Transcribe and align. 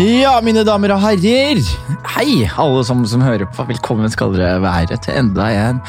Ja, 0.00 0.38
mine 0.40 0.62
damer 0.64 0.94
og 0.94 1.02
herrer. 1.02 1.58
Hei, 2.14 2.46
alle 2.56 2.80
som, 2.88 3.02
som 3.04 3.20
hører 3.20 3.44
på. 3.52 3.66
Velkommen 3.68 4.08
skal 4.08 4.32
dere 4.32 4.62
være 4.62 4.96
til 5.04 5.18
enda 5.20 5.50
en 5.52 5.82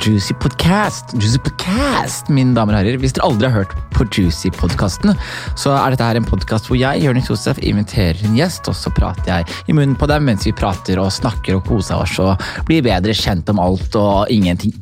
Juicy 0.00 0.32
podcast. 0.40 1.12
Juicy 1.12 1.36
podcast, 1.44 2.30
mine 2.32 2.56
damer 2.56 2.78
og 2.78 2.80
herrer. 2.80 2.96
Hvis 3.02 3.12
dere 3.18 3.26
aldri 3.28 3.50
har 3.50 3.58
hørt 3.58 3.74
på 3.92 4.06
Juicy-podkasten, 4.08 5.12
så 5.60 5.74
er 5.76 5.92
dette 5.92 6.06
her 6.08 6.16
en 6.16 6.24
podkast 6.24 6.70
hvor 6.70 6.78
jeg, 6.80 7.02
Jonis 7.04 7.28
Josef, 7.28 7.60
inviterer 7.60 8.22
en 8.24 8.38
gjest, 8.38 8.70
og 8.70 8.78
så 8.78 8.92
prater 8.96 9.28
jeg 9.28 9.58
i 9.68 9.76
munnen 9.76 9.98
på 9.98 10.08
dem 10.08 10.24
mens 10.30 10.46
vi 10.48 10.54
prater 10.56 11.02
og 11.02 11.12
snakker 11.12 11.58
og 11.58 11.66
koser 11.68 12.00
oss 12.00 12.16
og 12.22 12.40
blir 12.70 12.86
bedre 12.86 13.12
kjent 13.12 13.50
om 13.52 13.60
alt 13.60 13.98
og 14.00 14.32
ingenting. 14.32 14.72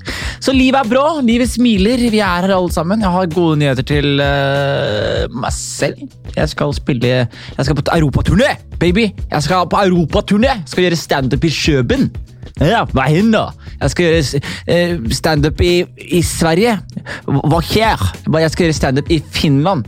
Så 0.41 0.55
livet 0.55 0.79
er 0.79 0.91
bra, 0.91 1.19
livet 1.25 1.51
smiler, 1.51 2.01
vi 2.13 2.21
er 2.23 2.47
her 2.47 2.55
alle 2.55 2.73
sammen. 2.73 3.03
Jeg 3.03 3.11
har 3.15 3.31
gode 3.35 3.59
nyheter 3.59 3.87
til 3.87 4.23
uh, 4.23 5.27
meg 5.35 5.55
selv. 5.55 6.05
Jeg 6.37 6.53
skal 6.53 6.75
spille 6.77 7.09
Jeg 7.09 7.67
skal 7.67 7.79
på 7.79 7.87
europaturné, 7.95 8.55
baby! 8.79 9.09
Jeg 9.31 9.43
skal 9.43 9.67
på 9.71 9.83
europaturné! 9.83 10.61
Skal 10.67 10.87
gjøre 10.87 11.01
standup 11.01 11.45
i 11.45 11.53
Kjøben. 11.53 12.11
Ja, 12.59 12.85
hva 12.91 13.07
hender? 13.11 13.55
Jeg 13.81 13.91
skal 13.95 14.09
gjøre 14.09 14.43
uh, 14.75 15.11
standup 15.15 15.61
i, 15.61 15.75
i 16.19 16.23
Sverige. 16.23 16.79
Hva 17.27 17.61
skjer? 17.65 18.07
Jeg 18.39 18.55
skal 18.55 18.69
gjøre 18.69 18.79
standup 18.79 19.11
i 19.11 19.21
Finland. 19.35 19.85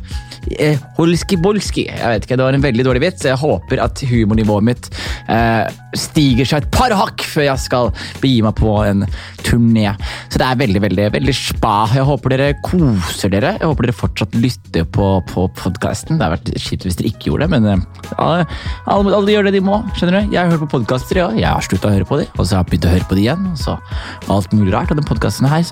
Eh, 0.58 0.78
Holski-bolski. 0.96 1.86
Jeg 1.88 2.14
vet 2.14 2.24
ikke, 2.24 2.36
Det 2.36 2.46
var 2.46 2.56
en 2.56 2.64
veldig 2.64 2.84
dårlig 2.86 3.02
vits. 3.04 3.26
Jeg 3.28 3.38
håper 3.38 3.82
at 3.84 4.00
humornivået 4.08 4.64
mitt 4.64 4.88
eh, 5.28 5.68
stiger 5.94 6.48
seg 6.48 6.64
et 6.64 6.70
par 6.72 6.94
hakk 6.96 7.22
før 7.26 7.46
jeg 7.48 7.62
skal 7.64 7.90
begi 8.22 8.40
meg 8.44 8.56
på 8.58 8.72
en 8.86 9.04
turné. 9.44 9.92
Så 10.30 10.40
det 10.40 10.46
er 10.46 10.60
veldig, 10.60 10.82
veldig 10.86 11.08
veldig 11.16 11.34
spa. 11.36 11.74
Jeg 11.94 12.06
håper 12.08 12.34
dere 12.34 12.58
koser 12.64 13.32
dere. 13.32 13.54
Jeg 13.58 13.68
håper 13.68 13.88
dere 13.88 13.96
fortsatt 14.00 14.36
lytter 14.38 14.86
på, 14.96 15.10
på 15.30 15.46
podkasten. 15.60 16.18
Det 16.18 16.26
har 16.26 16.36
vært 16.36 16.52
kjipt 16.56 16.88
hvis 16.88 16.98
dere 17.00 17.12
ikke 17.12 17.30
gjorde 17.30 17.48
det, 17.48 17.52
men 17.56 17.68
eh, 17.70 18.16
alle, 18.16 18.46
alle, 18.86 19.14
alle, 19.16 19.34
gjør 19.34 19.48
det 19.48 19.56
de 19.58 19.64
må. 19.64 19.82
skjønner 19.98 20.20
du? 20.20 20.34
Jeg 20.36 20.54
hørt 20.54 20.64
på 20.64 20.72
podkaster, 20.78 21.22
ja. 21.22 21.30
jeg 21.36 21.48
har 21.50 21.66
slutta 21.66 21.90
å 21.90 21.94
høre 21.94 22.08
på 22.08 22.20
dem, 22.22 22.32
og 22.36 22.44
så 22.44 22.56
har 22.56 22.64
jeg 22.64 22.72
begynt 22.72 22.88
å 22.88 22.94
høre 22.96 23.10
på 23.10 23.18
dem 23.18 23.24
igjen. 23.26 23.50
så 23.60 23.76
alt 24.30 24.52
mulig 24.56 24.74
rart. 24.74 24.90
Og 24.92 25.00
den 25.00 25.08
podkasten 25.08 25.48
her 25.50 25.66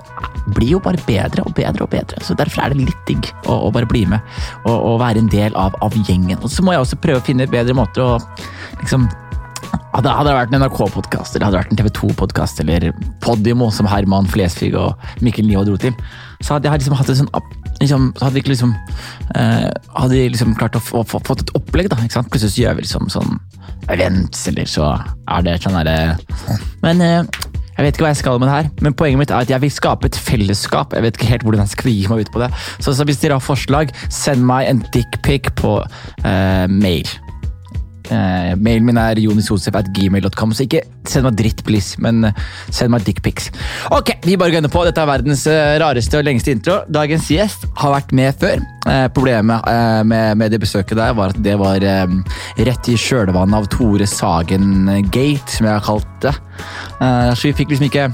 blir 0.55 0.74
jo 0.77 0.83
bare 0.83 1.00
bedre 1.06 1.44
og 1.46 1.55
bedre 1.56 1.86
og 1.86 1.92
bedre. 1.92 2.20
Så 2.24 2.36
derfor 2.39 2.64
er 2.64 2.74
det 2.74 2.89
litt 2.89 3.05
digg 3.08 3.30
å, 3.46 3.69
å 3.69 3.72
bare 3.74 3.89
bli 3.89 4.05
med 4.08 4.20
og, 4.64 4.77
og, 4.77 4.98
være 5.03 5.23
en 5.23 5.31
del 5.33 5.56
av, 5.59 5.77
av, 5.84 5.97
gjengen. 6.09 6.39
Og 6.42 6.53
så 6.53 6.64
må 6.64 6.75
jeg 6.75 6.84
også 6.84 7.01
prøve 7.03 7.23
å 7.23 7.27
finne 7.27 7.48
bedre 7.51 7.77
måter 7.77 8.05
å 8.05 8.12
liksom 8.83 9.09
hadde, 9.92 10.12
hadde 10.12 10.28
det 10.28 10.37
vært 10.37 10.55
en 10.55 10.62
NRK-podkast 10.62 11.37
eller 11.37 11.48
hadde 11.48 11.56
det 11.56 11.62
vært 11.62 11.73
en 11.75 11.81
TV 11.81 11.91
2-podkast 11.98 12.62
eller 12.64 12.89
Podimo, 13.25 13.70
som 13.75 13.89
Herman 13.91 14.29
Flesvig 14.31 14.77
og 14.79 15.25
Mikkel 15.25 15.48
Nio 15.48 15.64
dro 15.67 15.77
til, 15.81 15.97
så 16.41 16.56
hadde 16.56 16.70
jeg 16.70 16.83
liksom 16.83 16.98
hatt 16.98 17.12
en 17.12 17.20
sånn 17.23 17.33
liksom, 17.81 18.09
hadde 18.20 18.34
vi 18.36 18.42
ikke 18.45 18.55
liksom 18.55 18.75
eh, 19.34 19.69
Hadde 19.98 20.23
liksom 20.33 20.55
klart 20.59 20.79
å 20.79 20.83
få, 20.83 21.03
få, 21.06 21.20
fått 21.27 21.47
et 21.47 21.55
opplegg, 21.59 21.91
da. 21.91 21.98
ikke 22.03 22.19
sant? 22.19 22.31
Plutselig 22.33 22.55
så 22.55 22.62
gjør 22.64 22.79
vi 22.79 22.86
liksom 22.86 23.11
sånn 23.12 23.39
events, 23.92 24.47
eller 24.51 24.69
så 24.69 24.92
er 25.31 25.45
det 25.47 25.59
sånn 25.64 25.79
derre 25.79 26.19
Men 26.84 27.03
uh, 27.03 27.47
jeg 27.78 27.86
vet 27.86 27.94
ikke 27.94 28.08
hva 28.08 28.10
jeg 28.10 28.18
skal 28.18 28.40
med 28.42 28.48
det 28.50 28.54
her, 28.56 28.70
men 28.82 28.94
poenget 28.98 29.20
mitt 29.20 29.30
er 29.30 29.44
at 29.46 29.52
jeg 29.52 29.62
vil 29.62 29.70
skape 29.70 30.08
et 30.10 30.16
fellesskap. 30.18 30.96
Jeg 30.96 31.04
vet 31.04 31.14
ikke 31.14 31.30
helt 31.30 31.44
hvordan 31.46 31.62
jeg 31.62 31.74
skal 31.76 31.92
gi 31.92 32.08
meg 32.10 32.24
ut 32.26 32.32
på 32.34 32.42
det. 32.42 32.48
Så, 32.82 32.90
så 32.90 33.06
hvis 33.06 33.22
dere 33.22 33.38
har 33.38 33.44
forslag, 33.44 33.94
send 34.10 34.42
meg 34.48 34.66
en 34.66 34.82
dickpic 34.90 35.52
på 35.62 35.76
uh, 35.86 36.66
mail. 36.66 37.06
Uh, 38.09 38.55
mailen 38.56 38.87
min 38.89 38.98
er 39.01 39.20
jonisjosef.gmail.com, 39.20 40.55
så 40.56 40.64
ikke 40.64 40.81
send 41.09 41.27
meg 41.28 41.37
dritt, 41.37 41.62
please, 41.67 41.98
men 42.01 42.31
uh, 42.31 42.45
send 42.73 42.92
meg 42.95 43.05
dickpics. 43.05 43.51
Ok, 43.95 44.14
vi 44.25 44.39
bare 44.41 44.55
gønner 44.55 44.73
på. 44.73 44.84
Dette 44.87 45.03
er 45.03 45.11
verdens 45.11 45.45
uh, 45.51 45.77
rareste 45.83 46.20
og 46.20 46.25
lengste 46.29 46.55
intro. 46.55 46.81
Dagens 46.92 47.29
gjest 47.33 47.69
har 47.83 47.95
vært 47.98 48.14
med 48.17 48.41
før. 48.41 48.64
problemet 49.12 49.64
med, 50.09 50.36
med, 50.41 50.51
det 50.51 50.61
besøket 50.63 50.97
der 50.97 51.13
var 51.13 51.35
at 51.35 51.41
det 51.45 51.58
var 51.61 51.83
rett 51.83 52.89
i 52.89 52.95
kjølvannet 52.97 53.58
av 53.58 53.67
Tore 53.68 54.07
Sagen-gate, 54.08 55.52
som 55.52 55.68
jeg 55.68 55.74
har 55.74 55.85
kalt 55.85 56.14
det. 56.24 56.33
så 57.36 57.42
vi 57.42 57.52
fikk 57.58 57.74
liksom 57.74 57.89
ikke 57.91 58.08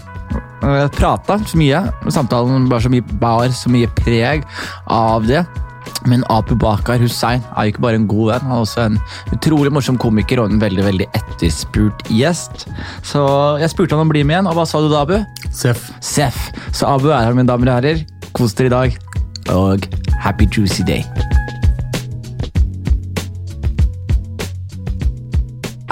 prata 0.97 1.39
så 1.47 1.61
mye. 1.61 1.85
Samtalen 2.11 2.67
bar 2.69 2.83
så 2.83 2.91
mye, 2.91 3.07
bar 3.23 3.55
så 3.55 3.71
mye 3.71 3.93
preg 4.03 4.43
av 4.91 5.29
det. 5.31 5.45
Men 6.11 6.25
Apu 6.33 6.55
Bakar 6.61 7.01
Hussein 7.01 7.43
er 7.55 7.67
jo 7.67 7.75
ikke 7.75 7.85
bare 7.85 8.01
en 8.01 8.09
god 8.11 8.33
venn, 8.33 8.47
han 8.49 8.57
er 8.57 8.65
også 8.65 8.83
en 8.85 8.99
utrolig 9.33 9.73
morsom 9.73 9.99
komiker 10.01 10.43
og 10.43 10.53
en 10.53 10.61
veldig 10.63 10.85
veldig 10.85 11.09
etterspurt 11.17 12.05
gjest. 12.13 12.67
Så 13.07 13.25
jeg 13.63 13.73
spurte 13.73 13.97
han 13.97 14.05
om 14.05 14.13
å 14.13 14.15
bli 14.15 14.25
med 14.27 14.37
igjen, 14.37 14.51
og 14.51 14.59
hva 14.59 14.67
sa 14.69 14.83
du 14.85 14.91
da, 14.93 15.05
Abu? 15.05 15.17
Seff. 15.55 15.89
Seff. 16.05 16.51
Så 16.73 16.89
Abu 16.91 17.11
er 17.11 17.25
her, 17.25 17.37
mine 17.37 17.49
damer 17.49 17.73
og 17.73 17.79
herrer. 17.81 18.05
Kos 18.35 18.57
dere 18.59 18.71
i 18.71 18.75
dag, 18.75 18.99
og 19.55 19.87
happy 20.21 20.49
juicy 20.51 20.85
day. 20.87 21.05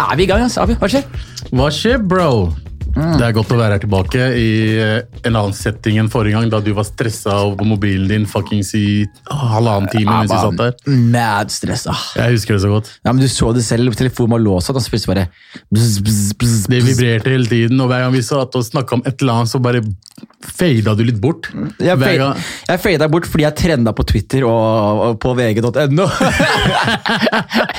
Er 0.02 0.16
vi 0.16 0.26
i 0.26 0.28
gang, 0.28 0.42
altså? 0.44 0.66
Abu, 0.66 0.74
hva 0.76 0.90
skjer? 0.90 1.06
Hva 1.52 1.70
skjer, 1.72 2.02
bro? 2.04 2.52
Mm. 2.92 3.14
Det 3.16 3.24
er 3.24 3.32
godt 3.36 3.52
å 3.54 3.56
være 3.56 3.76
her 3.76 3.82
tilbake 3.82 4.24
i 4.36 4.48
eh, 4.76 4.98
en 5.24 5.36
annen 5.38 5.54
setting 5.56 5.96
enn 6.00 6.10
forrige 6.12 6.36
gang, 6.36 6.50
da 6.52 6.60
du 6.64 6.72
var 6.76 6.84
stressa 6.84 7.32
på 7.56 7.64
mobilen 7.66 8.08
din 8.10 8.26
fuckings 8.28 8.74
i 8.76 9.06
halvannen 9.30 9.88
time 9.92 10.12
mens 10.12 10.32
vi 10.32 10.40
satt 10.42 10.58
der. 10.60 10.72
Mad 11.14 11.48
stressa. 11.54 11.94
Jeg 12.18 12.28
husker 12.36 12.52
det 12.56 12.62
så 12.66 12.72
godt. 12.72 12.86
Ja, 13.00 13.12
men 13.12 13.20
Du 13.22 13.28
så 13.32 13.52
det 13.56 13.64
selv, 13.64 13.94
telefonen 13.96 14.32
var 14.36 14.42
låst, 14.44 14.70
og 14.70 14.74
så 14.82 14.92
plutselig 14.92 15.14
bare 15.14 15.26
bzz, 15.72 15.94
bzz, 16.04 16.32
bzz, 16.40 16.66
Det 16.72 16.80
vibrerte 16.88 17.30
hele 17.32 17.48
tiden, 17.48 17.80
og 17.80 17.86
hver 17.92 18.00
gang 18.04 18.12
vi 18.16 18.22
satt 18.26 18.52
og 18.58 18.62
snakka 18.66 18.90
om 18.98 19.04
et 19.06 19.22
eller 19.22 19.34
annet, 19.40 19.52
så 19.52 19.58
bare 19.62 19.80
fada 20.42 20.94
du 20.98 21.04
litt 21.06 21.20
bort. 21.22 21.48
Jeg, 21.80 21.96
fade, 21.98 22.28
jeg 22.68 22.82
fada 22.82 23.08
bort 23.10 23.26
fordi 23.30 23.46
jeg 23.46 23.56
trenda 23.58 23.94
på 23.96 24.04
Twitter 24.10 24.44
og, 24.48 25.02
og 25.06 25.16
på 25.22 25.32
vg.no. 25.38 25.72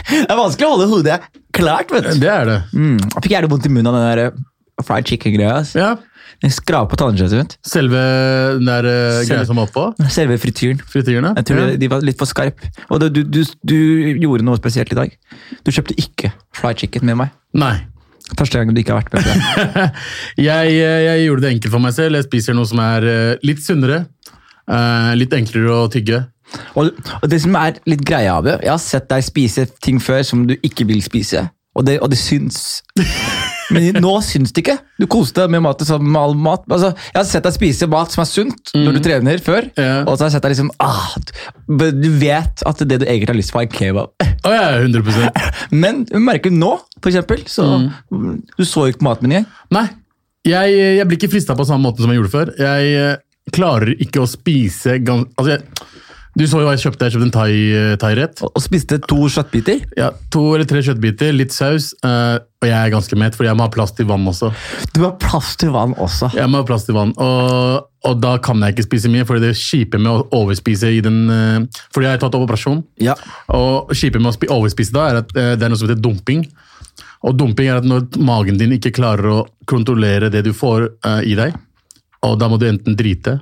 det 0.10 0.26
er 0.26 0.40
vanskelig 0.40 0.68
å 0.68 0.74
holde 0.74 0.90
hodet 0.90 1.20
klart, 1.54 1.92
vet 1.94 2.10
du. 2.10 2.16
Det 2.24 2.32
er 2.32 2.50
det. 2.50 2.60
Mm. 2.74 2.98
Jeg 2.98 3.22
fikk 3.22 3.36
gjerne 3.36 3.52
vondt 3.52 3.70
i 3.70 3.74
munnen 3.74 3.92
av 3.92 4.00
den 4.00 4.10
der 4.10 4.22
fried 4.82 5.08
chicken-greia. 5.10 5.62
Ja. 5.78 5.94
Den 6.44 6.52
skraper 6.52 6.92
på 6.92 7.00
tannkjøttet. 7.00 7.58
Selve 7.68 8.00
den 8.58 8.68
der 8.68 8.88
uh, 8.88 9.22
greia 9.28 9.46
som 9.48 9.60
var 9.60 9.70
oppå? 9.70 9.86
Selve 10.12 10.38
frityren. 10.42 10.82
Frityrene? 10.90 11.34
Jeg 11.40 11.48
tror 11.50 11.62
ja. 11.62 11.78
de 11.80 11.90
var 11.92 12.04
litt 12.04 12.20
for 12.20 12.30
skarpe. 12.30 12.72
Og 12.90 13.04
du, 13.06 13.22
du, 13.24 13.44
du, 13.64 13.78
gjorde 14.20 14.46
noe 14.48 14.60
spesielt 14.60 14.92
i 14.92 15.00
dag. 15.00 15.14
Du 15.64 15.72
kjøpte 15.72 15.96
ikke 16.00 16.34
fried 16.58 16.84
chicken 16.84 17.08
med 17.08 17.22
meg. 17.22 17.34
Nei. 17.56 17.76
Første 18.34 18.60
gang 18.60 18.72
du 18.74 18.80
ikke 18.82 18.96
har 18.96 19.04
vært 19.04 19.14
med 19.14 19.24
på 19.24 19.64
det. 19.78 19.88
jeg, 20.50 20.76
jeg, 20.80 21.24
gjorde 21.28 21.46
det 21.46 21.56
enkelt 21.56 21.76
for 21.76 21.86
meg 21.86 21.96
selv. 21.96 22.20
Jeg 22.20 22.28
spiser 22.28 22.58
noe 22.58 22.68
som 22.68 22.82
er 22.84 23.08
uh, 23.08 23.46
litt 23.46 23.64
sunnere. 23.64 24.06
Litt 25.20 25.34
enklere 25.36 25.74
å 25.76 25.90
tygge. 25.92 26.22
Og, 26.80 26.94
og, 27.20 27.26
det 27.28 27.42
som 27.44 27.56
er 27.60 27.82
litt 27.90 28.04
greia 28.08 28.38
av 28.38 28.46
det, 28.48 28.60
jeg 28.64 28.72
har 28.72 28.80
sett 28.80 29.10
deg 29.12 29.26
spise 29.26 29.66
ting 29.84 30.00
før 30.04 30.24
som 30.28 30.46
du 30.48 30.56
ikke 30.62 30.88
vil 30.88 31.04
spise, 31.04 31.48
og 31.76 31.88
det, 31.88 32.00
og 32.00 32.14
det 32.14 32.22
syns. 32.22 32.80
Men 33.74 34.00
nå 34.04 34.14
syns 34.26 34.54
det 34.54 34.64
ikke. 34.64 34.76
Du 35.02 35.06
koste 35.12 35.44
deg 35.44 35.54
med 35.56 35.64
mat 35.66 35.82
som 35.88 36.04
med 36.06 36.20
all 36.20 36.36
mat. 36.38 36.64
Altså, 36.70 36.92
jeg 37.10 37.18
har 37.18 37.28
sett 37.30 37.48
deg 37.48 37.56
spise 37.56 37.90
mat 37.92 38.14
som 38.14 38.24
er 38.24 38.30
sunt 38.30 38.74
mm. 38.74 38.84
når 38.86 38.98
du 38.98 39.02
trener 39.08 39.44
før. 39.44 39.68
Ja. 39.80 40.04
Og 40.04 40.16
så 40.16 40.26
har 40.26 40.30
jeg 40.30 40.36
sett 40.38 40.46
deg 40.46 40.54
liksom 40.56 40.72
ah, 40.84 41.10
Du 42.04 42.10
vet 42.22 42.64
at 42.70 42.86
det 42.86 43.02
du 43.02 43.08
egentlig 43.08 43.34
har 43.34 43.40
lyst 43.40 43.56
på, 43.56 43.64
er 43.64 43.72
kebab. 43.74 44.14
Oh, 44.44 44.54
ja, 44.54 44.70
100%. 44.80 45.44
Men 45.84 46.04
du 46.10 46.18
merker 46.24 46.54
nå, 46.54 46.76
for 47.00 47.12
eksempel, 47.12 47.44
så 47.50 47.68
mm. 47.86 48.32
Du 48.58 48.66
så 48.68 48.88
ikke 48.90 49.04
på 49.04 49.10
matmenyen. 49.10 49.50
Nei. 49.74 49.88
Jeg, 50.44 50.76
jeg, 50.76 51.08
blir 51.08 51.20
ikke 51.22 51.32
frista 51.32 51.56
på 51.56 51.66
samme 51.68 51.88
måte 51.88 52.04
som 52.04 52.12
jeg 52.12 52.20
gjorde 52.20 52.34
før. 52.34 52.50
Jeg 52.60 52.96
eh, 53.00 53.52
klarer 53.56 53.94
ikke 54.04 54.24
å 54.24 54.30
spise 54.30 54.98
gans... 55.04 55.30
Altså, 55.40 55.56
jeg 55.56 55.90
du 56.34 56.44
så 56.50 56.64
jo 56.64 56.70
jeg 56.72 56.82
kjøpte. 56.82 57.06
Jeg 57.06 57.14
kjøpte 57.14 57.28
en 57.28 57.98
thai-rett. 58.02 58.40
Thai 58.42 58.50
og 58.50 58.62
spiste 58.64 58.98
to 59.06 59.28
kjøttbiter? 59.30 59.84
Ja, 60.00 60.10
To 60.34 60.48
eller 60.56 60.66
tre 60.70 60.82
kjøttbiter, 60.82 61.30
litt 61.36 61.54
saus. 61.54 61.92
Uh, 62.02 62.42
og 62.64 62.70
jeg 62.70 62.74
er 62.74 62.94
ganske 62.94 63.18
mett, 63.22 63.38
for 63.38 63.46
jeg 63.46 63.58
må 63.60 63.68
ha 63.68 63.74
plass 63.74 63.94
til 63.94 64.08
vann 64.10 64.26
også. 64.30 64.50
Du 64.96 65.04
har 65.04 65.14
plass 65.22 65.54
til 65.62 65.74
vann 65.76 65.94
også? 66.02 66.32
Jeg 66.34 66.50
må 66.50 66.64
ha 66.64 66.66
plass 66.66 66.88
til 66.88 66.98
vann. 66.98 67.14
Og, 67.22 67.86
og 68.10 68.24
da 68.24 68.34
kan 68.42 68.66
jeg 68.66 68.74
ikke 68.74 68.88
spise 68.88 69.14
mye, 69.14 69.28
for 69.30 69.44
det 69.44 69.54
kjipe 69.60 70.02
med 70.02 70.10
å 70.10 70.42
overspise 70.42 70.90
i 70.90 71.04
den 71.06 71.22
uh, 71.30 71.84
Fordi 71.94 72.10
jeg 72.10 72.18
har 72.18 72.26
tatt 72.26 72.40
operasjon. 72.40 72.82
Ja. 73.04 73.18
Og 73.54 73.94
kjipe 73.94 74.22
med 74.24 74.34
å 74.34 74.58
overspise 74.58 74.96
da, 74.96 75.08
er 75.12 75.22
at 75.22 75.38
uh, 75.38 75.54
det 75.54 75.68
er 75.68 75.74
noe 75.74 75.82
som 75.82 75.92
heter 75.92 76.02
dumping. 76.02 76.48
Og 77.24 77.38
dumping 77.38 77.70
er 77.70 77.84
at 77.84 77.88
når 77.88 78.10
magen 78.26 78.58
din 78.58 78.74
ikke 78.76 78.96
klarer 78.98 79.30
å 79.30 79.40
kontrollere 79.70 80.34
det 80.34 80.42
du 80.44 80.52
får 80.54 80.90
i 81.24 81.38
deg, 81.40 81.54
og 82.28 82.36
da 82.40 82.50
må 82.52 82.58
du 82.60 82.66
enten 82.68 82.98
drite 83.00 83.38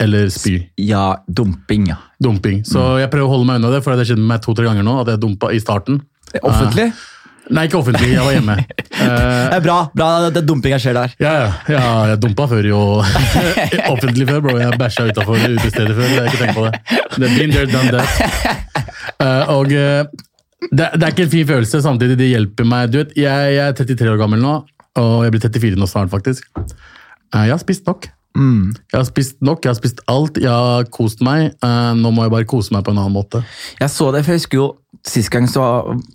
eller 0.00 0.28
spy. 0.32 0.56
Ja, 0.80 1.24
dumping, 1.26 1.86
ja. 1.90 1.96
Dumping. 2.18 2.64
Så 2.64 2.80
mm. 2.80 2.98
jeg 3.02 3.12
prøver 3.12 3.28
å 3.28 3.32
holde 3.34 3.48
meg 3.48 3.60
unna 3.60 3.72
det, 3.74 3.82
for 3.84 3.92
det 3.92 4.04
har 4.04 4.10
skjedd 4.12 4.22
meg 4.32 4.42
to-tre 4.44 4.68
ganger 4.68 4.86
nå. 4.86 4.96
at 5.02 5.12
jeg 5.12 5.20
dumpa 5.20 5.50
i 5.52 5.60
starten. 5.60 6.00
Offentlig? 6.40 6.86
Uh, 6.94 7.50
nei, 7.56 7.66
ikke 7.68 7.80
offentlig. 7.80 8.12
Jeg 8.14 8.24
var 8.24 8.36
hjemme. 8.36 8.56
Uh, 8.60 9.02
det 9.50 9.58
er 9.58 9.64
bra, 9.64 9.76
bra 9.92 10.08
det 10.32 10.44
dumpinga 10.48 10.78
skjer 10.80 10.96
der. 10.96 11.16
Ja, 11.20 11.34
ja. 11.42 11.50
ja 11.74 11.84
jeg 12.12 12.22
dumpa 12.24 12.48
før 12.50 12.70
jo. 12.70 12.80
offentlig 13.94 14.28
før, 14.30 14.40
bro. 14.46 14.56
Jeg 14.62 14.80
bæsja 14.80 15.08
utafor 15.10 15.44
utestedet 15.44 15.96
før. 15.98 16.08
Jeg 16.08 16.20
har 16.20 16.30
ikke 16.30 16.42
tenkt 16.44 16.60
på 16.60 16.66
det. 16.68 16.74
Er 17.20 17.36
been 17.36 17.52
there, 17.56 17.68
done 17.68 17.92
that. 17.92 18.86
Uh, 19.20 19.52
og 19.58 19.68
det, 19.72 19.90
det, 20.70 21.02
er 21.02 21.10
ikke 21.10 21.26
en 21.26 21.34
fin 21.34 21.50
følelse, 21.50 21.82
samtidig 21.84 22.16
det 22.20 22.30
hjelper 22.30 22.68
meg. 22.72 22.88
Du 22.92 23.02
vet, 23.02 23.12
jeg, 23.20 23.52
jeg 23.56 23.66
er 23.66 23.76
33 23.76 24.14
år 24.14 24.22
gammel 24.22 24.40
nå, 24.40 24.56
og 25.00 25.12
jeg 25.26 25.36
blir 25.36 25.44
34 25.48 25.80
nå 25.80 25.90
snart, 25.90 26.12
faktisk. 26.12 26.48
jeg 26.56 27.52
har 27.52 27.60
spist 27.60 27.84
nok. 27.90 28.08
Jeg 28.92 28.98
har 28.98 29.06
spist 29.08 29.40
nok, 29.42 29.64
jeg 29.64 29.72
har 29.72 29.78
spist 29.78 30.02
alt, 30.10 30.38
jeg 30.40 30.50
har 30.50 30.86
kost 30.94 31.22
meg. 31.26 31.54
Eh, 31.66 31.92
nå 31.98 32.12
må 32.14 32.26
jeg 32.26 32.34
bare 32.34 32.48
kose 32.50 32.74
meg 32.74 32.84
på 32.86 32.94
en 32.94 33.00
annen 33.02 33.16
måte. 33.16 33.42
Jeg 33.80 33.90
så 33.92 34.10
det, 34.14 34.24
for 34.24 34.34
jeg 34.34 34.42
husker 34.44 34.60
jo 34.60 34.68
sist 35.06 35.32
gang, 35.32 35.48
så, 35.50 35.64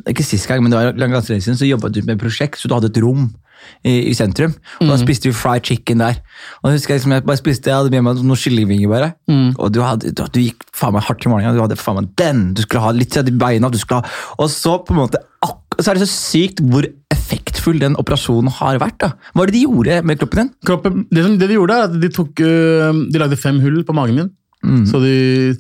ikke 0.07 0.23
sist 0.25 0.47
gang, 0.47 0.62
men 0.63 0.71
det 0.71 0.79
var 0.79 1.00
lang 1.00 1.15
siden, 1.23 1.57
så 1.57 1.67
jobbet 1.67 1.95
du 1.95 2.03
med 2.03 2.15
et 2.17 2.21
prosjekt, 2.21 2.59
så 2.62 2.69
du 2.69 2.75
hadde 2.77 2.91
et 2.91 3.01
rom 3.03 3.27
i, 3.81 4.12
i 4.12 4.13
sentrum, 4.13 4.53
og 4.81 4.91
da 4.91 4.97
spiste 5.01 5.29
vi 5.29 5.33
fried 5.33 5.65
chicken 5.65 6.03
der. 6.03 6.19
Og 6.62 6.69
da 6.69 6.75
husker 6.75 6.94
Jeg 6.94 7.01
liksom, 7.01 7.15
jeg 7.15 7.25
bare 7.25 7.39
spiste, 7.39 7.71
jeg 7.71 7.79
hadde 7.79 7.94
med 7.95 8.06
meg 8.06 8.21
noen 8.21 8.38
kyllingvinger 8.38 8.91
bare, 8.91 9.12
og 9.57 9.73
du, 9.73 9.81
hadde, 9.81 10.12
du, 10.13 10.21
du 10.29 10.41
gikk 10.44 10.67
faen 10.75 10.94
meg 10.94 11.07
hardt 11.07 11.25
i 11.25 11.31
morgenen, 11.31 11.57
du 11.57 11.63
hadde 11.63 11.79
faen 11.79 11.97
meg 12.01 12.12
den, 12.19 12.44
du 12.53 12.62
skulle 12.62 12.83
ha 12.85 12.94
litt 12.94 13.15
til 13.15 13.31
beina, 13.41 13.71
du 13.73 13.79
skulle 13.81 14.03
ha, 14.03 14.17
og 14.38 14.51
så 14.53 14.77
på 14.85 14.94
en 14.94 15.01
måte, 15.01 15.23
ak 15.45 15.79
så 15.81 15.91
er 15.91 15.97
det 15.97 16.06
så 16.06 16.13
sykt 16.13 16.62
hvor 16.63 16.85
effektfull 17.65 17.79
den 17.81 17.95
operasjonen 17.97 18.51
har 18.59 18.77
vært 18.81 19.00
da. 19.01 19.09
Hva 19.33 19.41
var 19.41 19.50
det 19.50 19.56
de 19.57 19.63
gjorde 19.65 19.97
med 20.06 20.19
kroppen 20.19 20.39
din? 20.41 20.51
Kroppen, 20.65 21.06
det, 21.09 21.23
som, 21.25 21.38
det 21.39 21.47
de 21.50 21.57
gjorde, 21.57 21.73
er 21.73 21.88
at 21.89 21.97
de, 22.01 22.09
tok, 22.13 22.39
øh, 22.45 23.01
de 23.12 23.19
lagde 23.21 23.38
fem 23.38 23.59
hull 23.63 23.83
på 23.88 23.94
magen 23.95 24.15
min. 24.15 24.31
Så 24.89 24.97
de 25.03 25.56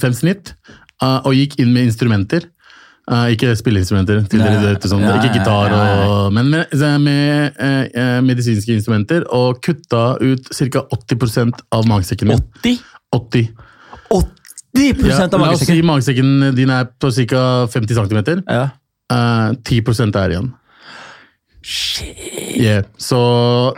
Fem 0.00 0.12
snitt. 0.12 0.54
øh, 1.02 1.20
og 1.26 1.34
gikk 1.34 1.58
inn 1.60 1.72
med 1.72 1.86
instrumenter. 1.86 2.46
Øh, 3.10 3.30
ikke 3.34 3.54
spilleinstrumenter, 3.56 4.24
til 4.30 4.38
dere 4.42 4.60
vet, 4.74 4.82
sånn, 4.86 5.02
ikke 5.02 5.32
gitar, 5.38 5.72
og, 5.74 6.32
men 6.32 6.50
med, 6.50 6.66
med 7.02 8.22
medisinske 8.26 8.74
instrumenter. 8.74 9.24
Og 9.30 9.60
kutta 9.62 10.16
ut 10.20 10.50
ca. 10.54 10.84
80% 10.94 11.62
av 11.72 11.86
magesekken 11.90 12.28
min. 12.30 12.42
80? 12.62 12.78
80. 13.12 13.48
80 14.10 15.08
Ja, 15.10 15.16
av 15.26 15.32
la 15.40 15.48
oss 15.50 15.64
si 15.66 15.80
magesekken? 15.82 15.86
magesekken 15.86 16.54
din 16.54 16.70
er 16.70 16.86
på 17.02 17.10
ca. 17.10 17.66
50 17.66 17.98
cm. 17.98 18.42
Ja. 18.46 18.68
10% 19.10 20.14
er 20.20 20.30
igjen. 20.36 20.52
Shit. 21.62 22.16
Yeah. 22.56 22.84
Så 22.96 23.18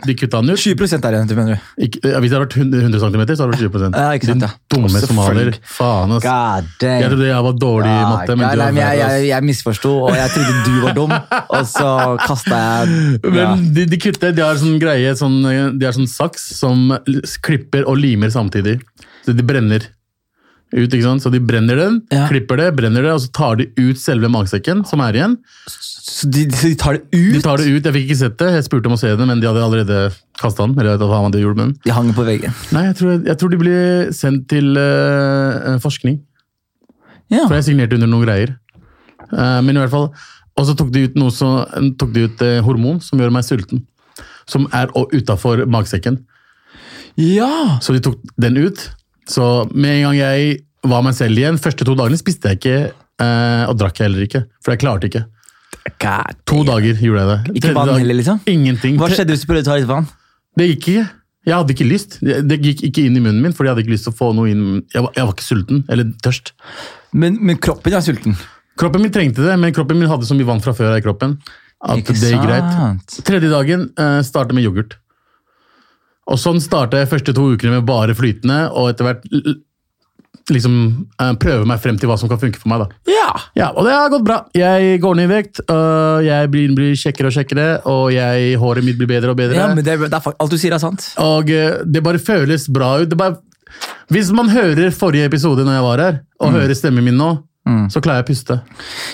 de 0.07 0.15
kutta 0.15 0.39
den 0.41 0.53
ut. 0.53 0.59
20 0.59 0.95
er 0.95 1.15
det, 1.27 1.35
mener 1.35 1.57
du? 1.57 1.83
Ikke, 1.83 1.99
ja, 2.13 2.19
hvis 2.23 2.31
det 2.31 2.37
hadde 2.37 2.45
vært 2.45 2.55
100, 2.61 2.83
100 2.87 3.01
cm, 3.03 3.23
så 3.23 3.43
hadde 3.43 3.57
det 3.57 3.67
vært 3.67 3.73
20 3.75 3.97
Ja, 3.99 4.11
ikke 4.15 4.29
sant, 4.29 4.39
Din 4.39 4.47
ja. 4.47 4.51
dumme 4.71 4.91
Selvfølgelig. 4.93 5.09
somalier. 5.09 5.57
Faen, 5.77 6.13
ass. 6.15 6.27
Jeg 6.83 7.09
trodde 7.11 7.27
jeg 7.27 7.47
var 7.47 7.57
dårlig 7.59 7.91
i 7.91 8.05
matte, 8.07 8.37
men 8.37 8.45
God, 8.47 8.53
du 8.55 8.63
nei, 8.63 8.83
jeg, 8.83 9.01
jeg, 9.01 9.25
jeg 9.31 9.47
misforsto, 9.49 9.91
og 10.07 10.15
jeg 10.15 10.33
trodde 10.35 10.61
du 10.67 10.77
var 10.85 10.95
dum, 10.99 11.15
og 11.57 11.65
så 11.73 11.89
kasta 12.23 12.61
jeg 12.63 12.93
ja. 13.23 13.33
Men 13.33 13.67
de, 13.75 13.87
de 13.91 13.99
kutter, 14.05 14.35
de 14.35 14.45
har 14.45 14.61
sånn 14.61 14.79
greie, 14.81 15.11
sånn, 15.19 15.41
de 15.75 15.89
har 15.89 15.97
sånn 15.97 16.09
saks 16.09 16.47
som 16.61 16.95
klipper 17.43 17.83
og 17.89 17.99
limer 17.99 18.31
samtidig. 18.33 18.79
Så 19.23 19.35
de 19.35 19.43
brenner 19.47 19.91
ut, 20.73 20.89
ikke 20.89 21.05
sant? 21.05 21.23
Så 21.23 21.29
de 21.33 21.39
brenner 21.43 21.77
den, 21.77 22.01
Ja. 22.11 22.27
klipper 22.27 22.57
det, 22.57 22.75
brenner 22.75 23.03
det, 23.05 23.11
og 23.13 23.21
så 23.21 23.31
tar 23.31 23.55
de 23.59 23.67
ut 23.77 23.97
selve 24.01 24.29
magesekken 24.31 24.83
som 24.89 25.01
er 25.05 25.13
igjen. 25.19 25.37
Så 26.03 26.27
de, 26.29 26.45
de 26.49 26.73
tar 26.75 26.97
det 26.97 27.03
ut? 27.13 27.33
De 27.37 27.41
tar 27.45 27.57
det 27.61 27.67
ut, 27.69 27.85
jeg 27.85 27.93
fikk 27.95 28.07
ikke 28.09 28.19
sett 28.19 28.37
det, 28.41 28.49
jeg 28.57 28.65
spurte 28.67 28.89
om 28.89 28.95
å 28.97 28.99
se 28.99 29.11
det, 29.15 29.27
men 29.29 29.39
de 29.39 29.47
hadde 29.47 29.63
allerede 29.63 29.99
kastet 30.41 30.65
den. 30.65 30.75
Eller 30.81 30.97
hva 30.97 31.21
de 31.31 31.41
gjorde 31.43 31.59
med 31.59 31.65
den. 31.67 31.75
De 31.85 31.95
hang 31.95 32.11
på 32.17 32.25
veggen. 32.27 32.53
Nei, 32.75 32.87
jeg 32.89 32.97
tror, 32.99 33.13
jeg 33.29 33.37
tror 33.39 33.53
de 33.53 33.59
blir 33.61 34.11
sendt 34.15 34.47
til 34.51 34.73
uh, 34.77 35.77
forskning. 35.83 36.19
Ja. 37.31 37.45
For 37.47 37.55
jeg 37.57 37.69
signerte 37.69 37.97
under 37.97 38.09
noen 38.11 38.25
greier. 38.27 38.57
Uh, 39.31 39.61
men 39.63 39.77
i 39.77 39.79
hvert 39.81 39.93
fall, 39.93 40.09
Og 40.59 40.67
så 40.67 40.75
tok 40.77 40.91
de 40.93 41.07
ut, 41.07 41.15
noe 41.17 41.31
så, 41.33 41.47
tok 41.97 42.11
de 42.13 42.27
ut 42.27 42.41
uh, 42.45 42.59
hormon 42.65 42.99
som 43.01 43.17
gjør 43.21 43.31
meg 43.33 43.45
sulten. 43.47 43.85
Som 44.49 44.67
er 44.75 44.91
utafor 45.13 45.63
magesekken. 45.65 46.19
ja. 47.17 47.79
Så 47.81 47.95
de 47.95 48.03
tok 48.03 48.19
den 48.37 48.57
ut. 48.57 48.83
Så 49.29 49.47
med 49.71 49.99
en 49.99 50.09
gang 50.09 50.19
jeg 50.19 50.57
var 50.89 51.03
meg 51.05 51.15
selv 51.15 51.39
igjen, 51.39 51.59
første 51.61 51.87
to 51.87 51.95
dagene 51.95 52.19
spiste 52.19 52.51
jeg 52.51 52.59
ikke, 52.59 52.77
eh, 53.23 53.63
og 53.69 53.77
drakk 53.79 54.01
jeg 54.01 54.09
heller 54.09 54.27
ikke. 54.27 54.43
For 54.63 54.75
jeg 54.75 54.83
klarte 54.83 55.09
ikke. 55.09 55.25
God. 56.03 56.39
To 56.49 56.61
dager 56.67 56.99
gjorde 56.99 57.23
jeg 57.23 57.29
det. 57.31 57.57
Ikke 57.59 57.73
vann 57.75 57.93
heller, 57.95 58.19
liksom? 58.19 58.39
Ingenting. 58.49 58.99
Hva 58.99 59.09
skjedde 59.11 59.35
hvis 59.35 59.43
du 59.43 59.49
prøvde 59.49 59.65
å 59.65 59.71
ta 59.71 59.77
litt 59.79 59.89
vann? 59.89 60.07
Det 60.59 60.69
gikk 60.73 60.89
ikke. 60.93 61.05
Jeg 61.43 61.59
hadde 61.59 61.75
ikke 61.75 61.87
lyst. 61.87 62.17
Det 62.23 62.57
gikk 62.63 62.85
ikke 62.87 63.03
inn 63.03 63.19
i 63.19 63.23
munnen 63.23 63.41
min, 63.43 63.55
fordi 63.55 63.67
jeg 63.67 63.75
hadde 63.75 63.83
ikke 63.83 63.95
lyst 63.95 64.07
til 64.07 64.13
å 64.13 64.19
få 64.19 64.29
noe 64.35 64.51
inn. 64.51 64.63
Jeg 64.93 65.03
var, 65.03 65.11
jeg 65.17 65.27
var 65.27 65.33
ikke 65.35 65.47
sulten, 65.47 65.81
eller 65.91 66.13
tørst. 66.23 66.53
Men, 67.19 67.39
men 67.43 67.59
kroppen 67.63 67.95
er 67.95 68.05
sulten. 68.05 68.37
Kroppen 68.79 69.03
min 69.03 69.13
trengte 69.13 69.43
det, 69.43 69.57
men 69.59 69.75
kroppen 69.75 69.99
min 69.99 70.09
hadde 70.09 70.27
så 70.27 70.37
mye 70.37 70.47
vann 70.47 70.63
fra 70.63 70.73
før 70.77 70.95
i 70.95 71.03
kroppen. 71.03 71.35
At 71.83 71.99
Ikke 71.99 72.15
det 72.15 72.31
gikk 72.31 72.45
greit. 72.47 73.17
Tredje 73.27 73.51
dagen 73.51 73.89
uh, 73.99 74.21
startet 74.23 74.55
med 74.55 74.63
yoghurt. 74.63 74.95
Og 76.31 76.39
sånn 76.39 76.61
startet 76.63 77.01
jeg 77.03 77.11
første 77.11 77.33
to 77.35 77.49
ukene 77.53 77.77
med 77.79 77.87
bare 77.87 78.15
flytende, 78.15 78.69
og 78.71 78.91
etter 78.93 79.09
hvert 79.09 79.25
liksom 80.51 80.73
eh, 81.23 81.29
prøve 81.39 81.63
meg 81.67 81.79
frem 81.79 81.95
til 81.99 82.09
hva 82.11 82.17
som 82.19 82.27
kan 82.31 82.39
funke 82.41 82.59
for 82.59 82.71
meg. 82.71 82.83
da. 82.83 83.11
Ja. 83.13 83.29
Ja, 83.55 83.67
Og 83.71 83.85
det 83.87 83.93
har 83.95 84.09
gått 84.11 84.25
bra. 84.27 84.41
Jeg 84.57 84.99
går 85.03 85.15
ned 85.19 85.29
i 85.29 85.33
vekt, 85.33 85.61
jeg 86.25 86.49
blir, 86.51 86.73
blir 86.75 86.97
kjekkere 86.99 87.29
og 87.29 87.37
kjekkere, 87.37 87.67
og 87.87 88.09
jeg, 88.11 88.57
håret 88.59 88.83
mitt 88.83 88.99
blir 88.99 89.07
bedre 89.07 89.31
og 89.31 89.39
bedre. 89.39 89.55
ja, 89.55 89.69
men 89.71 89.83
det, 89.85 89.95
det 90.03 90.11
er, 90.11 90.35
alt 90.35 90.51
du 90.51 90.57
sier 90.59 90.75
er 90.75 90.83
sant. 90.83 91.11
Og 91.23 91.49
eh, 91.53 91.79
det 91.85 92.03
bare 92.03 92.19
føles 92.19 92.67
bra 92.67 92.97
ut. 93.03 93.07
Det 93.13 93.19
bare, 93.19 93.39
hvis 94.11 94.33
man 94.35 94.51
hører 94.51 94.91
forrige 94.91 95.29
episode 95.31 95.63
når 95.63 95.79
jeg 95.79 95.87
var 95.87 96.03
her, 96.07 96.21
og 96.43 96.55
hører 96.57 96.75
stemmen 96.77 97.07
min 97.07 97.19
nå, 97.19 97.31
så 97.93 98.01
klarer 98.03 98.19
jeg 98.19 98.25
å 98.25 98.27
puste. 98.27 98.55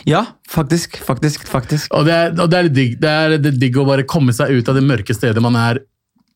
Ja, 0.10 0.24
faktisk, 0.50 0.98
faktisk, 1.06 1.46
faktisk. 1.48 1.92
Og 1.94 2.08
det 2.08 2.16
er, 2.16 2.32
og 2.34 2.50
det 2.50 2.58
er 2.58 2.66
litt 2.66 2.74
digg. 2.80 2.96
Det 3.04 3.10
er, 3.12 3.36
det 3.38 3.52
er 3.54 3.60
digg 3.62 3.78
å 3.78 3.86
bare 3.86 4.08
komme 4.10 4.34
seg 4.34 4.50
ut 4.58 4.72
av 4.72 4.80
det 4.80 4.82
mørke 4.90 5.14
stedet 5.14 5.44
man 5.46 5.54
er, 5.60 5.84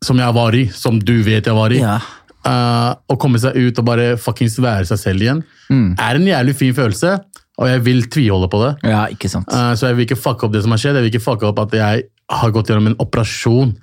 som 0.05 0.19
jeg 0.19 0.35
var 0.35 0.57
i, 0.57 0.67
som 0.75 0.99
du 0.99 1.15
vet 1.25 1.47
jeg 1.47 1.57
var 1.57 1.73
i. 1.75 1.81
Ja. 1.83 1.97
Uh, 2.43 2.91
å 3.07 3.15
komme 3.15 3.39
seg 3.39 3.55
ut 3.55 3.77
og 3.79 3.85
bare 3.87 4.13
fuckings 4.19 4.57
være 4.59 4.83
seg 4.89 4.99
selv 4.99 5.23
igjen, 5.23 5.43
er 5.71 6.19
en 6.19 6.27
jævlig 6.27 6.57
fin 6.59 6.75
følelse, 6.75 7.15
og 7.61 7.69
jeg 7.69 7.83
vil 7.85 8.03
tviholde 8.11 8.49
på 8.51 8.59
det. 8.65 8.71
Ja, 8.89 9.05
ikke 9.13 9.29
sant. 9.31 9.47
Uh, 9.47 9.71
så 9.79 9.89
jeg 9.89 9.99
vil 9.99 10.07
ikke 10.09 10.19
fucke 10.19 10.47
opp 10.47 10.55
det 10.55 10.63
som 10.65 10.73
har 10.73 10.81
skjedd. 10.81 10.97
Jeg 10.99 11.05
vil 11.05 11.13
ikke 11.13 11.27
fucke 11.27 11.47
opp 11.47 11.61
at 11.63 11.75
jeg 11.77 12.07
har 12.33 12.55
gått 12.55 12.71
gjennom 12.71 12.91
en 12.91 12.97
operasjon. 13.03 13.75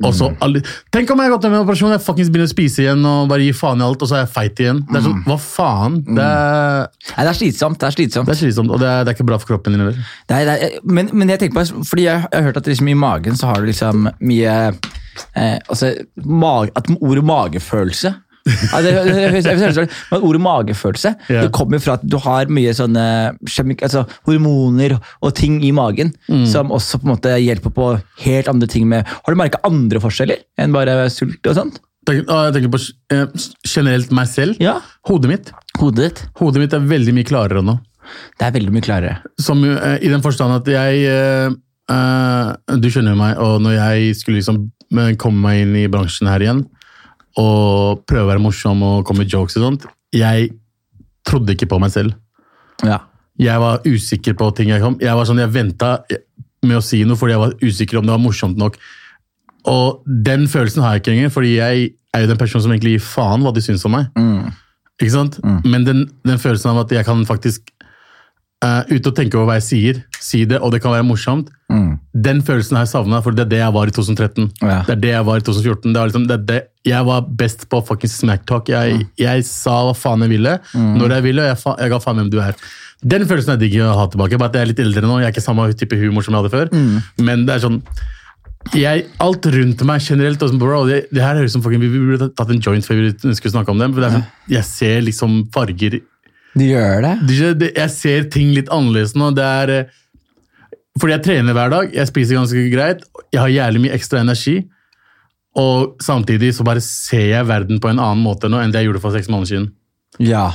Og 0.00 0.14
så 0.16 0.30
alle, 0.40 0.62
Tenk 0.94 1.10
om 1.12 1.20
jeg 1.20 1.28
har 1.28 1.34
gått 1.34 1.44
gjennom 1.44 1.58
en 1.58 1.66
operasjon 1.66 1.92
jeg 1.92 2.00
fuckings 2.00 2.30
begynner 2.32 2.48
å 2.48 2.52
spise 2.54 2.84
igjen 2.86 3.02
og 3.04 3.26
bare 3.28 3.44
gir 3.44 3.56
faen 3.58 3.82
i 3.82 3.84
alt, 3.84 4.00
og 4.00 4.08
så 4.08 4.16
er 4.16 4.22
jeg 4.22 4.30
feit 4.32 4.62
igjen. 4.64 4.80
Det 4.88 4.96
er 4.96 5.04
sånn, 5.04 5.18
Hva 5.26 5.36
faen? 5.44 5.98
Det 6.06 6.24
er, 6.24 6.86
Nei, 7.10 7.26
det 7.26 7.32
er 7.34 7.36
slitsomt. 7.36 7.80
Det 7.82 7.90
er 7.90 7.96
slitsomt. 7.98 8.30
det 8.30 8.36
er 8.36 8.40
slitsomt, 8.40 8.72
og 8.72 8.80
det 8.80 8.88
er, 8.88 9.02
det 9.04 9.12
er 9.12 9.18
ikke 9.18 9.28
bra 9.28 9.40
for 9.42 9.52
kroppen 9.52 9.76
din 9.76 9.84
heller. 9.84 10.00
Er, 10.32 10.80
men, 10.88 11.12
men 11.12 11.34
jeg 11.34 11.42
tenker 11.42 11.58
på, 11.58 11.84
fordi 11.90 12.06
jeg, 12.06 12.24
jeg 12.24 12.38
har 12.38 12.48
hørt 12.48 12.62
at 12.62 12.72
liksom 12.72 12.88
i 12.88 12.96
magen 12.96 13.36
så 13.36 13.50
har 13.50 13.60
du 13.60 13.68
liksom 13.68 14.08
mye 14.24 14.56
eh, 15.36 15.58
altså, 15.68 15.94
mag, 16.24 16.74
at 16.76 16.90
Ordet 17.00 17.24
magefølelse 17.26 18.14
men 18.40 20.22
Ordet 20.24 20.40
magefølelse 20.40 21.10
yeah. 21.28 21.44
det 21.44 21.50
kommer 21.52 21.82
fra 21.82 21.98
at 21.98 22.06
du 22.08 22.16
har 22.24 22.48
mye 22.48 22.72
sånne 22.74 23.04
altså, 23.36 24.06
hormoner 24.24 24.96
og 24.96 25.34
ting 25.36 25.58
i 25.66 25.74
magen 25.76 26.14
som 26.48 26.72
også 26.72 27.02
på 27.02 27.06
en 27.06 27.12
måte 27.12 27.34
hjelper 27.36 27.74
på 27.76 27.90
helt 28.24 28.48
andre 28.48 28.70
ting 28.70 28.88
med 28.88 29.04
Har 29.04 29.34
du 29.34 29.38
merka 29.38 29.60
andre 29.68 30.00
forskjeller 30.00 30.40
enn 30.56 30.72
bare 30.72 30.96
sult 31.12 31.52
og 31.52 31.58
sånt? 31.58 31.80
Jeg 32.08 32.24
tenker 32.54 32.70
på 32.72 32.80
eh, 33.12 33.46
generelt 33.66 34.12
meg 34.16 34.28
selv. 34.30 34.60
Ja. 34.62 34.78
Hodet 35.08 35.30
mitt. 35.30 35.50
Hodet 35.78 36.06
ditt. 36.06 36.22
Hodet 36.40 36.62
mitt 36.62 36.76
er 36.76 36.86
veldig 36.90 37.14
mye 37.16 37.28
klarere 37.28 37.62
nå. 37.64 37.76
Det 38.38 38.46
er 38.46 38.54
veldig 38.56 38.72
mye 38.74 38.84
klarere. 38.84 39.16
Som, 39.40 39.62
eh, 39.68 39.98
I 40.00 40.12
den 40.12 40.24
forstand 40.24 40.56
at 40.56 40.70
jeg 40.70 41.04
eh, 41.06 41.50
Du 42.80 42.88
skjønner 42.88 43.14
jo 43.14 43.20
meg, 43.20 43.38
og 43.42 43.60
når 43.64 43.76
jeg 43.76 44.16
skulle 44.20 44.40
liksom 44.40 44.64
komme 45.20 45.44
meg 45.44 45.64
inn 45.64 45.76
i 45.78 45.88
bransjen 45.90 46.30
her 46.30 46.42
igjen, 46.44 46.64
og 47.38 48.02
prøve 48.10 48.26
å 48.26 48.30
være 48.32 48.42
morsom 48.42 48.82
og 48.82 49.04
komme 49.06 49.24
med 49.24 49.32
jokes 49.32 49.56
og 49.60 49.66
sånt, 49.68 49.86
jeg 50.14 50.50
trodde 51.26 51.54
ikke 51.54 51.68
på 51.70 51.78
meg 51.82 51.92
selv. 51.94 52.16
Ja. 52.82 53.02
Jeg 53.40 53.60
var 53.62 53.84
usikker 53.86 54.34
på 54.36 54.50
ting 54.56 54.72
jeg 54.72 54.82
kom. 54.82 54.98
Jeg 55.00 55.16
var 55.16 55.28
sånn, 55.28 55.40
jeg 55.40 55.52
venta 55.54 55.92
med 56.66 56.76
å 56.76 56.84
si 56.84 57.04
noe 57.08 57.16
fordi 57.16 57.36
jeg 57.36 57.42
var 57.44 57.54
usikker 57.62 58.00
om 58.00 58.08
det 58.08 58.12
var 58.12 58.22
morsomt 58.22 58.58
nok. 58.60 58.76
Og 59.70 60.02
den 60.26 60.46
følelsen 60.50 60.82
har 60.84 60.96
jeg 60.96 61.04
ikke 61.04 61.14
lenger, 61.14 61.32
fordi 61.32 61.54
jeg 61.54 61.90
er 62.16 62.24
jo 62.24 62.30
den 62.32 62.40
personen 62.40 62.64
som 62.64 62.74
egentlig 62.74 62.96
gir 62.96 63.04
faen 63.04 63.44
hva 63.44 63.52
de 63.54 63.62
syns 63.64 63.84
om 63.88 63.94
meg. 63.96 64.10
Ikke 65.00 65.14
sant? 65.14 65.38
Men 65.64 65.86
den, 65.86 66.02
den 66.26 66.40
følelsen 66.40 66.72
av 66.74 66.82
at 66.82 66.92
jeg 66.92 67.06
kan 67.06 67.22
faktisk 67.28 67.70
uh, 68.64 68.82
ute 68.90 69.10
og 69.10 69.16
tenke 69.16 69.38
over 69.38 69.50
hva 69.50 69.58
jeg 69.60 69.68
sier, 69.68 70.02
si 70.20 70.44
det, 70.48 70.60
og 70.60 70.74
det 70.74 70.82
kan 70.84 70.94
være 70.94 71.06
morsomt, 71.08 71.50
den 72.12 72.40
følelsen 72.42 72.76
har 72.76 72.84
jeg 72.84 72.90
savna, 72.90 73.20
for 73.22 73.36
det 73.36 73.44
er 73.44 73.50
det 73.52 73.58
jeg 73.60 73.74
var 73.76 73.90
i 73.90 73.94
2013. 73.94 74.48
Ja. 74.60 74.80
Det 74.88 74.94
er 74.96 75.00
det 75.04 75.12
jeg 75.12 75.26
var 75.28 75.40
i 75.40 75.44
2014. 75.46 75.92
Det 75.94 76.00
var 76.00 76.10
liksom, 76.10 76.26
det 76.26 76.38
det, 76.48 76.60
jeg 76.88 77.06
var 77.06 77.26
best 77.42 77.66
på 77.70 77.80
fucking 77.86 78.10
smacktalk. 78.10 78.70
Jeg, 78.72 79.04
jeg 79.20 79.44
sa 79.46 79.76
hva 79.86 79.94
faen 79.94 80.26
jeg 80.26 80.34
ville, 80.34 80.56
når 80.74 81.16
jeg 81.16 81.26
ville, 81.28 81.44
og 81.44 81.52
jeg, 81.52 81.60
fa 81.62 81.76
jeg 81.78 81.92
ga 81.92 82.00
faen 82.02 82.22
hvem 82.22 82.32
du 82.32 82.40
er. 82.42 82.56
Den 83.00 83.24
følelsen 83.28 83.54
er 83.54 83.60
digg 83.62 83.78
å 83.84 83.92
ha 83.96 84.08
tilbake. 84.10 84.40
Bare 84.40 84.50
at 84.50 84.58
jeg 84.58 84.66
er 84.66 84.72
litt 84.72 84.82
eldre 84.82 85.06
nå. 85.06 85.20
Jeg 85.22 85.30
er 85.30 85.36
ikke 85.36 85.44
samme 85.44 85.68
type 85.78 86.00
humor 86.00 86.26
som 86.26 86.34
jeg 86.34 86.42
hadde 86.42 86.54
før. 86.56 86.72
Men 87.22 87.46
det 87.48 87.56
er 87.56 87.68
sånn 87.68 87.78
jeg, 88.76 89.06
Alt 89.24 89.46
rundt 89.48 89.82
meg 89.88 90.02
generelt 90.04 90.42
og 90.44 90.50
sånn, 90.50 90.60
bro, 90.60 90.82
det, 90.84 91.06
det 91.08 91.22
her 91.24 91.38
høres 91.38 91.54
ut 91.54 91.56
som 91.56 91.62
fucking, 91.64 91.80
Vi 91.80 92.02
burde 92.02 92.28
tatt 92.36 92.50
en 92.52 92.60
joint 92.60 92.84
før 92.84 92.98
vi 93.06 93.12
skulle 93.38 93.54
snakke 93.54 93.72
om 93.72 93.80
det. 93.80 93.88
For 93.94 94.04
er 94.04 94.18
sånn, 94.18 94.26
jeg 94.52 94.68
ser 94.68 95.06
liksom 95.06 95.38
farger 95.54 96.00
Du 96.54 96.64
gjør 96.66 97.04
det? 97.04 97.14
jeg 97.76 97.90
ser 97.94 98.28
ting 98.32 98.52
litt 98.56 98.70
annerledes 98.72 99.14
nå. 99.18 99.30
Det 99.36 99.46
er 99.46 99.74
eh, 99.74 99.96
fordi 100.98 101.14
jeg 101.14 101.24
trener 101.24 101.56
hver 101.56 101.70
dag, 101.72 101.92
jeg 101.94 102.10
spiser 102.10 102.40
ganske 102.40 102.64
greit, 102.72 103.04
jeg 103.30 103.40
har 103.40 103.52
jævlig 103.54 103.84
mye 103.86 103.96
ekstra 103.96 104.24
energi. 104.24 104.56
Og 105.58 105.96
samtidig 106.02 106.52
så 106.54 106.66
bare 106.66 106.82
ser 106.84 107.28
jeg 107.32 107.48
verden 107.48 107.80
på 107.82 107.90
en 107.90 108.02
annen 108.02 108.22
måte 108.22 108.50
nå 108.50 108.60
enn 108.60 108.74
det 108.74 108.82
jeg 108.82 108.90
gjorde 108.90 109.02
for 109.02 109.14
seks 109.14 109.30
måneder 109.30 109.50
siden. 109.50 109.70
Ja. 110.22 110.48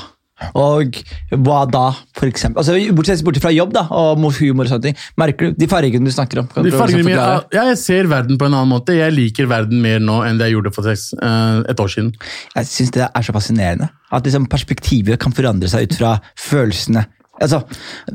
Og 0.60 0.98
hva 1.32 1.62
da, 1.72 1.86
for 2.16 2.28
eksempel? 2.28 2.60
Altså, 2.60 2.76
bortsett, 2.96 3.24
bortsett 3.24 3.46
fra 3.46 3.54
jobb 3.56 3.72
da, 3.76 3.86
og 3.96 4.20
humor 4.40 4.68
og 4.68 4.72
sånne 4.74 4.90
ting. 4.90 4.98
Merker 5.22 5.54
du 5.54 5.62
de 5.62 5.70
fargene 5.72 6.10
du 6.10 6.12
snakker 6.12 6.42
om? 6.44 6.50
De 6.52 6.74
fargene 6.76 7.06
mine, 7.08 7.28
ja, 7.56 7.64
jeg 7.72 7.80
ser 7.80 8.10
verden 8.12 8.40
på 8.42 8.50
en 8.50 8.58
annen 8.58 8.74
måte. 8.74 8.98
Jeg 8.98 9.16
liker 9.16 9.48
verden 9.52 9.80
mer 9.84 10.04
nå 10.04 10.22
enn 10.28 10.42
det 10.42 10.50
jeg 10.50 10.58
gjorde 10.58 10.74
for 10.76 10.88
seks, 10.88 11.14
eh, 11.16 11.62
et 11.72 11.84
år 11.86 11.92
siden. 11.92 12.12
Jeg 12.58 12.72
syns 12.72 12.96
det 12.98 13.08
er 13.08 13.28
så 13.28 13.36
fascinerende. 13.36 13.90
At 14.16 14.28
liksom 14.28 14.50
perspektivet 14.52 15.20
kan 15.24 15.36
forandre 15.36 15.72
seg 15.72 15.88
ut 15.88 16.00
fra 16.02 16.18
følelsene. 16.40 17.08
Altså, 17.42 17.58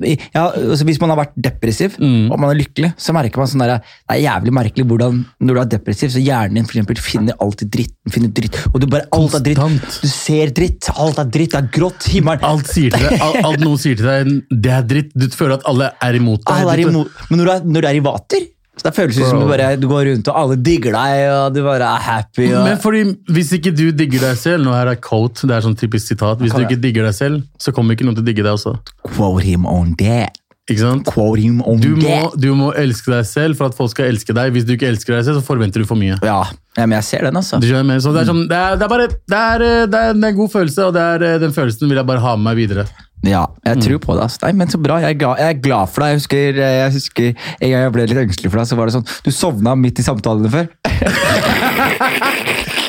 ja, 0.00 0.46
altså 0.48 0.84
Hvis 0.88 1.00
man 1.02 1.10
har 1.12 1.18
vært 1.20 1.34
depressiv 1.36 1.96
Mm. 2.00 2.30
og 2.32 2.38
man 2.40 2.50
er 2.54 2.56
lykkelig, 2.60 2.92
så 2.96 3.12
merker 3.12 3.36
man 3.42 3.48
sånn 3.50 3.60
der, 3.64 3.82
det 3.82 4.14
er 4.16 4.20
jævlig 4.22 4.52
merkelig 4.56 4.86
hvordan 4.88 5.18
når 5.44 5.54
du 5.54 5.60
er 5.60 5.70
depressiv, 5.74 6.12
så 6.14 6.22
hjernen 6.22 6.54
din 6.60 6.64
for 6.68 6.78
eksempel, 6.78 7.00
finner 7.04 7.36
alltid 7.44 7.70
dritt. 7.74 7.92
Finner 8.10 8.32
dritt 8.32 8.56
og 8.72 8.80
du 8.80 8.86
bare, 8.86 9.04
alt 9.12 9.34
er 9.36 9.44
dritt. 9.44 9.98
Du 10.00 10.08
ser 10.08 10.54
dritt, 10.56 10.88
alt 10.96 11.18
er 11.20 11.28
dritt, 11.28 11.52
det 11.52 11.60
er 11.60 11.68
grått. 11.74 12.08
Himmelen 12.14 12.46
Alt, 12.46 12.70
sier 12.72 12.94
til 12.94 13.04
deg, 13.08 13.20
alt, 13.20 13.40
alt 13.44 13.60
noen 13.64 13.78
sier 13.82 13.98
til 14.00 14.08
deg, 14.08 14.32
det 14.50 14.72
er 14.78 14.88
dritt. 14.94 15.12
Du 15.14 15.28
føler 15.34 15.58
at 15.58 15.66
alle 15.68 15.90
er 16.00 16.16
imot 16.20 16.40
deg. 16.46 16.72
er 16.72 16.84
imot. 16.86 17.12
Men 17.28 17.42
når 17.42 17.44
du 17.44 17.52
er, 17.52 17.68
når 17.76 17.80
du 17.84 17.90
er 17.92 18.00
i 18.00 18.02
vater, 18.08 18.48
så 18.80 18.88
det 18.88 18.94
føles 18.96 19.18
som 19.20 19.42
du, 19.42 19.44
bare, 19.44 19.74
du 19.76 19.84
går 19.90 20.06
rundt 20.08 20.28
og 20.32 20.36
alle 20.40 20.56
digger 20.56 20.94
deg, 20.96 21.22
og 21.34 21.52
du 21.52 21.60
bare 21.66 21.84
er 21.84 22.04
happy. 22.06 22.46
Og, 22.48 22.62
Men 22.64 22.78
fordi 22.80 23.02
Hvis 23.28 23.52
ikke 23.58 23.74
du 23.76 23.90
digger 23.92 24.24
deg 24.24 24.38
selv 24.40 24.64
Nå 24.64 24.72
her 24.72 24.88
er 24.94 25.00
quote, 25.04 25.44
det 25.44 25.58
er 25.58 25.66
sånn 25.66 25.76
typisk 25.76 26.14
sitat. 26.14 26.40
Hvis 26.40 26.56
du 26.56 26.62
ikke 26.64 26.80
digger 26.80 27.04
deg 27.10 27.16
selv, 27.18 27.42
så 27.60 27.74
kommer 27.76 27.92
ikke 27.92 28.08
noen 28.08 28.16
til 28.16 28.24
å 28.24 28.30
digge 28.30 28.46
deg 28.46 28.56
også. 28.56 28.78
Quote 29.10 29.44
him 29.44 29.68
on 29.68 29.92
that. 30.00 30.40
Ikke 30.70 30.84
sant? 30.84 31.08
Quote 31.10 31.42
him 31.42 31.60
on 31.66 31.82
Du 31.82 31.92
må, 31.98 32.06
that. 32.06 32.38
du 32.40 32.48
må 32.56 32.70
elske 32.78 33.10
deg 33.12 33.28
selv 33.28 33.58
for 33.58 33.68
at 33.68 33.76
folk 33.76 33.92
skal 33.92 34.08
elske 34.14 34.32
deg. 34.36 34.52
Hvis 34.54 34.64
du 34.68 34.76
ikke 34.76 34.88
elsker 34.94 35.16
deg 35.16 35.26
selv, 35.26 35.42
så 35.42 35.46
forventer 35.50 35.82
du 35.82 35.88
for 35.88 35.98
mye. 36.00 36.16
Ja, 36.24 36.40
ja, 36.78 36.86
men 36.86 36.96
jeg 37.00 37.08
ser 37.08 37.26
den, 37.26 37.36
altså. 37.36 37.58
Det, 37.60 37.68
er 37.74 38.28
sånn, 38.28 38.46
det, 38.48 38.56
er, 38.56 38.78
det 38.78 38.86
er 38.86 38.92
bare 38.92 39.08
det 39.10 39.40
er, 39.40 39.64
det 39.90 40.02
er 40.06 40.14
en 40.14 40.28
god 40.38 40.52
følelse, 40.52 40.88
og 40.88 40.94
det 40.96 41.06
eh, 41.26 41.38
den 41.42 41.52
følelsen 41.56 41.90
vil 41.90 41.98
jeg 42.00 42.08
bare 42.08 42.22
ha 42.22 42.36
med 42.38 42.48
meg 42.52 42.60
videre. 42.62 42.86
Ja, 43.22 43.46
jeg 43.66 43.76
Mm. 43.76 43.82
tror 43.84 43.98
på 44.00 44.14
det. 44.16 44.22
Altså. 44.22 44.38
Nei, 44.46 44.52
men 44.52 44.68
så 44.68 44.78
bra. 44.80 44.96
Jeg 45.00 45.10
er, 45.10 45.18
glad, 45.18 45.38
jeg 45.38 45.48
er 45.56 45.60
glad 45.60 45.88
for 45.92 46.00
deg. 46.00 46.08
Jeg 46.08 46.18
husker, 46.20 46.54
jeg 46.56 46.92
husker 46.92 47.34
jeg 47.60 47.92
ble 47.92 48.06
litt 48.08 48.18
engstelig 48.22 48.50
for 48.50 48.58
deg, 48.62 48.66
så 48.70 48.76
var 48.78 48.86
det 48.86 48.94
sånn 48.94 49.06
Du 49.24 49.30
sovna 49.30 49.74
midt 49.76 49.98
i 50.00 50.02
samtalene 50.02 50.48
før. 50.48 50.68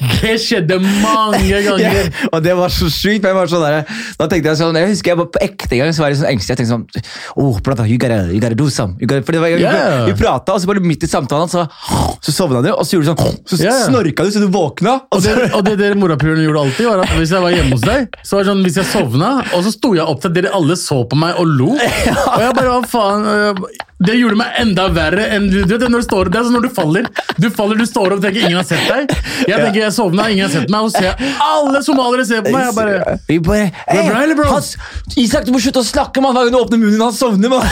Det 0.01 0.33
skjedde 0.41 0.77
mange 1.03 1.59
ganger! 1.67 2.09
og 2.31 2.43
det 2.45 2.55
var 2.57 2.73
så 2.73 2.89
sykt. 2.91 3.21
Men 3.23 3.31
jeg 3.31 3.37
var 3.37 3.51
sånn 3.51 3.65
der, 3.65 3.77
da 4.19 4.27
tenkte 4.31 4.51
Jeg 4.51 4.59
sånn, 4.61 4.77
jeg 4.81 4.89
husker 4.91 5.11
jeg 5.13 5.19
var 5.21 5.27
på 5.35 5.41
ekte 5.45 5.77
gang 5.79 5.91
så 5.93 6.03
var 6.05 6.11
jeg 6.13 6.19
sånn 6.21 6.29
engstelig. 6.31 6.55
Jeg 6.55 6.61
tenkte 6.61 6.73
sånn 6.73 7.41
oh, 7.41 7.59
brother, 7.63 7.85
you 7.89 7.99
gotta, 8.01 8.21
you 8.33 8.41
gotta 8.43 8.57
do 8.57 8.69
some. 8.73 8.95
You 9.01 9.07
gotta, 9.07 9.25
for 9.27 9.37
det 9.37 9.43
var, 9.43 9.53
Yeah. 9.61 10.05
Vi 10.09 10.15
prata, 10.17 10.55
og 10.55 10.61
så 10.63 10.69
bare 10.71 10.81
midt 10.81 11.03
i 11.05 11.09
samtalen 11.11 11.49
så, 11.51 11.67
så 12.23 12.33
sovna 12.33 12.63
du, 12.65 12.71
og 12.73 12.81
så 12.87 12.97
gjorde 12.97 13.13
du 13.13 13.21
sånn 13.21 13.37
Så 13.45 13.59
Yeah. 13.61 13.83
snorka 13.91 14.25
du 14.25 14.31
så 14.33 14.41
du 14.41 14.47
våkna. 14.51 14.95
Og 15.11 15.19
Og 15.19 15.25
det, 15.27 15.35
og 15.53 15.65
det 15.67 15.75
dere 15.79 15.97
morapulerne 15.99 16.43
gjorde 16.47 16.63
alltid, 16.65 16.87
var 16.89 17.03
at 17.05 17.13
hvis 17.19 17.33
jeg 17.35 17.43
var 17.45 17.53
hjemme 17.53 17.77
hos 17.77 17.85
deg, 17.85 18.17
så 18.25 18.37
var 18.39 18.43
det 18.43 18.49
sånn, 18.51 18.63
hvis 18.65 18.79
jeg 18.81 18.89
sovna, 18.89 19.29
og 19.53 19.63
så 19.67 19.71
sto 19.75 19.93
jeg 19.97 20.07
opp 20.09 20.21
til 20.23 20.31
at 20.33 20.37
dere 20.39 20.53
alle 20.57 20.77
så 20.81 21.03
på 21.11 21.19
meg 21.21 21.37
og 21.41 21.45
lo. 21.59 21.71
Og 22.31 22.41
jeg 22.41 22.55
bare, 22.57 22.71
hva 22.71 22.81
faen? 22.89 23.61
Det 24.01 24.15
gjorde 24.17 24.33
meg 24.39 24.47
enda 24.61 24.87
verre 24.93 25.27
enn 25.35 25.43
du 25.51 25.59
vet, 25.69 25.83
når 25.85 26.01
du 26.01 26.05
står, 26.07 26.29
Det 26.33 26.39
er 26.39 26.43
sånn 26.47 26.55
når 26.57 26.63
du 26.65 26.69
faller. 26.73 27.05
Du 27.37 27.47
faller, 27.53 27.77
du 27.77 27.85
står 27.85 28.07
opp 28.15 28.19
og 28.21 28.25
tenker 28.25 28.41
ingen 28.47 28.57
har 28.57 28.65
sett 28.67 28.87
deg. 28.89 29.11
Jeg 29.45 29.57
tenker 29.57 29.79
jeg 29.83 29.93
sovna, 29.95 30.23
ingen 30.33 30.45
har 30.47 30.53
sett 30.53 30.69
meg, 30.73 30.81
og 30.87 30.91
så 30.93 30.97
ser 30.97 31.07
jeg 31.11 31.17
alle 31.45 31.79
somaliere 31.85 32.25
ser 32.27 32.41
på 32.45 32.51
meg. 32.55 32.63
Jeg 32.65 32.73
bare, 32.77 32.95
vi 33.27 33.37
bare 33.45 33.65
hey, 33.85 34.09
bra, 34.09 34.17
eller, 34.23 34.35
bro? 34.39 34.47
Hans, 34.55 34.69
Isak, 35.21 35.43
du 35.45 35.51
må 35.53 35.59
slutte 35.61 35.81
å 35.83 35.85
snakke, 35.87 36.17
mann! 36.23 36.33
Hver 36.37 36.45
gang 36.49 36.55
du 36.55 36.59
åpner 36.61 36.79
munnen, 36.81 37.01
han 37.03 37.15
sovner, 37.15 37.49
mann! 37.51 37.61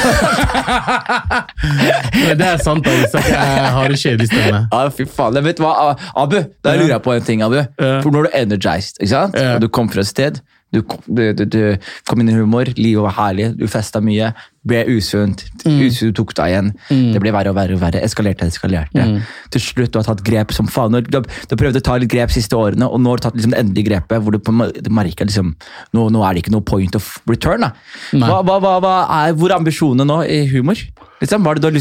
Det 2.39 2.45
er 2.45 2.57
sant, 2.63 2.85
da, 2.85 2.91
Isak. 3.03 3.25
Jeg 3.29 3.71
har 3.79 3.85
en 3.89 3.97
kjedelig 4.03 4.27
stemme. 4.31 4.59
Ja, 4.79 4.83
fy 4.93 5.03
faen. 5.09 5.35
Jeg 5.39 5.43
vet 5.49 5.59
hva, 5.63 5.71
Abu, 6.19 6.37
da 6.63 6.69
lurer 6.77 6.93
jeg 6.95 7.03
på 7.05 7.11
en 7.15 7.25
ting, 7.25 7.39
Abu. 7.45 7.59
For 7.79 8.09
nå 8.13 8.17
er 8.23 8.27
du 8.29 8.33
energized, 8.43 8.95
ikke 9.01 9.13
sant? 9.15 9.33
Og 9.55 9.59
du 9.63 9.67
kom 9.73 9.87
fra 9.91 10.01
et 10.05 10.09
sted. 10.11 10.33
Du, 10.71 10.81
kom- 10.85 11.01
du, 11.07 11.23
du, 11.33 11.45
du 11.49 11.61
kom 12.05 12.21
inn 12.21 12.29
i 12.29 12.37
humor, 12.37 12.69
livet 12.77 13.01
var 13.07 13.15
herlig, 13.17 13.51
du 13.57 13.65
festa 13.71 14.01
mye. 14.05 14.31
Ble 14.69 14.83
usunt. 14.91 15.45
Mm. 15.63 15.77
Usunt 15.87 16.17
tok 16.19 16.33
deg 16.37 16.51
igjen. 16.51 16.69
Det 17.15 17.21
ble 17.23 17.31
verre 17.33 17.49
og 17.53 17.55
verre. 17.57 17.77
og 17.77 17.81
verre, 17.81 18.01
Eskalerte 18.05 18.45
eskalerte. 18.45 19.05
Mm. 19.07 19.21
Til 19.55 19.63
slutt 19.63 19.93
du 19.95 19.97
har 20.01 20.05
tatt 20.09 20.21
grep 20.27 20.53
som 20.53 20.67
faen. 20.69 20.99
Du, 20.99 21.09
du 21.15 21.23
har 21.23 21.61
prøvd 21.63 21.79
å 21.79 21.83
ta 21.87 21.95
litt 21.97 22.11
grep 22.11 22.33
siste 22.35 22.57
årene, 22.59 22.85
og 22.85 23.01
nå 23.01 23.13
har 23.13 23.21
du 23.21 23.25
tatt 23.25 23.39
liksom 23.39 23.55
det 23.55 23.61
endelige 23.63 23.89
grepet. 23.89 24.21
hvor 24.21 24.35
du 24.35 24.39
du 24.79 24.89
merker 24.93 25.25
liksom, 25.25 25.55
nå, 25.95 26.09
nå 26.13 26.23
er 26.27 26.33
det 26.35 26.43
ikke 26.43 26.53
noe 26.53 26.65
point 26.65 26.95
of 26.99 27.07
return. 27.29 27.65
da. 27.65 27.71
Hva, 28.13 28.41
hva, 28.43 28.59
hva, 28.83 28.95
er, 29.23 29.33
hvor 29.39 29.49
er 29.49 29.57
ambisjonene 29.57 30.05
nå 30.05 30.21
i 30.27 30.43
humor? 30.51 30.77
Liksom, 31.19 31.43
hva, 31.43 31.51
er 31.51 31.59
det 31.59 31.61
du 31.63 31.67
har 31.69 31.75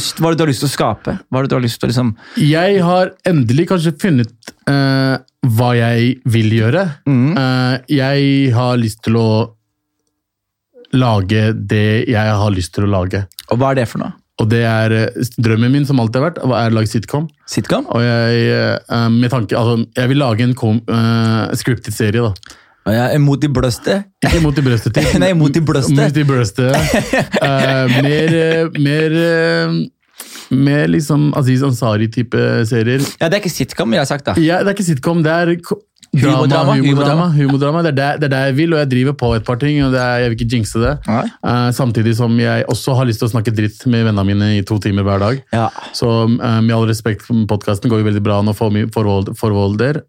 lyst, 0.50 0.62
til 0.62 0.68
å 0.68 0.73
skape? 0.73 1.18
Hva 1.28 1.40
er 1.42 1.47
det 1.47 1.52
du 1.52 1.59
har 1.59 1.62
lyst 1.66 1.78
til 1.83 1.87
å 1.87 1.92
liksom... 1.92 2.14
Jeg 2.42 2.80
har 2.83 3.12
endelig 3.28 3.68
kanskje 3.71 3.92
funnet 4.02 4.54
eh, 4.71 5.18
hva 5.47 5.73
jeg 5.76 6.16
vil 6.28 6.54
gjøre. 6.57 6.85
Eh, 7.07 7.75
jeg 7.95 8.54
har 8.57 8.80
lyst 8.80 9.02
til 9.07 9.18
å 9.21 9.28
lage 10.97 11.52
det 11.52 12.09
jeg 12.09 12.38
har 12.40 12.54
lyst 12.54 12.75
til 12.75 12.88
å 12.88 12.92
lage. 12.92 13.26
Og 13.52 13.61
hva 13.61 13.73
er 13.73 13.83
det 13.83 13.90
for 13.90 14.02
noe? 14.02 14.16
Og 14.38 14.47
det 14.50 14.62
er 14.66 14.95
eh, 14.95 15.33
drømmen 15.42 15.73
min, 15.75 15.87
som 15.87 15.99
alltid 16.00 16.21
har 16.21 16.28
vært, 16.28 16.40
er 16.47 16.73
å 16.73 16.76
lage 16.76 16.90
sitcom. 16.90 17.26
Sitcom? 17.50 17.88
Og 17.95 18.04
jeg, 18.04 18.47
eh, 18.54 19.11
med 19.14 19.33
tanke, 19.35 19.59
altså, 19.59 19.83
jeg 19.99 20.12
vil 20.12 20.23
lage 20.23 20.47
en 20.47 20.57
kom, 20.59 20.80
uh, 20.90 21.50
scripted 21.59 21.95
serie, 21.95 22.23
da. 22.23 22.59
Og 22.88 22.95
jeg 22.95 23.14
er 23.18 23.21
mot 23.21 23.42
i 23.45 23.50
bløste? 23.52 23.99
Ikke 24.25 24.40
mot 24.40 24.57
i 24.57 24.64
brøstet. 24.64 24.99
Nei, 25.23 25.35
mot 25.37 25.52
i 25.52 25.61
brøstet. 25.61 25.99
Mot 25.99 26.16
i 26.16 26.25
brøstet. 26.25 26.73
Uh, 27.37 27.85
mer 28.07 28.37
mer 28.80 29.16
eh, 29.18 29.75
mer 30.50 30.87
liksom 30.88 31.33
Aziz 31.37 31.62
Ansari-type 31.62 32.64
serier. 32.69 33.02
Ja, 33.21 33.28
Det 33.28 33.38
er 33.38 33.43
ikke 33.43 33.52
sitcom, 33.55 33.90
vi 33.90 33.97
jeg 33.99 34.07
ha 34.07 34.09
sagt. 34.09 34.25
da. 34.25 34.35
Ja, 34.40 34.59
det 34.64 34.73
er 34.73 34.76
ikke 34.78 34.88
sitcom, 34.88 35.23
det 35.23 35.33
er 35.33 35.55
Humordrama, 36.18 36.76
humodrama, 36.76 36.76
humordrama, 36.78 37.26
humordrama. 37.34 37.82
humordrama. 37.82 37.84
Det, 37.88 38.08
er 38.08 38.22
det, 38.22 38.42
jeg 38.48 38.56
vil, 38.58 38.75
og 38.75 38.82
jeg 38.82 38.90
driver 38.92 39.18
på 39.18 39.32
et 39.37 39.46
par 39.46 39.60
ting. 39.60 39.80
og 39.84 39.92
det 39.94 40.00
er, 40.02 40.25
Jeg 40.25 40.32
vil 40.32 40.38
ikke 40.38 40.56
jinxe 40.56 40.82
det. 40.82 40.94
Eh, 41.08 41.70
samtidig 41.76 42.16
som 42.18 42.34
jeg 42.40 42.66
også 42.68 42.96
har 42.98 43.08
lyst 43.08 43.22
til 43.22 43.28
å 43.28 43.32
snakke 43.34 43.54
dritt 43.54 43.84
med 43.87 44.06
vennene 44.08 44.26
mine 44.28 44.50
i 44.58 44.62
to 44.66 44.78
timer 44.82 45.06
hver 45.06 45.22
dag. 45.22 45.42
Ja. 45.54 45.68
Så 45.96 46.08
uh, 46.28 46.60
med 46.64 46.75
all 46.75 46.87
respekt, 46.88 47.26
podkasten 47.48 47.90
går 47.90 48.02
jo 48.02 48.08
veldig 48.08 48.25
bra 48.25 48.40
nå 48.44 48.54
for, 48.56 48.75
for, 48.94 49.32
for, 49.38 49.56
vår, 49.56 50.00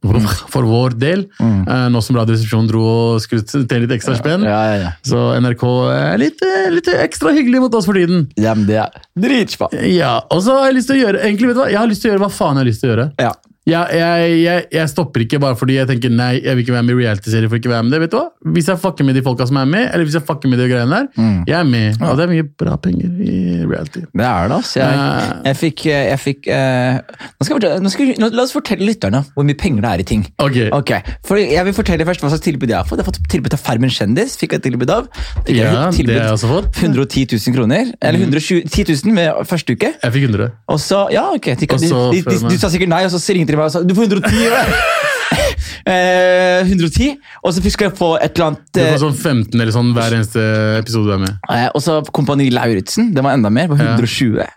for, 0.51 0.67
vår, 0.67 0.97
del, 0.99 1.25
del. 1.39 1.59
Eh, 1.69 1.85
nå 1.93 2.01
som 2.05 2.17
Radioresepsjonen 2.19 2.69
dro 2.69 2.83
og 2.89 3.23
skulle 3.23 3.45
tjene 3.45 3.83
litt 3.85 3.95
ekstra 3.99 4.17
spenn. 4.19 4.45
Ja, 4.47 4.59
ja, 4.71 4.77
ja. 4.83 4.91
Så 5.05 5.29
NRK 5.39 5.65
er 5.95 6.21
litt, 6.21 6.43
litt 6.73 6.89
ekstra 6.99 7.33
hyggelig 7.35 7.63
mot 7.65 7.79
oss 7.79 7.89
for 7.89 7.99
tiden. 7.99 8.27
ja 8.39 8.55
men 8.57 8.67
det 8.69 8.79
er 8.83 9.05
dritspa. 9.19 9.69
Ja, 9.89 10.19
og 10.31 10.43
så 10.45 10.57
har 10.59 10.69
jeg 10.69 10.79
lyst 10.79 10.91
til 10.91 10.99
å 10.99 11.03
gjøre 11.05 11.23
egentlig, 11.25 11.51
vet 11.51 11.59
du 11.59 11.63
hva? 11.63 11.69
Jeg 11.71 11.81
har 11.81 11.89
lyst 11.91 12.03
til 12.03 12.11
å 12.11 12.15
gjøre 12.15 12.25
hva 12.25 12.33
faen 12.33 12.59
jeg 12.59 12.63
har 12.63 12.69
lyst 12.71 12.83
til 12.83 12.89
å 12.89 12.93
gjøre. 12.93 13.07
Ja. 13.21 13.33
Jeg, 13.69 13.99
jeg, 13.99 14.29
jeg, 14.43 14.65
jeg 14.73 14.89
stopper 14.91 15.23
ikke 15.25 15.39
bare 15.43 15.55
fordi 15.59 15.75
jeg 15.77 15.87
tenker 15.89 16.09
nei, 16.13 16.31
jeg 16.43 16.55
vil 16.57 16.63
ikke 16.65 16.73
være 16.75 16.85
med 16.87 16.95
i 16.95 16.99
reality-serie. 17.03 17.49
for 17.49 17.59
ikke 17.59 17.69
være 17.71 17.83
med 17.85 17.91
det, 17.95 17.99
vet 18.05 18.11
du 18.13 18.17
hva? 18.17 18.25
Hvis 18.55 18.67
jeg 18.71 18.79
fucker 18.81 19.05
med 19.07 19.15
de 19.19 19.21
folka 19.25 19.45
som 19.49 19.57
er 19.61 19.65
med, 19.69 19.85
eller 19.93 20.05
hvis 20.07 20.17
jeg 20.17 20.25
fucker 20.27 20.49
med 20.51 20.59
de 20.61 20.67
greiene 20.71 20.89
der, 20.89 21.07
Mm. 21.19 21.43
jeg 21.47 21.57
er 21.59 21.63
med. 21.69 22.01
Og 22.01 22.17
det 22.17 22.23
er 22.25 22.31
mye 22.33 22.45
bra 22.57 22.75
penger 22.77 23.09
i 23.23 23.35
reality. 23.67 24.01
Det 24.15 24.25
er 24.25 24.47
det, 24.47 24.57
altså. 24.57 24.79
Jeg, 24.79 25.45
Eh. 25.45 25.53
fikk, 25.59 25.85
jeg 25.85 26.19
fikk 26.19 26.47
uh, 26.47 26.99
nå 27.39 27.45
skal 27.45 27.55
fortelle, 27.59 27.79
nå 27.83 27.89
skal 27.93 28.13
nå, 28.19 28.29
La 28.33 28.43
oss 28.43 28.53
fortelle 28.55 28.85
lytterne 28.87 29.23
hvor 29.35 29.43
mye 29.47 29.57
penger 29.59 29.81
det 29.85 29.89
er 29.91 29.99
i 29.99 30.07
ting. 30.13 30.25
Ok. 30.39 30.57
okay. 30.73 31.01
for 31.25 31.37
Jeg 31.37 31.65
vil 31.65 31.73
fortelle 31.73 32.05
først 32.07 32.21
hva 32.23 32.29
slags 32.33 32.43
tilbud 32.45 32.69
jeg 32.69 32.77
har 32.77 32.87
fått. 32.87 32.99
Jeg 32.99 33.05
har 33.05 33.11
fått 33.11 33.29
tilbud 33.31 33.53
av 33.53 33.59
Farmen 33.59 33.89
kjendis. 33.93 34.37
fikk 34.39 34.53
jeg 34.57 34.63
tilbud 34.63 34.89
av. 34.89 35.07
Jeg 35.47 35.57
Ja, 35.59 35.89
tilbud, 35.91 36.13
det 36.13 36.21
har 36.21 36.29
jeg 36.31 36.37
også 36.39 36.49
fått. 36.51 36.81
110 36.83 37.25
000 37.35 37.55
kroner. 37.55 37.91
Eller 38.01 38.19
120, 38.19 38.63
10 38.69 38.83
000 39.05 39.13
med 39.13 39.45
første 39.49 39.75
uke. 39.75 39.93
Jeg 40.03 40.13
fikk 40.15 40.23
100. 40.29 40.51
Og 40.69 40.79
så, 40.79 41.01
ja, 41.11 41.25
ok. 41.35 41.49
De, 41.59 41.67
føler 41.67 42.13
jeg- 42.15 42.49
du 42.49 42.57
sa 42.57 42.67
sikkert 42.71 42.89
nei, 42.89 43.03
og 43.05 43.11
så 43.11 43.33
ringte 43.35 43.53
de 43.55 43.58
meg 43.59 43.69
og 43.69 43.73
sa 43.75 43.83
du 43.85 43.93
får 43.97 44.09
110. 44.09 45.09
eh, 45.89 46.61
110, 46.65 47.09
og 47.43 47.53
så 47.55 47.63
skal 47.71 47.89
jeg 47.89 47.97
få 47.99 48.13
et 48.19 48.31
eller 48.35 48.51
annet 48.51 48.69
Du 48.75 48.81
eh, 48.83 48.91
får 48.93 49.01
sånn 49.05 49.17
15 49.17 49.59
eller 49.61 49.73
sånn 49.75 49.91
hver 49.97 50.15
eneste 50.19 50.45
episode 50.79 51.09
du 51.09 51.15
er 51.17 51.21
med. 51.25 51.35
eh, 51.53 51.67
Og 51.75 51.83
så 51.85 51.99
Kompani 52.15 52.49
Lauritzen. 52.53 53.11
Det 53.15 53.23
var 53.25 53.37
enda 53.37 53.51
mer. 53.53 53.67
på 53.71 53.77
Ja. 53.79 53.93
120. 53.95 54.47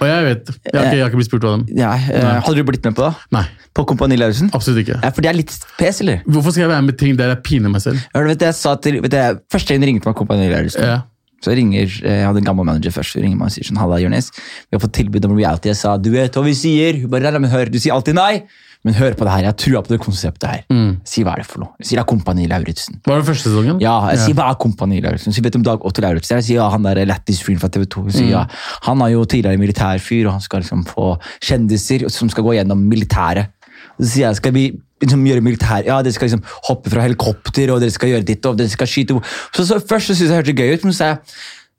Og 0.00 0.06
jeg 0.08 0.24
vet, 0.24 0.46
jeg 0.64 0.72
har 0.72 0.86
ikke, 0.86 0.96
jeg 0.96 1.02
har 1.04 1.10
ikke 1.10 1.18
blitt 1.20 1.28
spurt 1.28 1.44
av 1.44 1.50
dem. 1.58 1.64
Ja, 1.76 1.90
eh, 1.92 2.40
hadde 2.40 2.56
du 2.56 2.64
blitt 2.64 2.84
med 2.88 2.94
på 2.96 3.04
det? 3.04 3.10
Nei, 3.36 3.42
På 3.76 3.84
Kompani 3.86 4.16
Lauritzen? 4.16 4.48
absolutt 4.56 4.80
ikke. 4.86 4.96
Ja, 5.04 5.10
for 5.12 5.20
det 5.20 5.28
er 5.28 5.36
litt 5.36 5.52
pes, 5.76 6.00
eller? 6.00 6.22
Hvorfor 6.24 6.54
skal 6.56 6.62
jeg 6.64 6.70
være 6.72 6.82
med 6.86 6.96
ting 6.98 7.18
der 7.18 7.34
jeg 7.34 7.42
piner 7.44 7.68
meg 7.68 7.82
selv? 7.84 8.00
Hør, 8.14 8.24
du 8.24 8.30
vet, 8.32 8.38
det 8.40 8.48
jeg 8.48 8.56
sa 8.56 8.72
til, 8.80 8.96
vet 9.04 9.12
du, 9.12 9.40
første 9.52 9.68
gang 9.74 9.84
de 9.84 9.90
ringte 9.92 10.08
meg 10.08 10.16
Kompani 10.16 10.48
Lauritzen, 10.48 10.82
Ja. 10.88 11.02
Så 11.40 11.56
ringer 11.56 11.84
eh, 12.04 12.20
Jeg 12.20 12.26
hadde 12.28 12.42
en 12.42 12.50
gammel 12.50 12.68
manager 12.68 12.96
først. 13.00 13.16
Hun 13.16 13.26
ringer 13.26 13.42
meg 13.42 13.50
og 13.50 13.56
sier 13.56 13.68
sånn, 13.68 13.80
Halla, 13.80 14.00
Jonis. 14.02 14.32
Vi 14.68 14.76
har 14.76 14.82
fått 14.82 14.96
tilbud 14.98 15.28
om 15.28 15.36
reality. 15.38 15.72
Jeg 15.72 15.80
sa 15.80 15.96
du 16.00 16.10
vet 16.14 16.34
hva 16.36 16.44
vi 16.46 16.56
sier. 16.56 17.04
Hun 17.04 17.12
bare, 17.12 17.38
men 17.38 17.52
hør, 17.52 17.70
Du 17.70 17.78
sier 17.80 17.94
alltid 17.96 18.18
nei, 18.18 18.42
men 18.86 18.96
hør 18.96 19.12
på 19.16 19.26
det 19.28 19.32
her. 19.34 19.46
Jeg 19.50 19.56
tror 19.60 19.84
på 19.84 19.92
det 19.92 20.00
konseptet 20.00 20.48
her. 20.48 20.62
Mm. 20.72 21.00
Si 21.08 21.24
hva 21.24 21.34
er 21.36 21.42
det 21.42 21.48
for 21.50 21.64
noe. 21.64 21.72
Si 21.84 21.96
det 21.96 22.02
er 22.02 22.08
Kompani 22.08 22.46
Lauritzen. 22.48 23.00
Var 23.04 23.20
det 23.20 23.28
første 23.28 23.50
sesongen? 23.50 23.80
Ja, 23.84 23.96
jeg 24.14 24.22
sier 24.24 24.38
hva 24.38 24.48
er 24.52 24.60
Kompani 24.60 25.00
Lauritzen? 25.04 25.36
Så 25.36 25.44
vet 25.44 25.50
vet 25.50 25.60
om 25.60 25.66
Dag 25.66 25.84
Otto 25.86 26.04
Lauritzen. 26.04 26.38
Jeg 26.40 26.48
sier 26.48 26.60
ja, 26.62 26.68
han 26.72 26.86
der 26.86 27.02
lættis-fyren 27.08 27.60
fra 27.60 27.70
TV 27.72 27.86
2. 27.90 28.06
Sier, 28.14 28.28
mm. 28.28 28.32
ja, 28.32 28.44
han 28.88 29.04
er 29.04 29.14
jo 29.14 29.24
tidligere 29.28 29.60
militærfyr, 29.60 30.26
og 30.26 30.36
han 30.38 30.44
skal 30.44 30.64
liksom 30.64 30.84
få 30.88 31.14
kjendiser 31.40 32.08
som 32.12 32.30
skal 32.32 32.46
gå 32.46 32.56
gjennom 32.58 32.84
militæret. 32.90 33.52
Så 34.00 34.08
sier 34.14 34.26
jeg, 34.26 34.40
skal 34.40 34.54
vi 34.56 34.64
liksom 35.02 35.22
gjøre 35.28 35.44
militær? 35.44 35.84
Ja, 35.86 36.00
dere 36.04 36.16
skal 36.16 36.30
liksom 36.30 36.44
hoppe 36.68 36.92
fra 36.92 37.04
helikopter, 37.04 37.72
og 37.74 37.80
dere 37.84 37.94
skal 37.94 38.14
gjøre 38.14 38.26
ditt, 38.32 38.46
og 38.48 38.58
dere 38.58 38.72
skal 38.72 38.88
skyte. 38.90 39.20
Så, 39.54 39.66
så 39.68 39.80
Først 39.80 40.10
så 40.10 40.16
syntes 40.16 40.28
jeg 40.28 40.30
det 40.30 40.40
hørtes 40.40 40.60
gøy 40.60 40.74
ut, 40.74 40.86
men 40.88 40.96
så 40.96 40.98
sa 40.98 41.10
jeg 41.12 41.18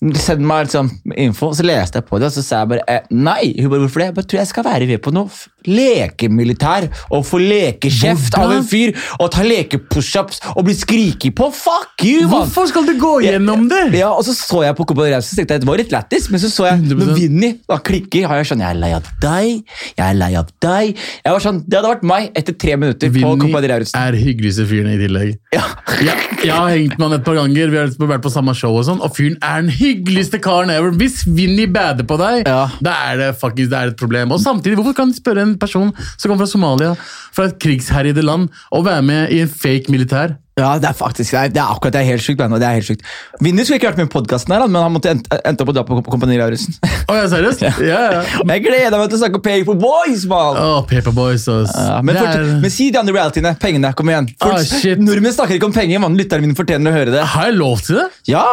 Send 0.02 0.42
meg 0.42 0.66
liksom 0.66 0.88
info. 1.14 1.52
Så 1.54 1.66
leste 1.68 2.00
jeg 2.02 2.08
på 2.08 2.18
det, 2.18 2.32
og 2.32 2.34
så 2.34 2.42
sa 2.42 2.64
jeg 2.64 2.72
bare 2.72 2.86
eh, 2.90 3.10
nei. 3.14 3.54
Hun 3.60 3.70
bare, 3.70 3.84
hvorfor 3.84 4.02
det? 4.02 4.08
Jeg 4.10 4.18
bare 4.18 4.30
tror 4.32 4.40
jeg 4.42 4.50
skal 4.50 4.66
være 4.66 4.88
med 4.90 5.04
på 5.06 5.14
noe 5.14 5.30
lekemilitær 5.70 6.88
og 7.14 7.26
få 7.28 7.40
lekekjeft 7.42 8.34
av 8.40 8.54
en 8.56 8.64
fyr 8.66 8.96
og 9.20 9.30
ta 9.34 9.44
lekepushups 9.46 10.42
og 10.56 10.66
bli 10.68 10.76
skriket 10.78 11.36
på. 11.38 11.50
Fuck 11.54 12.06
you, 12.06 12.24
man! 12.26 12.32
Hvorfor 12.34 12.70
skal 12.72 12.88
du 12.88 12.96
gå 13.02 13.12
gjennom 13.28 13.68
det? 13.70 13.84
Ja, 14.00 14.12
og 14.16 14.26
så 14.26 14.36
så 14.38 14.64
jeg 14.66 14.78
på 14.78 14.88
Lauritzen, 14.92 15.36
så 15.36 15.40
tenkte 15.40 15.58
jeg 15.58 15.64
det 15.64 15.70
var 15.70 15.82
litt 15.82 15.94
lættis, 15.94 16.30
men 16.34 16.42
så 16.42 16.50
så 16.52 16.68
jeg 16.70 16.82
100%. 16.82 16.98
når 17.02 17.14
Vinni 17.18 17.52
da 17.70 17.78
klikker, 17.78 18.28
har 18.30 18.42
jeg 18.42 18.52
sånn 18.52 18.64
Jeg 18.64 18.76
er 18.76 18.80
lei 18.82 18.92
av 18.98 19.08
deg, 19.22 19.78
jeg 19.98 20.06
er 20.08 20.18
lei 20.18 20.32
av 20.40 20.50
deg. 20.64 20.98
Jeg 21.22 21.36
var 21.36 21.46
sånn, 21.46 21.62
Det 21.68 21.78
hadde 21.80 21.94
vært 21.94 22.08
meg 22.12 22.32
etter 22.42 22.58
tre 22.66 22.78
minutter 22.80 23.12
på 23.12 23.18
Vinni 23.20 23.46
Kompani 23.46 23.72
Lauritzen. 23.72 24.02
er 24.02 24.18
hyggeligste 24.18 24.66
fyren 24.70 24.92
i 24.96 24.98
tillegg. 25.02 25.38
Ja. 25.56 25.64
Ja, 26.02 26.16
jeg 26.42 26.54
har 26.56 26.70
hengt 26.72 26.98
med 26.98 27.08
han 27.08 27.20
et 27.20 27.26
par 27.26 27.38
ganger, 27.38 27.72
vi 27.72 27.78
har 27.78 27.92
vært 28.16 28.26
på 28.26 28.34
samme 28.34 28.56
show, 28.58 28.74
og 28.78 28.86
sånn, 28.88 29.02
og 29.04 29.14
fyren 29.16 29.38
er 29.46 29.62
den 29.62 29.72
hyggeligste 29.92 30.40
karen 30.42 30.70
ever. 30.74 30.92
Hvis 30.98 31.22
Vinni 31.28 31.68
bader 31.72 32.04
på 32.08 32.18
deg, 32.18 32.48
Ja. 32.48 32.70
da 32.82 32.92
er 33.12 33.18
det 33.18 33.40
faktisk 33.40 33.70
det 33.70 33.78
er 33.78 33.88
et 33.92 33.98
problem. 33.98 34.32
Og 34.32 34.40
samtidig, 34.40 34.76
hvorfor 34.76 34.96
kan 34.96 35.12
du 35.12 35.18
spørre 35.18 35.42
en 35.42 35.58
person 35.58 35.92
som 36.18 36.30
kommer 36.32 36.46
fra 36.46 36.52
Somalia, 36.52 36.96
fra 37.34 37.46
et 37.46 37.60
krigsherjede 37.60 38.24
land, 38.24 38.50
å 38.72 38.84
være 38.84 39.02
med 39.04 39.32
i 39.32 39.40
en 39.42 39.48
fake 39.48 39.90
militær? 39.92 40.38
Ja, 40.60 40.74
det 40.78 40.90
er 40.90 40.94
faktisk 40.94 41.32
det 41.32 41.40
er, 41.40 41.52
det 41.56 41.62
er 41.64 41.70
akkurat 41.72 41.94
det 41.96 42.02
er 42.02 42.08
helt 42.10 42.22
sykt, 42.26 42.42
men 42.44 42.60
Det 42.60 42.68
er 42.68 42.74
helt 42.76 42.86
sykt. 42.90 43.06
Vinni 43.40 43.64
skulle 43.64 43.78
ikke 43.80 43.88
vært 43.94 44.02
med 44.02 44.10
i 44.10 44.12
podkasten, 44.12 44.52
men 44.52 44.76
han 44.84 44.92
måtte 44.92 45.14
endte 45.16 45.64
opp 45.64 45.70
å 45.72 45.76
dra 45.78 45.84
på 45.88 46.02
Kompani 46.12 46.36
Lauritzen. 46.38 46.76
Oh, 47.12 47.16
ja, 47.18 47.24
seriøst? 47.32 47.64
Ja, 47.64 47.72
ja. 47.84 48.20
Men 48.46 48.54
jeg 48.58 48.66
gleder 48.68 48.96
meg 49.00 49.10
til 49.12 49.18
å 49.18 49.22
snakke 49.24 49.40
om 49.40 49.44
Pay 49.44 49.64
for 49.68 49.76
Boys, 49.80 50.22
man! 50.32 50.56
Å, 50.60 50.68
Paperboys. 50.88 51.44
Ja, 51.48 51.98
men, 52.04 52.16
Det 52.16 52.24
er- 52.24 52.52
men 52.64 52.72
si 52.72 52.90
de 52.94 53.00
andre 53.02 53.16
realityene. 53.18 53.52
Pengene. 53.60 53.92
Kom 54.00 54.08
igjen. 54.12 54.30
Folk, 54.40 54.60
Ah, 54.60 54.64
shit. 54.64 55.00
nordmenn 55.04 55.34
snakker 55.36 55.58
ikke 55.58 55.68
om 55.68 55.74
penger. 55.76 56.00
Man, 56.00 56.16
lytterne 56.16 56.46
mine 56.46 56.56
fortjener 56.56 56.92
å 56.94 56.96
høre 56.96 57.12
det. 57.18 57.26
Har 57.34 57.50
jeg 57.50 57.58
lov 57.60 57.82
til 57.84 58.00
det? 58.00 58.06
Ja! 58.32 58.46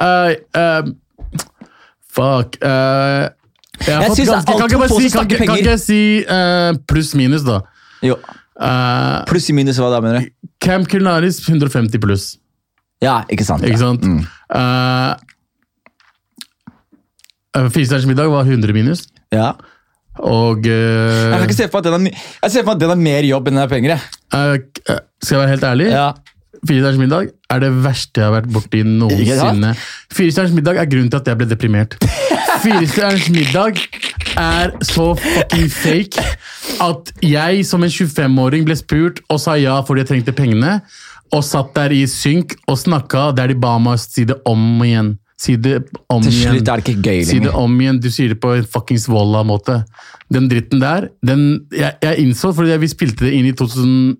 Uh, 0.00 0.32
uh, 0.56 0.88
fuck. 2.12 2.56
Uh, 2.62 3.28
jeg 3.78 3.92
Jeg 3.92 4.10
synes 4.16 4.32
alt 4.34 4.46
kan, 4.46 4.56
ikke 4.56 4.80
jeg 4.80 4.88
si, 4.88 5.10
kan, 5.12 5.26
ikke- 5.26 5.36
kan 5.36 5.46
penger. 5.46 5.60
ikke 5.60 5.74
jeg 5.76 5.80
si 5.84 6.00
pluss-minus, 6.88 7.44
da? 7.46 7.60
Jo. 8.02 8.16
Uh, 8.58 9.22
Pluss 9.30 9.46
i 9.50 9.54
minus, 9.54 9.78
hva 9.78 9.90
da, 9.92 10.00
mener 10.02 10.24
du? 10.24 10.30
Camp 10.62 10.88
Culinaris 10.90 11.38
150 11.46 12.02
pluss. 12.02 12.24
Ja, 13.04 13.20
ikke 13.30 13.46
sant. 13.46 13.62
Ikke 13.62 13.78
ja. 13.78 13.84
sant? 13.84 14.02
Mm. 14.02 14.26
Uh, 14.50 15.14
Firestjerners 17.70 18.08
middag 18.10 18.30
var 18.32 18.48
100 18.48 18.74
minus. 18.74 19.06
Ja. 19.34 19.52
Og 20.18 20.66
Jeg 20.66 20.74
uh, 20.74 21.36
kan 21.36 21.46
ikke 21.46 21.54
se 21.60 21.68
for 21.70 21.78
meg 21.78 21.86
at 21.86 21.94
den 21.94 22.06
jeg 22.10 22.90
er 22.90 22.98
mer 22.98 23.22
jobb 23.28 23.48
enn 23.48 23.54
den 23.54 23.62
er 23.62 23.70
penger. 23.70 24.02
uh, 24.34 24.58
Skal 25.22 25.36
jeg 25.36 25.42
være 25.44 25.52
helt 25.54 25.68
ærlig? 25.70 25.88
Ja. 25.94 26.08
Firestjerners 26.66 26.98
middag 26.98 27.30
er 27.54 27.62
det 27.62 27.70
verste 27.84 28.18
jeg 28.18 28.26
har 28.26 28.34
vært 28.40 28.50
borti 28.50 28.82
noensinne. 28.82 29.74
Firestjerners 30.10 30.56
middag 30.56 30.80
er 30.82 30.90
grunnen 30.90 31.10
til 31.12 31.20
at 31.20 31.30
jeg 31.30 31.38
ble 31.38 31.46
deprimert. 31.50 31.94
Firestjerners 32.64 33.28
middag 33.30 33.78
er 34.38 34.74
så 34.82 35.12
fucking 35.22 35.70
fake 35.70 36.24
at 36.80 37.12
jeg 37.24 37.64
som 37.66 37.82
en 37.82 37.90
25-åring 37.90 38.64
ble 38.68 38.76
spurt 38.78 39.20
og 39.30 39.40
sa 39.42 39.56
ja 39.58 39.78
fordi 39.86 40.04
jeg 40.04 40.10
trengte 40.12 40.34
pengene, 40.36 40.80
og 41.32 41.42
satt 41.44 41.74
der 41.76 41.92
i 41.92 42.04
synk 42.08 42.54
og 42.68 42.78
snakka 42.80 43.30
der 43.36 43.48
de 43.52 43.54
ba 43.60 43.74
meg 43.82 43.98
si 44.00 44.24
det 44.28 44.38
om 44.48 44.62
igjen. 44.84 45.16
Si 45.38 45.54
det 45.56 45.84
om 46.10 46.22
Til 46.24 46.32
igjen. 46.32 46.54
slutt 46.56 46.68
er 46.72 46.80
det 46.80 46.84
ikke 46.88 47.02
gøy 47.04 47.20
Si 47.28 47.38
det 47.44 47.50
om 47.54 47.74
igjen. 47.80 48.00
Du 48.02 48.08
sier 48.10 48.28
det 48.32 48.40
på 48.42 48.56
en 48.56 48.64
fuckings 48.66 49.04
Volla-måte. 49.06 49.84
Den 50.34 50.48
dritten 50.50 50.80
der, 50.82 51.10
den 51.22 51.66
Jeg, 51.70 51.92
jeg 52.02 52.18
innså, 52.24 52.50
fordi 52.56 52.74
vi 52.82 52.88
spilte 52.90 53.24
det 53.28 53.34
inn 53.38 53.46
i 53.46 53.52
2015 53.52 54.16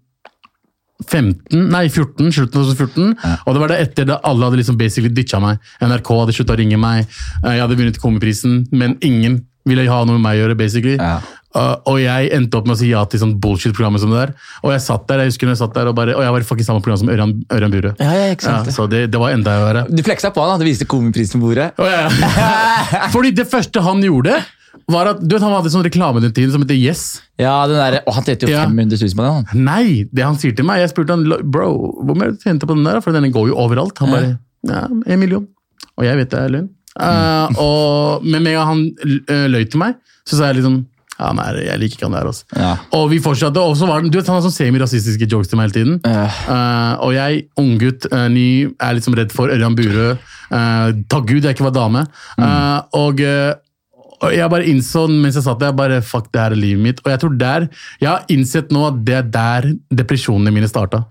Nei, 1.72 1.84
14, 1.88 2.30
slutten 2.34 2.60
av 2.60 2.70
2014. 2.74 3.12
Og 3.46 3.54
det 3.54 3.60
var 3.62 3.70
det 3.72 3.80
etter 3.86 4.08
da 4.10 4.16
alle 4.26 4.44
hadde 4.48 4.58
liksom 4.60 4.78
basically 4.78 5.10
ditcha 5.14 5.38
meg. 5.42 5.58
NRK 5.82 6.08
hadde 6.22 6.34
slutta 6.36 6.56
å 6.56 6.58
ringe 6.60 6.78
meg. 6.80 7.06
Eh, 7.44 7.52
Jeg 7.56 7.62
hadde 7.64 7.76
vunnet 7.78 8.00
Komiprisen, 8.02 8.64
men 8.72 8.96
ingen 9.06 9.40
ville 9.68 9.84
ha 9.90 10.00
noe 10.04 10.16
med 10.18 10.24
meg 10.26 10.38
å 10.38 10.40
gjøre. 10.44 10.56
basically. 10.58 10.96
Ja. 10.98 11.20
Uh, 11.56 11.78
og 11.88 11.96
jeg 12.02 12.28
endte 12.36 12.58
opp 12.58 12.66
med 12.68 12.76
å 12.76 12.78
si 12.80 12.90
ja 12.90 13.00
til 13.08 13.22
sånn 13.22 13.32
bullshit-programmet 13.40 14.02
som 14.02 14.12
det 14.12 14.20
der. 14.20 14.34
Og 14.60 14.74
jeg 14.74 14.84
satt 14.84 15.06
der, 15.08 15.22
jeg 15.24 15.32
husker 15.32 15.48
når 15.48 15.56
jeg 15.56 15.62
satt 15.62 15.78
der 15.78 15.88
og 15.88 15.96
bare, 15.96 16.12
og 16.18 16.26
jeg 16.26 16.34
var 16.34 16.44
i 16.44 16.48
fucking 16.50 16.66
samme 16.66 16.84
program 16.84 17.00
som 17.00 17.12
Ørjan, 17.14 17.32
Ørjan 17.56 17.72
Burøe. 17.72 17.94
Ja, 18.02 18.10
ja, 18.12 18.26
ikke 18.34 18.44
sant. 18.44 18.68
så 18.74 18.84
det, 18.90 19.06
det 19.14 19.22
var 19.22 19.32
enda 19.32 19.56
verre. 19.64 19.86
Du 19.88 20.02
fleksa 20.04 20.30
på 20.34 20.44
han, 20.44 20.52
da. 20.54 20.60
Du 20.60 20.68
viste 20.68 20.88
komiprisen 20.88 21.40
på 21.40 21.48
bordet. 21.48 21.70
Oh, 21.80 21.88
ja. 21.88 22.06
Fordi 23.14 23.32
det 23.38 23.48
første 23.48 23.82
han 23.84 24.04
gjorde, 24.04 24.36
var 24.88 25.12
at 25.14 25.20
du 25.20 25.34
vet, 25.34 25.44
han 25.44 25.52
hadde 25.56 25.72
sånn 25.72 25.84
reklame 25.84 26.20
den 26.24 26.32
tiden 26.36 26.52
som 26.52 26.62
heter 26.64 26.76
Yes. 26.76 27.22
Ja, 27.40 27.54
den 27.68 27.80
der, 27.80 28.00
Og 28.08 28.14
han 28.16 28.24
tjente 28.26 28.46
jo 28.46 28.52
Ja. 28.52 28.64
500 28.68 29.00
000 29.00 29.16
på 29.16 29.24
den. 29.24 29.48
han. 29.48 29.64
Nei, 29.64 30.04
det 30.12 30.24
han 30.24 30.36
sier 30.40 30.54
til 30.56 30.68
meg 30.68 30.82
Jeg 30.82 30.92
spurte 30.92 31.16
han, 31.16 31.24
bro, 31.52 31.68
hvor 32.04 32.18
mye 32.18 32.36
tjente 32.40 32.68
på 32.68 32.76
den 32.76 32.86
der? 32.88 33.00
For 33.04 33.16
den 33.16 33.32
går 33.32 33.50
jo 33.50 33.56
overalt. 33.60 33.98
Han 34.04 34.12
bare, 34.14 34.30
ja, 34.68 34.84
en 34.88 35.20
million. 35.20 35.48
Og 35.98 36.06
jeg 36.06 36.20
vet 36.20 36.30
det 36.32 36.40
er 36.40 36.54
løgn. 36.54 36.68
Uh, 36.98 37.58
og, 37.62 38.24
men 38.24 38.42
med 38.42 38.52
en 38.52 38.56
gang 38.58 38.70
han 38.72 38.80
uh, 39.30 39.44
løy 39.52 39.68
til 39.70 39.82
meg, 39.82 39.98
så 40.26 40.38
sa 40.38 40.48
jeg 40.48 40.60
liksom 40.60 40.80
ja, 41.18 41.28
nei, 41.34 41.46
jeg 41.66 41.82
liker 41.82 41.98
ikke 41.98 42.06
han 42.06 42.14
der. 42.14 42.28
Altså. 42.30 42.46
Ja. 42.54 42.72
Og 42.94 43.08
vi 43.10 43.18
fortsatte, 43.22 43.62
og 43.62 43.74
så 43.78 43.88
var 43.90 44.02
den, 44.02 44.12
du 44.12 44.20
vet, 44.20 44.28
Han 44.30 44.38
har 44.38 44.44
sånn 44.46 44.54
semi-rasistiske 44.54 45.26
jokes 45.26 45.50
til 45.50 45.58
meg 45.58 45.68
hele 45.68 45.76
tiden. 45.76 45.96
Ja. 46.06 46.26
Uh, 46.46 47.06
og 47.08 47.14
jeg, 47.16 47.46
unggutt, 47.58 48.06
uh, 48.12 48.28
ny, 48.30 48.48
er 48.78 48.98
liksom 48.98 49.16
redd 49.18 49.34
for 49.34 49.50
Ørjan 49.50 49.74
Burøe. 49.78 50.12
Uh, 50.48 50.94
takk 51.10 51.26
Gud 51.28 51.44
jeg 51.44 51.56
ikke 51.56 51.66
var 51.66 51.74
dame. 51.76 52.04
Eh, 52.38 52.78
og, 52.96 53.20
eh, 53.20 53.50
og 54.18 54.32
jeg 54.34 54.50
bare 54.50 54.66
innså 54.70 55.04
mens 55.10 55.36
jeg 55.38 55.44
satt 55.46 55.60
der, 55.60 55.74
bare, 55.76 56.00
fuck, 56.04 56.30
det 56.32 56.40
her 56.40 56.54
er 56.54 56.60
livet 56.60 56.84
mitt. 56.84 57.02
Og 57.04 57.12
jeg 57.12 57.22
tror 57.22 57.36
der, 57.40 57.68
jeg 58.00 58.10
har 58.10 58.32
innsett 58.32 58.72
nå 58.74 58.86
at 58.88 59.02
det 59.06 59.18
er 59.18 59.28
der 59.34 59.68
depresjonene 60.00 60.54
mine 60.54 60.70
starta. 60.70 61.04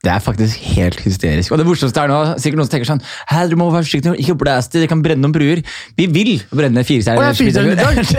Det 0.00 0.08
er 0.08 0.20
faktisk 0.24 0.56
helt 0.72 0.96
hysterisk. 1.04 1.52
Og 1.52 1.58
det 1.60 1.66
morsomste 1.68 2.00
er 2.00 2.08
nå, 2.08 2.18
sikkert 2.40 2.56
noen 2.56 2.68
som 2.68 2.72
tenker 2.72 2.88
sånn 2.88 3.02
Hæ, 3.28 3.42
du 3.50 3.56
må 3.60 3.66
være 3.68 3.84
forsiktig, 3.84 4.14
ikke 4.22 4.36
blæs 4.40 4.70
det, 4.72 4.86
det 4.86 4.88
kan 4.88 5.02
brenne 5.04 5.20
noen 5.20 5.34
bruer. 5.34 5.60
Vi 5.98 6.06
vil 6.08 6.30
brenne 6.48 6.84
fire 6.88 7.18
Å, 7.18 7.26
jeg 7.26 7.34
er 7.34 7.36
firestjerners! 7.36 8.14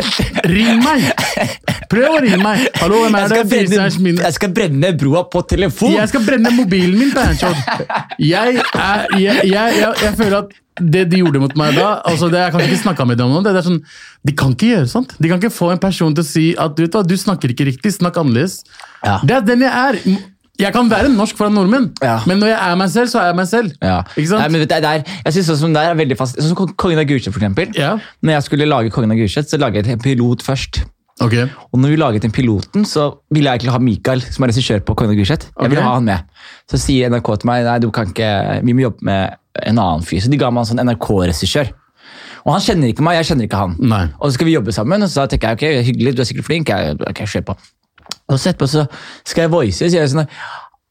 Ring 0.46 0.84
meg! 0.84 1.08
Prøv 1.89 2.06
å 2.12 2.20
ringe 2.22 2.38
meg! 2.44 2.67
Hallo, 2.78 3.02
hvem 3.02 3.17
Jeg 3.17 3.26
er 3.26 3.34
det? 3.34 3.39
skal, 3.41 3.50
brenne, 3.50 4.13
jeg 4.28 4.38
skal 4.38 4.54
brenne 4.60 4.91
broa 5.02 5.24
på 5.34 5.41
telefon! 5.50 5.96
Jeg 5.98 6.12
skal 6.12 6.26
brenne 6.28 6.52
mobilen 6.54 7.00
min, 7.02 7.13
Bernchod. 7.15 7.58
Jeg, 8.22 8.60
jeg, 8.62 9.08
jeg, 9.17 9.48
jeg, 9.50 9.88
jeg 10.06 10.13
føler 10.20 10.38
at 10.44 10.54
det 10.82 11.02
de 11.12 11.20
gjorde 11.20 11.41
mot 11.41 11.52
meg 11.60 11.76
da 11.76 11.88
altså 12.08 12.30
det, 12.32 12.39
Jeg 12.46 12.54
kan 12.54 12.62
ikke 12.63 12.78
snakke 12.80 13.06
med 13.10 13.20
dem 13.20 13.34
om 13.36 13.44
det. 13.44 13.52
det 13.58 13.63
sånn, 13.65 13.82
de 14.26 14.36
kan 14.38 14.54
ikke 14.54 14.70
gjøre 14.70 14.89
sånt. 14.89 15.15
De 15.17 15.30
kan 15.34 15.41
ikke 15.41 15.54
få 15.54 15.72
en 15.74 15.82
person 15.82 16.13
til 16.15 16.24
å 16.24 16.30
si 16.30 16.46
at 16.62 16.78
du, 16.78 16.86
vet 16.86 16.96
hva, 16.96 17.02
du 17.06 17.17
snakker 17.17 17.52
ikke 17.54 17.67
riktig, 17.74 17.96
snakk 17.98 18.22
annerledes. 18.22 18.62
Ja. 19.02 19.17
Det 19.26 19.36
er 19.39 19.50
den 19.50 19.65
jeg 19.65 19.74
er. 19.74 20.00
Jeg 20.62 20.74
kan 20.76 20.89
være 20.91 21.10
norsk 21.13 21.38
foran 21.39 21.54
nordmenn, 21.58 21.89
Ja. 22.04 22.19
men 22.30 22.39
når 22.39 22.52
jeg 22.54 22.60
er 22.71 22.76
meg 22.80 22.89
selv, 22.93 23.10
så 23.12 23.19
er 23.21 23.26
jeg 23.32 23.36
meg 23.41 23.47
selv. 23.50 23.71
Ja. 23.82 23.97
Ikke 24.15 24.28
sant? 24.30 24.41
Nei, 24.41 24.47
men 24.54 24.67
det 24.67 24.78
er, 24.84 25.04
jeg 25.26 25.34
synes 25.34 25.50
også, 25.56 25.67
det 25.74 25.84
er 25.84 25.95
veldig 26.00 26.17
fast 26.17 26.38
Sånn 26.39 26.47
som 26.54 26.56
Kong- 26.62 26.76
Kongen 26.78 27.00
av 27.02 27.06
Gulset, 27.10 27.34
for 27.34 27.39
eksempel. 27.41 27.74
Ja. 27.78 27.97
Når 28.24 28.32
jeg 28.38 28.43
skulle 28.47 28.65
lage 28.69 28.91
Kongen 28.93 29.12
av 29.12 29.17
Gulset, 29.17 29.50
så 29.50 29.58
laget 29.60 29.86
jeg 29.86 29.93
en 29.97 30.04
pilot 30.06 30.41
først. 30.45 30.84
Okay. 31.21 31.50
Og 31.74 31.80
når 31.80 31.89
vi 31.93 31.95
laget 32.02 32.21
den 32.24 32.32
piloten, 32.32 32.86
så 32.86 33.17
ville 33.30 33.45
jeg 33.50 33.60
egentlig 33.60 33.71
ha 33.76 33.80
Mikael, 33.80 34.21
som 34.21 34.43
er 34.43 34.50
regissør 34.54 34.80
på 34.86 34.95
Kongen 34.95 35.12
av 35.13 35.17
Gulset. 35.19 35.50
Jeg 35.62 35.69
ville 35.69 35.84
ha 35.84 35.93
han 35.97 36.06
med. 36.06 36.24
Så 36.71 36.80
sier 36.82 37.10
NRK 37.12 37.36
til 37.41 37.47
meg 37.52 37.63
nei, 37.67 37.78
du 37.84 37.91
kan 37.91 38.08
ikke, 38.10 38.32
vi 38.65 38.74
må 38.74 38.82
jobbe 38.88 39.06
med 39.06 39.36
en 39.67 39.78
annen 39.78 40.02
fyr. 40.08 40.21
Så 40.24 40.32
de 40.32 40.38
ga 40.41 40.50
meg 40.50 40.63
en 40.65 40.71
sånn 40.78 40.82
NRK-regissør. 40.88 41.69
Og 42.45 42.54
han 42.56 42.62
kjenner 42.65 42.89
ikke 42.89 43.04
meg, 43.06 43.19
jeg 43.19 43.28
kjenner 43.36 43.45
ikke 43.45 43.60
han. 43.60 43.76
Nei. 43.80 44.06
Og 44.17 44.32
så 44.32 44.34
skal 44.39 44.47
vi 44.50 44.56
jobbe 44.56 44.74
sammen, 44.74 45.04
og 45.06 45.10
så 45.13 45.28
tenker 45.30 45.52
jeg 45.54 45.60
ok, 45.60 45.86
hyggelig, 45.91 46.15
du 46.17 46.21
er 46.24 46.26
sikkert 46.32 46.47
flink. 46.47 46.71
Jeg, 46.74 46.97
okay, 47.06 47.28
kjør 47.30 47.45
på. 47.52 47.58
Og 48.32 48.40
så 48.40 48.52
etterpå 48.52 48.68
så 48.72 48.86
skal 49.28 49.46
jeg 49.46 49.54
voice, 49.54 49.80
så 49.80 49.90
jeg 49.92 50.12
sånn 50.12 50.28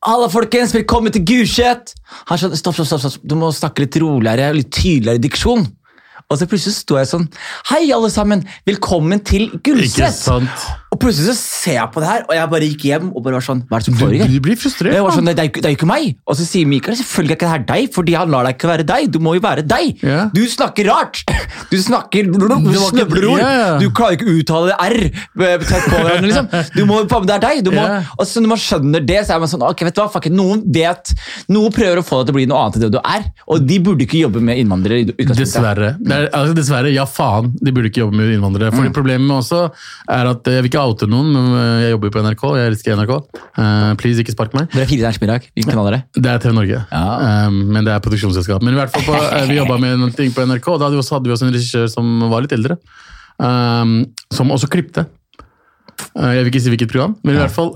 Halla, 0.01 0.31
folkens, 0.33 0.73
velkommen 0.73 1.13
til 1.13 1.27
Gulset! 1.29 1.93
Han 2.31 2.41
stopp, 2.41 2.55
stopp, 2.57 2.87
stopp, 2.89 3.03
stopp, 3.05 3.21
du 3.21 3.35
må 3.37 3.51
snakke 3.53 3.85
litt 3.85 3.99
roligere, 4.01 4.47
litt 4.57 4.71
tydeligere 4.73 5.21
diksjon. 5.21 5.67
Og 6.31 6.39
så 6.41 6.49
plutselig 6.49 6.79
står 6.79 7.03
jeg 7.03 7.11
sånn 7.11 7.27
Hei, 7.69 7.83
alle 7.93 8.09
sammen! 8.13 8.47
Velkommen 8.69 9.21
til 9.29 9.51
Gulset! 9.61 10.25
Og 10.91 10.99
plutselig 10.99 11.31
så 11.31 11.37
ser 11.39 11.77
jeg 11.77 11.91
på 11.95 12.01
det 12.03 12.09
her, 12.11 12.23
og 12.27 12.33
jeg 12.35 12.51
bare 12.51 12.67
gikk 12.67 12.85
hjem 12.89 13.11
og 13.15 13.23
bare 13.23 13.39
var 13.39 13.45
sånn 13.47 13.61
Hva 13.71 13.79
er 13.79 13.83
det 13.83 13.87
som 13.87 13.95
Du, 13.95 14.01
foregår? 14.03 14.31
du 14.33 14.41
blir 14.43 14.57
frustrert. 14.59 14.95
Jeg 14.97 15.05
var 15.07 15.15
sånn, 15.15 15.29
det, 15.31 15.35
det 15.55 15.69
er 15.69 15.75
jo 15.75 15.79
ikke 15.79 15.87
meg! 15.87 16.09
Og 16.27 16.39
så 16.39 16.47
sier 16.49 16.67
Mikael 16.67 16.97
selvfølgelig 16.99 17.31
er 17.31 17.39
ikke 17.39 17.47
det 17.47 17.53
her 17.53 17.65
deg, 17.69 17.93
fordi 17.95 18.17
han 18.19 18.33
lar 18.35 18.49
deg 18.49 18.57
ikke 18.59 18.71
være 18.73 18.87
deg. 18.89 19.07
Du 19.15 19.21
må 19.23 19.37
jo 19.37 19.43
være 19.45 19.63
deg! 19.71 20.03
Yeah. 20.03 20.33
Du 20.35 20.43
snakker 20.51 20.91
rart! 20.91 21.23
Du 21.71 21.77
snakker 21.79 22.27
du! 22.27 23.29
Ja, 23.39 23.51
ja. 23.55 23.69
Du 23.79 23.87
klarer 23.95 24.19
ikke 24.19 24.27
å 24.27 24.35
uttale 24.41 24.75
R 24.83 24.99
eh, 25.07 25.63
tett 25.63 25.87
på 25.87 25.95
hverandre, 25.95 26.27
liksom. 26.27 26.51
Du 26.75 26.83
må, 26.91 26.99
det 27.07 27.37
er 27.37 27.45
deg! 27.47 27.63
Du 27.67 27.71
må, 27.71 27.85
yeah. 27.87 28.11
Og 28.19 28.27
så 28.27 28.43
når 28.43 28.55
man 28.57 28.63
skjønner 28.65 29.07
det, 29.07 29.21
så 29.29 29.37
er 29.37 29.45
man 29.45 29.53
sånn 29.53 29.65
ok, 29.71 29.87
vet 29.87 29.95
du 29.95 30.03
hva, 30.03 30.09
fuck 30.11 30.27
it, 30.27 30.35
Noen 30.35 30.67
vet 30.75 31.15
Noen 31.53 31.75
prøver 31.75 32.03
å 32.03 32.07
få 32.07 32.21
deg 32.21 32.31
til 32.31 32.35
å 32.35 32.39
bli 32.41 32.49
noe 32.51 32.65
annet 32.65 32.81
enn 32.81 32.87
det 32.89 32.93
du 32.97 33.01
er, 33.01 33.31
og 33.47 33.63
de 33.71 33.79
burde 33.85 34.07
ikke 34.09 34.25
jobbe 34.25 34.43
med 34.43 34.59
innvandrere. 34.65 35.07
i. 35.07 35.29
Dessverre. 35.39 35.95
Er, 36.03 36.29
altså 36.35 36.59
dessverre, 36.59 36.91
ja 36.95 37.07
faen, 37.07 37.55
de 37.63 37.75
burde 37.75 37.93
ikke 37.93 38.03
jobbe 38.03 38.19
med 38.19 38.35
innvandrere. 38.35 38.75
Fordi 38.75 38.93
Problemet 38.97 39.31
også 39.39 39.65
er 40.11 40.35
at 40.35 40.51
jeg 40.51 40.65
vil 40.65 40.73
ikke 40.73 40.80
oute 40.89 41.07
noen, 41.11 41.29
men 41.35 41.47
eh, 41.59 41.83
jeg 41.85 41.93
jobber 41.95 42.11
jo 42.11 42.15
på 42.15 42.23
NRK. 42.25 42.43
Jeg 42.59 42.71
elsker 42.73 42.97
NRK. 42.99 43.13
Uh, 43.59 43.93
please, 44.01 44.23
ikke 44.23 44.35
spark 44.35 44.55
meg. 44.57 44.69
Dere 44.73 44.85
er 44.87 44.91
fire 44.91 45.01
stjerners 45.03 45.21
middag. 45.23 45.47
Hvilken 45.55 45.73
kanal 45.75 45.89
er 45.91 45.97
det? 45.97 46.01
Det 46.25 46.31
er 46.33 46.43
TV 46.45 46.55
Norge, 46.57 46.81
Ja. 46.91 47.03
um, 47.49 47.61
men 47.75 47.87
det 47.87 47.93
er 47.95 48.03
produksjonsselskap. 48.05 48.65
Men 48.67 48.77
i 48.77 48.81
hvert 48.81 48.93
fall 48.95 49.07
på, 49.07 49.15
uh, 49.17 49.45
vi 49.51 49.59
jobba 49.59 49.79
med 49.83 49.99
noen 50.01 50.15
ting 50.17 50.33
på 50.37 50.45
NRK, 50.49 50.69
og 50.75 50.81
da 50.81 50.89
hadde 50.89 50.99
vi 50.99 51.03
også, 51.05 51.17
hadde 51.19 51.31
vi 51.31 51.37
også 51.37 51.49
en 51.49 51.55
regissør 51.57 51.87
som 51.93 52.11
var 52.33 52.45
litt 52.47 52.57
eldre. 52.57 52.79
Um, 53.41 53.95
som 54.35 54.53
også 54.53 54.69
klipte. 54.73 55.07
Uh, 56.17 56.33
jeg 56.37 56.45
vil 56.45 56.53
ikke 56.53 56.65
si 56.65 56.75
hvilket 56.75 56.93
program, 56.93 57.17
men 57.25 57.37
i 57.37 57.43
hvert 57.43 57.55
fall 57.55 57.73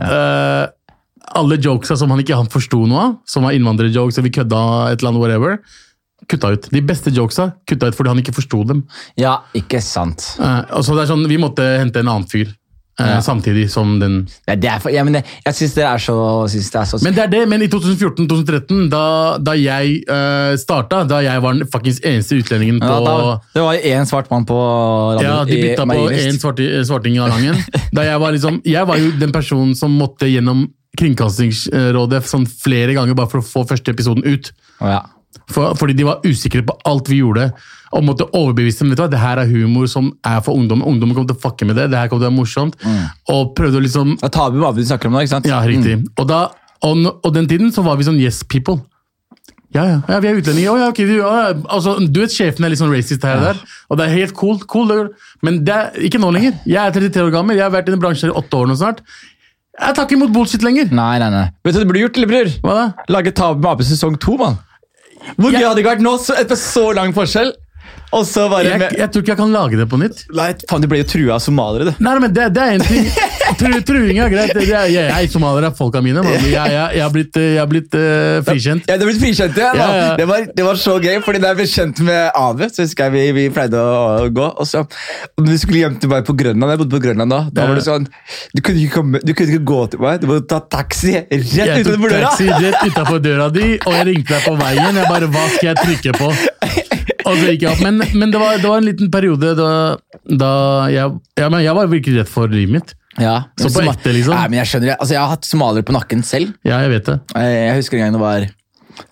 Alle 1.35 1.57
jokesa 1.57 1.97
som 1.97 2.11
han 2.12 2.21
ikke 2.21 2.37
han 2.37 2.51
forsto 2.53 2.83
noe 2.88 3.01
av, 3.01 3.14
som 3.29 3.47
var 3.47 3.57
innvandrerjokes, 3.57 4.19
og 4.21 4.27
vi 4.27 4.33
kødda 4.37 4.61
et 4.93 5.01
eller 5.01 5.11
annet, 5.14 5.23
whatever, 5.23 5.57
kutta 6.29 6.51
ut. 6.55 6.69
De 6.73 6.83
beste 6.85 7.12
jokesa 7.12 7.51
kutta 7.69 7.88
ut 7.88 7.97
fordi 7.97 8.12
han 8.12 8.21
ikke 8.21 8.35
forsto 8.37 8.61
dem. 8.69 8.83
Ja, 9.21 9.38
ikke 9.57 9.81
sant. 9.85 10.27
Uh, 10.37 10.61
og 10.77 10.85
så 10.85 10.97
det 10.97 11.05
er 11.07 11.11
sånn, 11.14 11.25
Vi 11.29 11.40
måtte 11.40 11.64
hente 11.81 12.01
en 12.05 12.11
annen 12.12 12.29
fyr 12.29 12.53
Ja. 12.94 13.18
samtidig 13.26 13.66
som 13.72 13.96
den 13.98 14.20
det 14.46 14.68
er 14.70 14.85
ja, 14.94 15.02
men 15.02 15.16
det, 15.16 15.24
jeg 15.42 15.57
syns 15.59 15.72
det 15.74 15.83
det 15.83 15.88
er 15.90 16.85
så 16.87 16.98
Men 17.02 17.14
det 17.16 17.22
er 17.24 17.30
det, 17.33 17.40
men 17.50 17.62
i 17.62 17.68
2014-2013, 17.72 18.85
da, 18.92 19.04
da 19.42 19.54
jeg 19.59 19.96
uh, 20.07 20.54
starta, 20.61 21.02
da 21.09 21.18
jeg 21.24 21.42
var 21.42 21.57
den 21.59 21.68
fuckings 21.70 22.00
eneste 22.07 22.38
utlendingen 22.38 22.78
på 22.83 22.90
ja, 22.92 23.00
da, 23.02 23.35
Det 23.54 23.64
var 23.66 23.88
én 23.90 24.09
svart 24.09 24.30
mann 24.30 24.46
på 24.48 24.59
Ja, 25.22 25.42
de 25.48 25.59
bytta 25.59 25.88
på 25.90 26.07
én 26.14 26.38
svarting 26.87 27.18
av 27.18 27.35
gangen. 27.35 27.59
Da 27.94 28.07
jeg, 28.07 28.20
var 28.20 28.35
liksom, 28.35 28.61
jeg 28.66 28.87
var 28.88 28.98
jo 29.00 29.11
den 29.20 29.35
personen 29.35 29.74
som 29.78 29.94
måtte 29.98 30.28
gjennom 30.30 30.66
Kringkastingsrådet 30.98 32.22
sånn 32.30 32.46
flere 32.46 32.94
ganger 32.94 33.16
bare 33.18 33.30
for 33.33 33.42
å 33.42 33.46
få 33.46 33.64
første 33.66 33.90
episoden 33.94 34.22
ut. 34.26 34.52
Oh, 34.78 34.88
ja. 34.90 35.00
For, 35.51 35.75
fordi 35.79 35.97
de 35.99 36.07
var 36.09 36.25
usikre 36.25 36.64
på 36.66 36.77
alt 36.88 37.11
vi 37.11 37.20
gjorde, 37.20 37.51
og 37.94 38.07
måtte 38.07 38.27
overbevise 38.35 38.83
dem. 38.83 38.92
vet 38.92 38.99
du 38.99 39.05
hva, 39.05 39.11
Det 39.11 39.20
her 39.23 39.42
er 39.42 39.51
humor 39.51 39.87
som 39.90 40.12
er 40.25 40.40
for 40.40 40.57
ungdom. 40.59 40.83
Ungdommen 40.83 41.14
kommer 41.14 41.31
til 41.31 41.38
å 41.38 41.44
fucke 41.44 41.68
med 41.68 41.77
det. 41.77 41.90
det 41.92 41.99
her 41.99 42.09
kommer 42.09 42.25
til 42.25 42.29
å 42.29 42.31
være 42.33 42.38
morsomt. 42.40 42.75
Og 43.31 43.55
prøvde 43.55 43.79
å 43.79 43.85
liksom 43.85 44.16
Det 44.18 44.31
er 44.31 44.35
tabu 44.35 44.59
hva 44.62 44.73
vi 44.75 44.87
snakker 44.88 45.11
om 45.11 45.18
da, 45.18 45.23
ikke 45.27 45.37
sant? 45.37 45.47
Ja, 45.51 45.61
riktig. 45.62 46.01
Og, 46.18 46.27
da, 46.29 46.49
og, 46.83 47.07
og 47.23 47.31
den 47.35 47.49
tiden 47.51 47.70
så 47.75 47.87
var 47.87 48.01
vi 48.01 48.09
sånn 48.09 48.20
yes 48.20 48.42
people. 48.42 48.81
Ja, 49.75 49.85
ja, 49.90 49.99
ja 50.07 50.20
vi 50.23 50.31
er 50.31 50.38
utlendinger. 50.38 50.70
Oh, 50.70 50.79
ja, 50.79 50.88
okay, 50.92 51.07
du, 51.09 51.16
oh, 51.18 51.35
ja. 51.35 51.55
altså, 51.75 51.97
du 51.99 52.20
vet 52.23 52.35
sjefen 52.35 52.66
er 52.66 52.70
litt 52.70 52.79
sånn 52.79 52.92
racist 52.94 53.25
her 53.27 53.40
og 53.40 53.47
der, 53.49 53.62
og 53.90 53.99
det 53.99 54.07
er 54.07 54.18
helt 54.20 54.35
cool. 54.38 54.61
cool 54.70 54.92
men 55.42 55.64
det 55.66 55.75
er 55.75 56.05
ikke 56.07 56.20
nå 56.23 56.31
lenger. 56.35 56.61
Jeg 56.62 56.79
er 56.79 56.94
33 56.94 57.27
år 57.27 57.33
gammel, 57.35 57.59
jeg 57.59 57.66
har 57.66 57.75
vært 57.75 57.90
i 57.90 57.94
den 57.94 58.03
bransjen 58.03 58.31
i 58.31 58.37
åtte 58.38 58.61
år 58.61 58.70
nå 58.70 58.79
snart. 58.79 59.03
Jeg 59.75 59.97
tar 59.97 60.07
ikke 60.07 60.14
imot 60.14 60.31
bullshit 60.35 60.62
lenger. 60.62 60.92
Nei, 60.94 61.16
nei, 61.18 61.31
nei. 61.35 61.49
Vet 61.66 61.75
du 61.75 61.81
hva 61.81 61.83
du 61.83 61.90
burde 61.90 62.05
gjort, 62.05 62.20
lillebror? 62.20 62.53
Lage 63.11 63.35
Tabu 63.35 63.59
med 63.59 63.73
Ape 63.73 63.87
sesong 63.88 64.14
to, 64.23 64.37
mann. 64.38 64.61
Hvor 65.37 65.50
gøy 65.50 65.62
hadde 65.62 65.74
det 65.78 65.84
ikke 65.84 65.94
vært 65.94 66.04
nå, 66.04 66.14
etter 66.40 66.58
så 66.60 66.88
lang 66.96 67.14
forskjell? 67.16 67.52
Og 68.14 68.23
så 68.29 68.44
bare 68.51 68.68
Jeg, 68.68 68.79
med, 68.79 68.94
jeg 68.99 69.11
tror 69.11 69.25
ikke 69.25 69.33
jeg 69.33 69.38
kan 69.40 69.53
lage 69.55 69.79
det 69.79 69.87
på 69.90 69.99
nytt. 69.99 70.20
Nei, 70.38 70.51
faen, 70.70 70.85
du 70.85 70.88
ble 70.90 71.01
jo 71.01 71.07
trua 71.11 71.37
av 71.37 71.42
somaliere, 71.42 71.90
du. 71.90 72.03
Nei, 72.05 72.12
men 72.23 72.35
det, 72.35 72.47
det 72.55 72.62
er 72.62 72.77
en 72.77 72.85
ting. 72.87 73.09
Tru, 73.59 73.73
truing 73.88 74.20
er 74.23 74.31
greit. 74.33 74.53
Det 74.55 74.68
er, 74.68 74.90
jeg, 74.92 75.09
jeg 75.11 75.31
somalier 75.33 75.66
er 75.68 75.75
folka 75.75 76.03
mine. 76.05 76.23
Man. 76.23 76.37
Jeg, 76.37 76.53
jeg, 76.55 76.85
jeg 76.94 77.03
har 77.03 77.14
blitt, 77.14 77.38
jeg 77.40 77.62
er 77.62 77.70
blitt 77.70 77.97
uh, 77.99 78.38
frikjent. 78.47 78.87
Ja, 78.90 78.99
Du 79.01 79.07
er 79.07 79.11
blitt 79.11 79.23
frikjent 79.23 79.59
ja. 79.59 79.73
Ja, 79.75 79.88
ja. 79.99 80.07
Det, 80.20 80.29
var, 80.31 80.47
det 80.57 80.66
var 80.66 80.79
så 80.81 80.97
gøy, 81.03 81.18
fordi 81.27 81.42
da 81.42 81.53
jeg 81.53 81.61
ble 81.61 81.68
kjent 81.75 82.03
med 82.07 82.38
Ave, 82.38 82.70
så 82.70 82.87
husker 82.87 83.11
jeg 83.11 83.14
vi, 83.16 83.25
vi 83.40 83.49
pleide 83.55 83.83
å, 83.83 84.29
gå. 84.35 84.47
Og 84.53 84.70
så 84.70 84.85
og 84.85 85.49
Vi 85.49 85.59
skulle 85.61 85.83
hjem 85.83 85.99
til 86.03 86.12
meg 86.12 86.27
på 86.29 86.37
Grønland. 86.38 86.75
Jeg 86.75 86.83
bodde 86.85 86.94
på 86.94 87.03
Grønland 87.09 87.35
da. 87.35 87.40
Da 87.55 87.66
var 87.66 87.79
det 87.79 87.87
sånn 87.87 88.07
Du 88.55 88.62
kunne 88.62 88.85
ikke, 88.85 89.01
komme, 89.01 89.23
du 89.25 89.35
kunne 89.35 89.57
ikke 89.57 89.66
gå 89.75 89.81
til 89.94 90.05
meg, 90.05 90.23
du 90.23 90.31
måtte 90.31 90.47
ta 90.55 90.61
taxi 90.79 91.16
rett 91.18 91.35
Jeg 91.35 91.83
tok 91.83 91.90
utenfor 91.90 92.14
døra! 92.14 92.31
taxi 92.31 92.49
rett 92.53 92.79
utenfor 92.85 93.25
døra 93.25 93.51
di, 93.55 93.75
og 93.83 93.99
jeg 93.99 94.09
ringte 94.12 94.37
deg 94.37 94.47
på 94.47 94.55
veien. 94.61 95.03
Jeg 95.03 95.11
bare, 95.11 95.31
hva 95.35 95.49
skal 95.57 95.73
jeg 95.73 95.83
trykke 95.83 96.16
på? 96.20 96.33
Og 97.24 97.38
så 97.38 97.52
gikk 97.52 97.64
jeg 97.64 97.72
opp. 97.72 97.82
Men, 97.84 98.02
men 98.20 98.32
det, 98.32 98.40
var, 98.40 98.58
det 98.60 98.68
var 98.68 98.82
en 98.82 98.88
liten 98.88 99.10
periode 99.12 99.54
da, 99.58 99.70
da 100.28 100.50
jeg, 100.92 101.14
ja, 101.40 101.48
men 101.48 101.64
jeg 101.64 101.76
var 101.78 101.90
virkelig 101.92 102.20
redd 102.22 102.30
for 102.30 102.52
livet 102.52 102.78
mitt. 102.78 102.94
Ja, 103.20 103.37
Så 103.60 103.70
på 103.70 103.84
ekte, 103.87 104.10
liksom? 104.10 104.34
Nei, 104.34 104.48
men 104.50 104.58
Jeg 104.58 104.70
skjønner 104.72 104.90
det. 104.90 104.96
Altså, 104.98 105.14
jeg 105.14 105.22
har 105.22 105.30
hatt 105.30 105.46
somaliere 105.46 105.87
på 105.87 105.94
nakken 105.94 106.24
selv. 106.26 106.54
Ja, 106.66 106.80
jeg 106.82 106.96
vet 106.96 107.10
det. 107.10 107.18
Jeg 107.37 107.58
jeg 107.60 107.76
husker 107.78 107.98
en 107.98 108.04
gang 108.04 108.16
det 108.16 108.22
var 108.24 108.44
jeg, 108.44 108.54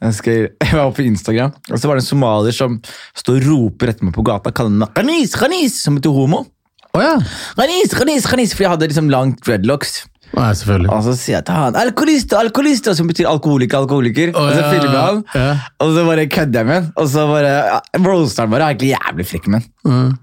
husker, 0.07 0.41
jeg 0.69 0.79
var 0.79 0.93
på 0.95 1.05
Instagram, 1.07 1.55
og 1.71 1.79
så 1.79 1.91
var 1.91 1.99
det 1.99 2.05
en 2.05 2.11
somalier 2.11 2.55
som 2.55 2.79
står 3.19 3.41
og 3.43 3.49
roper 3.49 3.93
etter 3.93 4.07
meg 4.07 4.15
på 4.15 4.25
gata 4.27 4.53
kaller 4.55 4.75
meg 4.85 4.93
Khanis, 4.99 5.35
Khanis, 5.39 5.79
som 5.83 5.99
heter 5.99 6.15
homo. 6.15 6.45
Oh, 6.93 7.03
ja. 7.03 7.17
Khanis, 7.57 7.95
Khanis, 7.97 8.27
Khanis, 8.29 8.55
For 8.55 8.67
jeg 8.67 8.75
hadde 8.75 8.91
liksom 8.91 9.11
langt 9.11 9.41
dreadlocks. 9.47 10.03
Nei, 10.33 10.49
selvfølgelig. 10.57 10.91
Og 10.95 11.03
så 11.05 11.13
sier 11.19 11.37
jeg 11.39 11.45
til 11.49 11.59
han 11.61 11.77
alkoholister, 11.77 12.39
alkoholister, 12.41 12.95
som 12.97 13.09
betyr 13.11 13.29
alkoholiker, 13.29 13.83
alkoholiker. 13.83 14.33
Oh, 14.33 14.47
og 14.49 14.55
så 14.57 14.63
filmer 14.73 14.99
han, 14.99 15.19
ja. 15.37 15.51
og 15.85 15.93
så 15.97 16.05
bare 16.09 16.27
kødder 16.33 16.63
jeg 16.63 16.71
med. 16.71 16.89
Og 16.97 17.09
så 17.13 17.27
bare 17.29 17.51
ja, 17.53 17.81
roaster 18.07 18.47
han 18.47 18.55
bare. 18.55 18.63
Er 18.71 18.77
egentlig 18.77 18.93
jævlig 18.95 19.27
frekk 19.29 19.51
med. 19.53 19.67
Mm. 19.85 20.15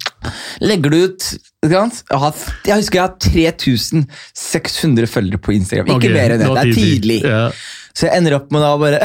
Legger 0.65 0.93
du 0.93 0.98
ut 1.04 1.28
ikke 1.65 1.76
sant? 1.76 2.02
Jeg, 2.10 2.19
har, 2.24 2.39
jeg 2.67 2.82
husker 2.82 3.00
jeg 3.00 3.06
har 3.06 3.15
3600 3.28 5.08
følgere 5.12 5.41
på 5.43 5.54
Instagram. 5.58 5.91
Ikke 5.91 6.00
okay, 6.00 6.15
mer 6.15 6.34
enn 6.36 6.41
det. 6.41 6.50
det 6.50 6.63
er 6.63 6.74
tidlig. 6.80 7.19
Yeah. 7.26 7.62
Så 8.00 8.08
jeg 8.08 8.22
ender 8.22 8.38
opp 8.38 8.52
med 8.54 8.63
da 8.63 8.74
bare 8.80 9.00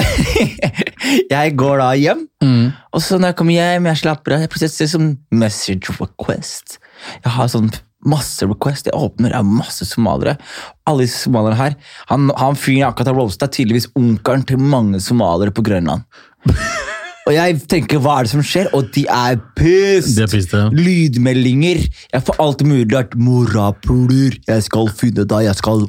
Jeg 1.34 1.54
går 1.58 1.80
da 1.82 1.90
hjem, 1.98 2.28
Mm. 2.44 2.72
og 2.92 3.00
så 3.00 3.16
når 3.16 3.30
jeg 3.30 3.36
kommer 3.38 3.54
hjem, 3.56 3.86
jeg 3.88 3.98
slapper 4.02 4.34
av, 4.34 4.42
jeg 4.44 4.50
plutselig 4.52 4.72
ser 4.74 4.88
sånn 4.92 5.06
message 5.32 5.94
request. 5.96 6.74
Jeg 7.24 7.32
har 7.32 7.48
sånn 7.48 7.70
masse 8.08 8.46
request, 8.48 8.88
jeg 8.90 8.96
åpner, 8.98 9.32
det 9.32 9.38
er 9.38 9.54
masse 9.60 9.86
somaliere. 9.88 10.36
Alle 10.88 11.06
disse 11.06 11.24
somalierne 11.26 11.60
her. 11.60 11.78
Han, 12.12 12.30
han 12.40 12.58
fyren 12.58 12.82
jeg 12.82 12.88
akkurat 12.88 13.12
har 13.12 13.18
roasta, 13.20 13.48
er 13.48 13.56
tydeligvis 13.56 13.90
onkelen 13.98 14.44
til 14.48 14.60
mange 14.60 15.00
somaliere 15.04 15.54
på 15.54 15.64
Grønland. 15.66 16.06
Og 17.24 17.32
jeg 17.32 17.56
tenker, 17.72 18.00
hva 18.04 18.18
er 18.20 18.26
det 18.26 18.30
som 18.34 18.42
skjer? 18.44 18.66
Og 18.76 18.90
de 18.92 19.06
er 19.08 19.38
pissed! 19.56 20.12
De 20.18 20.26
er 20.26 20.28
pissed, 20.28 20.52
ja. 20.52 20.66
Lydmeldinger. 20.76 21.78
Jeg 22.12 22.24
får 22.26 22.36
alt 22.44 22.64
mulig 22.68 22.84
rart. 22.92 23.14
Morapuler, 23.16 24.36
jeg 24.44 24.64
skal 24.66 24.90
finne 24.92 25.24
deg, 25.30 25.46
jeg 25.46 25.56
skal 25.56 25.86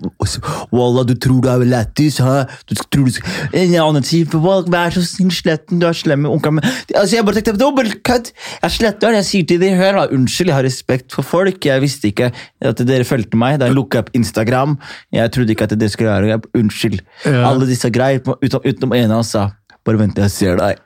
Walla, 0.71 1.03
du 1.03 1.11
tror 1.19 1.41
du 1.43 1.49
er 1.51 1.65
lættis, 1.67 2.21
hæ? 2.23 2.45
Du 2.69 2.75
tror 2.79 3.09
du 3.09 3.19
En 3.51 3.75
annen 3.81 4.07
sier 4.07 4.31
vær 4.31 4.95
så 4.95 5.03
snill, 5.03 5.33
slett 5.35 5.65
den, 5.71 5.81
du 5.83 5.89
er 5.89 5.97
slem 5.97 6.23
med 6.23 6.31
onkelen 6.31 6.61
min. 6.61 6.69
Altså, 6.95 7.17
jeg 7.17 7.27
bare 7.27 7.41
tenkte, 7.41 7.57
det 7.59 7.67
var 7.81 7.91
kødd! 8.11 8.31
Jeg 8.63 8.75
sletter 8.77 9.09
den, 9.09 9.19
jeg 9.19 9.29
sier 9.33 9.49
til 9.51 9.61
dem, 9.65 9.75
hør 9.79 9.99
da, 9.99 10.07
unnskyld, 10.15 10.53
jeg 10.53 10.59
har 10.59 10.67
respekt 10.67 11.15
for 11.17 11.27
folk, 11.27 11.59
jeg 11.67 11.83
visste 11.83 12.13
ikke 12.13 12.31
at 12.63 12.85
dere 12.87 13.07
fulgte 13.07 13.39
meg, 13.39 13.59
da 13.59 13.67
jeg 13.67 13.75
lukket 13.75 14.05
opp 14.05 14.15
Instagram, 14.15 14.79
jeg 15.15 15.35
trodde 15.35 15.55
ikke 15.55 15.67
at 15.67 15.75
dere 15.75 15.91
skulle 15.91 16.15
gjøre 16.15 16.31
det, 16.31 16.55
unnskyld. 16.61 17.03
Ja. 17.27 17.43
Alle 17.51 17.67
disse 17.67 17.91
greier, 17.91 18.23
utenom, 18.23 18.95
en 18.95 19.09
ene 19.09 19.19
oss 19.19 19.35
sa, 19.35 19.49
bare 19.85 20.01
vent, 20.01 20.15
til 20.17 20.25
jeg 20.25 20.33
ser 20.33 20.59
deg. 20.61 20.81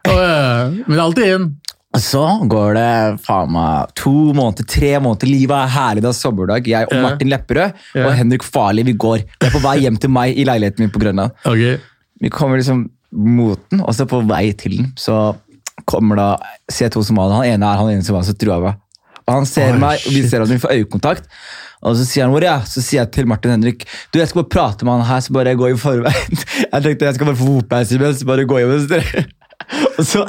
Men 0.85 0.99
alltid 0.99 1.33
inn. 1.35 1.49
Så 1.97 2.21
går 2.51 2.75
det 2.77 2.89
faen 3.25 3.49
meg 3.49 3.93
to 3.97 4.12
måneder, 4.38 4.67
tre 4.69 4.91
måneder. 5.01 5.29
Livet 5.31 5.55
er 5.57 5.71
herlig. 5.73 6.03
Det 6.05 6.12
er 6.12 6.17
sommerdag. 6.19 6.67
Jeg 6.69 6.85
og 6.85 7.01
Martin 7.01 7.31
Lepperød 7.31 7.79
og 8.03 8.12
Henrik 8.19 8.45
Farli 8.45 8.83
vi 8.85 8.93
går. 8.93 9.23
Vi 9.25 9.47
er 9.47 9.55
på 9.55 9.62
vei 9.63 9.79
hjem 9.88 9.97
til 9.97 10.13
meg 10.13 10.38
i 10.38 10.45
leiligheten 10.45 10.85
min 10.85 10.93
på 10.93 11.01
Grønland. 11.01 11.33
Okay. 11.49 11.79
Vi 12.21 12.29
kommer 12.33 12.62
liksom 12.62 12.85
mot 13.09 13.62
den, 13.71 13.81
og 13.81 13.95
så 13.97 14.05
på 14.05 14.21
vei 14.29 14.51
til 14.53 14.77
den, 14.77 14.91
så 14.99 15.33
kommer 15.89 16.19
da 16.19 16.27
ser 16.69 16.89
jeg 16.89 16.93
to 16.93 17.01
somaliere. 17.07 17.39
Han 17.39 17.55
ene 17.55 17.71
er 17.71 17.81
han 17.81 17.89
ene 17.95 18.05
som 18.05 18.19
var 18.19 18.27
så 18.27 18.35
trua 18.38 18.59
meg. 18.62 18.77
Og 19.25 19.33
han 19.33 19.49
ser 19.49 19.73
Oi, 19.73 19.81
meg, 19.81 20.05
vi 20.09 20.21
ser 20.29 20.45
at 20.45 20.51
vi 20.51 20.59
får 20.62 20.75
øyekontakt. 20.77 21.25
Og 21.85 21.95
så 21.95 22.03
sier 22.07 22.25
han 22.25 22.33
hvor 22.33 22.43
ja. 22.43 22.57
Så 22.67 22.81
sier 22.83 23.01
jeg 23.05 23.11
til 23.15 23.27
Martin 23.29 23.53
Henrik 23.55 23.85
du 24.11 24.19
jeg 24.19 24.27
skal 24.31 24.41
bare 24.43 24.51
prate 24.51 24.85
med 24.87 24.97
han 24.99 25.07
her, 25.07 25.19
så 25.23 25.33
bare 25.35 25.53
jeg 25.53 25.59
går 25.61 25.73
i 25.75 25.79
forveien. 25.79 26.41
Jeg 26.73 26.83
tenkte 26.85 27.05
jeg 27.07 27.15
skal 27.17 27.29
bare 27.31 27.39
få 27.39 27.47
fotbeis 27.53 27.91
imens, 27.95 28.23
bare 28.27 28.45
gå 28.49 28.57
hjem 28.59 28.73
hos 28.75 28.87
dere. 28.93 29.25
Og 29.99 30.05
så, 30.07 30.23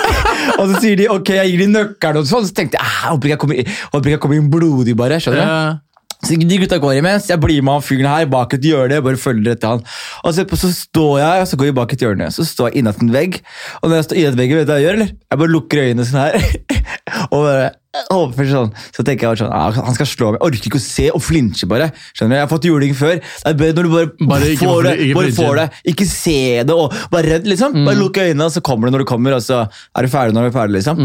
og 0.60 0.64
så 0.70 0.80
sier 0.82 0.96
de 1.00 1.08
ok, 1.12 1.28
jeg 1.38 1.50
gir 1.52 1.62
de 1.64 1.68
nøkkelen, 1.72 2.20
og 2.22 2.28
sånn. 2.28 2.46
Så 2.48 2.54
tenkte 2.56 2.78
jeg 2.78 2.84
"Ah, 2.86 3.14
jeg 3.14 3.36
håper 3.38 3.62
ikke 3.62 4.10
jeg 4.14 4.20
kommer 4.22 4.38
inn 4.38 4.50
blodig, 4.52 4.94
bare. 4.98 5.18
skjønner 5.22 5.42
du? 5.42 5.48
Ja. 5.48 5.91
Så 6.22 6.36
de 6.38 6.58
gutta 6.60 6.78
går 6.78 7.00
imens, 7.00 7.26
jeg 7.30 7.40
blir 7.42 7.64
med 7.66 7.80
han 7.80 7.82
fyren 7.82 8.06
her 8.06 8.28
bak 8.30 8.54
et 8.54 8.62
hjørne, 8.62 8.94
jeg 8.94 9.02
bare 9.02 9.18
følger 9.18 9.56
etter 9.56 9.74
han. 9.74 9.84
Og 10.22 10.34
så, 10.36 10.44
så 10.46 10.70
står 10.70 11.16
jeg, 11.18 11.42
og 11.42 11.48
så 11.50 11.58
går 11.58 11.70
jeg 11.70 11.76
bak 11.80 11.94
et 11.96 12.04
hjørne, 12.04 12.28
så 12.30 12.46
står 12.46 12.70
jeg 12.70 12.82
innat 12.82 13.02
en 13.02 13.10
vegg. 13.14 13.40
Og 13.80 13.90
når 13.90 13.98
jeg 13.98 14.08
står 14.08 14.20
innat 14.22 14.38
veggen, 14.38 14.60
vet 14.60 14.68
du 14.68 14.72
hva 14.72 14.78
jeg 14.78 14.86
gjør, 14.86 14.98
eller? 15.00 15.14
Jeg 15.18 15.40
bare 15.42 15.54
lukker 15.56 15.82
øynene 15.82 16.06
sånn 16.06 16.20
her. 16.22 16.46
og 17.34 17.38
bare, 17.42 17.66
håper 18.08 18.48
sånn, 18.48 18.70
så 18.94 19.04
tenker 19.04 19.26
jeg 19.26 19.32
bare 19.32 19.42
sånn, 19.42 19.52
ah, 19.58 19.82
han 19.90 19.98
skal 19.98 20.10
slå 20.12 20.30
meg. 20.30 20.38
Jeg 20.38 20.46
orker 20.48 20.70
ikke 20.70 20.80
å 20.80 20.86
se 20.86 21.10
og 21.10 21.26
flinche 21.26 21.68
bare. 21.74 21.90
Skjønner 22.14 22.36
du? 22.36 22.38
Jeg 22.38 22.46
har 22.46 22.52
fått 22.54 22.70
juling 22.70 22.96
før. 22.96 23.18
Det 23.18 23.50
er 23.50 23.58
bedre 23.58 23.82
når 23.82 23.90
du 23.90 23.94
bare, 23.98 24.30
Bare 24.32 24.54
ikke 24.54 24.70
får 24.70 24.86
det, 24.86 24.96
ikke 25.02 25.18
bare 25.18 25.36
får 25.42 25.58
det. 25.58 25.68
Ikke 25.92 26.10
se 26.14 26.40
det, 26.70 26.76
og 26.78 26.98
bare 27.12 27.34
redd, 27.34 27.50
liksom. 27.50 27.82
Bare 27.82 27.98
lukk 27.98 28.22
øynene, 28.22 28.46
og 28.46 28.54
så 28.54 28.62
kommer 28.64 28.88
det 28.88 28.94
når 28.94 29.04
det 29.04 29.10
kommer, 29.10 29.36
og 29.36 29.42
så 29.44 29.64
er 29.66 30.06
du 30.06 30.14
ferdig 30.14 30.38
når 30.38 30.46
du 30.46 30.52
er 30.54 30.60
ferdig, 30.60 30.78
liksom. 30.78 31.02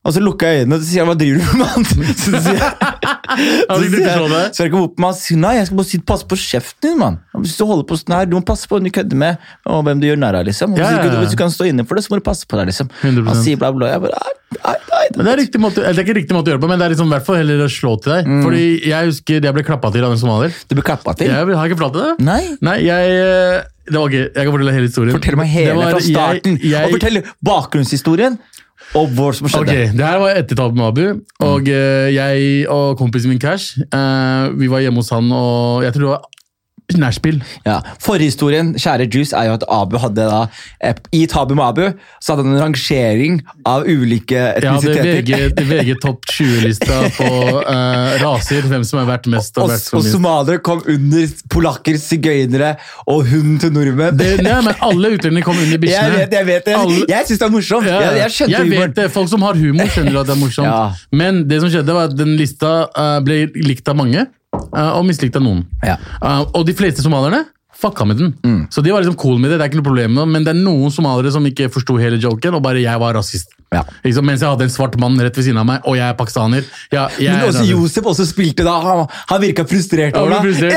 Og 0.00 0.14
så 0.16 0.22
lukker 0.24 0.48
jeg 0.48 0.62
øynene, 0.62 0.78
og 0.78 0.80
så 0.80 0.88
sier 0.88 1.04
han, 1.04 1.10
hva 1.10 1.18
driver 1.20 1.44
du 1.44 1.58
med. 1.60 2.14
Så 2.24 2.40
sier 2.40 2.56
jeg, 2.56 2.89
Hadde 3.70 3.86
ikke 3.86 4.00
du 4.00 4.60
jeg 4.60 4.72
kom 4.72 4.84
opp 4.84 5.00
med 5.00 5.14
han 5.14 5.40
nei, 5.44 5.52
jeg 5.58 5.68
skal 5.68 5.80
bare 5.80 6.00
passe 6.10 6.26
på 6.30 6.38
kjeften 6.40 6.84
din, 6.84 6.98
mann. 7.00 7.18
Hvis 7.40 7.56
du 7.58 7.64
holder 7.68 7.86
på 7.88 7.98
sånn 8.00 8.16
her, 8.16 8.28
du 8.28 8.36
må 8.36 8.42
passe 8.46 8.68
på 8.68 8.76
hvem 8.76 8.88
du 8.88 8.92
kødder 8.94 9.20
med, 9.22 9.48
og 9.68 9.84
hvem 9.86 10.02
du 10.02 10.08
gjør 10.10 10.20
narr 10.20 10.40
av, 10.40 10.46
liksom. 10.48 10.74
Hvis, 10.76 10.84
Ja, 10.84 10.90
ja, 10.98 11.06
du, 11.06 11.16
ja. 11.16 11.22
hvis 11.24 11.34
du 11.34 11.38
kan 11.40 11.52
stå 11.54 11.68
inne 11.70 11.86
for 11.88 11.98
det, 11.98 12.04
så 12.06 12.12
må 12.12 12.20
du 12.20 12.26
passe 12.26 12.48
på 12.48 12.60
deg, 12.60 12.70
liksom. 12.72 12.90
100%. 13.00 13.26
Han 13.30 13.42
sier 13.44 13.60
bla, 13.60 13.72
bla. 13.76 13.90
Jeg 13.94 14.04
bare, 14.04 14.22
nei, 14.60 14.76
det 15.10 15.26
er, 15.26 15.40
riktig 15.40 15.60
måte, 15.62 15.82
eller 15.82 15.96
det 15.96 16.02
er 16.02 16.08
ikke 16.08 16.18
riktig 16.20 16.36
måte 16.36 16.50
å 16.50 16.52
gjøre 16.52 16.60
det 16.60 16.66
på, 16.66 16.70
men 16.70 16.80
det 16.80 16.86
er 16.86 16.94
liksom, 16.94 17.10
i 17.10 17.14
hvert 17.16 17.26
fall 17.26 17.40
heller 17.40 17.64
å 17.64 17.68
slå 17.72 17.96
til 18.04 18.14
deg. 18.14 18.30
Mm. 18.30 18.40
Fordi 18.46 18.64
jeg 18.90 19.10
husker 19.10 19.48
jeg 19.48 19.56
ble 19.56 19.66
klappa 19.66 19.90
til 19.94 20.06
av 20.06 20.14
en 20.14 20.22
somalier. 20.22 20.56
Du 20.70 20.76
ble 20.78 20.86
klappa 20.86 21.14
til. 21.18 21.32
Jeg 21.32 21.58
har 21.60 21.70
ikke 21.70 21.80
fortalt 21.80 21.98
deg 21.98 22.08
det? 22.08 22.26
Nei. 22.28 22.40
Nei, 22.66 22.76
jeg 22.86 23.16
eh, 23.16 23.58
Det 23.90 23.98
var 23.98 24.14
gøy. 24.14 24.22
Jeg 24.22 24.38
kan 24.46 24.54
fortelle 24.54 24.76
hele 24.76 24.90
historien. 24.90 25.16
Fortell 25.16 25.38
meg 25.40 25.52
hele 25.54 25.76
var- 25.78 25.94
fra 25.96 26.04
starten, 26.06 26.58
Jeg, 26.60 26.72
jeg, 26.74 26.86
og 26.86 26.96
fortell 26.98 27.22
bakgrunnshistorien, 27.50 28.38
og 28.98 29.12
hva 29.14 29.30
som 29.36 29.46
skjedde? 29.46 29.70
Okay, 29.70 29.92
Det 29.94 30.06
her 30.06 30.18
var 30.22 30.40
etter 30.40 30.58
tapet 30.58 30.78
med 30.78 30.86
Abu. 30.88 31.22
Og 31.46 31.62
mm. 31.62 31.70
jeg 32.16 32.66
og 32.72 32.98
kompisen 32.98 33.30
min 33.30 33.40
Cash, 33.42 33.78
eh, 33.86 34.50
vi 34.58 34.70
var 34.72 34.82
hjemme 34.82 35.02
hos 35.02 35.12
han, 35.14 35.30
og 35.30 35.84
jeg 35.86 35.94
tror 35.94 36.06
det 36.06 36.12
var 36.14 36.28
nachspiel. 36.98 37.38
Ja. 37.66 37.78
Forhistorien 38.02 38.72
kjære 38.74 39.06
Juice, 39.12 39.32
er 39.36 39.46
jo 39.50 39.52
at 39.58 39.64
Abu 39.70 39.98
hadde 40.02 40.26
da 40.30 40.40
I 41.14 41.26
Tabu 41.30 41.54
med 41.54 41.64
Abu 41.64 41.84
så 42.20 42.32
hadde 42.34 42.46
han 42.46 42.56
en 42.56 42.62
rangering 42.64 43.40
av 43.68 43.84
ulike 43.86 44.34
Ja, 44.34 44.54
det 44.56 44.64
er 44.64 44.70
etnisiteter. 44.72 45.20
VG, 45.20 45.54
det 45.56 45.64
er 45.64 45.70
VG 45.70 45.94
topp 46.02 46.24
20-lista 46.30 46.98
på 47.16 47.28
uh, 47.60 48.16
raser, 48.22 48.66
hvem 48.70 48.84
som 48.88 49.00
er 49.02 49.08
verdt 49.12 49.28
mest 49.32 49.56
og 49.58 49.64
og, 49.68 49.72
verdt 49.74 49.92
og 49.94 50.00
minst. 50.02 50.14
somaliere 50.16 50.62
kom 50.66 50.82
under 50.88 51.28
polakker, 51.52 51.98
sigøynere 52.00 52.74
og 53.06 53.24
hunden 53.30 53.58
til 53.62 53.72
nordmenn. 53.74 54.16
Det, 54.18 54.32
nei, 54.44 54.58
men 54.66 54.74
alle 54.86 55.14
utlendinger 55.16 55.46
kom 55.46 55.58
under 55.60 55.88
jeg 55.90 56.12
vet, 56.14 56.32
jeg 56.32 56.46
vet 56.46 56.66
det. 56.66 56.74
Alle- 56.76 57.06
Jeg 57.08 57.26
syns 57.28 57.38
det 57.40 57.46
er 57.46 57.52
morsomt. 57.54 57.86
Ja, 57.86 58.00
Jeg, 58.00 58.30
jeg 58.40 58.50
jeg 58.50 58.70
vet 58.70 58.96
det. 58.96 59.08
Folk 59.12 59.28
som 59.32 59.42
har 59.42 59.54
humor, 59.58 59.88
skjønner 59.90 60.20
at 60.20 60.28
det 60.30 60.34
er 60.36 60.40
morsomt. 60.40 60.66
Ja. 60.68 60.92
Men 61.12 61.42
det 61.48 61.60
som 61.62 61.70
skjedde, 61.72 61.94
var 61.96 62.10
at 62.10 62.16
den 62.18 62.36
lista 62.38 62.72
uh, 62.90 63.18
ble 63.24 63.46
likt 63.56 63.88
av 63.90 63.98
mange, 63.98 64.26
og 64.68 65.06
mislikt 65.08 65.38
av 65.40 65.46
noen. 65.46 65.64
Ja. 65.86 65.96
Eh, 66.20 66.44
og 66.54 66.66
de 66.68 66.76
fleste 66.76 67.04
somalierne 67.04 67.44
fucka 67.80 68.04
med 68.04 68.18
den. 68.20 68.34
Mm. 68.44 68.66
Så 68.70 68.82
de 68.84 68.92
var 68.92 69.00
liksom 69.00 69.16
cool 69.16 69.38
med 69.40 69.50
det, 69.50 69.56
det 69.58 69.64
er 69.64 69.70
ikke 69.70 69.80
noe 69.80 69.88
problem 69.88 70.12
med 70.12 70.20
det, 70.20 70.28
men 70.34 70.44
det 70.44 70.52
er 70.52 70.60
noen 70.60 70.92
somaliere 70.92 71.32
som 71.32 71.46
ikke 71.48 71.70
forsto 71.72 71.96
hele 72.00 72.18
joken, 72.20 72.58
og 72.58 72.64
bare 72.64 72.82
jeg 72.82 73.00
var 73.00 73.16
rasist. 73.16 73.54
Ja. 73.70 73.84
Liksom. 74.02 74.26
Mens 74.26 74.42
jeg 74.42 74.50
hadde 74.50 74.66
en 74.66 74.72
svart 74.72 74.96
mann 75.00 75.14
rett 75.22 75.36
ved 75.38 75.46
siden 75.46 75.60
av 75.62 75.66
meg, 75.68 75.84
og 75.86 75.94
jeg 75.96 76.04
er 76.10 76.16
pakistaner. 76.18 76.66
Jeg, 76.90 77.22
jeg 77.22 77.36
Men 77.38 77.46
også. 77.46 77.62
Josef 77.68 78.08
også 78.12 78.26
spilte 78.26 78.66
da. 78.66 78.74
Han, 78.82 79.04
han 79.30 79.42
virka 79.44 79.64
frustrert 79.70 80.18
Ja, 80.18 80.24
over 80.24 80.42
deg 80.42 80.58
ble 80.58 80.72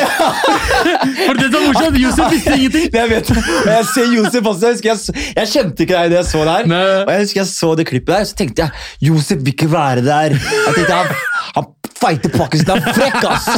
For 1.26 1.40
det 1.40 1.48
som 1.50 1.58
er 1.58 1.66
morsomt, 1.66 2.00
Josef 2.04 2.36
visste 2.36 2.56
ingenting! 2.60 2.88
Jeg 2.94 3.10
vet. 3.10 3.32
Og 3.34 3.72
jeg 3.74 3.88
ser 3.90 4.14
Josef 4.14 4.52
også. 4.54 4.72
Jeg, 4.72 4.84
jeg, 4.92 5.30
jeg 5.42 5.52
kjente 5.56 5.88
ikke 5.88 5.98
deg 5.98 6.14
da 6.14 6.20
jeg 6.22 6.30
så 6.30 6.44
det 6.46 6.58
her. 6.60 6.70
Nei. 6.70 6.84
Og 7.02 7.14
jeg 7.16 7.26
husker 7.26 7.42
jeg 7.42 7.52
så 7.52 7.74
det 7.82 7.88
klippet 7.90 8.14
der, 8.14 8.30
så 8.30 8.40
tenkte 8.44 8.68
jeg 8.68 9.10
Josef 9.10 9.42
vil 9.42 9.56
ikke 9.58 9.72
være 9.74 10.06
der. 10.06 10.38
Jeg 10.38 10.78
tenkte 10.78 11.02
Han, 11.02 11.26
han 11.58 11.72
feite 12.04 12.30
Pakistan 12.34 12.84
frekk, 12.84 13.20
ass! 13.32 13.50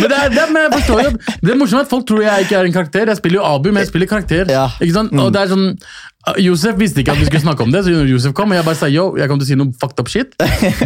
Men 0.00 0.08
det 0.10 0.18
er, 0.18 0.34
det 0.34 0.44
men 0.50 0.64
jeg 0.66 0.74
forstår 0.78 1.02
jo 1.04 1.10
det 1.44 1.54
er 1.54 1.58
morsomt 1.60 1.84
at 1.84 1.90
folk 1.90 2.06
tror 2.08 2.22
jeg 2.24 2.46
ikke 2.46 2.56
er 2.58 2.68
en 2.68 2.74
karakter. 2.74 3.10
Jeg 3.12 3.20
spiller 3.20 3.40
jo 3.40 3.48
Abu, 3.48 3.68
men 3.70 3.84
jeg 3.84 3.90
spiller 3.92 4.10
karakter. 4.10 4.48
Ja. 4.52 4.68
Ikke 4.80 4.94
sant? 4.96 5.12
Og 5.20 5.30
det 5.34 5.42
er 5.42 5.52
sånn 5.52 5.66
uh, 5.68 6.38
Josef 6.42 6.78
visste 6.80 7.02
ikke 7.02 7.14
at 7.14 7.20
vi 7.20 7.28
skulle 7.28 7.44
snakke 7.44 7.64
om 7.66 7.72
det, 7.74 7.84
så 7.86 7.94
når 7.94 8.10
Josef 8.12 8.34
kom, 8.36 8.52
og 8.52 8.58
jeg 8.58 8.66
bare 8.66 8.80
sa 8.80 8.90
yo, 8.92 9.06
jeg 9.20 9.30
kom 9.30 9.40
til 9.40 9.46
å 9.46 9.50
si 9.52 9.58
noe 9.60 9.76
fucked 9.80 10.02
up 10.02 10.10
shit. 10.12 10.34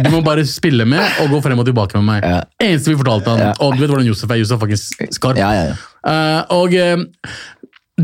Du 0.03 0.11
må 0.13 0.21
bare 0.25 0.45
spille 0.49 0.85
med 0.89 1.23
og 1.23 1.33
gå 1.33 1.41
frem 1.47 1.63
og 1.63 1.67
tilbake 1.69 1.99
med 1.99 2.07
meg. 2.11 2.27
Ja. 2.27 2.43
Eneste 2.67 2.93
vi 2.93 2.99
fortalte 2.99 3.33
han. 3.33 3.57
Og 3.63 3.75
du 3.75 3.83
vet 3.83 3.91
hvordan 3.91 4.07
Josef 4.07 4.31
er. 4.31 4.43
Josef 4.43 4.59
er 4.59 4.63
faktisk 4.67 5.03
skarp. 5.17 5.39
Ja, 5.41 5.51
ja, 5.55 5.71
ja. 5.71 5.79
Eh, 6.03 6.53
og 6.53 6.75
uh, 6.75 7.33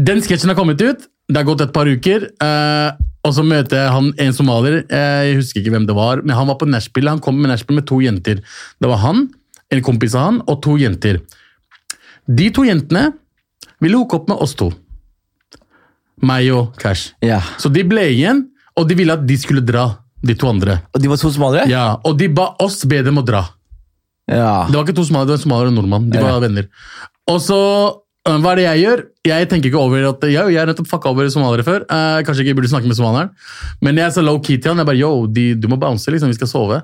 den 0.10 0.24
sketsjen 0.26 0.52
har 0.52 0.60
kommet 0.60 0.82
ut. 0.82 1.08
Det 1.30 1.38
har 1.38 1.48
gått 1.48 1.62
et 1.62 1.74
par 1.76 1.86
uker. 1.90 2.26
eh, 2.42 3.09
og 3.26 3.34
så 3.36 3.44
møter 3.44 3.78
jeg 3.84 3.92
han, 3.92 4.14
en 4.18 4.34
somalier. 4.34 4.84
jeg 4.90 5.36
husker 5.36 5.60
ikke 5.62 5.72
hvem 5.76 5.86
det 5.90 5.96
var, 5.96 6.22
men 6.24 6.36
han 6.38 6.48
var 6.48 6.56
på 6.62 6.68
nachspiel. 6.70 7.10
Han 7.12 7.20
kom 7.20 7.36
med 7.42 7.50
nachspiel 7.52 7.76
med 7.82 7.88
to 7.90 8.00
jenter. 8.02 8.40
Det 8.80 8.88
var 8.90 8.98
han, 9.04 9.26
en 9.72 9.82
kompis 9.84 10.16
av 10.16 10.26
han, 10.30 10.42
og 10.48 10.62
to 10.64 10.78
jenter. 10.80 11.20
De 12.30 12.50
to 12.56 12.64
jentene 12.64 13.10
ville 13.82 13.98
hooke 13.98 14.16
opp 14.16 14.30
med 14.32 14.38
oss 14.42 14.56
to. 14.56 14.72
Meg 16.22 16.50
og 16.52 16.74
Cash. 16.80 17.14
ja. 17.24 17.40
Så 17.58 17.70
de 17.72 17.84
ble 17.88 18.04
igjen, 18.12 18.46
og 18.76 18.88
de 18.90 18.96
ville 19.00 19.14
at 19.16 19.24
de 19.28 19.38
skulle 19.40 19.64
dra, 19.66 19.86
de 20.24 20.36
to 20.36 20.50
andre. 20.52 20.82
Og 20.94 21.02
de 21.04 21.08
var 21.12 21.18
to 21.22 21.32
somaliere? 21.32 21.70
Ja, 21.72 21.98
Og 22.04 22.18
de 22.20 22.28
ba 22.28 22.50
oss 22.60 22.84
be 22.86 23.02
dem 23.04 23.18
å 23.22 23.24
dra. 23.26 23.46
Ja. 24.28 24.68
Det 24.68 24.76
var 24.76 24.84
ikke 24.86 24.96
to 25.00 25.06
somaliere, 25.08 25.28
det 25.32 25.36
var 25.38 25.40
en 25.40 25.46
somalier 25.46 25.68
og 25.70 25.74
en 25.74 25.80
nordmann. 25.80 26.10
De 26.12 26.20
Ja. 26.20 26.24
var 26.28 26.42
venner. 26.44 26.68
Og 27.28 27.40
så, 27.42 27.60
hva 28.28 28.52
er 28.52 28.60
det 28.60 28.66
jeg 28.66 28.82
gjør? 28.84 29.04
Jeg 29.30 29.50
tenker 29.50 29.72
ikke 29.72 29.80
over 29.80 30.10
at 30.10 30.26
jeg, 30.28 30.54
jeg 30.54 30.62
er 30.62 30.68
nettopp 30.70 30.90
fucka 30.92 31.10
over 31.10 31.30
somaliere 31.32 31.64
før. 31.66 31.86
Eh, 31.88 32.20
kanskje 32.28 32.44
ikke 32.46 32.58
burde 32.60 32.72
snakke 32.72 32.90
med 32.90 32.98
somalieren. 33.00 33.32
Men 33.82 33.98
jeg 33.98 34.12
sa 34.14 34.22
low 34.26 34.42
key 34.44 34.60
til 34.60 34.74
han. 34.74 34.82
Jeg 34.84 34.90
bare, 34.90 35.00
yo, 35.00 35.26
de, 35.26 35.54
du 35.56 35.70
må 35.72 35.80
bounce, 35.80 36.12
liksom. 36.12 36.30
Vi 36.30 36.38
skal 36.38 36.52
sove. 36.52 36.82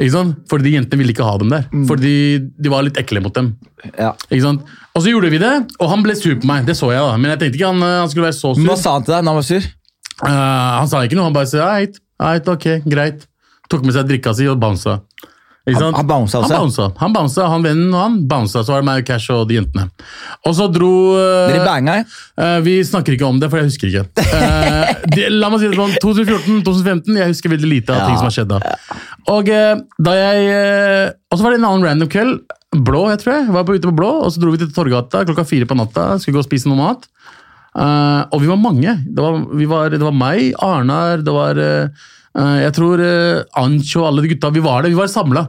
Ikke 0.00 0.12
sant? 0.14 0.38
Fordi 0.48 0.70
de 0.70 0.76
jentene 0.78 1.02
ville 1.02 1.12
ikke 1.12 1.26
ha 1.26 1.34
dem 1.42 1.50
der. 1.52 1.66
Fordi 1.88 2.14
de 2.40 2.72
var 2.72 2.86
litt 2.86 2.96
ekle 3.00 3.20
mot 3.24 3.34
dem. 3.36 3.52
ja. 3.98 4.14
Ikke 4.30 4.44
sant? 4.46 4.64
Og 4.94 5.04
så 5.04 5.12
gjorde 5.12 5.30
vi 5.32 5.40
det, 5.40 5.52
og 5.80 5.88
han 5.88 6.02
ble 6.04 6.14
sur 6.16 6.34
på 6.36 6.48
meg. 6.48 6.64
Det 6.68 6.76
så 6.78 6.90
jeg, 6.92 7.00
da. 7.00 7.18
Men 7.20 7.32
jeg 7.34 7.42
tenkte 7.42 7.58
ikke 7.60 7.70
han, 7.72 7.82
øh, 7.84 7.98
han 8.02 8.10
skulle 8.12 8.26
være 8.28 8.38
så 8.38 8.54
sur. 8.56 8.64
hva 8.68 8.76
sa 8.80 8.96
han 8.96 9.04
til 9.06 9.14
deg 9.14 9.24
når 9.24 9.32
han 9.32 9.40
var 9.42 9.46
sur? 9.48 9.68
Eh, 10.22 10.72
han 10.78 10.90
sa 10.90 11.02
ikke 11.06 11.18
noe, 11.18 11.28
han 11.28 11.36
bare 11.36 11.48
sa 11.50 11.68
eit, 11.78 11.96
eit, 12.28 12.50
ok, 12.54 12.66
greit. 12.88 13.24
Tok 13.72 13.86
med 13.86 13.96
seg 13.96 14.08
drikka 14.10 14.34
si 14.36 14.48
og 14.52 14.58
bounsa. 14.60 14.98
Han- 15.62 15.94
han 15.94 16.06
bounsa 16.08 16.40
også? 16.40 16.54
Han 16.56 16.64
bounsa, 16.64 16.86
han, 16.98 17.12
bounsa, 17.14 17.44
han 17.46 17.62
vennen 17.62 17.92
og 17.94 18.00
han 18.02 18.14
bounsa, 18.26 18.64
så 18.66 18.72
var 18.74 18.80
det 18.82 18.86
meg 18.88 19.02
og 19.02 19.06
Cash 19.06 19.30
og 19.30 19.44
de 19.46 19.60
jentene. 19.60 19.84
Og 20.44 20.56
så 20.58 20.66
dro 20.74 20.88
eh, 21.14 21.52
Dere 21.52 21.64
banga? 21.68 21.94
Uh, 22.34 22.58
Vi 22.66 22.80
snakker 22.82 23.14
ikke 23.14 23.28
om 23.28 23.38
det, 23.38 23.46
for 23.52 23.60
jeg 23.62 23.70
husker 23.70 23.86
ikke. 23.92 24.02
Uh, 24.18 24.90
de, 25.14 25.28
la 25.30 25.50
meg 25.52 25.62
si 25.62 25.68
det 25.70 25.78
sånn, 25.78 25.94
2014-2015, 26.02 27.14
jeg 27.20 27.30
husker 27.30 27.54
veldig 27.54 27.70
lite 27.70 27.94
av 27.94 28.00
Ja. 28.02 28.06
ting 28.10 28.18
som 28.18 28.26
har 28.26 28.34
skjedd 28.34 28.50
da. 28.50 28.58
Og 29.30 29.48
eh, 29.54 29.76
da 30.02 30.16
jeg 30.18 30.48
eh, 30.50 31.12
Og 31.30 31.38
så 31.38 31.44
var 31.46 31.54
det 31.54 31.60
en 31.60 31.68
annen 31.68 31.86
random 31.86 32.10
kveld, 32.10 32.40
blå, 32.74 33.04
jeg 33.12 33.20
tror 33.22 33.34
jeg, 33.36 33.52
var 33.54 33.64
på 33.68 33.76
ute 33.76 33.86
på 33.86 33.94
blå, 33.94 34.10
og 34.24 34.32
så 34.34 34.40
dro 34.42 34.50
vi 34.50 34.58
til 34.64 34.72
Torgata 34.74 35.22
klokka 35.28 35.44
fire 35.46 35.68
på 35.68 35.76
natta, 35.78 36.16
skulle 36.18 36.40
gå 36.40 36.42
og 36.42 36.48
spise 36.48 36.66
noe 36.70 36.80
mat. 36.80 37.06
Eh, 37.78 38.22
og 38.34 38.42
vi 38.42 38.50
var 38.50 38.58
mange. 38.60 38.96
Det 39.06 39.22
var, 39.22 39.38
vi 39.56 39.68
var, 39.70 39.94
det 39.94 40.02
var 40.02 40.16
meg, 40.16 40.50
Arnar, 40.58 41.22
det 41.24 41.32
var 41.36 41.60
eh, 41.62 41.86
eh, 41.86 42.10
jeg 42.32 42.72
tror 42.72 43.00
Ancho 43.60 44.00
og 44.00 44.06
alle 44.08 44.22
de 44.24 44.30
gutta. 44.32 44.48
Vi 44.54 44.60
var 44.64 44.82
det, 44.82 44.90
vi 44.94 44.96
var 44.96 45.10
samla. 45.12 45.42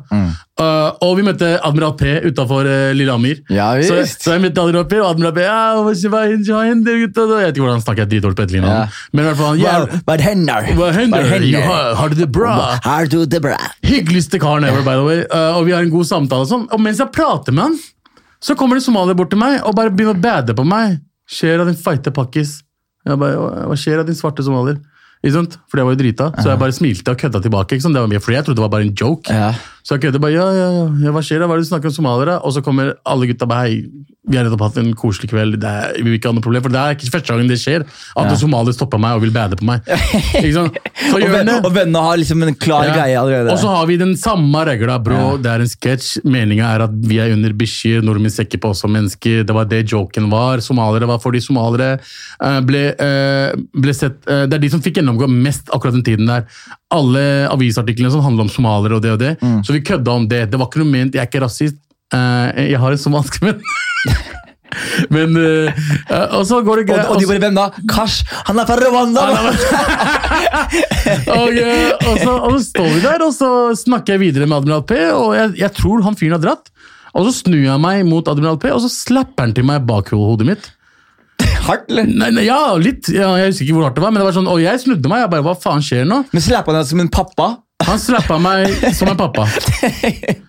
og 1.02 1.14
vi 1.18 1.24
møtte 1.24 1.48
Admiral 1.64 1.94
P 1.98 2.10
utafor 2.28 2.68
Lillehammer. 2.94 3.40
Ja, 3.50 3.70
så, 3.88 4.02
så 4.10 4.34
jeg 4.36 4.44
møtte 4.44 4.62
Admiral 4.62 4.86
P, 4.92 4.98
og 5.00 5.08
Admiral 5.14 5.34
P 5.38 5.42
ja, 5.46 6.60
hender, 6.68 7.00
gutta? 7.06 7.26
Jeg 7.40 7.48
vet 7.48 7.56
ikke 7.56 7.64
hvordan 7.64 7.80
han 7.80 7.86
snakker 7.86 8.10
dritdårlig 8.12 8.38
på 8.38 8.44
etterlinja. 8.46 8.74
Ja. 8.76 8.84
Men 9.14 9.24
i 9.24 9.28
hvert 9.30 9.40
fall, 9.40 9.64
Hva, 10.04 10.18
hender? 10.28 10.68
hva 10.76 10.92
hender? 10.98 11.32
Har, 12.02 12.10
du 12.12 12.20
det 12.20 12.30
bra? 12.36 12.54
Har 12.84 13.08
du 13.10 13.18
det 13.26 13.42
bra? 13.48 13.58
Hyggeligste 13.88 14.40
karen 14.44 14.68
ever, 14.68 14.84
by 14.86 14.98
the 15.00 15.08
way. 15.08 15.24
Og 15.58 15.66
vi 15.70 15.76
har 15.78 15.88
en 15.88 15.94
god 15.94 16.06
samtale. 16.12 16.44
og 16.46 16.52
Sånn. 16.52 16.68
Og 16.76 16.84
mens 16.84 17.00
jeg 17.02 17.12
prater 17.16 17.56
med 17.56 17.70
han, 17.70 17.80
så 18.44 18.58
kommer 18.60 18.76
det 18.76 18.84
somalier 18.84 19.16
bort 19.16 19.32
til 19.32 19.40
meg 19.40 19.62
og 19.64 19.76
bare 19.80 19.90
begynner 19.96 20.18
å 20.20 20.24
bade 20.24 20.54
på 20.60 20.68
meg. 20.68 21.00
Skjer 21.32 21.64
av 21.64 21.70
din 21.72 21.80
feite 21.80 22.12
pakkis. 22.12 22.58
Jeg 23.08 23.20
bare, 23.20 23.36
«Hva- 23.40 23.68
Hva 23.72 23.76
skjer 23.80 24.00
av 24.04 24.06
din 24.08 24.16
svarte 24.20 24.44
somalier? 24.44 24.78
Ikke 25.24 25.36
sant? 25.38 25.54
for 25.72 25.80
det 25.80 25.86
var 25.88 25.96
jo 25.96 26.00
drita, 26.02 26.26
så 26.36 26.50
jeg 26.52 26.60
bare 26.60 26.76
smilte 26.76 27.14
og 27.14 27.18
kødda 27.22 27.40
tilbake. 27.46 27.78
Ikke 27.78 27.86
sant? 27.86 27.96
Det 27.96 28.02
var 28.04 28.12
mye, 28.12 28.20
fordi 28.20 28.36
jeg 28.36 28.46
trodde 28.46 28.60
det 28.60 28.66
var 28.66 28.74
bare 28.74 28.88
en 28.90 28.96
joke. 29.00 29.32
Ja. 29.32 29.54
Så 29.84 29.98
kødder 30.00 30.22
bare 30.24 30.32
ja, 30.38 30.48
ja, 30.56 30.68
ja, 30.80 30.88
ja, 31.08 31.12
hva 31.12 31.22
skjer 31.26 31.44
da? 31.44 31.48
Hva 31.50 31.58
er 31.58 31.62
det 31.62 31.68
du 31.68 31.72
snakker 31.74 31.92
om 31.92 31.96
somaliere? 31.98 32.40
Og 32.48 32.56
så 32.56 32.64
kommer 32.64 32.94
alle 33.04 33.28
gutta 33.28 33.48
bare 33.50 33.68
hei, 33.68 33.82
vi 34.24 34.38
har 34.40 34.46
nettopp 34.48 34.62
hatt 34.64 34.78
en 34.80 34.94
koselig 34.96 35.28
kveld, 35.34 35.58
det 35.60 35.68
er, 35.68 35.98
vi 36.00 36.06
vil 36.08 36.14
ikke 36.16 36.30
ha 36.32 36.36
noe 36.38 36.44
problem. 36.46 36.64
For 36.64 36.72
det 36.72 36.80
er 36.80 36.96
ikke 36.96 37.10
første 37.12 37.34
gangen 37.34 37.50
det 37.52 37.58
skjer, 37.60 37.84
at 37.84 38.30
en 38.32 38.38
somalier 38.40 38.76
stopper 38.78 39.02
meg 39.04 39.18
og 39.18 39.26
vil 39.26 39.34
bade 39.36 39.58
på 39.60 39.66
meg. 39.68 39.84
Ikke 40.40 40.54
sant? 40.56 40.78
Så 41.10 41.20
gjør 41.20 41.36
og, 41.42 41.66
og 41.68 41.74
vennene 41.76 42.04
har 42.06 42.22
liksom 42.22 42.46
en 42.48 42.56
klar 42.56 42.88
Ja. 42.88 42.94
greie 42.96 43.18
allerede. 43.20 43.52
Og 43.52 43.60
så 43.60 43.74
har 43.74 43.90
vi 43.90 43.98
den 44.00 44.14
samme 44.20 44.62
regla, 44.70 44.96
bro. 45.04 45.36
Det 45.44 45.52
er 45.52 45.66
en 45.66 45.68
sketsj. 45.68 46.22
Meninga 46.24 46.70
er 46.78 46.86
at 46.86 46.96
vi 47.04 47.20
er 47.20 47.34
under 47.36 47.52
bikkjer, 47.60 48.00
nordmenn 48.08 48.32
ser 48.32 48.48
ikke 48.48 48.62
på 48.64 48.72
oss 48.72 48.86
som 48.86 48.96
mennesker. 48.96 49.44
Det 49.44 49.58
var 49.58 49.68
det 49.68 49.82
joken 49.92 50.32
var. 50.32 50.64
Somaliere 50.64 51.10
var 51.12 51.20
fordi 51.24 51.44
somaliere 51.44 51.98
eh, 51.98 52.62
ble, 52.64 52.86
eh, 52.96 53.60
ble 53.76 53.98
sett 53.98 54.24
eh, 54.32 54.46
Det 54.48 54.56
er 54.56 54.64
de 54.64 54.72
som 54.72 54.84
fikk 54.86 55.02
gjennomgå 55.02 55.28
mest 55.28 55.68
akkurat 55.76 56.00
den 56.00 56.08
tiden 56.08 56.32
der. 56.32 56.48
Alle 56.94 57.26
avisartiklene 57.52 58.14
som 58.14 58.24
handler 58.24 58.48
om 58.48 58.54
somaliere 58.56 59.02
og 59.02 59.04
det 59.04 59.14
og 59.18 59.20
det. 59.20 59.36
Mm. 59.44 59.60
Så 59.74 59.80
vi 59.80 59.88
kødda 59.90 60.12
om 60.14 60.28
det. 60.30 60.52
Det 60.52 60.58
var 60.62 60.68
ikke 60.70 60.84
noe 60.84 60.92
ment, 60.94 61.16
jeg 61.18 61.24
er 61.24 61.30
ikke 61.32 61.40
rasist. 61.42 61.80
Eh, 62.14 62.70
jeg 62.70 62.78
har 62.78 62.94
en 62.94 63.00
somalisk 63.02 63.40
venn. 63.42 63.62
Men 65.14 65.34
eh, 65.38 65.82
Og 66.38 66.44
så 66.50 66.60
går 66.66 66.82
det 66.82 66.84
og, 66.84 66.90
greit. 66.92 67.10
og 67.10 67.18
de 67.22 67.28
bare 67.30 67.42
Hvem 67.42 67.58
da? 67.58 67.66
Kash! 67.90 68.22
Han 68.50 68.62
er 68.62 68.70
fra 68.70 68.78
Rwanda! 68.78 69.24
og, 71.40 71.58
eh, 71.58 71.90
og, 72.06 72.22
så, 72.22 72.36
og 72.38 72.54
så 72.54 72.62
står 72.68 72.90
vi 72.92 73.02
der, 73.02 73.26
og 73.26 73.34
så 73.34 73.50
snakker 73.82 74.14
jeg 74.16 74.24
videre 74.28 74.50
med 74.50 74.60
Admiral 74.62 74.86
P, 74.86 75.00
og 75.10 75.34
jeg, 75.40 75.56
jeg 75.64 75.74
tror 75.80 76.06
han 76.06 76.18
fyren 76.22 76.38
har 76.38 76.46
dratt. 76.46 76.70
Og 77.18 77.26
så 77.30 77.36
snur 77.44 77.62
jeg 77.66 77.82
meg 77.82 78.06
mot 78.10 78.30
Admiral 78.30 78.62
P, 78.62 78.70
og 78.74 78.82
så 78.86 78.94
slapper 78.94 79.48
han 79.48 79.58
til 79.58 79.66
meg 79.70 79.90
bak 79.90 80.14
hodet 80.14 80.50
mitt. 80.54 80.70
Hardt, 81.66 81.90
eller? 81.90 82.06
Nei, 82.10 82.30
nei, 82.36 82.46
ja, 82.46 82.62
litt. 82.78 83.10
Ja, 83.10 83.34
jeg 83.42 83.56
husker 83.56 83.66
ikke 83.66 83.80
hvor 83.80 83.88
hardt 83.90 83.98
det 83.98 84.06
var, 84.06 84.14
men 84.14 84.22
det 84.22 84.30
var 84.30 84.38
sånn, 84.38 84.50
og 84.54 84.62
jeg 84.62 84.86
snudde 84.86 85.10
meg. 85.10 85.26
jeg 85.26 85.34
bare, 85.34 85.46
hva 85.50 85.58
faen 85.58 85.86
skjer 85.86 86.06
nå? 86.10 86.24
Men 86.30 86.46
slappa 86.46 86.74
han 86.74 86.84
deg 86.84 86.90
som 86.94 87.02
en 87.02 87.14
pappa? 87.14 87.54
Han 87.88 88.00
slappa 88.00 88.38
meg 88.42 88.70
som 88.96 89.10
en 89.12 89.18
pappa. 89.20 89.46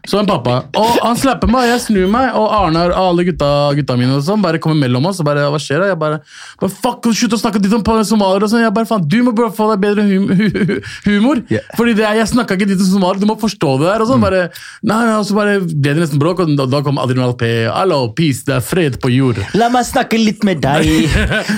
Som 0.08 0.20
en 0.20 0.28
pappa. 0.28 0.54
Og 0.76 0.98
han 1.00 1.16
slapper 1.18 1.48
meg, 1.50 1.66
jeg 1.70 1.80
snur 1.86 2.08
meg, 2.12 2.34
og 2.36 2.50
Arnar 2.52 2.92
og 2.92 3.08
alle 3.10 3.24
gutta, 3.26 3.48
gutta 3.78 3.96
mine 3.98 4.14
og 4.18 4.24
sånn, 4.26 4.42
bare 4.44 4.60
kommer 4.62 4.84
mellom 4.84 5.06
oss 5.08 5.20
og 5.22 5.26
bare 5.28 5.46
Hva 5.50 5.60
skjer 5.62 5.80
da? 5.82 5.88
Jeg 5.92 5.98
bare, 6.00 6.18
bare 6.60 6.72
Fuck, 6.74 7.08
slutt 7.16 7.36
å 7.36 7.40
snakke 7.40 7.62
ditt 7.64 7.72
om 7.76 7.82
somaliere 8.04 8.44
og 8.46 8.52
sånn. 8.52 8.62
Jeg 8.66 8.74
bare, 8.76 8.88
faen, 8.90 9.06
Du 9.08 9.16
må 9.26 9.32
bare 9.36 9.52
få 9.56 9.70
deg 9.72 9.82
bedre 9.84 10.04
hum 10.08 10.28
hu 10.28 10.48
hu 10.52 10.78
humor. 11.08 11.40
Yeah. 11.52 11.64
Fordi 11.78 11.94
det, 11.98 12.04
jeg 12.20 12.28
snakka 12.34 12.58
ikke 12.58 12.68
ditt 12.72 12.82
om 12.84 12.90
somaliere, 12.92 13.22
du 13.24 13.28
må 13.30 13.36
forstå 13.40 13.72
det 13.80 13.88
der. 13.90 14.04
Og 14.04 14.10
sånn, 14.12 14.22
bare, 14.24 14.44
nei, 14.84 15.00
nei, 15.08 15.16
og 15.18 15.26
så 15.28 15.36
bare 15.38 15.56
ble 15.64 15.94
det 15.96 16.04
nesten 16.04 16.20
bråk, 16.22 16.44
og 16.44 16.54
da, 16.58 16.68
da 16.76 16.82
kom 16.86 17.00
Adrenal 17.02 17.34
P. 17.40 17.50
Hallo, 17.72 18.02
peace, 18.16 18.44
det 18.48 18.58
er 18.58 18.64
fred 18.64 19.00
på 19.02 19.10
jord. 19.14 19.40
La 19.58 19.70
meg 19.72 19.88
snakke 19.88 20.20
litt 20.20 20.44
med 20.46 20.60
deg. 20.64 20.88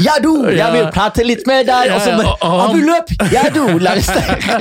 Ja, 0.06 0.16
du! 0.22 0.32
Jeg 0.54 0.70
vil 0.76 0.88
prate 0.94 1.26
litt 1.26 1.44
med 1.50 1.66
deg. 1.68 1.92
Og 1.96 2.00
så 2.02 2.14
Ja, 2.14 2.16
ja, 2.16 2.22
bare 2.22 2.34
og- 2.34 2.46
og 2.46 2.64
Abu, 2.70 2.80
løp! 2.86 3.12
Ja, 3.34 3.44
du! 3.52 3.62
La 3.82 3.96
oss 3.98 4.06
snakke. 4.14 4.60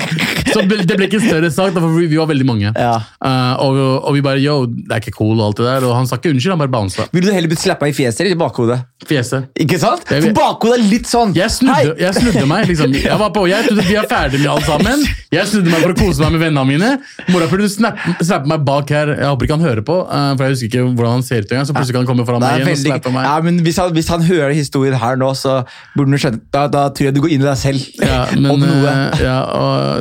Så 0.52 0.64
det 0.66 0.98
ble 0.98 1.05
ikke 1.10 1.20
en 1.22 1.28
større 1.30 1.52
sak, 1.54 1.78
for 1.78 1.96
vi 1.98 2.18
var 2.18 2.30
veldig 2.30 2.48
mange. 2.48 2.72
Ja. 2.76 2.96
Uh, 3.24 3.54
og, 3.64 3.80
og 4.10 4.16
vi 4.18 4.24
bare 4.26 4.42
yo, 4.44 4.58
det 4.68 4.98
er 4.98 5.04
ikke 5.04 5.16
cool 5.18 5.38
og 5.40 5.50
alt 5.50 5.62
det 5.62 5.68
der. 5.68 5.88
Og 5.88 5.96
han 5.98 6.10
sa 6.10 6.20
ikke 6.20 6.34
unnskyld, 6.34 6.56
han 6.56 6.62
bare 6.64 6.74
bounsa. 6.74 7.08
Ville 7.16 7.30
du 7.30 7.36
heller 7.36 7.52
blitt 7.52 7.64
slappa 7.64 7.90
i 7.90 7.96
fjeset 7.96 8.24
eller 8.26 8.36
i 8.36 8.40
bakhodet? 8.40 8.80
Fjeset. 9.06 9.50
Ikke 9.62 9.80
sant? 9.82 10.06
Jeg 10.10 10.24
For 10.26 10.38
bakhodet 10.38 10.80
er 10.80 10.86
litt 10.90 11.06
sånn 11.10 11.34
Jeg 11.38 11.52
snudde, 11.54 11.94
jeg 12.02 12.16
snudde 12.18 12.46
meg. 12.50 12.66
liksom. 12.72 12.96
Jeg 12.96 13.20
var 13.22 13.30
på, 13.36 13.46
jeg 13.52 13.68
trodde 13.68 13.86
vi 13.86 13.98
er 14.00 14.08
ferdig 14.10 14.42
med 14.42 14.50
alt 14.56 14.66
sammen. 14.68 15.04
Jeg 15.36 15.50
snudde 15.52 15.74
meg 15.74 15.84
for 15.84 15.94
å 15.94 15.98
kose 16.00 16.24
meg 16.24 16.36
med 16.38 16.44
vennene 16.48 16.66
mine. 16.70 16.92
Mora 17.34 17.50
fulgte 17.52 17.70
snappe, 17.76 18.16
snappe 18.26 18.50
meg 18.50 18.66
bak 18.66 18.94
her. 18.96 19.14
Jeg 19.14 19.30
håper 19.30 19.48
ikke 19.48 19.58
han 19.60 19.68
hører 19.68 19.84
på, 19.86 20.00
uh, 20.08 20.32
for 20.34 20.46
jeg 20.48 20.56
husker 20.56 20.72
ikke 20.72 20.86
hvordan 20.96 21.18
han 21.18 21.26
ser 21.28 21.46
ut 21.46 21.52
engang. 21.54 21.70
Så 21.70 21.76
plutselig 21.76 21.98
kan 21.98 22.06
han 22.06 22.10
komme 22.10 22.26
foran 22.28 22.44
meg 22.44 22.62
igjen 22.62 22.72
veldig... 22.72 22.90
og 22.90 22.94
snappe 22.96 23.14
meg. 23.16 23.28
ja, 23.30 23.36
men 23.46 23.62
hvis 23.66 23.80
han, 23.82 23.94
hvis 23.96 24.10
han 24.14 24.26
hører 24.26 24.56
historien 24.58 24.98
her 25.02 25.20
nå, 25.22 25.32
så 25.38 25.60
burde 25.96 26.16
han 26.16 26.24
skjønne 26.26 26.42
da, 26.56 26.66
da 26.72 26.86
tror 26.96 27.10
jeg 27.10 27.16
du 27.16 27.22
går 27.26 27.36
inn 27.36 27.44
i 27.44 27.50
deg 27.50 27.60
selv. 27.60 27.86
Ja, 28.02 28.22
men, 28.34 28.50
om 28.54 28.64
noe. 28.64 28.96
eh, 28.96 29.24
ja, 29.26 29.38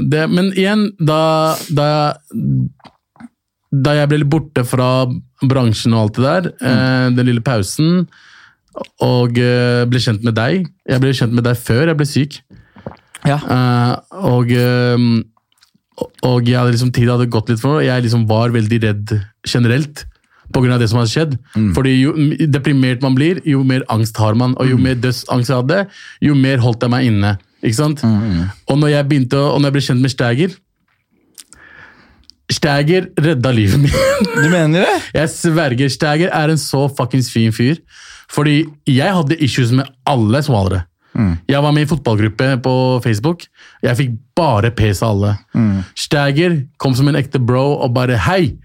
det, 0.01 0.25
men 0.33 0.53
igjen, 0.55 0.87
da, 0.99 1.21
da, 1.75 1.89
da 3.71 3.97
jeg 3.99 4.11
ble 4.11 4.21
litt 4.23 4.33
borte 4.33 4.65
fra 4.69 5.07
bransjen 5.45 5.97
og 5.97 6.07
alt 6.07 6.21
det 6.21 6.25
der, 6.25 6.49
mm. 6.61 7.19
den 7.19 7.29
lille 7.31 7.45
pausen, 7.45 8.07
og 9.05 9.39
eh, 9.39 9.85
ble 9.87 10.01
kjent 10.03 10.25
med 10.27 10.35
deg 10.35 10.65
Jeg 10.67 11.03
ble 11.03 11.13
kjent 11.15 11.35
med 11.35 11.47
deg 11.47 11.59
før 11.61 11.91
jeg 11.91 11.99
ble 11.99 12.07
syk. 12.09 12.41
Ja. 13.25 13.39
Eh, 13.39 13.93
og, 14.33 14.51
eh, 14.51 15.05
og 16.27 16.51
jeg 16.51 16.59
hadde 16.59 16.75
liksom, 16.75 16.91
tid 16.95 17.13
hadde 17.13 17.31
gått 17.33 17.53
litt 17.53 17.63
for 17.63 17.79
meg, 17.79 17.87
jeg 17.89 18.07
liksom 18.09 18.27
var 18.31 18.55
veldig 18.55 18.81
redd 18.89 19.15
generelt. 19.47 20.05
På 20.53 20.61
grunn 20.61 20.75
av 20.75 20.83
det 20.83 20.91
som 20.91 21.01
hadde 21.01 21.11
skjedd. 21.11 21.33
Fordi 21.75 21.95
Jo 21.97 22.13
deprimert 22.53 23.03
man 23.03 23.15
blir, 23.17 23.41
jo 23.49 23.63
mer 23.67 23.83
angst 23.91 24.19
har 24.21 24.37
man. 24.39 24.53
Og 24.61 24.69
jo 24.69 24.77
mer 24.79 24.99
dødsangst 25.01 25.51
jeg 25.51 25.63
hadde, 25.63 25.79
jo 26.23 26.37
mer 26.39 26.61
holdt 26.63 26.85
jeg 26.85 26.93
meg 26.93 27.09
inne. 27.09 27.33
Ikke 27.65 27.79
sant? 27.79 28.03
Og 28.69 28.77
når 28.79 28.93
jeg 28.93 29.09
begynte, 29.09 29.41
og 29.41 29.57
når 29.57 29.71
jeg 29.71 29.77
ble 29.77 29.85
kjent 29.87 30.05
med 30.05 30.13
Stæger 30.13 30.55
Stæger 32.55 33.09
redda 33.19 33.51
livet 33.57 33.81
mitt. 33.85 33.95
Du 34.35 34.49
mener 34.53 34.85
det? 34.85 34.97
Jeg 35.17 35.31
sverger, 35.33 35.89
Stæger 35.93 36.31
er 36.33 36.53
en 36.53 36.61
så 36.61 36.87
fuckings 36.97 37.31
fin 37.33 37.53
fyr. 37.55 37.81
Fordi 38.33 38.65
jeg 38.89 39.15
hadde 39.15 39.37
issues 39.45 39.73
med 39.77 39.85
alle 40.07 40.43
somaliere. 40.43 40.85
Jeg 41.47 41.63
var 41.63 41.71
med 41.71 41.85
i 41.85 41.87
fotballgruppe 41.87 42.47
på 42.65 42.73
Facebook. 43.05 43.45
Jeg 43.87 43.97
fikk 44.01 44.15
bare 44.35 44.73
pes 44.75 45.03
av 45.07 45.13
alle. 45.15 45.35
Stæger 45.95 46.57
kom 46.83 46.95
som 46.99 47.09
en 47.13 47.19
ekte 47.21 47.39
bro 47.39 47.77
og 47.85 47.93
bare 47.95 48.19
Hei! 48.27 48.57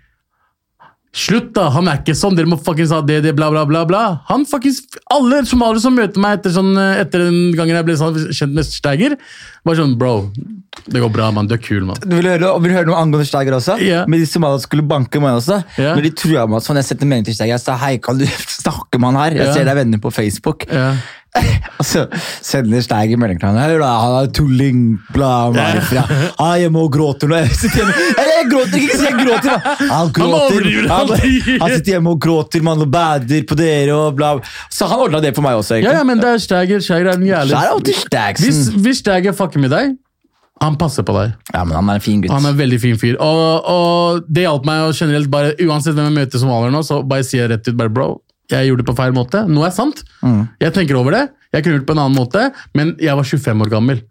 Slutt, 1.10 1.56
da! 1.58 1.72
Han 1.74 1.90
er 1.90 2.04
ikke 2.04 2.14
sånn! 2.14 2.36
Dere 2.38 2.50
må 2.52 2.60
fuckings 2.62 2.92
ha 2.94 3.00
det, 3.02 3.24
det, 3.26 3.34
bla, 3.38 3.48
bla, 3.50 3.64
bla. 3.66 3.82
bla. 3.90 4.02
Han 4.28 4.46
fuckings, 4.50 4.84
Alle 5.10 5.42
somaliere 5.50 5.82
som 5.82 5.96
møter 5.98 6.22
meg 6.22 6.38
etter, 6.38 6.54
sånn, 6.54 6.70
eh, 6.78 7.02
etter 7.02 7.26
den 7.26 7.56
gangen 7.58 7.80
jeg 7.80 7.88
ble 7.88 7.96
sånn, 7.98 8.20
kjent 8.30 8.54
med 8.54 8.68
Steiger, 8.68 9.16
var 9.66 9.80
sånn 9.80 9.98
Bro, 10.00 10.14
det 10.86 11.02
går 11.02 11.10
bra, 11.14 11.32
mann. 11.34 11.50
Du 11.50 11.56
er 11.58 11.64
kul, 11.66 11.82
mann. 11.88 11.98
Du 12.04 12.14
vil 12.14 12.30
høre, 12.30 12.54
vil 12.62 12.76
høre 12.78 12.90
noe 12.92 13.02
angående 13.02 13.26
Steiger 13.26 13.58
også? 13.58 13.80
Yeah. 13.82 14.06
Men 14.06 14.22
de 14.22 14.30
somalierne 14.30 14.68
skulle 14.68 14.86
banke 14.86 15.22
meg 15.24 15.40
også. 15.42 15.64
Yeah. 15.80 15.98
Men 15.98 16.06
de 16.06 16.14
trua 16.14 16.46
meg 16.46 16.62
sånn, 16.66 16.78
jeg 16.78 16.92
sendte 16.92 17.10
melding 17.10 17.32
til 17.32 17.40
Steiger. 17.40 17.58
Jeg 17.58 17.66
sa 17.66 17.80
hei, 17.82 17.96
kan 18.06 18.22
du 18.22 18.28
snakke 18.62 19.02
med 19.02 19.10
han 19.10 19.24
her? 19.24 19.40
Jeg 19.40 19.50
yeah. 19.50 19.58
ser 19.58 19.70
deg 19.72 19.82
venner 19.82 20.04
på 20.06 20.14
Facebook. 20.14 20.70
Yeah. 20.70 21.02
Og 21.80 21.86
så 21.86 22.06
sender 22.46 22.86
Steiger 22.86 23.18
melding 23.22 23.42
til 23.42 23.50
han. 23.50 23.60
Han 23.82 24.20
er 24.22 24.30
tulling, 24.38 24.86
bla, 25.14 25.50
bla, 25.54 25.72
bla. 25.90 26.06
Ah, 26.38 26.56
jeg 26.62 26.74
må 26.74 26.86
gråte 26.94 27.30
nå. 27.30 27.42
Jeg 27.42 28.29
jeg 28.40 28.50
gråter 28.52 28.82
ikke, 28.82 28.98
så 28.98 29.08
jeg 29.10 29.20
gråter. 29.20 29.70
Han 29.94 30.12
gråter. 30.16 30.68
Han, 30.90 31.14
han 31.64 31.74
sitter 31.78 31.94
hjemme 31.96 32.14
og 32.16 32.20
gråter, 32.24 32.64
man, 32.66 32.84
og 32.86 32.92
bader 32.94 33.46
på 33.50 33.58
dere 33.60 33.96
og 33.96 34.18
bla. 34.20 34.34
Så 34.74 34.90
han 34.92 35.06
ordna 35.08 35.22
det 35.24 35.36
for 35.38 35.46
meg 35.46 35.60
også, 35.62 35.78
Ja, 35.78 35.80
egentlig. 35.80 35.98
ja, 36.00 36.04
men 36.12 36.22
det 36.24 36.34
er 36.34 36.44
Steiger. 36.44 36.84
Steiger 36.84 37.14
er 37.14 37.20
den 37.20 37.28
jævlig 37.30 37.58
Hvis, 37.90 38.06
Stager 38.06 38.78
hvis 38.84 39.02
Steiger 39.04 39.36
fucker 39.38 39.60
med 39.64 39.74
deg, 39.76 39.98
han 40.60 40.76
passer 40.76 41.06
på 41.08 41.14
deg. 41.16 41.36
Ja, 41.54 41.62
men 41.64 41.78
han 41.78 41.88
er 41.90 42.02
en 42.02 42.04
fin 42.04 42.20
gutt. 42.22 42.34
Han 42.36 42.44
er 42.44 42.52
en 42.52 42.58
veldig 42.60 42.80
fin 42.84 42.98
fyr. 43.00 43.16
Og, 43.24 43.70
og 43.72 44.26
det 44.28 44.44
hjalp 44.44 44.66
meg 44.68 44.90
å 44.90 44.96
generelt 44.96 45.30
bare, 45.32 45.54
uansett 45.64 45.96
hvem 45.96 46.10
jeg 46.10 46.18
møter 46.18 46.42
som 46.42 46.50
somalier 46.50 46.74
nå, 46.76 46.82
så 46.84 46.98
bare 47.08 47.24
sier 47.24 47.46
jeg 47.46 47.54
rett 47.54 47.70
ut 47.70 47.78
bare 47.80 47.94
bro, 47.96 48.10
jeg 48.50 48.70
gjorde 48.70 48.82
det 48.84 48.88
på 48.90 48.96
feil 48.98 49.14
måte. 49.14 49.44
Noe 49.50 49.68
er 49.70 49.76
sant. 49.76 50.04
Jeg 50.60 50.74
tenker 50.74 50.98
over 51.00 51.12
det. 51.16 51.26
Jeg 51.54 51.64
kunne 51.66 51.78
gjort 51.80 51.84
det 51.86 51.90
på 51.90 51.96
en 51.98 52.02
annen 52.04 52.18
måte, 52.20 52.42
men 52.78 52.92
jeg 53.02 53.16
var 53.18 53.26
25 53.26 53.62
år 53.66 53.70
gammel. 53.72 54.02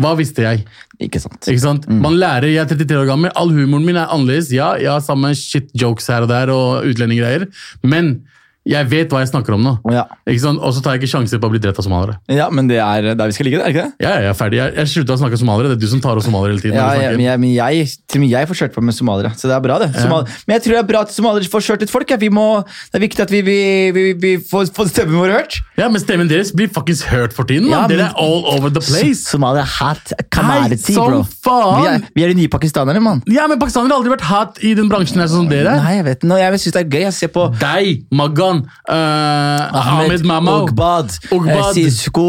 Hva 0.00 0.14
visste 0.16 0.44
jeg? 0.46 0.62
Ikke 1.00 1.20
sant? 1.20 1.42
Ikke 1.44 1.60
sant? 1.60 1.88
Man 1.88 2.16
lærer, 2.16 2.48
Jeg 2.48 2.62
er 2.64 2.70
33 2.72 3.02
år 3.02 3.10
gammel, 3.10 3.30
all 3.36 3.50
humoren 3.52 3.84
min 3.84 3.96
er 4.00 4.08
annerledes. 4.08 4.48
Ja, 4.52 4.74
jeg 4.80 4.88
har 4.90 5.00
samme 5.04 5.34
shit 5.36 5.68
jokes 5.76 6.06
her 6.08 6.22
og 6.24 6.28
der 6.32 6.48
og 6.54 6.86
utlendinggreier, 6.88 7.48
men 7.84 8.22
jeg 8.66 8.88
vet 8.90 9.12
hva 9.12 9.20
jeg 9.22 9.30
snakker 9.30 9.54
om 9.54 9.62
nå. 9.62 9.72
Ja. 9.94 10.04
Og 10.26 10.72
så 10.74 10.82
tar 10.82 10.96
jeg 10.96 11.04
ikke 11.04 11.12
sjanser 11.12 11.40
på 11.42 11.48
å 11.48 11.52
bli 11.52 11.60
drept 11.62 11.78
av 11.80 11.86
somaliere. 11.86 12.16
ja, 12.32 12.48
men 12.50 12.66
det 12.70 12.80
er 12.82 13.12
der 13.14 13.30
vi 13.30 13.36
skal 13.36 13.46
ligge, 13.48 13.60
det, 13.60 13.66
er 13.68 13.74
ikke 13.74 13.84
det? 13.86 14.04
Ja, 14.04 14.14
jeg 14.20 14.30
er 14.32 14.38
ferdig. 14.38 14.58
Jeg, 14.58 14.74
jeg 14.80 14.92
slutta 14.92 15.16
å 15.16 15.20
snakke 15.20 15.38
somaliere. 15.40 15.70
Det 15.72 15.78
er 15.78 15.84
du 15.84 15.90
som 15.92 16.02
tar 16.02 16.18
oss 16.18 16.26
somaliere 16.26 16.56
hele 16.56 16.64
tiden. 16.64 16.78
Ja, 16.78 16.88
jeg, 16.96 17.04
snakker. 17.04 17.20
men 17.20 17.26
jeg, 17.26 17.42
men 17.44 17.52
jeg, 17.54 17.86
til 18.10 18.20
og 18.20 18.24
med 18.24 18.34
jeg 18.34 18.50
får 18.50 18.60
kjørt 18.60 18.74
på 18.76 18.84
med 18.88 18.96
somaliere, 18.96 19.32
så 19.38 19.50
det 19.50 19.56
er 19.56 19.62
bra, 19.64 19.78
det. 19.82 19.90
Somal 19.96 20.26
men 20.26 20.56
jeg 20.56 20.64
tror 20.64 20.76
det 20.76 20.80
er 20.82 20.88
bra 20.90 21.02
at 21.06 21.14
somaliere 21.14 21.50
får 21.52 21.66
kjørt 21.68 21.84
litt 21.86 21.92
folk. 21.92 22.10
Ja. 22.10 22.18
Vi 22.20 22.30
må, 22.32 22.46
det 22.90 22.98
er 22.98 23.04
viktig 23.06 23.22
at 23.26 23.32
vi, 23.34 23.42
vi, 23.46 23.58
vi, 23.94 24.04
vi 24.22 24.32
får, 24.50 24.70
får 24.76 24.90
stemmen 24.92 25.18
vår 25.20 25.34
hørt. 25.36 25.58
Ja, 25.78 25.88
Men 25.92 26.02
stemmen 26.02 26.30
deres 26.30 26.52
blir 26.56 26.70
faktisk 26.72 27.06
hørt 27.12 27.36
for 27.36 27.46
tiden. 27.48 27.70
Ja. 27.70 27.84
Dere 27.90 28.10
er 28.10 28.18
all 28.18 28.42
over 28.50 28.72
the 28.72 28.82
place. 28.82 29.22
Somaliere 29.30 29.66
hat 29.76 30.14
kamariti, 30.34 30.96
bro. 30.96 31.22
faen! 31.44 31.80
Vi 31.82 31.90
er, 31.92 32.06
vi 32.16 32.26
er 32.26 32.32
de 32.34 32.38
nye 32.42 32.50
pakistanerne, 32.52 33.02
mann. 33.04 33.22
Ja, 33.30 33.46
men 33.50 33.60
Pakistanere 33.60 33.94
har 33.94 34.00
aldri 34.00 34.12
vært 34.16 34.26
hat 34.28 34.60
i 34.64 34.74
den 34.78 34.90
bransjen 34.90 35.20
her 35.22 35.30
sånn 35.30 35.44
som 35.46 35.50
dere. 35.50 35.76
Nei, 35.82 35.96
jeg 35.98 36.06
vet. 36.08 36.26
Nå, 36.26 36.38
Jeg 36.40 36.62
syns 36.62 36.76
det 36.76 36.82
er 36.84 36.96
gøy 36.98 37.08
å 37.08 37.14
se 37.14 37.28
på 37.32 37.46
Deg, 37.60 38.04
Magan, 38.16 38.55
uh, 38.64 39.80
Ahmed 39.82 40.24
Mamau. 40.28 40.62
Ogbad, 40.66 41.12
Ogbad. 41.34 41.76
eh, 41.76 41.90
Sisko 41.90 42.26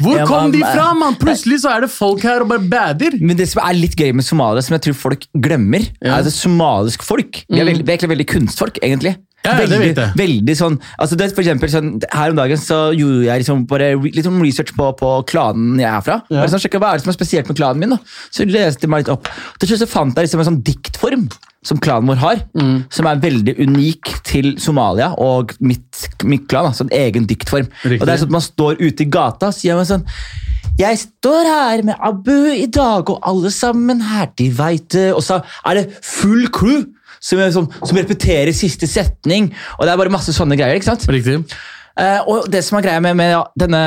Hvor 0.00 0.16
eh, 0.18 0.24
kom 0.28 0.52
de 0.54 0.62
eh, 0.62 0.72
fra, 0.74 0.88
mann? 0.98 1.18
Plutselig 1.20 1.60
så 1.64 1.74
er 1.76 1.86
det 1.86 1.90
folk 1.94 2.22
her 2.26 2.44
og 2.44 2.50
bare 2.54 2.64
bader. 2.72 3.18
Men 3.20 3.36
det 3.38 3.48
som 3.52 3.62
er 3.66 3.76
litt 3.78 3.96
gøy 3.98 4.12
med 4.16 4.26
Somalia, 4.26 4.64
som 4.64 4.76
jeg 4.78 4.86
tror 4.88 4.98
folk 5.06 5.28
glemmer, 5.36 5.86
Ja. 6.02 6.18
er 6.18 6.26
det 6.26 6.34
somalisk 6.36 7.02
folk. 7.06 7.44
Vi 7.48 7.60
er, 7.60 7.64
veldig, 7.68 7.84
vi 7.86 7.90
er 7.92 7.96
egentlig 7.98 8.14
veldig 8.16 8.28
kunstfolk, 8.34 8.78
egentlig. 8.82 9.16
Ja, 9.46 9.52
ja, 9.52 9.58
det 9.62 9.66
veldig, 9.70 9.88
vet 9.94 9.98
jeg. 10.02 10.14
veldig 10.18 10.54
sånn, 10.58 10.76
altså 10.98 11.14
det, 11.20 11.26
for 11.36 11.44
eksempel, 11.44 11.70
sånn, 11.70 11.90
Her 12.10 12.32
om 12.32 12.38
dagen 12.40 12.58
så 12.58 12.78
gjorde 12.98 13.28
jeg 13.28 13.42
liksom 13.44 13.60
bare 13.70 13.92
litt 14.02 14.26
sånn 14.26 14.40
research 14.42 14.72
på, 14.74 14.88
på 14.98 15.10
klanen 15.30 15.78
jeg 15.78 15.86
er 15.86 16.02
fra. 16.02 16.16
Ja. 16.26 16.40
Bare 16.40 16.50
sånn, 16.50 16.64
sjekke 16.64 16.80
Hva 16.82 16.90
er 16.90 16.98
det 16.98 17.04
som 17.04 17.12
er 17.12 17.18
spesielt 17.20 17.46
med 17.52 17.60
klanen 17.60 17.78
min? 17.84 17.94
da? 17.94 18.00
Så 18.34 18.42
leste 18.48 18.88
jeg 18.88 18.90
meg 18.90 19.04
litt 19.04 19.12
opp. 19.14 19.30
Til 19.62 19.70
slutt 19.70 19.84
så 19.84 19.88
fant 19.92 20.18
jeg 20.18 20.26
liksom 20.26 20.42
en 20.42 20.48
sånn 20.50 20.58
diktform 20.66 21.28
som 21.66 21.80
klanen 21.82 22.08
vår 22.12 22.20
har, 22.22 22.42
Mm. 22.54 22.84
som 22.94 23.06
er 23.10 23.22
veldig 23.22 23.56
unik 23.58 24.12
til 24.24 24.52
Somalia 24.62 25.10
og 25.18 25.56
mitt, 25.60 26.06
mitt 26.24 26.46
klan. 26.48 26.70
Altså 26.70 26.86
en 26.86 26.94
egen 26.94 27.26
diktform. 27.26 27.66
Riktig. 27.82 28.00
Og 28.00 28.06
det 28.06 28.14
er 28.14 28.20
sånn 28.22 28.30
at 28.30 28.36
Man 28.36 28.44
står 28.44 28.78
ute 28.80 29.02
i 29.02 29.10
gata 29.10 29.50
og 29.50 29.56
sier 29.56 29.74
man 29.78 29.88
sånn 29.88 30.06
jeg 30.76 30.98
står 31.00 31.46
her 31.48 31.82
med 31.88 31.96
Abu 32.04 32.50
i 32.52 32.66
dag, 32.68 33.08
og 33.08 33.22
alle 33.24 33.48
sammen 33.54 34.02
her, 34.04 34.26
de 34.36 34.50
veit 34.52 34.90
det. 34.92 35.06
Og 35.16 35.22
så 35.24 35.38
er 35.64 35.78
det 35.78 35.84
full 36.04 36.50
crew 36.52 36.82
som, 37.18 37.40
sånn, 37.54 37.70
som 37.80 37.96
repeterer 37.96 38.52
siste 38.52 38.84
setning. 38.90 39.48
Og 39.78 39.86
det 39.86 39.94
er 39.94 40.00
bare 40.02 40.12
masse 40.12 40.34
sånne 40.36 40.58
greier. 40.58 40.76
ikke 40.76 40.90
sant? 40.90 41.06
Riktig. 41.08 41.38
Uh, 41.96 42.20
og 42.28 42.50
det 42.52 42.60
som 42.66 42.76
er 42.76 42.84
greia 42.84 43.00
med, 43.00 43.16
med 43.16 43.30
ja, 43.32 43.40
denne 43.56 43.80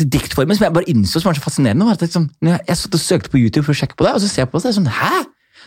diktformen, 0.00 0.56
som 0.56 0.64
jeg 0.64 0.72
bare 0.78 0.88
innså 0.88 1.20
som 1.20 1.28
var 1.28 1.36
så 1.36 1.44
fascinerende, 1.44 1.84
var 1.84 1.98
at 1.98 2.06
liksom, 2.06 2.30
jeg, 2.40 2.62
jeg 2.70 2.80
satt 2.80 2.96
og 2.96 3.02
søkte 3.04 3.32
på 3.34 3.42
YouTube 3.42 3.66
for 3.66 3.76
å 3.76 3.80
sjekke 3.82 3.98
på 3.98 4.06
det, 4.08 4.14
og 4.16 4.24
så 4.24 4.30
ser 4.30 4.46
jeg 4.46 4.48
på 4.48 4.56
det, 4.56 4.62
og 4.62 4.64
så 4.64 4.70
er 4.70 4.72
det 4.72 4.78
sånn 4.80 4.94
Hæ? 4.96 5.18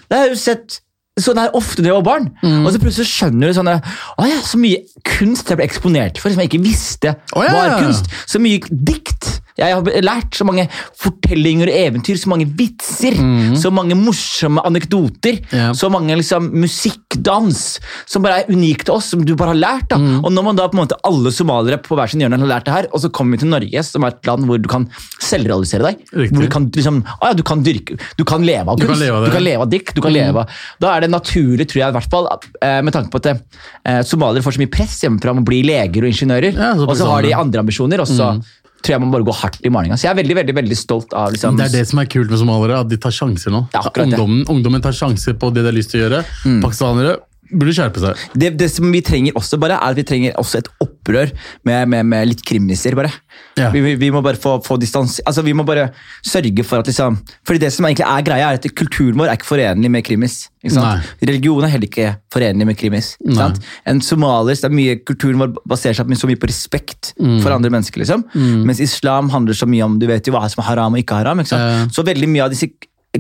Det 0.10 0.18
har 0.18 0.26
jeg 0.26 0.34
jo 0.34 0.40
sett 0.42 0.80
sånn 1.20 1.40
her 1.42 1.56
ofte 1.58 1.84
da 1.84 1.92
jeg 1.92 1.98
var 2.00 2.08
barn. 2.08 2.30
Mm. 2.44 2.64
Og 2.64 2.72
så 2.72 2.82
plutselig 2.82 3.10
skjønner 3.12 3.52
du 3.52 3.58
sånn 3.58 3.70
Å 3.72 4.28
ja, 4.30 4.40
så 4.48 4.60
mye 4.62 4.80
kunst 5.08 5.52
jeg 5.52 5.60
ble 5.60 5.68
eksponert 5.68 6.22
for, 6.22 6.32
som 6.32 6.40
jeg 6.44 6.52
ikke 6.52 6.64
visste 6.64 7.16
oh, 7.36 7.44
ja. 7.44 7.52
var 7.56 7.80
kunst. 7.82 8.12
Så 8.30 8.42
mye 8.44 8.62
dikt. 8.72 9.42
Jeg 9.58 9.74
har 9.76 9.84
lært 10.04 10.38
så 10.38 10.46
mange 10.48 10.68
fortellinger 11.02 11.68
og 11.72 11.76
eventyr, 11.82 12.18
så 12.22 12.30
mange 12.32 12.46
vitser, 12.58 13.18
så 13.60 13.72
mange 13.74 13.96
morsomme 14.00 14.64
anekdoter, 14.68 15.40
Mm. 15.52 15.74
Så 15.76 15.90
mange 15.92 16.16
liksom 16.16 16.48
musikkdans 16.62 17.80
som 18.10 18.24
bare 18.24 18.42
er 18.44 18.52
unikt 18.54 18.86
til 18.88 18.96
oss, 18.96 19.10
som 19.12 19.24
du 19.26 19.34
bare 19.36 19.54
har 19.54 19.60
lært. 19.60 19.88
da. 19.90 19.98
Mm. 20.00 20.24
Og 20.26 20.32
når 20.32 20.44
man 20.46 20.56
da 20.60 20.68
på 20.70 20.78
en 20.78 20.82
måte 20.84 20.98
alle 21.08 21.32
somaliere 21.34 21.80
på 21.82 21.96
hver 21.98 22.10
sin 22.12 22.22
hjørne 22.24 22.40
har 22.40 22.48
lært 22.50 22.66
det 22.68 22.74
her, 22.76 22.88
og 22.94 23.02
så 23.04 23.10
kommer 23.14 23.36
vi 23.38 23.42
til 23.44 23.52
Norge, 23.52 23.84
som 23.84 24.04
er 24.08 24.14
et 24.16 24.30
land 24.30 24.46
hvor 24.48 24.62
du 24.62 24.70
kan 24.72 24.88
selvrealisere 25.22 25.84
deg, 25.90 26.04
Riktig. 26.14 26.36
hvor 26.36 26.46
du 26.46 26.52
kan 26.52 26.68
liksom, 26.72 27.02
ah, 27.20 27.32
ja, 27.32 27.34
du 27.40 27.44
kan 27.48 27.64
dyrke, 27.66 27.98
du 28.18 28.24
kan 28.28 28.46
leve 28.48 28.68
av 28.72 28.78
Du 28.80 28.86
kan 28.86 28.94
kunst, 28.96 29.04
leve 29.04 29.18
av 29.20 29.26
du 29.26 29.32
kan 29.36 29.44
leve 29.46 29.66
av 29.68 29.70
dikt, 29.72 29.94
du 29.96 30.02
kan 30.02 30.14
leve 30.16 30.44
av 30.46 30.50
Da 30.82 30.96
er 30.96 31.06
det 31.06 31.12
naturlig, 31.12 31.68
tror 31.72 31.82
jeg, 31.84 31.90
i 31.90 31.98
hvert 32.00 32.12
fall, 32.16 32.30
eh, 32.62 32.80
med 32.82 32.94
tanke 32.96 33.12
på 33.14 33.22
at 33.22 33.32
eh, 33.34 34.02
somaliere 34.08 34.44
får 34.46 34.58
så 34.58 34.64
mye 34.64 34.72
press 34.72 34.98
hjemmefra 35.04 35.36
om 35.36 35.44
å 35.44 35.48
bli 35.48 35.62
leger 35.68 36.06
og 36.06 36.12
ingeniører, 36.14 36.54
Ja, 36.58 36.74
så 36.76 36.88
og 36.88 36.96
så 36.98 37.10
har 37.12 37.22
de 37.28 37.34
andre 37.38 37.60
ambisjoner, 37.66 38.00
og 38.04 38.08
så 38.10 38.34
tror 38.82 38.96
jeg 38.96 39.04
man 39.04 39.14
bare 39.14 39.28
går 39.28 39.38
hardt 39.42 39.60
i 39.66 39.72
malinga. 39.74 39.98
Så 39.98 40.08
jeg 40.08 40.14
er 40.14 40.20
veldig, 40.22 40.38
veldig, 40.42 40.56
veldig 40.58 40.78
stolt 40.78 41.14
av 41.18 41.34
liksom, 41.34 41.58
Det 41.60 41.70
er 41.70 41.76
det 41.80 41.88
som 41.90 42.02
er 42.02 42.10
kult 42.12 42.32
med 42.34 42.42
somaliere, 42.42 42.82
at 42.86 42.92
de 42.92 43.00
tar 43.02 43.14
sjanser 43.16 43.54
nå. 43.54 43.66
Ja. 43.74 43.84
Mm. 43.86 44.04
ungdommen, 44.06 44.46
ungdommen 44.52 44.84
tar 44.84 44.96
sjanser 44.98 45.38
på 45.38 45.52
det 45.54 45.66
de 45.66 45.72
har 45.72 45.78
lyst 45.78 45.94
til 45.94 46.02
å 46.02 46.08
gjøre. 46.08 46.24
Pakistanere 46.64 47.20
burde 47.54 47.74
skjerpe 47.76 48.02
seg. 48.04 48.22
det, 48.40 48.54
det 48.60 48.70
som 48.72 48.88
vi 48.92 49.02
trenger 49.06 49.36
også, 49.40 49.60
bare, 49.62 49.78
er 49.80 49.94
at 49.94 50.00
vi 50.00 50.04
trenger 50.08 50.38
også 50.40 50.62
et 50.62 50.70
opprør 50.84 51.32
med, 51.68 51.88
med, 51.92 52.06
med 52.12 52.28
litt 52.32 52.44
krimnisser, 52.48 52.96
bare. 52.98 53.12
Ja. 53.60 53.70
Vi, 53.74 53.82
vi, 53.84 53.96
vi 54.00 54.10
må 54.12 54.22
bare 54.24 54.40
få, 54.40 54.58
få 54.66 54.78
distans... 54.82 55.20
Altså, 55.28 55.42
vi 55.46 55.54
må 55.58 55.64
bare 55.68 55.90
sørge 56.28 56.64
for 56.68 56.80
at 56.82 56.88
liksom 56.90 57.18
Fordi 57.48 57.60
det 57.64 57.70
som 57.74 57.86
egentlig 57.88 58.06
er 58.08 58.26
greia, 58.28 58.50
er 58.52 58.60
at 58.60 58.68
kulturen 58.76 59.18
vår 59.20 59.32
er 59.32 59.38
ikke 59.40 59.50
forenlig 59.50 59.92
med 59.92 60.04
krimis. 60.08 60.50
Ikke 60.64 60.76
sant? 60.76 61.08
Religion 61.26 61.64
er 61.66 61.72
heller 61.74 61.88
ikke 61.90 62.12
forenlig 62.34 62.68
med 62.70 62.78
krimis. 62.80 63.14
Ikke 63.24 63.38
sant? 63.40 63.62
En 63.90 64.02
somalier, 64.06 64.56
det 64.60 64.68
er 64.70 64.76
mye, 64.76 64.98
Kulturen 65.08 65.40
vår 65.42 65.56
baserer 65.68 65.98
seg 65.98 66.12
så 66.20 66.30
mye 66.30 66.40
på 66.42 66.50
respekt 66.52 67.14
Mm. 67.22 67.40
for 67.44 67.52
andre 67.54 67.70
mennesker. 67.74 68.02
liksom. 68.02 68.24
Mens 68.66 68.80
islam 68.82 69.30
handler 69.34 69.54
så 69.58 69.66
mye 69.70 69.84
om 69.86 69.98
du 70.00 70.06
vet 70.10 70.26
jo 70.28 70.34
hva 70.34 70.44
som 70.50 70.62
er 70.64 70.68
haram 70.70 70.94
og 70.96 71.02
ikke 71.02 71.18
haram. 71.22 71.40
ikke 71.42 71.50
sant? 71.54 71.62
Ja. 71.62 71.88
Så 71.94 72.06
veldig 72.08 72.30
mye 72.30 72.44
av 72.46 72.54
disse 72.54 72.68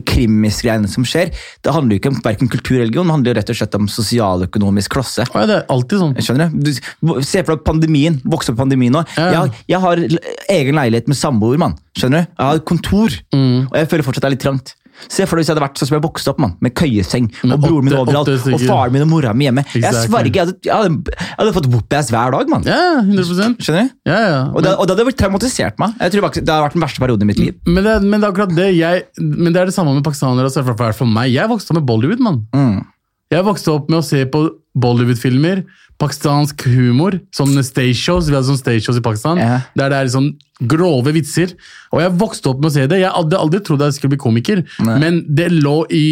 krimisgreiene 0.07 0.87
som 0.87 1.03
skjer, 1.07 1.31
det 1.63 1.73
handler 1.75 1.97
jo 1.97 1.99
ikke 2.01 2.11
om 2.13 2.19
hverken 2.23 2.49
kultur 2.51 2.75
eller 2.77 2.85
religion, 2.87 3.09
det 3.09 3.15
handler 3.17 3.33
jo 3.33 3.37
rett 3.41 3.51
og 3.51 3.57
slett 3.59 3.75
om 3.75 3.87
sosialøkonomisk 3.91 4.93
klasse. 4.95 5.25
Ja, 5.33 5.45
det 5.49 5.57
er 5.59 5.65
alltid 5.73 5.99
sånn. 6.03 6.15
Skjønner 6.23 6.51
du? 6.53 6.71
du 6.71 7.23
se 7.27 7.43
for 7.43 7.55
deg 7.57 7.65
pandemien. 7.67 8.19
Vokse 8.23 8.53
opp 8.53 8.61
pandemien 8.61 8.95
nå. 8.95 9.03
Ja. 9.17 9.29
Jeg, 9.35 9.63
jeg 9.73 9.81
har 9.83 10.03
egen 10.55 10.79
leilighet 10.79 11.11
med 11.11 11.19
samboer, 11.19 11.59
mann. 11.61 11.75
Skjønner 11.99 12.23
du? 12.23 12.31
Jeg 12.37 12.47
har 12.53 12.63
kontor, 12.71 13.17
Mm. 13.31 13.67
og 13.71 13.75
jeg 13.79 13.87
føler 13.91 14.03
fortsatt 14.07 14.23
det 14.23 14.29
er 14.29 14.33
litt 14.35 14.43
trangt. 14.43 14.73
Se 15.09 15.25
for 15.25 15.37
deg 15.37 15.43
hvis 15.43 15.49
jeg 15.49 15.55
hadde 15.55 15.63
vært 15.65 15.81
sånn 15.81 15.89
som 15.89 15.97
jeg 15.97 16.03
vokste 16.05 16.33
opp, 16.33 16.41
mann. 16.43 16.53
Med 16.63 16.75
køyeseng, 16.77 17.29
og 17.47 17.55
broren 17.63 17.87
min 17.87 17.97
overalt, 17.97 18.29
og 18.29 18.65
faren 18.65 18.95
min 18.95 19.05
og 19.05 19.09
mora 19.11 19.33
mi 19.37 19.47
hjemme. 19.47 19.63
Jeg 19.73 19.95
sverger, 20.05 20.31
jeg 20.31 20.45
hadde, 20.45 20.57
jeg 20.67 20.75
hadde, 20.75 21.15
jeg 21.17 21.37
hadde 21.39 21.55
fått 21.57 21.69
whoop-ass 21.71 22.11
hver 22.13 22.35
dag, 22.35 22.51
mann. 22.51 22.67
Ja, 22.69 23.01
100%. 23.01 23.57
Skjønner 23.63 23.89
du? 23.89 23.95
Ja, 24.11 24.19
ja. 24.21 24.39
Og 24.51 24.65
det, 24.65 24.75
og 24.75 24.87
det 24.87 24.95
hadde 24.95 25.07
vært 25.09 25.19
traumatisert 25.23 25.81
meg. 25.81 25.97
Jeg 26.01 26.15
tror 26.15 26.29
Det 26.37 26.45
hadde 26.45 26.61
vært 26.67 26.77
den 26.77 26.85
verste 26.85 27.03
perioden 27.03 27.25
i 27.25 27.31
mitt 27.31 27.41
liv. 27.41 27.59
Men 27.67 27.85
det, 27.87 27.97
men 28.05 28.17
det 28.17 28.27
er 28.27 28.31
akkurat 28.33 28.55
det. 28.57 28.69
Jeg, 28.77 29.05
men 29.21 29.51
det 29.51 29.63
er 29.63 29.71
det 29.71 29.75
samme 29.77 29.95
med 29.95 30.05
pakistanere. 30.05 30.49
Altså, 30.49 30.65
for, 30.67 30.77
for, 30.79 30.97
for 31.03 31.09
meg, 31.19 31.31
Jeg 31.33 31.49
vokste 31.51 31.73
opp 31.73 31.81
med 31.81 31.87
Bollywood, 31.89 32.23
mann. 32.23 32.43
Mm. 32.55 32.81
Jeg 33.31 33.47
vokste 33.47 33.71
opp 33.71 33.91
med 33.91 34.01
å 34.01 34.05
se 34.05 34.25
på 34.27 34.43
Bollywood-filmer, 34.77 35.65
pakistansk 36.01 36.63
humor, 36.71 37.19
sånne 37.35 37.63
stage 37.65 37.97
shows. 37.99 38.29
Vi 38.29 38.37
hadde 38.37 38.47
sånne 38.47 38.61
stage 38.61 38.85
shows 38.85 38.97
i 38.97 39.05
Pakistan, 39.05 39.41
yeah. 39.41 39.67
der 39.77 39.91
det 39.91 39.99
er 39.99 40.09
liksom 40.09 40.31
grove 40.71 41.13
vitser. 41.15 41.53
Og 41.91 42.03
jeg 42.03 42.15
vokste 42.21 42.51
opp 42.51 42.61
med 42.61 42.71
å 42.71 42.75
se 42.75 42.87
det. 42.89 43.01
Jeg 43.03 43.13
hadde 43.13 43.39
aldri 43.39 43.61
trodd 43.65 43.83
jeg 43.85 43.97
skulle 43.97 44.15
bli 44.15 44.21
komiker, 44.21 44.63
Nei. 44.85 44.99
men 45.03 45.23
det 45.27 45.51
lå 45.53 45.81
i 45.91 46.05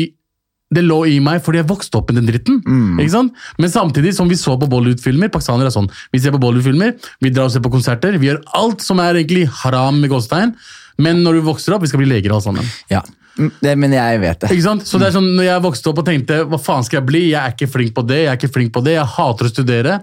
det 0.69 0.83
lå 0.85 0.99
i 1.09 1.15
meg 1.23 1.39
fordi 1.41 1.63
jeg 1.63 1.69
vokste 1.69 1.97
opp 1.97 2.11
med 2.11 2.19
den 2.19 2.27
dritten. 2.29 2.59
Mm. 2.61 2.99
ikke 3.01 3.13
sant? 3.15 3.45
Men 3.57 3.71
samtidig 3.73 4.13
som 4.13 4.29
vi 4.29 4.37
så 4.37 4.53
på 4.59 4.69
Bollywood-filmer 4.69 5.31
Pakistanere 5.33 5.71
er 5.71 5.73
sånn. 5.73 5.89
Vi 6.13 6.21
ser 6.21 6.35
på 6.35 6.41
Bollywood-filmer, 6.43 6.93
vi 7.25 7.31
drar 7.33 7.49
og 7.49 7.55
ser 7.55 7.63
på 7.65 7.71
konserter. 7.73 8.19
Vi 8.21 8.29
gjør 8.29 8.43
alt 8.59 8.85
som 8.85 9.01
er 9.01 9.17
egentlig 9.17 9.47
haram 9.63 9.97
med 10.03 10.13
godstein 10.13 10.53
Men 11.01 11.23
når 11.23 11.39
du 11.39 11.47
vokser 11.47 11.73
opp, 11.73 11.81
vi 11.81 11.89
skal 11.89 12.03
bli 12.03 12.11
leger 12.11 12.35
alle 12.35 12.45
sammen. 12.45 12.69
Ja. 12.91 13.01
Mm, 13.39 13.51
Det, 13.63 13.73
men 13.79 13.93
jeg 13.95 14.19
vet 14.21 14.41
det. 14.43 14.49
Ikke 14.51 14.65
sant? 14.65 14.83
Så 14.87 14.99
det 14.99 15.07
er 15.09 15.15
sånn, 15.15 15.29
når 15.37 15.45
jeg 15.47 15.63
vokste 15.63 15.89
opp 15.91 16.01
og 16.01 16.05
tenkte 16.09 16.41
hva 16.49 16.59
faen 16.59 16.83
skal 16.83 16.99
jeg 16.99 17.07
bli, 17.07 17.21
jeg 17.31 17.39
er 17.39 17.55
ikke 17.55 17.69
flink 17.71 17.93
på 17.95 18.03
det, 18.09 18.17
jeg 18.25 18.31
er 18.33 18.39
ikke 18.39 18.51
flink 18.57 18.73
på 18.75 18.83
det, 18.83 18.97
jeg 18.97 19.13
hater 19.15 19.47
å 19.47 19.51
studere. 19.53 19.95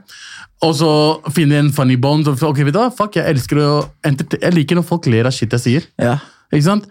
Og 0.64 0.72
så 0.78 0.90
finne 1.36 1.58
en 1.60 1.68
funny 1.76 1.98
bone. 2.00 2.24
og, 2.26 2.40
Ok, 2.48 2.62
vet 2.64 2.72
du 2.72 2.80
hva? 2.80 2.88
Fuck, 2.96 3.18
jeg 3.20 3.28
elsker 3.34 3.60
å 3.60 3.70
Jeg 4.40 4.54
liker 4.56 4.78
når 4.78 4.86
folk 4.88 5.06
ler 5.12 5.28
av 5.28 5.34
shit 5.36 5.52
jeg 5.52 5.60
sier. 5.60 5.88
Ja. 6.00 6.16
Ikke 6.50 6.64
sant? 6.64 6.88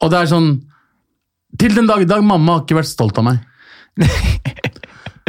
Og 0.00 0.10
det 0.12 0.20
er 0.20 0.30
sånn 0.30 0.50
Til 1.58 1.74
den 1.74 1.88
dag 1.88 2.02
i 2.04 2.06
dag, 2.06 2.22
mamma 2.22 2.58
har 2.58 2.62
ikke 2.62 2.76
vært 2.78 2.92
stolt 2.92 3.18
av 3.18 3.24
meg. 3.26 3.38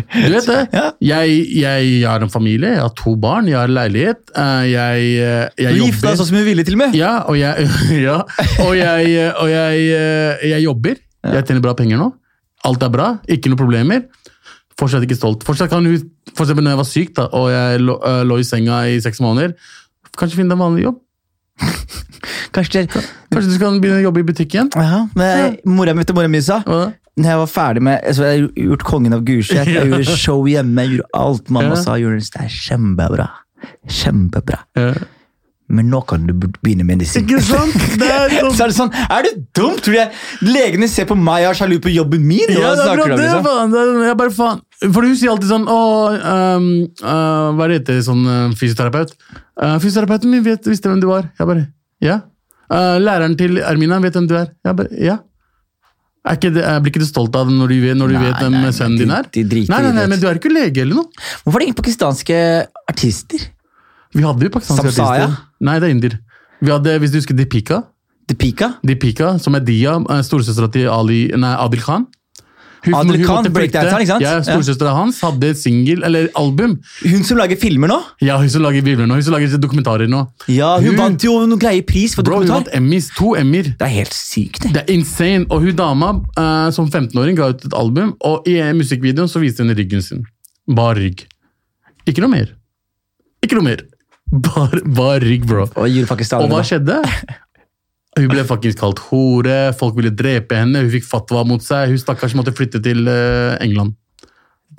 Du 0.09 0.33
vet 0.33 0.47
det? 0.49 0.59
Ja. 0.73 0.85
Jeg, 1.03 1.41
jeg, 1.59 1.89
har 2.07 2.23
en 2.25 2.31
familie, 2.33 2.71
jeg 2.75 2.81
har 2.81 2.93
to 2.97 3.13
barn, 3.19 3.49
jeg 3.49 3.57
har 3.59 3.69
leilighet. 3.69 4.21
eh, 4.35 4.63
Jeg, 4.71 5.09
eh, 5.21 5.65
jeg 5.65 5.75
Du 5.77 5.83
gifta 5.85 6.09
deg 6.09 6.21
sånn 6.21 6.29
som 6.31 6.39
du 6.39 6.43
ville, 6.47 6.65
til 6.65 6.77
og 6.77 6.81
med. 6.83 6.95
Ja, 6.97 7.11
og 7.29 7.37
jeg, 7.37 7.67
ja, 8.07 8.21
og 8.65 8.73
jeg, 8.77 9.19
og 9.35 9.51
jeg, 9.53 9.83
eh, 10.49 10.61
jobber. 10.63 10.97
Jeg 11.29 11.45
tjener 11.45 11.61
bra 11.61 11.75
penger 11.77 11.99
nå. 12.01 12.09
Alt 12.65 12.83
er 12.83 12.93
bra, 12.93 13.09
ikke 13.29 13.51
noen 13.51 13.61
problemer. 13.61 14.07
Fortsatt 14.79 15.03
ikke 15.05 15.19
stolt. 15.19 15.45
Fortsatt 15.47 15.71
kan 15.71 15.85
hun, 15.85 16.09
for 16.33 16.45
eksempel 16.45 16.65
når 16.65 16.75
jeg 16.75 16.81
var 16.81 16.89
syk 16.89 17.13
da, 17.19 17.27
og 17.35 17.51
jeg 17.53 17.83
lå, 17.83 17.99
lå 18.25 18.39
i 18.39 18.47
senga 18.47 18.81
i 18.89 18.97
seks 19.03 19.21
måneder, 19.23 19.53
kanskje 20.17 20.39
finne 20.39 20.53
deg 20.53 20.59
en 20.59 20.65
vanlig 20.65 20.87
jobb. 20.87 20.99
Kanskje 22.55 22.85
Kanskje 22.89 23.49
du 23.51 23.55
skal 23.55 23.77
begynne 23.81 23.99
å 23.99 24.05
jobbe 24.07 24.23
i 24.23 24.27
butikk 24.27 24.55
igjen? 24.55 24.71
ja, 24.75 25.03
men 25.15 25.29
ja. 25.29 25.49
du 25.63 26.13
mora 26.15 26.27
mi 26.31 26.41
sa. 26.41 26.61
Når 27.19 27.29
jeg 27.33 27.39
var 27.41 27.49
ferdig 27.51 27.81
med 27.83 28.01
altså 28.07 28.23
Jeg 28.29 28.41
har 28.41 28.49
gjort 28.69 28.83
Kongen 28.87 29.13
av 29.17 29.23
Gulset, 29.27 29.67
jeg 29.67 29.89
gjorde 29.91 30.17
show 30.17 30.43
hjemme, 30.47 30.85
jeg 30.85 30.97
gjorde 30.97 31.09
alt 31.19 31.49
mamma 31.51 31.75
Ja. 31.75 31.79
sa. 31.83 31.97
Gjorde 31.99 32.19
det 32.23 32.43
er 32.45 32.51
kjempebra. 32.55 33.29
Kjempebra. 33.89 34.59
Ja. 34.79 34.93
Men 35.69 35.85
nå 35.93 35.99
kan 36.09 36.23
du 36.25 36.31
begynne 36.33 36.81
med 36.81 36.95
medisin. 36.97 37.27
Ikke 37.27 37.41
sant? 37.45 37.75
Det 38.01 38.07
er 38.09 38.31
sånn. 38.39 38.55
Så 38.57 38.63
er 38.65 38.71
det 38.71 38.77
sånn, 38.79 38.93
er 39.05 39.27
du 39.27 39.43
dum? 39.59 39.75
Tror 39.85 39.97
jeg 39.99 40.47
Legene 40.47 40.87
ser 40.89 41.05
på 41.05 41.13
meg 41.19 41.43
og 41.45 41.51
er 41.51 41.59
sjalu 41.59 41.75
på 41.83 41.91
jobben 41.93 42.23
min? 42.25 42.49
Ja, 42.55 42.71
det 42.73 42.87
er 42.87 42.95
bra, 42.97 43.05
det, 43.11 43.19
liksom? 43.21 43.43
faen. 43.45 43.75
Det 43.75 43.83
er- 43.83 44.07
Jeg 44.07 44.17
bare 44.23 44.33
faen. 44.33 44.63
For 44.79 45.05
hun 45.05 45.13
sier 45.19 45.29
alltid 45.33 45.49
sånn 45.51 45.67
Å, 45.69 45.77
øhm, 46.31 46.67
øh, 47.03 47.47
hva 47.53 47.65
er 47.67 47.73
det 47.75 47.77
heter 47.83 48.01
sånn 48.07 48.23
øh, 48.25 48.55
fysioterapeut? 48.57 49.13
Uh, 49.59 49.75
fysioterapeuten 49.83 50.31
min 50.31 50.41
vet, 50.45 50.63
visste 50.71 50.89
hvem 50.89 51.01
du 51.03 51.07
var. 51.11 51.29
Jeg 51.37 51.47
bare 51.51 51.67
Ja. 52.01 52.21
Uh, 52.71 52.97
læreren 53.01 53.35
til 53.37 53.57
Ermina 53.59 53.99
vet 54.01 54.13
hvem 54.17 54.27
du 54.29 54.37
er. 54.39 54.49
Jeg 54.65 54.75
bare 54.79 54.89
Ja. 55.05 55.17
Ikke 56.29 56.51
blir 56.53 56.91
ikke 56.91 57.01
du 57.01 57.05
stolt 57.09 57.35
av 57.35 57.47
dem 57.49 57.57
når 57.59 57.67
du 57.73 57.75
når 57.97 58.07
du 58.07 58.13
Nei, 58.17 58.23
vet 58.27 58.41
hvem 58.43 58.51
nei, 58.61 58.71
sønnen 58.75 58.97
de- 58.97 59.05
din 59.05 59.11
er? 59.15 59.23
de 59.33 59.43
driter 59.43 59.69
nei, 59.73 59.81
nei, 59.87 59.91
nei, 59.97 60.07
men 60.11 60.19
du 60.19 60.27
er 60.29 60.35
ikke 60.37 60.51
lege 60.53 60.81
eller 60.83 60.95
noe. 60.99 61.09
Hvorfor 61.43 61.55
er 61.55 61.59
det 61.59 61.67
ingen 61.69 61.79
pakistanske 61.81 62.39
artister? 62.89 63.47
Vi 64.13 64.21
hadde 64.25 64.43
jo 64.45 64.49
pakistanske 64.49 64.91
Samsaya? 64.93 65.23
artister. 65.29 65.43
Nei, 65.61 65.79
det 65.79 65.87
er 65.89 65.93
indier. 65.95 66.19
Vi 66.61 66.69
hadde, 66.73 66.99
hvis 66.99 67.11
du 67.11 67.17
husker 67.21 67.33
Deepika, 67.37 67.83
Deepika? 68.29 68.75
Deepika 68.85 69.39
som 69.41 69.55
er 69.55 69.59
Dia, 69.65 69.95
uh, 69.97 70.21
storesøstera 70.21 70.69
til 70.71 70.87
Ali, 70.93 71.27
nei, 71.35 71.53
Adil 71.57 71.81
Khan. 71.81 72.05
Hun, 72.85 72.93
Adil 72.95 73.17
hun 73.19 73.25
Khan, 73.27 73.47
flykte. 73.51 73.81
ikke 73.83 74.07
sant? 74.07 74.23
Ja, 74.23 74.37
Storesøstera 74.45 74.93
hans 74.95 75.17
hadde 75.25 75.49
et 75.51 75.59
singel, 75.59 76.03
eller 76.07 76.29
album, 76.39 76.77
Hun 77.03 77.25
som 77.27 77.37
lager 77.41 77.59
filmer 77.59 77.91
nå? 77.91 77.97
Ja, 78.23 78.37
hun 78.39 78.49
som 78.49 78.63
lager 78.63 78.85
filmer 78.85 79.09
nå, 79.09 79.17
hun 79.19 79.25
som 79.25 79.35
lager 79.35 79.57
dokumentarer 79.59 80.07
nå. 80.07 80.21
Ja, 80.47 80.77
Hun 80.79 80.93
Hun- 80.93 81.01
vant 81.01 81.23
jo 81.23 81.33
noen 81.45 81.59
greie 81.59 81.83
pris 81.83 82.15
for 82.15 82.23
Bro, 82.23 82.39
hun 82.45 82.47
vant 82.47 82.69
Emmys, 82.73 83.09
to 83.17 83.35
Emmyer. 83.35 83.63
Det 83.75 83.81
er 83.89 83.93
helt 83.99 84.13
sykt, 84.15 84.61
det. 84.63 84.73
Det 84.73 84.83
er 84.85 84.93
insane. 84.93 85.45
Og 85.49 85.61
hun 85.61 85.75
dama 85.75 86.13
uh, 86.37 86.69
som 86.71 86.87
15-åring 86.89 87.35
ga 87.35 87.49
ut 87.51 87.65
et 87.65 87.73
album, 87.75 88.15
og 88.23 88.47
i 88.47 88.55
musikkvideoen 88.73 89.27
så 89.27 89.41
viste 89.43 89.65
hun 89.65 89.75
ryggen 89.75 90.01
sin. 90.01 90.23
Bare 90.69 90.95
rygg. 91.01 91.25
Ikke 92.07 92.23
noe 92.23 92.31
mer. 92.31 92.55
Ikke 93.43 93.59
noe 93.59 93.63
mer. 93.73 93.83
Bare, 94.29 94.83
bare 94.85 95.23
rygg, 95.25 95.45
bro. 95.49 95.63
Og 95.73 95.89
Og 95.89 96.49
hva 96.51 96.59
skjedde? 96.61 96.99
Hun 98.17 98.27
ble 98.31 98.43
faktisk 98.43 98.79
kalt 98.81 98.99
hore, 99.11 99.73
folk 99.77 99.95
ville 99.99 100.09
drepe 100.11 100.57
henne, 100.57 100.81
hun 100.81 100.89
fikk 100.91 101.05
fatwa 101.07 101.43
mot 101.47 101.61
seg, 101.63 101.89
hun 101.93 101.97
stakkars 102.01 102.33
måtte 102.35 102.51
flytte 102.57 102.81
til 102.83 103.05
eh, 103.07 103.57
England. 103.63 103.93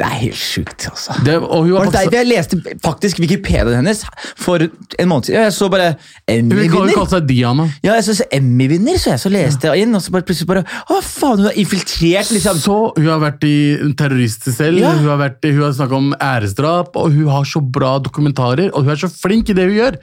Det 0.00 0.06
er 0.06 0.18
helt 0.22 0.38
sjukt, 0.38 0.84
altså. 0.88 1.12
Det, 1.26 1.34
og 1.36 1.64
hun 1.66 1.72
var 1.74 1.84
faktisk- 1.90 2.10
Der, 2.10 2.18
jeg 2.22 2.28
leste 2.30 2.76
faktisk 2.80 3.18
Wikipediaen 3.20 3.74
hennes 3.82 4.04
for 4.38 4.56
en 4.62 5.08
måned 5.10 5.26
siden? 5.28 5.42
Jeg 5.44 5.52
så 5.52 5.68
bare 5.68 5.88
Emmy-vinner. 6.30 6.70
hun 6.86 6.92
kalte 6.94 7.10
seg 7.18 7.26
Diana. 7.28 7.66
Ja, 7.84 7.94
jeg 7.98 8.04
så, 8.06 8.14
så 8.20 8.24
Emmy-vinner, 8.32 8.96
så 9.02 9.10
jeg 9.12 9.20
så 9.20 9.32
leste 9.34 9.68
jeg 9.68 9.82
inn, 9.84 9.94
og 9.94 10.00
så 10.00 10.14
bare 10.14 10.22
plutselig 10.24 10.46
bare 10.48 10.62
Å, 10.64 11.00
faen, 11.04 11.36
hun 11.42 11.50
har 11.50 11.58
infiltrert, 11.60 12.30
liksom. 12.32 12.56
Så 12.64 12.78
Hun 12.96 13.06
har 13.10 13.20
vært 13.20 13.44
i 13.44 13.56
terrorister 13.98 14.52
selv, 14.56 14.78
Ja. 14.80 14.92
hun 14.96 15.04
har, 15.10 15.18
vært, 15.20 15.44
hun 15.50 15.62
har 15.66 15.72
snakket 15.76 15.98
om 16.00 16.14
æresdrap, 16.20 16.96
og 16.96 17.12
hun 17.12 17.28
har 17.28 17.44
så 17.44 17.60
bra 17.60 17.98
dokumentarer, 17.98 18.70
og 18.72 18.84
hun 18.86 18.90
er 18.94 18.96
så 19.04 19.10
flink 19.12 19.50
i 19.50 19.58
det 19.58 19.68
hun 19.68 19.76
gjør. 19.76 19.98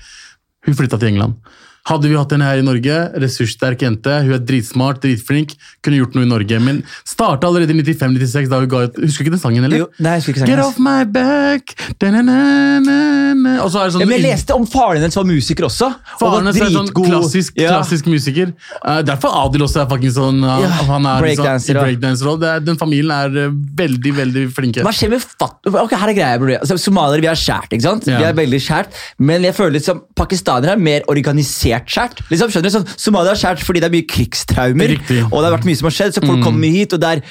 Hun 0.68 0.76
flytta 0.76 1.00
til 1.00 1.10
England. 1.16 1.40
Hadde 1.88 2.10
vi 2.12 2.18
hatt 2.20 2.34
henne 2.36 2.44
her 2.44 2.60
i 2.60 2.66
Norge, 2.66 2.96
ressurssterk 3.24 3.80
jente, 3.86 4.12
hun 4.26 4.34
er 4.36 4.42
dritsmart, 4.44 4.98
dritflink, 5.06 5.54
kunne 5.86 6.02
gjort 6.02 6.18
noe 6.18 6.26
i 6.26 6.30
Norge, 6.30 6.58
men 6.60 6.82
starta 7.08 7.48
allerede 7.48 7.72
i 7.72 7.80
95-96, 7.80 8.50
da 8.52 8.60
hun 8.60 8.68
ga 8.72 8.82
ut 8.90 8.98
Husker 9.00 9.24
du 9.24 9.28
ikke 9.30 9.36
den 9.38 9.42
sangen, 9.44 9.64
eller? 9.68 9.86
Jo, 9.86 9.88
nei, 10.04 10.18
jeg 10.18 10.24
husker 10.26 10.34
ikke 10.34 10.42
sangen 10.44 10.52
Get 10.52 10.64
off 10.66 10.80
my 10.84 11.06
back 11.08 11.72
da-na-na-na-na. 12.02 13.54
Og 13.64 13.72
så 13.72 13.82
er 13.82 13.88
det 13.88 13.96
sånn 13.96 14.04
Ja, 14.04 14.10
men 14.10 14.18
jeg 14.18 14.26
leste 14.26 14.58
om 14.58 14.66
faren 14.68 15.00
hennes 15.00 15.16
var 15.20 15.28
musiker 15.30 15.68
også. 15.70 15.90
og 15.94 16.20
Faren 16.22 16.44
hennes 16.50 16.60
er 16.66 16.74
sånn 16.76 16.92
klassisk, 16.98 17.56
klassisk, 17.56 18.08
Ja. 18.10 18.14
musiker. 18.18 18.54
Uh, 18.84 19.02
derfor 19.08 19.32
Adil 19.46 19.64
også 19.68 19.84
er 19.84 19.90
fucking 19.92 20.14
sånn 20.18 20.44
uh, 20.44 20.58
Ja, 20.66 20.74
Han 20.92 21.06
er 21.08 21.24
breakdancer, 21.24 21.72
Sånn, 21.72 21.84
breakdancer 21.84 22.32
og 22.34 22.44
er- 22.44 22.60
Den 22.68 22.78
familien 22.78 23.12
er 23.16 23.48
uh, 23.48 23.56
veldig, 23.80 24.14
veldig 24.20 24.46
flinke. 24.56 24.84
Hva 24.84 24.92
skjer 24.96 25.14
med 25.16 25.24
fatt... 25.24 25.60
Ok, 25.72 25.96
her 25.96 26.12
er 26.12 26.18
greia, 26.18 26.60
altså, 26.60 26.78
Somaliere 26.82 27.24
vi 27.24 27.32
er 27.32 27.40
skjært, 27.40 27.72
ikke 27.72 27.88
sant? 27.88 28.08
Ja. 28.12 28.20
Vi 28.20 28.30
er 28.32 28.38
veldig 28.38 28.60
skjært, 28.60 28.92
Men 29.20 29.44
jeg 29.48 29.56
føler 29.56 29.84
som 29.84 30.04
pakistanere 30.18 30.76
er 30.76 30.82
mer 30.82 31.08
organisert 31.08 31.77
skjært. 31.86 32.24
Liksom, 32.32 32.50
skjønner 32.50 32.72
du? 32.72 32.74
Sånn, 32.74 32.88
Somalia 32.98 33.32
er 33.36 33.40
skjært 33.42 33.62
fordi 33.62 33.80
det 33.84 33.88
er 33.90 33.94
mye 33.94 34.08
krigstraumer, 34.10 34.94
Riktig. 34.96 35.20
og 35.30 35.38
det 35.38 35.46
har 35.46 35.56
vært 35.58 35.68
mye 35.70 35.78
som 35.78 35.88
har 35.90 35.96
skjedd, 35.98 36.16
så 36.18 36.24
folk 36.26 36.42
kommer 36.44 36.74
hit, 36.74 36.96
og 36.98 37.02
det 37.04 37.12
er 37.12 37.22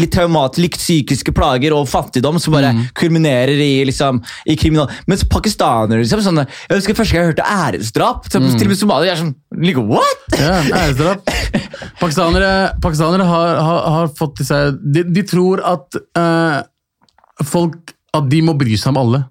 litt 0.00 0.12
traumatisk, 0.14 0.76
psykiske 0.82 1.32
plager 1.36 1.76
og 1.76 1.86
fattigdom 1.90 2.40
som 2.42 2.56
bare 2.56 2.72
kulminerer 2.98 3.54
i, 3.62 3.84
liksom, 3.88 4.18
i 4.50 4.56
kriminal... 4.58 4.90
Mens 5.06 5.22
pakistanere 5.30 6.02
liksom, 6.02 6.22
sånn, 6.24 6.42
Jeg 6.42 6.80
husker 6.80 6.98
første 6.98 7.14
gang 7.14 7.22
jeg 7.26 7.32
hørte 7.32 7.46
æresdrap. 7.46 8.26
Så, 8.26 8.40
Til 8.42 8.66
og 8.66 8.72
med 8.74 8.80
somaliere 8.80 9.14
er 9.14 9.22
sånn 9.22 9.34
like, 9.62 9.82
What?! 9.86 10.26
Ja, 10.40 10.58
æresdrap. 10.82 11.28
Pakistanere, 12.00 12.52
pakistanere 12.82 13.26
har, 13.28 13.56
har, 13.62 13.80
har 13.96 14.12
fått 14.18 14.40
i 14.42 14.46
seg 14.48 14.78
De, 14.82 15.02
de 15.12 15.22
tror 15.28 15.60
at 15.66 15.98
eh, 16.18 16.62
folk 17.48 17.92
At 18.16 18.28
de 18.32 18.40
må 18.44 18.54
bry 18.58 18.76
seg 18.76 18.92
om 18.94 19.00
alle. 19.02 19.22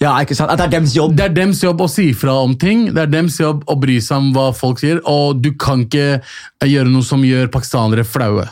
Ja, 0.00 0.14
ikke 0.22 0.36
sant? 0.36 0.50
At 0.52 0.60
det 0.60 0.68
er 0.68 0.74
deres 0.78 0.94
jobb. 0.96 1.16
Det 1.18 1.26
er 1.26 1.34
dems 1.36 1.60
jobb 1.62 1.82
å 1.84 1.88
si 1.92 2.08
fra 2.16 2.38
om 2.40 2.54
ting. 2.58 2.86
Det 2.94 3.02
er 3.04 3.10
dems 3.12 3.36
jobb 3.40 3.66
å 3.68 3.76
bry 3.80 3.98
seg 4.04 4.22
om 4.22 4.30
hva 4.36 4.48
folk 4.56 4.80
sier, 4.80 5.02
og 5.08 5.42
du 5.44 5.52
kan 5.60 5.84
ikke 5.84 6.20
gjøre 6.64 6.92
noe 6.92 7.06
som 7.06 7.24
gjør 7.26 7.50
pakistanere 7.52 8.06
flaue. 8.08 8.46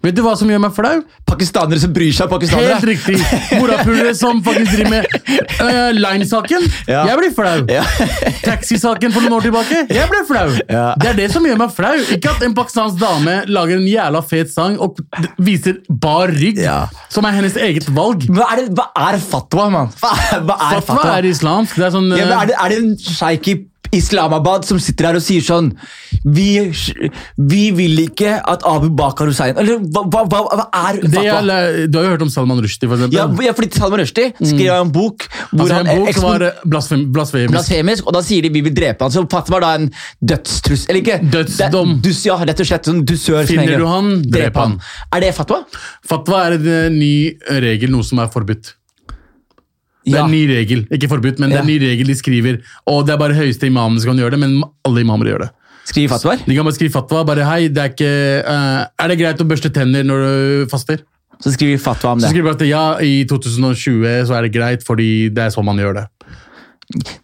Vet 0.00 0.16
du 0.16 0.22
hva 0.24 0.32
som 0.38 0.48
gjør 0.48 0.62
meg 0.62 0.72
flau? 0.72 1.02
Pakistanere 1.28 1.76
som 1.82 1.90
bryr 1.92 2.12
seg 2.16 2.24
om 2.24 2.30
pakistanere. 2.32 2.78
Helt 2.78 2.86
riktig! 2.88 3.18
Morapulere 3.60 4.14
som 4.16 4.38
faktisk 4.46 4.72
driver 4.78 4.94
med 4.94 5.08
uh, 5.60 5.90
Line-saken. 5.92 6.64
Ja. 6.88 7.02
Jeg 7.10 7.18
blir 7.20 7.34
flau. 7.36 7.66
Ja. 7.68 7.82
Taxisaken 8.46 9.12
for 9.12 9.20
noen 9.26 9.36
år 9.36 9.44
tilbake. 9.44 9.82
Jeg 9.92 10.08
ble 10.10 10.22
flau. 10.28 10.46
Ja. 10.72 10.86
Det 11.00 11.10
er 11.12 11.18
det 11.20 11.28
som 11.34 11.44
gjør 11.44 11.60
meg 11.60 11.74
flau. 11.76 11.92
Ikke 12.16 12.32
at 12.32 12.44
en 12.46 12.56
pakistansk 12.56 12.96
dame 13.02 13.36
lager 13.52 13.76
en 13.76 13.84
jævla 13.90 14.22
fet 14.30 14.52
sang 14.54 14.78
og 14.80 15.00
viser 15.44 15.82
bar 15.90 16.32
rygg, 16.32 16.60
Ja. 16.64 16.78
som 17.12 17.24
er 17.28 17.36
hennes 17.36 17.56
eget 17.60 17.88
valg. 17.96 18.24
Hva 18.32 18.48
er, 18.54 18.64
det, 18.64 18.74
hva 18.80 18.88
er 19.10 19.20
fatwa, 19.22 19.68
mann? 19.72 19.92
Hva, 20.00 20.14
hva 20.48 20.56
er 20.56 20.80
Fatwa 20.80 20.96
fatwa? 20.96 21.18
er 21.20 21.28
islamsk. 21.30 21.76
Det 21.76 21.86
er 21.90 21.94
sånn 21.94 22.08
Ja, 22.16 22.24
eh, 22.24 22.34
er, 22.40 22.50
det, 22.50 22.56
er 22.56 22.72
det 22.72 22.80
en 22.80 22.90
sjeik 23.00 23.48
i, 23.52 23.54
Islamabad 23.96 24.64
som 24.68 24.78
sitter 24.82 25.08
her 25.10 25.18
og 25.18 25.24
sier 25.24 25.42
sånn 25.44 25.72
Vi, 26.24 26.46
vi 27.36 27.62
vil 27.74 28.02
ikke 28.04 28.36
at 28.38 28.62
Abu 28.68 28.88
Bakar 28.94 29.30
Hussein 29.30 29.56
Eller 29.58 29.80
hva, 29.90 30.04
hva, 30.06 30.24
hva, 30.30 30.66
er 30.68 31.00
fatwa? 31.02 31.58
du 31.90 31.98
har 31.98 32.06
jo 32.06 32.12
hørt 32.14 32.24
om 32.26 32.30
Salman 32.32 32.60
Rushdie, 32.62 32.88
for 32.88 32.96
eksempel. 32.98 33.16
Ja, 33.18 33.26
ja, 33.48 33.54
fordi 33.56 33.70
Salman 33.78 34.02
Rushdie 34.02 34.30
skrev 34.38 34.72
en 34.76 34.92
bok 34.94 35.26
hvor 35.50 35.64
altså, 35.64 35.74
han 35.80 35.90
en 35.90 36.02
bok 36.04 36.14
som 36.14 36.26
var 36.26 36.44
eh, 36.46 36.60
blasfem, 36.72 37.04
blasfemisk. 37.14 37.52
blasfemisk, 37.54 38.06
og 38.06 38.14
da 38.16 38.22
sier 38.24 38.44
de 38.46 38.52
vi 38.54 38.62
vil 38.66 38.74
drepe 38.76 39.06
han. 39.06 39.12
Så 39.14 39.24
fatwa 39.30 39.58
er 39.58 39.64
da 39.64 39.70
en 39.80 39.88
dødstrussel. 40.32 40.90
Eller 40.92 41.00
ikke? 41.02 41.18
Dødsdom. 41.34 41.94
Det- 41.96 42.08
Dus, 42.10 42.24
ja, 42.26 42.36
rett 42.38 42.60
og 42.62 42.66
slett 42.70 42.88
sånn 42.90 43.02
dusør. 43.06 43.46
Finner 43.48 43.78
du 43.80 43.86
han, 43.88 44.12
drep 44.22 44.56
han. 44.56 44.78
Er 45.14 45.24
det 45.24 45.34
fatwa? 45.36 45.62
Fatwa 46.06 46.44
er 46.46 46.58
en 46.58 46.68
eh, 46.74 46.90
ny 46.94 47.14
regel, 47.66 47.90
noe 47.94 48.06
som 48.06 48.22
er 48.22 48.30
forbudt. 48.32 48.74
Det 50.10 50.20
er 50.20 50.26
en 50.26 50.34
ny 50.34 50.42
regel, 50.50 50.84
ikke 50.92 51.10
forbudt, 51.10 51.40
men 51.40 51.52
det 51.52 51.60
er 51.60 51.64
en 51.64 51.70
ny 51.70 51.78
regel 51.82 52.10
de 52.10 52.18
skriver. 52.18 52.60
Og 52.90 53.06
det 53.06 53.14
er 53.14 53.22
bare 53.22 53.36
høyeste 53.38 53.70
imamen 53.70 54.00
som 54.02 54.12
kan 54.12 54.22
gjøre 54.22 54.36
det, 54.36 54.42
men 54.42 54.60
alle 54.86 55.04
imamer 55.06 55.32
gjør 55.32 55.46
det. 55.46 55.50
Skriv 55.90 56.10
fatwaer? 56.12 56.42
De 56.44 56.54
kan 56.54 56.66
bare 56.66 56.76
skrive 56.76 56.94
fatwa. 56.94 57.24
bare 57.26 57.46
hei, 57.48 57.62
det 57.72 57.82
er 57.82 57.94
ikke, 57.94 58.12
uh, 58.46 58.82
er 59.00 59.10
det 59.10 59.18
greit 59.18 59.40
å 59.42 59.48
børste 59.48 59.72
tenner 59.74 60.04
når 60.06 60.26
du 60.26 60.70
faster? 60.70 61.02
Så 61.40 61.54
skriver 61.54 61.80
fatwa 61.80 62.12
om 62.12 62.20
det. 62.20 62.28
Så 62.28 62.34
skriver 62.34 62.52
at 62.52 62.64
ja, 62.68 62.84
i 63.00 63.24
2020 63.28 64.26
så 64.28 64.36
er 64.36 64.46
det 64.46 64.52
greit, 64.54 64.84
fordi 64.84 65.30
det 65.32 65.46
er 65.46 65.54
sånn 65.54 65.66
man 65.66 65.80
gjør 65.80 66.02
det. 66.02 66.06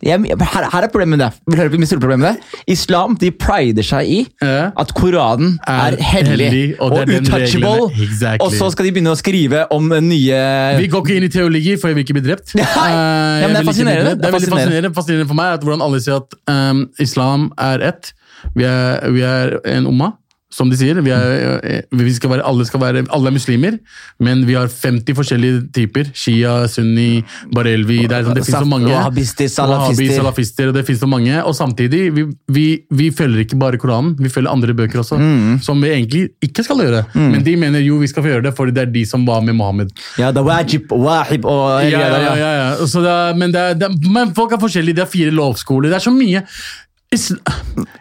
Jeg, 0.07 0.21
her, 0.23 0.67
her 0.73 0.85
er 0.87 0.91
problemet 0.93 1.17
med 1.17 1.23
det. 1.25 1.31
Vil 1.51 1.59
høre 1.61 1.73
på 1.73 1.81
mitt 1.81 1.91
store 1.91 2.03
problem 2.05 2.21
med 2.23 2.37
det? 2.37 2.61
Islam 2.77 3.17
de 3.21 3.31
prider 3.35 3.87
seg 3.87 4.11
i 4.11 4.19
at 4.43 4.93
Koranen 4.97 5.57
er, 5.67 5.97
Er 5.97 6.03
hellig, 6.13 6.37
hellig, 6.47 6.65
og 6.81 6.93
og, 6.93 6.99
reglene. 7.09 7.89
Exactly. 8.07 8.45
Og 8.47 8.53
så 8.55 8.71
skal 8.75 8.87
de 8.89 8.93
begynne 8.97 9.15
å 9.15 9.19
skrive 9.19 9.65
om 9.75 9.89
nye 10.07 10.43
Vi 10.81 10.91
går 10.93 11.03
ikke 11.07 11.17
inn 11.19 11.27
i 11.29 11.33
teologi, 11.33 11.75
for 11.81 11.91
jeg 11.91 11.99
vil 11.99 12.07
ikke 12.07 12.19
bli 12.21 12.25
drept. 12.29 12.55
Nei. 12.59 12.67
Eh, 12.67 13.41
Ja, 13.43 13.49
men 13.49 13.57
det 13.57 13.61
er 13.61 13.65
vil 13.65 13.73
fascinerende. 13.73 14.15
Det 14.21 14.29
er 14.29 14.37
veldig 14.37 14.49
er 14.51 14.55
fascinerende, 14.57 14.93
fascinerende 14.97 15.29
for 15.31 15.39
meg 15.41 15.57
at 15.59 15.67
hvordan 15.67 15.83
alle 15.85 16.01
sier 16.05 16.23
at 16.23 16.39
um, 16.53 16.85
islam 17.03 17.51
er 17.61 17.85
ett. 17.91 18.13
Vi 18.57 18.65
er, 18.69 19.03
vi 19.13 19.25
er 19.27 19.57
en 19.77 19.89
umma, 19.91 20.13
som 20.57 20.71
de 20.73 20.79
sier. 20.81 21.01
Vi 21.05 21.13
er, 21.13 21.61
eh, 21.61 21.83
vi 21.93 22.15
skal 22.17 22.33
være, 22.33 22.45
alle, 22.49 22.65
skal 22.69 22.81
være, 22.81 23.05
alle 23.13 23.31
er 23.31 23.37
muslimer, 23.37 23.77
men 24.23 24.45
vi 24.49 24.57
har 24.57 24.71
50 24.73 25.17
forskjellige 25.19 25.67
typer. 25.77 26.09
Shia, 26.17 26.63
sunni, 26.73 27.23
barelvi 27.55 28.07
Det, 28.07 28.17
er 28.17 28.29
sånn, 28.29 28.39
det 28.39 28.47
finnes 28.47 28.65
så 28.65 28.71
mange. 28.71 28.91
Wahhabister, 28.93 29.51
salafister. 29.53 30.15
Salafister, 30.17 30.73
det 30.73 30.87
finnes 30.89 31.03
så 31.05 31.11
mange. 31.11 31.37
Og 31.45 31.57
samtidig, 31.59 32.03
vi, 32.17 32.27
vi, 32.53 32.67
vi 32.91 33.11
følger 33.15 33.45
ikke 33.45 33.61
bare 33.61 33.81
Koranen, 33.83 34.17
vi 34.21 34.33
følger 34.33 34.53
andre 34.53 34.77
bøker 34.77 35.05
også. 35.05 35.21
Mm. 35.21 35.61
Som 35.67 35.85
vi 35.85 35.93
egentlig 35.93 36.25
ikke 36.45 36.65
skal 36.67 36.81
gjøre. 36.87 37.05
Men 37.17 37.45
de 37.45 37.57
mener 37.61 37.85
jo 37.85 38.01
vi 38.01 38.09
skal 38.11 38.25
få 38.25 38.33
gjøre 38.33 38.49
det, 38.49 38.55
fordi 38.57 38.75
det 38.77 38.87
er 38.87 38.93
de 38.95 39.05
som 39.09 39.27
var 39.29 39.45
med 39.45 39.59
Mohammed. 39.59 39.93
Ja, 40.21 40.33
det 40.33 40.41
er 40.41 40.49
wajib 40.49 40.93
wahib 40.93 41.45
og 41.45 41.85
Ja, 41.87 42.01
ja, 42.01 42.35
ja, 42.41 42.51
ja. 42.57 42.87
Så 42.89 43.05
det 43.05 43.13
er, 43.13 43.37
men, 43.39 43.53
det 43.53 43.61
er, 43.61 43.79
det 43.79 43.93
men 44.09 44.35
folk 44.37 44.57
er 44.57 44.63
forskjellige. 44.63 44.97
Det 44.97 45.07
er 45.07 45.13
fire 45.13 45.35
lovskoler. 45.35 45.93
Det 45.93 46.01
er 46.01 46.07
så 46.09 46.15
mye. 46.15 46.43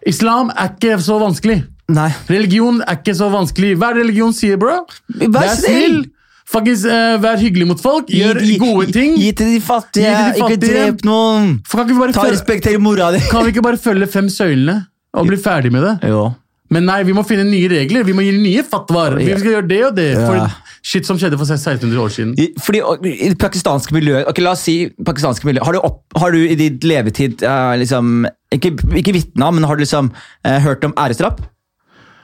Islam 0.08 0.52
er 0.56 0.74
ikke 0.74 0.98
så 1.04 1.20
vanskelig. 1.22 1.64
Nei. 1.94 2.10
Religion 2.32 2.82
er 2.82 2.98
ikke 2.98 3.14
så 3.18 3.28
vanskelig. 3.34 3.76
Hva 3.78 3.92
er 3.92 4.00
det 4.00 4.06
religion 4.08 4.34
sier, 4.34 4.58
bro? 4.62 4.80
Vær 5.22 5.52
snill! 5.60 6.06
Faktisk, 6.46 6.86
uh, 6.86 7.18
Vær 7.24 7.40
hyggelig 7.42 7.66
mot 7.72 7.82
folk. 7.82 8.10
Gjør 8.14 8.40
Gi- 8.46 8.58
gode 8.62 8.92
ting. 8.94 9.16
Gi 9.18 9.32
til 9.34 9.54
de 9.56 9.62
fattige, 9.66 10.10
Gi 10.10 10.16
til 10.16 10.42
de 10.42 10.46
ikke 10.46 10.60
drep 10.66 11.06
noen. 11.08 11.56
Kan, 11.70 11.88
vi 11.90 12.12
Ta 12.14 12.26
respekt 12.30 12.68
til 12.68 12.80
mora 12.80 13.12
di. 13.16 13.22
kan 13.32 13.46
vi 13.46 13.54
ikke 13.54 13.66
bare 13.66 13.82
følge 13.82 14.08
fem 14.08 14.30
søylene 14.30 14.84
og 15.16 15.26
bli 15.30 15.38
ferdig 15.42 15.72
med 15.74 15.86
det? 15.88 16.10
Jo. 16.12 16.34
Men 16.74 16.86
nei, 16.90 17.04
vi 17.06 17.14
må 17.14 17.22
finne 17.26 17.46
nye 17.46 17.70
regler. 17.70 18.06
Vi 18.06 18.14
må 18.14 18.24
gi 18.26 18.34
nye 18.38 18.64
fatwaer. 18.66 19.18
Vi 19.22 19.26
skal 19.38 19.52
gjøre 19.58 19.68
det 19.70 19.82
og 19.86 19.98
det. 19.98 20.08
Ja. 20.18 20.26
For 20.26 20.62
shit 20.86 21.06
som 21.06 21.18
skjedde 21.18 21.38
for 21.38 21.50
1600 21.50 22.02
år 22.02 22.14
siden. 22.14 22.34
Fordi 22.62 22.82
I 23.10 23.30
det 23.34 23.40
pakistanske 23.42 23.94
miljøet 23.96 24.30
ok, 24.30 24.42
La 24.46 24.54
oss 24.54 24.66
si 24.66 24.90
pakistanske 25.06 25.46
miljø. 25.50 25.64
Har 25.66 25.74
du, 25.78 25.82
opp, 25.86 26.04
har 26.18 26.34
du 26.34 26.42
i 26.46 26.58
ditt 26.60 26.86
levetid 26.86 27.42
uh, 27.46 27.74
liksom 27.82 28.26
Ikke, 28.54 28.74
ikke 29.02 29.14
vitna, 29.18 29.50
men 29.54 29.66
har 29.66 29.78
du 29.78 29.86
liksom 29.86 30.12
uh, 30.14 30.58
hørt 30.66 30.86
om 30.86 30.94
æresdrap? 30.98 31.42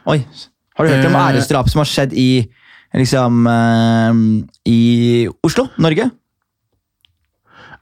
Oi. 0.09 0.23
Har 0.77 0.85
du 0.85 0.89
hørt 0.89 1.05
om 1.05 1.15
Eh. 1.15 1.27
æresdrap 1.29 1.69
som 1.69 1.79
har 1.79 1.85
skjedd 1.85 2.13
i 2.17 2.49
liksom 2.93 3.45
eh, 3.47 4.13
I 4.71 5.27
Oslo? 5.43 5.67
Norge? 5.77 6.09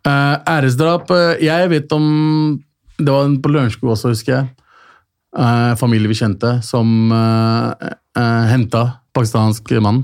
Eh, 0.06 0.36
æresdrap 0.48 1.10
Jeg 1.42 1.70
vet 1.70 1.92
om 1.92 2.60
Det 2.98 3.08
var 3.08 3.26
en 3.26 3.42
på 3.42 3.50
Lørenskog 3.50 3.92
også, 3.96 4.10
husker 4.10 4.34
jeg. 4.36 4.48
Familie 5.78 6.10
vi 6.10 6.16
kjente, 6.18 6.64
som 6.66 7.12
uh, 7.14 7.72
henta 8.50 8.82
pakistansk 9.14 9.70
mann. 9.80 10.02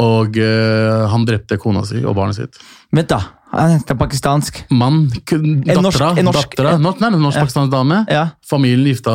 Og 0.00 0.34
han 0.34 1.26
drepte 1.28 1.58
kona 1.60 1.84
si 1.84 2.00
og 2.02 2.16
barnet 2.16 2.34
sitt. 2.34 2.58
Vent, 2.90 3.12
da. 3.12 3.37
Han 3.58 3.74
er 3.82 3.98
pakistansk. 3.98 4.60
Mann, 4.70 5.08
dattera, 5.10 6.12
norsk-pakistansk 6.22 7.70
dame. 7.72 8.04
Ja. 8.12 8.24
Familien 8.48 8.86
gifta 8.92 9.14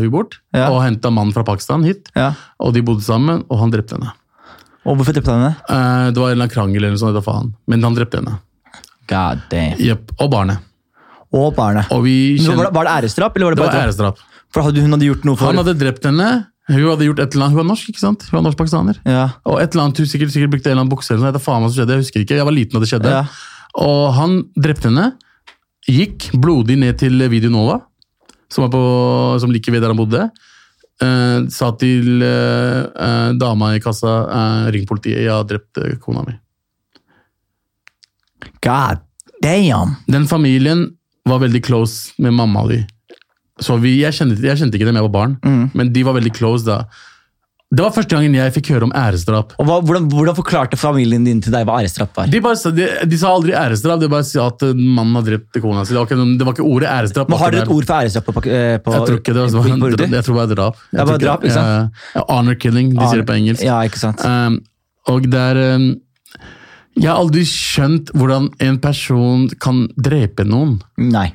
hun 0.00 0.10
bort 0.12 0.38
Ja. 0.54 0.68
og 0.70 0.82
henta 0.84 1.10
mannen 1.12 1.32
fra 1.34 1.44
Pakistan 1.44 1.84
hit. 1.84 2.08
ja. 2.16 2.32
Og 2.60 2.72
de 2.74 2.82
bodde 2.82 3.02
sammen, 3.02 3.44
og 3.50 3.58
han 3.60 3.70
drepte 3.74 3.96
henne. 3.98 4.12
Og 4.86 4.96
hvorfor 4.96 5.12
drepte 5.16 5.32
han 5.34 5.42
henne? 5.42 5.56
Eh, 5.68 6.10
det 6.12 6.20
var 6.22 6.30
en 6.30 6.36
eller 6.36 6.46
annen 6.46 6.54
krangel, 6.54 6.84
eller 6.84 6.96
noe 6.96 7.22
sånt, 7.22 7.54
men 7.66 7.82
han 7.82 7.94
drepte 7.94 8.20
henne. 8.22 8.38
God 9.08 9.42
damn. 9.50 9.78
Yep. 9.78 10.12
Og 10.20 10.30
barnet. 10.30 10.58
Og 11.34 11.54
barnet. 11.54 11.90
Og 11.92 12.04
vi 12.04 12.38
kjenner, 12.38 12.56
Var 12.56 12.64
det, 12.70 12.74
var 12.74 12.84
det 12.84 12.92
æresdrap, 13.04 13.36
eller 13.36 13.46
var 13.46 13.54
det 13.54 13.58
det 13.60 13.66
var 13.66 13.86
æresdrap. 13.86 14.18
For 14.54 14.62
hadde, 14.62 14.80
hun 14.80 14.90
hadde 14.94 15.06
gjort 15.10 15.24
noe 15.26 15.36
for 15.36 15.46
Han 15.50 15.58
hadde 15.58 15.74
drept 15.78 16.04
henne. 16.06 16.46
Hun 16.68 16.82
hadde 16.82 17.06
gjort 17.06 17.20
et 17.22 17.34
eller 17.34 17.46
annet. 17.46 17.54
Hun 17.54 17.60
var 17.62 17.68
norsk, 17.74 17.90
ikke 17.92 18.00
sant? 18.02 18.22
Hun 18.30 18.38
var 18.40 18.44
norsk-pakistaner. 18.50 18.96
Ja. 19.06 19.26
Og 19.46 19.60
et 19.62 19.74
eller 19.74 19.84
annet, 19.86 19.98
hun 20.02 20.06
sikkert, 20.06 20.32
sikkert 20.34 20.50
brukte 20.54 20.70
en 20.70 20.74
eller 20.74 20.82
annen 20.86 20.90
bukse 20.94 21.14
eller 21.14 21.30
noe. 21.30 21.38
Faen 21.42 21.62
hva 21.62 21.68
som 21.70 21.76
skjedde, 21.78 21.94
jeg 21.94 22.02
husker 22.06 22.24
ikke. 22.24 22.38
Jeg 22.40 22.46
var 22.48 22.56
liten 22.56 22.74
da 22.74 22.82
det 22.82 22.90
skjedde. 22.90 23.12
Ja. 23.12 23.24
Og 23.76 24.12
han 24.16 24.38
drepte 24.56 24.88
henne. 24.90 25.10
Gikk 25.86 26.30
blodig 26.42 26.78
ned 26.80 26.96
til 26.98 27.20
Video 27.30 27.50
Nova, 27.52 27.76
som, 28.50 28.66
på, 28.72 28.80
som 29.42 29.52
like 29.54 29.70
ved 29.70 29.82
der 29.84 29.92
han 29.92 29.98
bodde. 30.00 30.24
Eh, 31.02 31.44
sa 31.52 31.68
til 31.78 32.22
eh, 32.24 32.80
eh, 32.88 33.30
dama 33.38 33.74
i 33.76 33.82
kassa 33.84 34.14
eh, 34.24 34.68
ring 34.74 34.86
politiet, 34.88 35.20
jeg 35.26 35.30
har 35.34 35.44
drept 35.46 35.78
eh, 35.82 35.98
kona 36.02 36.24
mi. 36.26 36.34
God 38.64 39.02
damn. 39.44 39.96
Den 40.08 40.26
familien 40.30 40.86
var 41.28 41.42
veldig 41.42 41.62
close 41.66 42.14
med 42.22 42.32
mamma 42.34 42.64
di. 42.70 42.80
Så 43.60 43.78
vi, 43.80 43.98
jeg, 44.02 44.12
kjente, 44.16 44.40
jeg 44.44 44.58
kjente 44.60 44.76
ikke 44.78 44.88
dem, 44.88 44.98
jeg 44.98 45.06
var 45.08 45.14
barn, 45.14 45.36
Mm. 45.44 45.70
men 45.74 45.92
de 45.92 46.02
var 46.04 46.16
veldig 46.18 46.32
close 46.36 46.66
da. 46.66 46.82
Det 47.74 47.82
var 47.82 47.90
første 47.90 48.14
gangen 48.14 48.34
jeg 48.36 48.52
fikk 48.54 48.68
høre 48.76 48.86
om 48.86 48.92
æresdrap. 48.94 49.56
Og 49.58 49.66
hva, 49.66 49.80
hvordan, 49.82 50.04
hvordan 50.12 50.36
forklarte 50.38 50.78
familien 50.78 51.24
din 51.26 51.40
til 51.42 51.50
deg 51.50 51.64
hva 51.66 51.80
æresdrap 51.80 52.12
var? 52.14 52.28
De, 52.30 52.38
bare, 52.44 52.70
de, 52.76 52.86
de 53.10 53.18
sa 53.18 53.32
aldri 53.34 53.56
æresdrap, 53.58 53.98
de 54.04 54.10
bare 54.12 54.26
sa 54.28 54.44
at 54.52 54.62
eh, 54.68 54.76
mannen 54.78 55.18
har 55.18 55.24
drept 55.26 55.58
kona 55.64 55.82
si. 55.82 55.96
Det, 55.96 55.98
var 55.98 56.36
det 56.38 56.46
var 56.46 56.54
ikke 56.54 56.66
ordet 56.68 56.92
æresdrap. 56.92 57.32
Men 57.32 57.42
har 57.42 57.56
dere 57.56 57.66
et 57.66 57.74
ord 57.74 57.88
for 57.88 57.96
æresdrap 57.98 58.30
på, 58.30 58.44
eh, 58.46 58.76
på, 58.78 58.94
Jeg 58.94 59.08
tror 59.10 59.18
ikke 59.18 59.34
det. 59.34 59.42
Altså, 59.48 59.64
på- 59.66 59.80
på 59.82 60.08
jeg 60.14 60.24
tror 60.28 60.38
bare 60.38 60.52
drap. 60.54 60.78
Jeg 60.92 61.00
Det 61.00 61.08
var 61.10 61.22
drap, 61.24 61.44
ikke 61.48 61.56
sant? 61.58 62.00
Ja, 62.14 62.24
honor 62.30 62.54
killing, 62.54 62.94
de 62.94 63.10
sier 63.10 63.24
det 63.24 63.26
på 63.32 63.38
engelsk. 63.40 63.66
Ja, 63.66 63.80
ikke 63.90 63.98
sant? 64.04 64.22
Um, 64.22 64.60
og 65.10 65.26
det 65.34 65.42
er 65.42 65.62
um, 65.74 65.88
Jeg 66.96 67.10
har 67.10 67.18
aldri 67.18 67.42
skjønt 67.50 68.14
hvordan 68.14 68.46
en 68.62 68.78
person 68.78 69.48
kan 69.58 69.88
drepe 69.98 70.46
noen. 70.46 70.78
Nei. 71.02 71.32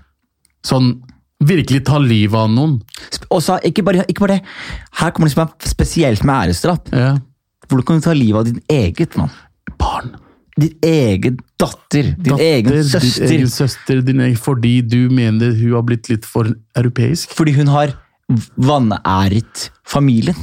Sånn 0.63 0.93
virkelig 1.41 1.83
ta 1.87 1.97
livet 2.01 2.37
av 2.37 2.49
noen. 2.53 2.77
Også, 3.09 3.27
Og 3.31 3.41
så, 3.45 3.59
ikke, 3.67 3.83
bare, 3.87 4.05
ikke 4.09 4.23
bare 4.25 4.37
det. 4.39 4.43
Her 5.01 5.11
kommer 5.11 5.29
det 5.29 5.35
som 5.35 5.43
er 5.47 5.69
spesielt 5.71 6.23
med 6.27 6.35
æresdrap. 6.49 6.91
Ja. 6.93 7.15
Hvordan 7.67 7.85
kan 7.87 8.01
du 8.01 8.05
ta 8.05 8.13
livet 8.17 8.39
av 8.39 8.45
din 8.51 8.61
eget 8.69 9.17
mann? 9.17 9.31
Barn. 9.79 10.13
Din 10.59 10.73
egen 10.85 11.37
datter. 11.57 12.11
Din 12.17 12.33
Datter, 12.33 12.43
egen 12.43 12.83
søster. 12.83 13.27
Din 13.27 13.37
egen 13.39 13.49
søster 13.49 14.01
din 14.05 14.19
egen, 14.19 14.35
fordi 14.37 14.73
du 14.83 14.99
mener 15.09 15.53
hun 15.57 15.77
har 15.77 15.85
blitt 15.87 16.09
litt 16.11 16.25
for 16.27 16.49
europeisk. 16.77 17.31
Fordi 17.37 17.53
hun 17.55 17.71
har 17.71 17.95
vanæret 18.59 19.69
familien. 19.87 20.37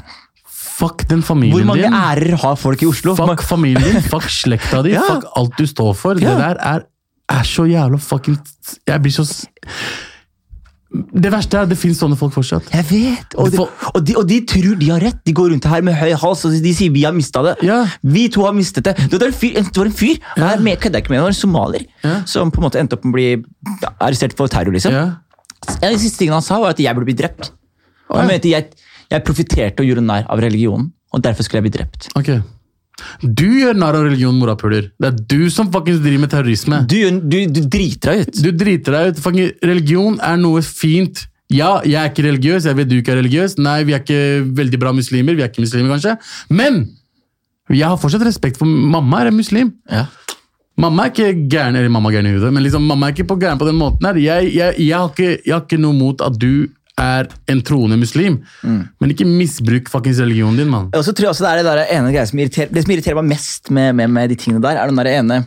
Fuck 0.78 1.04
den 1.10 1.22
familien 1.26 1.56
din. 1.58 1.66
Hvor 1.66 1.74
mange 1.74 1.88
din. 1.88 1.94
ærer 1.94 2.36
har 2.42 2.56
folk 2.56 2.82
i 2.82 2.86
Oslo? 2.88 3.14
Fuck 3.18 3.42
familien 3.46 3.82
din, 3.98 4.02
fuck 4.12 4.28
slekta 4.30 4.82
di, 4.86 4.92
Ja. 4.96 5.02
fuck 5.08 5.26
alt 5.36 5.56
du 5.58 5.66
står 5.66 5.94
for. 5.98 6.18
Ja. 6.22 6.30
Det 6.34 6.38
der 6.38 6.60
er, 6.74 6.84
er 7.28 7.42
så 7.44 7.66
jævla 7.68 7.98
fucking 7.98 8.38
Jeg 8.86 9.02
blir 9.02 9.12
så 9.12 9.26
Det 10.88 11.28
verste 11.30 11.58
er 11.58 11.66
at 11.66 11.68
det 11.68 11.76
finnes 11.76 11.98
sånne 12.00 12.16
folk 12.16 12.32
fortsatt. 12.32 12.70
Jeg 12.72 12.84
vet! 12.88 13.34
Og 13.36 13.50
de, 13.52 13.58
og, 13.60 13.98
de, 14.08 14.14
og 14.16 14.24
de 14.28 14.38
tror 14.48 14.76
de 14.80 14.86
har 14.88 15.02
rett. 15.04 15.18
De 15.28 15.34
går 15.36 15.50
rundt 15.52 15.66
her 15.68 15.82
med 15.84 15.94
høy 16.00 16.14
hals 16.16 16.44
og 16.48 16.54
de 16.64 16.72
sier 16.72 16.90
vi 16.94 17.02
har 17.04 17.12
mista 17.12 17.42
det. 17.44 17.52
Ja. 17.68 17.82
Vi 18.02 18.22
to 18.32 18.46
har 18.46 18.54
mistet 18.56 18.84
det. 18.88 18.94
Det 19.12 19.20
var 19.20 19.26
en 19.28 19.36
fyr, 19.36 19.58
det 19.60 19.76
var 19.76 19.90
en 19.90 19.92
fyr 19.98 20.16
Ja. 20.38 20.48
her 20.54 20.60
med- 20.64 20.80
kødder 20.80 21.02
ikke 21.02 21.10
med, 21.12 21.18
det 21.20 21.26
var 21.26 21.34
en 21.34 21.40
somalier 21.42 21.84
Ja. 22.04 22.14
som 22.24 22.50
på 22.50 22.62
en 22.62 22.64
måte 22.70 22.80
endte 22.80 22.96
opp 22.96 23.04
med 23.04 23.12
å 23.12 23.18
bli 23.18 23.28
arrestert 24.00 24.32
for 24.36 24.48
terror. 24.48 24.72
liksom. 24.72 24.92
Ja. 24.92 25.04
En 25.82 25.92
av 25.92 25.98
de 25.98 25.98
siste 25.98 26.18
tingene 26.22 26.38
han 26.40 26.42
sa, 26.42 26.58
var 26.58 26.70
at 26.70 26.78
jeg 26.80 26.94
burde 26.96 27.04
bli 27.04 27.14
drept. 27.20 27.50
Han 28.10 28.26
mente 28.26 28.48
jeg, 28.48 28.70
jeg 29.10 29.24
profitterte 29.24 29.80
og 29.80 29.86
gjorde 29.90 30.06
narr 30.06 30.24
av 30.30 30.40
religionen, 30.40 30.92
og 31.12 31.20
derfor 31.22 31.42
skulle 31.44 31.60
jeg 31.62 31.70
bli 31.70 31.78
drept. 31.78 32.08
Ok. 32.16 32.40
Du 33.22 33.46
gjør 33.46 33.78
narr 33.78 33.98
av 33.98 34.06
religion, 34.08 34.36
morapuler. 34.38 34.90
Det 34.98 35.10
er 35.10 35.18
du 35.30 35.50
som 35.54 35.70
fucking 35.72 36.00
driver 36.02 36.24
med 36.24 36.32
terrorisme. 36.34 36.82
Du, 36.90 36.98
du, 37.20 37.38
du 37.50 37.60
driter 37.64 38.12
deg 38.12 38.22
ut. 38.26 38.44
Du 38.44 38.50
driter 38.52 38.96
deg 38.96 39.10
ut. 39.12 39.24
Fucking 39.24 39.50
religion 39.64 40.20
er 40.24 40.38
noe 40.40 40.62
fint. 40.66 41.26
Ja, 41.48 41.78
jeg 41.86 41.96
er 41.96 42.10
ikke 42.10 42.26
religiøs, 42.26 42.66
jeg 42.68 42.76
vet 42.76 42.90
du 42.90 42.98
ikke 42.98 43.14
er 43.14 43.22
religiøs. 43.22 43.56
Nei, 43.64 43.80
vi 43.88 43.96
er 43.96 44.02
ikke 44.04 44.44
veldig 44.58 44.80
bra 44.82 44.92
muslimer. 44.96 45.36
Vi 45.36 45.44
er 45.44 45.52
ikke 45.52 45.64
muslimer, 45.64 45.94
kanskje. 45.96 46.18
Men 46.52 46.82
jeg 47.72 47.84
har 47.84 48.00
fortsatt 48.00 48.24
respekt 48.26 48.60
for 48.60 48.68
mamma 48.68 49.22
er 49.22 49.30
en 49.30 49.38
muslim. 49.38 49.72
Ja. 49.92 50.06
Mamma 50.78 51.08
er 51.08 51.12
ikke 51.12 51.48
gæren 51.50 51.76
eller 51.76 51.90
mamma 51.90 52.12
er 52.12 52.18
gæren 52.18 52.28
i 52.30 52.34
hudet, 52.36 52.52
men 52.54 52.62
liksom, 52.62 52.84
mamma 52.86 53.08
er 53.08 53.16
ikke 53.16 53.30
på 53.32 53.38
gæren 53.40 53.58
på 53.58 53.66
den 53.66 53.80
måten 53.80 54.06
her. 54.06 54.20
Jeg, 54.22 54.52
jeg, 54.54 54.76
jeg, 54.78 54.94
har 54.94 55.08
ikke, 55.10 55.32
jeg 55.44 55.54
har 55.54 55.64
ikke 55.64 55.80
noe 55.82 55.96
mot 55.96 56.22
at 56.22 56.36
du 56.38 56.68
er 56.98 57.28
en 57.52 57.60
troende 57.62 57.98
muslim, 58.00 58.40
men 58.64 59.12
ikke 59.14 59.26
misbruk 59.28 59.88
fuckings 59.92 60.18
religionen 60.22 60.58
din, 60.58 60.70
mann. 60.72 60.88
Så 60.96 61.12
tror 61.14 61.28
jeg 61.28 61.34
også 61.36 61.44
det 61.46 61.52
er 61.52 61.60
det 61.62 61.68
der 61.70 61.94
ene 61.98 62.10
greia 62.14 62.26
som 62.26 62.40
irriterer 62.42 62.72
Det 62.74 62.82
som 62.84 62.92
irriterer 62.94 63.20
meg 63.20 63.30
mest 63.36 63.70
med, 63.70 63.94
med, 63.98 64.10
med 64.10 64.32
de 64.32 64.36
tingene 64.40 64.62
der, 64.64 64.76
er 64.82 64.90
den 64.90 64.98
der 65.00 65.10
ene 65.14 65.42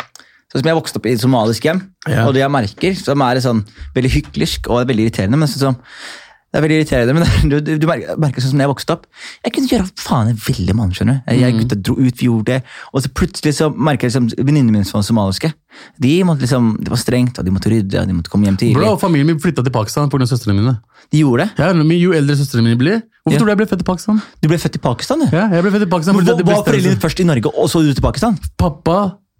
Sånn 0.51 0.59
som 0.65 0.67
Jeg 0.67 0.75
vokste 0.75 0.99
opp 0.99 1.05
i 1.07 1.13
et 1.15 1.21
somalisk 1.23 1.63
hjem, 1.63 1.77
Ja. 2.11 2.25
og 2.27 2.33
det 2.35 2.41
jeg 2.41 2.51
merker, 2.51 2.95
som 2.99 3.21
er 3.23 3.39
sånn 3.39 3.61
veldig 3.95 4.09
hyklersk 4.17 4.67
og 4.67 4.81
veldig 4.89 5.05
irriterende 5.05 5.37
men 5.39 5.47
sånn 5.47 5.77
det 6.51 6.59
er 6.59 6.63
veldig 6.65 6.77
irriterende, 6.81 7.13
men 7.15 7.23
du, 7.51 7.53
du, 7.63 7.69
du 7.79 7.85
merker, 7.87 8.17
merker 8.19 8.43
sånn 8.43 8.51
som 8.51 8.59
jeg 8.59 8.67
vokste 8.67 8.95
opp. 8.97 9.05
Jeg 9.45 9.53
kunne 9.55 9.69
gjøre 9.71 9.85
faen 10.03 10.31
jeg 10.33 10.39
ville, 10.49 10.73
mann. 10.75 10.91
skjønner 10.91 11.21
du? 11.21 11.31
Jeg, 11.31 11.39
jeg 11.45 11.55
gutta 11.61 11.77
dro 11.79 11.95
ut, 11.95 12.15
vi 12.19 12.27
gjorde 12.27 12.47
det. 12.49 12.57
Og 12.91 13.05
så 13.05 13.11
plutselig 13.15 13.53
så 13.55 13.69
merker 13.71 14.09
jeg 14.09 14.11
liksom, 14.11 14.27
venninnene 14.43 14.75
mine 14.75 14.87
som 14.89 14.99
var 14.99 15.05
somaliske. 15.07 15.53
De 16.03 16.11
måtte 16.27 16.43
liksom, 16.43 16.73
det 16.83 16.91
var 16.91 16.99
strengt, 16.99 17.39
og 17.39 17.47
de 17.47 17.53
måtte 17.55 17.71
rydde, 17.71 18.01
og 18.03 18.11
de 18.11 18.17
måtte 18.17 18.33
komme 18.33 18.49
hjem 18.49 18.59
tidlig. 18.59 18.81
Bro, 18.81 18.97
familien 18.99 19.31
min 19.31 19.39
flytta 19.39 19.63
til 19.63 19.71
Pakistan 19.71 20.11
pga. 20.11 20.27
søstrene 20.27 20.57
mine. 20.59 20.75
De 21.15 21.23
gjorde 21.23 21.47
det. 21.47 21.63
Ja, 21.63 21.71
Jo 22.01 22.11
eldre 22.19 22.35
søstrene 22.35 22.67
mine 22.67 22.77
blir 22.79 22.99
Hvorfor 23.21 23.35
Ja. 23.35 23.39
tror 23.39 23.45
du 23.47 23.51
jeg 23.51 23.57
ble 23.61 23.65
født 23.69 23.81
i 23.83 23.85
Pakistan? 23.85 24.21
Du 24.41 24.47
ble 24.49 24.57
født 24.57 24.75
i 24.75 24.81
Pakistan, 24.81 25.19
du. 25.21 25.25
Ja, 25.35 25.47
jeg 25.53 25.61
ble 25.61 25.71
født 25.71 25.83
i 25.85 25.89
Pakistan 25.91 26.15
Men 26.17 26.25
hva, 26.25 26.35
var 26.41 26.63
foreldrene 26.65 26.95
dine 26.95 27.01
først 27.03 27.19
i 27.21 27.25
Norge, 27.29 27.51
og 27.53 27.69
så 27.69 27.81
du 27.85 27.93
til 27.93 28.01
Pakistan? 28.01 28.37
Pappa 28.57 28.95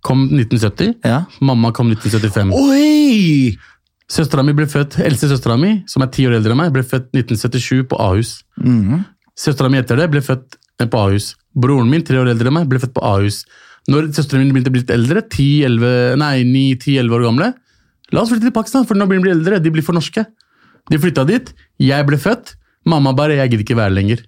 kom 0.06 0.28
1970, 0.30 0.96
Ja. 1.04 1.24
mamma 1.42 1.72
kom 1.74 1.90
1975. 1.90 2.54
Oi! 2.54 3.58
Søstera 4.12 4.44
mi 4.44 4.54
ble 4.56 4.68
født, 4.68 5.00
Eldste 5.06 5.30
søstera 5.32 5.56
mi, 5.60 5.78
som 5.88 6.04
er 6.04 6.12
ti 6.12 6.26
år 6.28 6.36
eldre 6.40 6.52
enn 6.52 6.60
meg, 6.60 6.72
ble 6.76 6.84
født 6.84 7.14
1977 7.16 7.86
på 7.92 8.00
Ahus. 8.04 8.42
Mm. 8.60 9.06
Søstera 9.40 9.72
mi 9.72 9.80
etter 9.80 10.00
det 10.00 10.10
ble 10.12 10.24
født 10.26 10.58
eh, 10.82 10.90
på 10.92 11.00
Ahus. 11.00 11.36
Broren 11.56 11.88
min, 11.92 12.04
tre 12.04 12.20
år 12.20 12.32
eldre 12.34 12.52
enn 12.52 12.58
meg, 12.60 12.68
ble 12.72 12.82
født 12.84 12.96
på 12.98 13.06
Ahus. 13.08 13.46
Når 13.90 14.12
søstrene 14.14 14.44
mine 14.44 14.54
begynte 14.54 14.70
å 14.70 14.76
bli 14.76 14.84
litt 14.84 14.94
eldre, 14.94 15.24
10-11 15.26 16.20
nei, 16.22 16.36
9-10-11 16.46 17.16
år 17.18 17.26
gamle, 17.26 17.50
la 18.12 18.22
oss 18.22 18.30
flytte 18.30 18.50
til 18.50 18.56
Pakistan, 18.56 18.86
for 18.86 19.00
nå 19.00 19.08
blir 19.10 19.24
de 19.24 19.34
eldre, 19.34 19.62
de 19.64 19.74
blir 19.74 19.86
for 19.86 19.98
norske. 19.98 20.26
De 20.92 21.00
flytta 21.02 21.26
dit, 21.30 21.50
jeg 21.82 22.08
ble 22.08 22.20
født, 22.20 22.56
mamma 22.86 23.14
bare 23.18 23.38
'jeg 23.40 23.52
gidder 23.52 23.66
ikke 23.66 23.80
være 23.80 23.96
lenger'. 23.96 24.26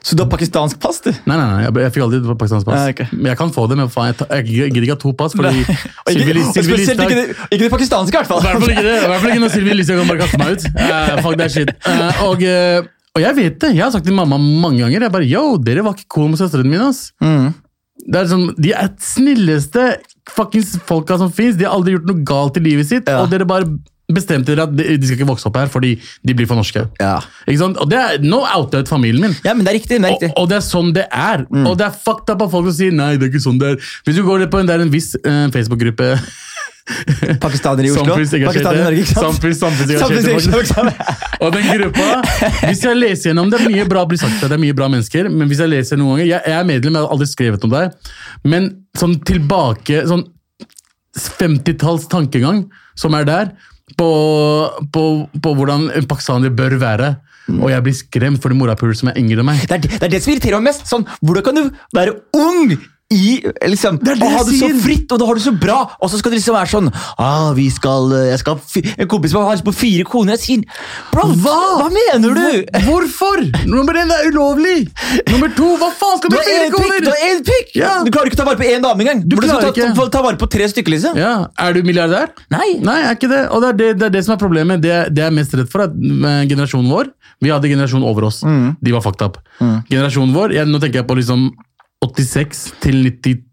Så 0.00 0.16
du 0.16 0.22
har 0.22 0.30
pakistansk 0.32 0.78
pass, 0.80 1.00
du? 1.04 1.10
Nei, 1.28 1.36
nei, 1.36 1.44
nei, 1.44 1.64
jeg, 1.66 1.74
jeg 1.84 1.92
fikk 1.94 2.04
aldri 2.06 2.36
pakistansk 2.40 2.68
pass. 2.68 2.78
Ja, 2.80 2.92
okay. 2.94 3.08
Men 3.12 3.32
jeg 3.32 3.38
kan 3.40 3.50
få 3.52 3.66
det, 3.68 3.76
men 3.80 3.90
faen, 3.92 4.14
jeg, 4.16 4.46
gidder 4.70 4.86
ikke 4.86 4.96
ha 4.96 5.00
to 5.02 5.12
pass, 5.16 5.34
fordi 5.36 5.64
Og 6.06 6.12
Sylvi 6.12 6.24
ikke, 6.24 6.36
Lis- 6.38 6.48
og 6.48 6.68
spesielt 6.68 7.02
ikke, 7.04 7.18
det, 7.18 7.26
ikke 7.50 7.62
det 7.64 7.72
pakistanske, 7.74 8.14
i 8.14 8.20
hvert 8.20 8.30
i 8.30 8.46
hvert 8.46 8.46
fall 8.46 8.64
fall. 8.64 8.72
ikke 8.76 9.10
hvert 9.12 9.24
fall 9.24 9.34
ikke 9.34 9.44
når 9.44 9.52
Sylvi 9.56 9.76
Listhaug 9.76 10.00
kan 10.00 10.12
bare 10.12 10.22
kaste 10.22 10.40
meg 10.40 10.54
ut. 10.54 10.68
Uh, 10.76 11.20
fuck 11.24 11.36
that 11.40 11.54
shit. 11.56 11.72
Uh, 11.84 12.22
og, 12.30 12.46
uh, 12.46 12.88
og 13.18 13.24
jeg 13.26 13.38
vet 13.40 13.58
det. 13.64 13.72
Jeg 13.76 13.84
har 13.84 13.92
sagt 13.92 14.08
til 14.08 14.16
mamma 14.16 14.38
mange 14.40 14.80
ganger 14.84 15.08
jeg 15.08 15.14
bare, 15.18 15.28
yo, 15.28 15.44
dere 15.68 15.84
var 15.84 15.98
ikke 15.98 16.08
cool 16.16 16.32
med 16.32 16.40
søstrene 16.40 16.72
mine. 16.72 16.88
ass. 16.88 17.10
Mm. 17.20 17.50
Det 18.06 18.22
er 18.22 18.30
sånn, 18.30 18.48
De 18.56 18.72
er 18.72 18.92
snilleste 19.04 19.86
fuckings 20.30 20.76
folka 20.88 21.18
som 21.20 21.32
fins. 21.34 21.58
De 21.58 21.66
har 21.68 21.76
aldri 21.76 21.98
gjort 21.98 22.08
noe 22.08 22.24
galt 22.26 22.56
i 22.60 22.64
livet 22.64 22.88
sitt. 22.88 23.10
Ja. 23.10 23.20
Og 23.24 23.32
dere 23.32 23.48
bare 23.48 23.68
bestemte 24.16 24.52
dere 24.54 24.66
at 24.68 24.74
de, 24.76 24.84
de 24.98 25.06
skal 25.08 25.18
ikke 25.20 25.28
vokse 25.30 25.46
opp 25.50 25.56
her 25.60 25.70
fordi 25.72 25.94
de 26.26 26.34
blir 26.36 26.48
for 26.50 26.58
norske. 26.60 26.84
Ja. 27.00 27.16
Ikke 27.46 27.60
sant? 27.62 27.80
Og 27.82 27.88
det 27.90 27.98
er, 28.00 28.18
Nå 28.24 28.42
outa 28.44 28.78
jeg 28.80 28.86
ut 28.88 28.92
familien 28.92 29.22
min. 29.28 29.36
ja, 29.46 29.54
men 29.54 29.64
det 29.66 29.72
er 29.74 29.78
riktig. 29.80 29.98
Det 30.00 30.04
er 30.04 30.12
Og, 30.14 30.20
riktig. 30.20 30.32
og 30.40 30.48
det 30.50 30.56
er 30.60 30.66
sånn 30.66 30.92
det 30.96 31.06
er. 31.10 31.46
Og 31.64 31.74
det 31.80 31.86
er 31.88 31.98
fucked 32.04 32.30
up 32.34 32.42
av 32.46 32.50
folk 32.52 32.70
som 32.70 32.78
sier 32.82 32.92
nei, 32.96 33.12
det 33.16 33.28
er 33.28 33.32
ikke 33.34 33.44
sånn 33.46 33.58
det 33.62 33.74
er. 33.76 33.90
Hvis 34.06 34.16
du 34.20 34.22
går 34.26 34.46
på 34.50 34.60
en, 34.62 34.68
det 34.70 34.76
er 34.78 34.84
en 34.86 34.92
viss 34.92 35.12
uh, 35.22 35.46
Facebook-gruppe 35.54 36.14
Pakistanere 37.40 37.86
i 37.86 37.90
Oslo. 37.92 38.16
Pakistanere 38.16 38.80
i 38.80 38.82
Norge, 38.82 39.02
ikke 39.04 39.14
sant? 39.14 39.36
Samfunns- 39.38 39.60
Samfunnsengasjerte 39.60 40.74
folk. 40.74 41.38
Og 41.44 41.52
den 41.54 41.68
gruppa, 41.68 42.06
hvis 42.66 42.82
jeg 42.82 42.98
leser 42.98 43.30
gjennom 43.30 43.50
det, 43.52 43.60
er 43.60 43.70
mye 43.70 43.84
bra 43.92 44.02
blir 44.10 44.18
sagt, 44.18 44.40
det 44.42 44.56
er 44.56 44.62
mye 44.62 44.74
bra 44.74 44.88
mennesker, 44.90 45.28
men 45.30 45.46
hvis 45.52 45.60
jeg 45.62 45.70
leser 45.70 46.00
noen 46.00 46.16
ganger, 46.16 46.26
jeg 46.32 46.54
er 46.56 46.66
medlem, 46.66 46.96
jeg 46.98 47.04
har 47.06 47.14
aldri 47.14 47.28
skrevet 47.30 47.66
om 47.68 47.74
deg, 47.76 48.10
men 48.50 48.66
sånn 48.98 49.14
tilbake, 49.28 50.02
sånn 50.10 50.24
50-talls 51.18 52.08
tankegang 52.10 52.64
som 52.98 53.14
er 53.18 53.26
der, 53.28 53.52
på, 53.98 54.10
på, 54.92 55.04
på 55.42 55.54
hvordan 55.56 55.90
en 55.96 56.08
pakistaner 56.10 56.54
bør 56.54 56.78
være, 56.80 57.10
og 57.58 57.70
jeg 57.72 57.82
blir 57.82 57.96
skremt 57.98 58.42
for 58.42 58.52
de 58.52 58.58
morapuler 58.58 58.94
som 58.98 59.10
er 59.10 59.18
yngre 59.18 59.42
enn 59.42 59.48
meg. 59.48 59.64
Det 59.66 59.78
er, 59.78 59.86
det 59.88 60.06
er 60.06 60.12
det 60.12 60.22
som 60.22 60.34
irriterer 60.34 60.60
meg 60.60 60.70
mest. 60.70 60.86
Sånn, 60.90 61.06
hvordan 61.24 61.46
kan 61.46 61.58
du 61.58 61.64
være 61.96 62.14
ung 62.38 62.76
i, 63.10 63.42
liksom, 63.66 63.96
Det 63.98 64.14
det 64.14 64.22
og 64.22 64.30
ha 64.36 64.42
det 64.46 64.54
så 64.60 64.68
fritt, 64.84 65.10
og 65.10 65.18
da 65.18 65.26
har 65.26 65.38
du 65.38 65.42
så 65.42 65.50
bra, 65.58 65.78
og 65.98 66.10
så 66.12 66.18
skal 66.20 66.30
det 66.30 66.38
liksom 66.38 66.54
være 66.54 66.70
sånn 66.70 66.90
ah, 67.18 67.48
vi 67.56 67.64
skal, 67.74 68.06
eh, 68.14 68.26
jeg 68.30 68.38
skal 68.44 68.60
En 69.02 69.08
kompis 69.10 69.32
som 69.34 69.48
har 69.48 69.58
på 69.66 69.72
fire 69.74 70.04
koner. 70.06 70.36
Jeg 70.38 70.42
sier 70.44 70.84
Bro, 71.10 71.24
hva, 71.42 71.56
hva 71.80 71.88
mener 71.90 72.36
du? 72.38 72.76
Hvorfor? 72.86 73.42
Nummer 73.66 73.98
én, 73.98 74.12
det 74.12 74.18
er 74.20 74.28
ulovlig! 74.30 74.76
Nummer 75.26 75.50
to, 75.56 75.72
hva 75.80 75.90
faen 75.98 76.20
skal 76.20 76.30
Du 76.30 76.38
ha 76.38 76.44
fire 76.46 76.68
én 76.68 76.76
pikk! 76.76 77.00
Du 77.02 77.10
har 77.10 77.24
én 77.26 77.42
pikk! 77.48 77.72
Ja. 77.80 77.92
Du 78.06 78.12
klarer 78.14 78.30
ikke 78.30 78.38
å 78.38 78.42
ta 78.44 78.46
vare 78.52 78.60
på 78.60 78.68
én 78.70 78.84
dame 78.84 79.02
engang! 79.04 79.24
Du 79.24 79.34
du 79.34 79.42
klarer 79.42 79.66
ta, 79.66 79.72
ikke. 79.74 79.88
ta, 79.98 80.06
ta 80.14 80.22
vare 80.28 80.38
på 80.38 80.48
tre 80.54 80.68
stykker, 80.70 80.94
liksom? 80.94 81.18
Ja, 81.18 81.32
Er 81.58 81.74
du 81.74 81.82
milliardær? 81.86 82.30
Nei. 82.54 82.76
Nei, 82.84 83.00
er 83.08 83.18
ikke 83.18 83.30
det. 83.32 83.40
Og 83.50 83.64
det 83.64 83.72
er 83.72 83.80
det, 83.80 83.88
det, 83.98 84.06
er 84.06 84.14
det 84.18 84.22
som 84.28 84.36
er 84.36 84.42
problemet. 84.44 84.84
Det, 84.84 84.92
jeg 85.10 85.26
er 85.26 85.34
mest 85.34 85.56
redd 85.58 85.72
for, 85.72 85.88
at 85.88 85.98
eh, 85.98 86.44
generasjonen 86.46 86.92
vår 86.94 87.10
Vi 87.42 87.50
hadde 87.50 87.72
generasjonen 87.72 88.06
over 88.06 88.28
oss. 88.30 88.44
Mm. 88.46 88.78
De 88.78 88.94
var 88.94 89.02
fucked 89.02 89.26
up. 89.26 89.42
Generasjonen 89.90 90.36
vår, 90.36 90.54
jeg, 90.60 90.70
Nå 90.70 90.78
tenker 90.78 91.02
jeg 91.02 91.08
på 91.10 91.18
liksom 91.18 91.50
86 92.04 92.66
til 92.80 93.02
90 93.04 93.46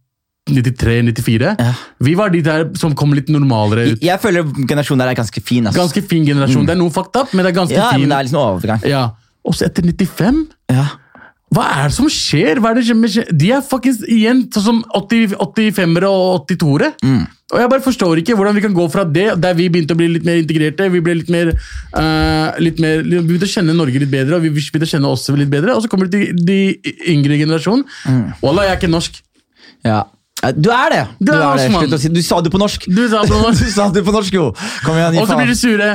93-94. 0.48 1.42
Ja. 1.60 1.74
Vi 2.00 2.14
var 2.16 2.30
de 2.32 2.40
der 2.40 2.70
som 2.80 2.94
kom 2.96 3.12
litt 3.12 3.28
normalere 3.34 3.90
ut. 3.92 4.04
Jeg 4.06 4.16
føler 4.24 4.46
generasjonen 4.48 5.02
der 5.04 5.10
er 5.12 5.18
ganske 5.20 5.42
fin. 5.44 5.66
Altså. 5.68 5.82
Ganske 5.82 6.04
fin 6.08 6.24
generasjon. 6.24 6.64
Det 6.70 6.72
er 6.78 6.80
noe 6.80 6.94
fucked 6.96 7.20
up, 7.20 7.34
men 7.36 7.44
det 7.44 7.52
er 7.52 7.58
ganske 7.58 7.76
Mm. 7.76 7.82
ja, 7.84 7.90
fin. 7.92 8.00
men 8.06 8.10
det 8.14 8.18
er 8.18 8.24
liksom 8.30 8.40
overgang. 8.40 8.86
Ja. 8.88 9.02
Og 9.44 9.54
så 9.56 9.66
etter 9.68 9.84
95 9.84 10.48
Ja. 10.72 10.86
Hva 11.56 11.64
er 11.78 11.88
det 11.88 11.96
som 11.96 12.10
skjer? 12.12 12.60
Er 12.60 12.76
det 12.76 12.84
som 12.90 13.06
skjer? 13.08 13.30
De 13.32 13.52
er 13.56 13.64
fuckings 13.64 14.02
igjen 14.04 14.44
sånn 14.52 14.66
som 14.66 14.80
80 15.00 15.38
85-ere 15.40 16.10
og 16.12 16.50
82-ere. 16.50 16.90
Mm. 17.00 17.22
Og 17.54 17.62
jeg 17.62 17.72
bare 17.72 17.84
forstår 17.86 18.20
ikke 18.20 18.36
hvordan 18.36 18.58
vi 18.58 18.64
kan 18.66 18.76
gå 18.76 18.88
fra 18.92 19.06
det, 19.08 19.30
der 19.40 19.56
vi 19.56 19.70
begynte 19.72 19.96
å 19.96 20.00
bli 20.00 20.10
litt 20.18 20.26
mer 20.28 20.42
integrerte, 20.42 20.90
vi 20.92 21.00
ble 21.06 21.16
litt 21.22 21.32
mer, 21.32 21.54
uh, 21.96 22.52
litt 22.60 22.82
mer 22.84 23.00
Vi 23.06 23.22
begynte 23.22 23.48
å 23.48 23.54
kjenne 23.54 23.78
Norge 23.78 24.04
litt 24.04 24.12
bedre, 24.12 24.36
og 24.36 24.44
vi 24.44 24.52
begynte 24.52 24.84
å 24.84 24.92
kjenne 24.92 25.14
oss 25.14 25.24
litt 25.32 25.54
bedre, 25.54 25.78
og 25.78 25.86
så 25.86 25.92
kommer 25.92 26.12
det 26.12 26.20
til 26.20 26.44
de 26.50 26.60
yngre 27.16 27.40
generasjonen. 27.40 27.88
Mm. 28.04 28.22
Wallah, 28.44 28.68
jeg 28.68 28.76
er 28.76 28.82
ikke 28.82 28.92
norsk. 28.92 29.24
Ja. 29.88 30.04
Ja, 30.44 30.52
Du 30.52 30.70
er 30.70 30.92
det! 30.94 31.04
Du 31.24 31.32
er 31.34 31.42
er 31.42 31.88
det. 31.88 32.00
Si. 32.02 32.10
Du 32.14 32.22
sa 32.22 32.42
det 32.42 32.52
på 32.54 32.60
norsk. 32.62 32.84
Du 32.86 33.08
sa 33.10 33.24
det 33.24 33.32
på 33.32 33.40
norsk. 33.48 33.64
du 33.64 33.72
sa 33.74 33.88
det 33.90 34.04
på 34.06 34.14
norsk, 34.14 34.36
jo! 34.38 34.52
Kom 34.86 35.00
igjen, 35.00 35.16
gi 35.16 35.24
Og 35.24 35.32
så 35.32 35.38
blir 35.40 35.50
de 35.50 35.56
sure. 35.58 35.88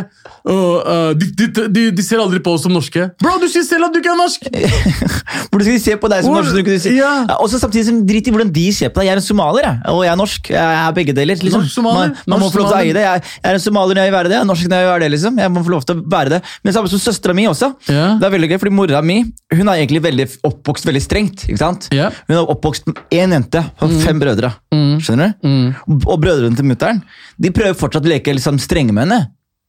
Og, 0.43 0.83
eh, 0.91 1.13
de, 1.21 1.27
de, 1.39 1.69
de, 1.71 1.83
de 1.95 2.03
ser 2.03 2.19
aldri 2.19 2.41
på 2.43 2.55
oss 2.57 2.65
som 2.67 2.73
norske. 2.75 3.05
Bro, 3.23 3.37
du 3.43 3.47
sier 3.53 3.63
selv 3.63 3.87
at 3.87 3.95
du 3.95 4.01
ikke 4.01 4.11
er 4.11 4.19
norsk! 4.19 4.47
Hvordan 5.53 5.65
skal 5.67 5.77
de 5.77 5.83
se 5.85 5.95
på 6.03 6.09
deg 6.11 6.25
som 6.25 6.33
Hvor- 6.35 6.43
norsk? 6.43 6.65
du 6.67 6.79
si- 6.83 6.97
Ja. 6.97 7.13
Og 7.39 7.49
så 7.53 7.61
samtidig 7.63 7.85
som 7.87 8.01
Drit 8.07 8.27
i 8.27 8.33
hvordan 8.35 8.51
de 8.53 8.65
ser 8.75 8.91
på 8.91 9.01
deg. 9.01 9.07
Jeg 9.07 9.13
er 9.15 9.21
en 9.21 9.27
somalier, 9.27 9.63
jeg. 9.69 9.79
og 9.93 10.01
jeg 10.05 10.13
er 10.13 10.17
norsk. 10.19 10.51
Jeg 10.51 10.79
er 10.89 10.93
begge 10.97 11.15
deler. 11.15 11.37
Liksom. 11.39 11.61
Norsk 11.63 11.75
somalier. 11.75 12.09
Man, 12.11 12.17
man 12.27 12.41
må 12.43 12.49
få 12.53 12.59
lov 12.63 12.69
til 12.73 12.77
å 12.77 12.81
eie 12.83 12.93
det. 12.97 13.03
Jeg, 13.07 13.23
jeg 13.39 13.51
er 13.53 13.59
en 13.59 13.63
somalier 13.63 13.95
når 13.99 14.03
jeg 14.03 14.11
vil 14.13 14.19
være 14.19 14.29
det, 14.33 14.37
jeg 14.37 14.43
er 14.43 14.49
norsk 14.51 14.69
når 14.73 14.77
jeg 14.83 14.87
vil 14.87 14.93
være 14.93 15.05
det. 15.07 15.11
liksom. 15.15 15.39
Jeg 15.45 15.53
må 15.55 15.63
få 15.69 15.75
lov 15.77 15.85
til 15.87 15.95
å 15.95 16.05
være 16.17 16.33
det. 16.35 16.41
Men 16.65 16.77
samme 16.77 16.91
som 16.93 17.03
søstera 17.03 17.35
mi 17.39 17.47
også. 17.51 17.71
Ja. 17.93 18.07
Det 18.19 18.27
er 18.29 18.35
veldig 18.37 18.51
gøy, 18.53 18.59
fordi 18.65 18.75
Mora 18.75 19.03
mi 19.03 19.19
hun 19.53 19.69
er 19.69 19.83
egentlig 19.83 20.03
veldig 20.03 20.27
oppvokst 20.49 20.87
veldig 20.89 21.03
strengt. 21.05 21.45
ikke 21.49 21.59
sant? 21.63 21.89
Ja. 21.95 22.09
Hun 22.29 22.37
er 22.41 22.51
oppvokst 22.57 22.87
med 22.91 22.99
én 23.13 23.37
jente 23.37 23.63
og 23.85 23.93
fem 24.03 24.19
brødre. 24.23 24.53
Skjønner 24.73 25.35
du? 25.39 26.03
Og 26.09 26.19
brødrene 26.23 26.57
til 26.59 26.67
mutter'n 26.67 27.03
de 27.43 27.51
prøver 27.55 27.75
fortsatt 27.79 28.05
å 28.07 28.11
leke 28.13 28.33
liksom, 28.35 28.59
strenge 28.63 28.93
med 28.95 29.07
henne. 29.07 29.21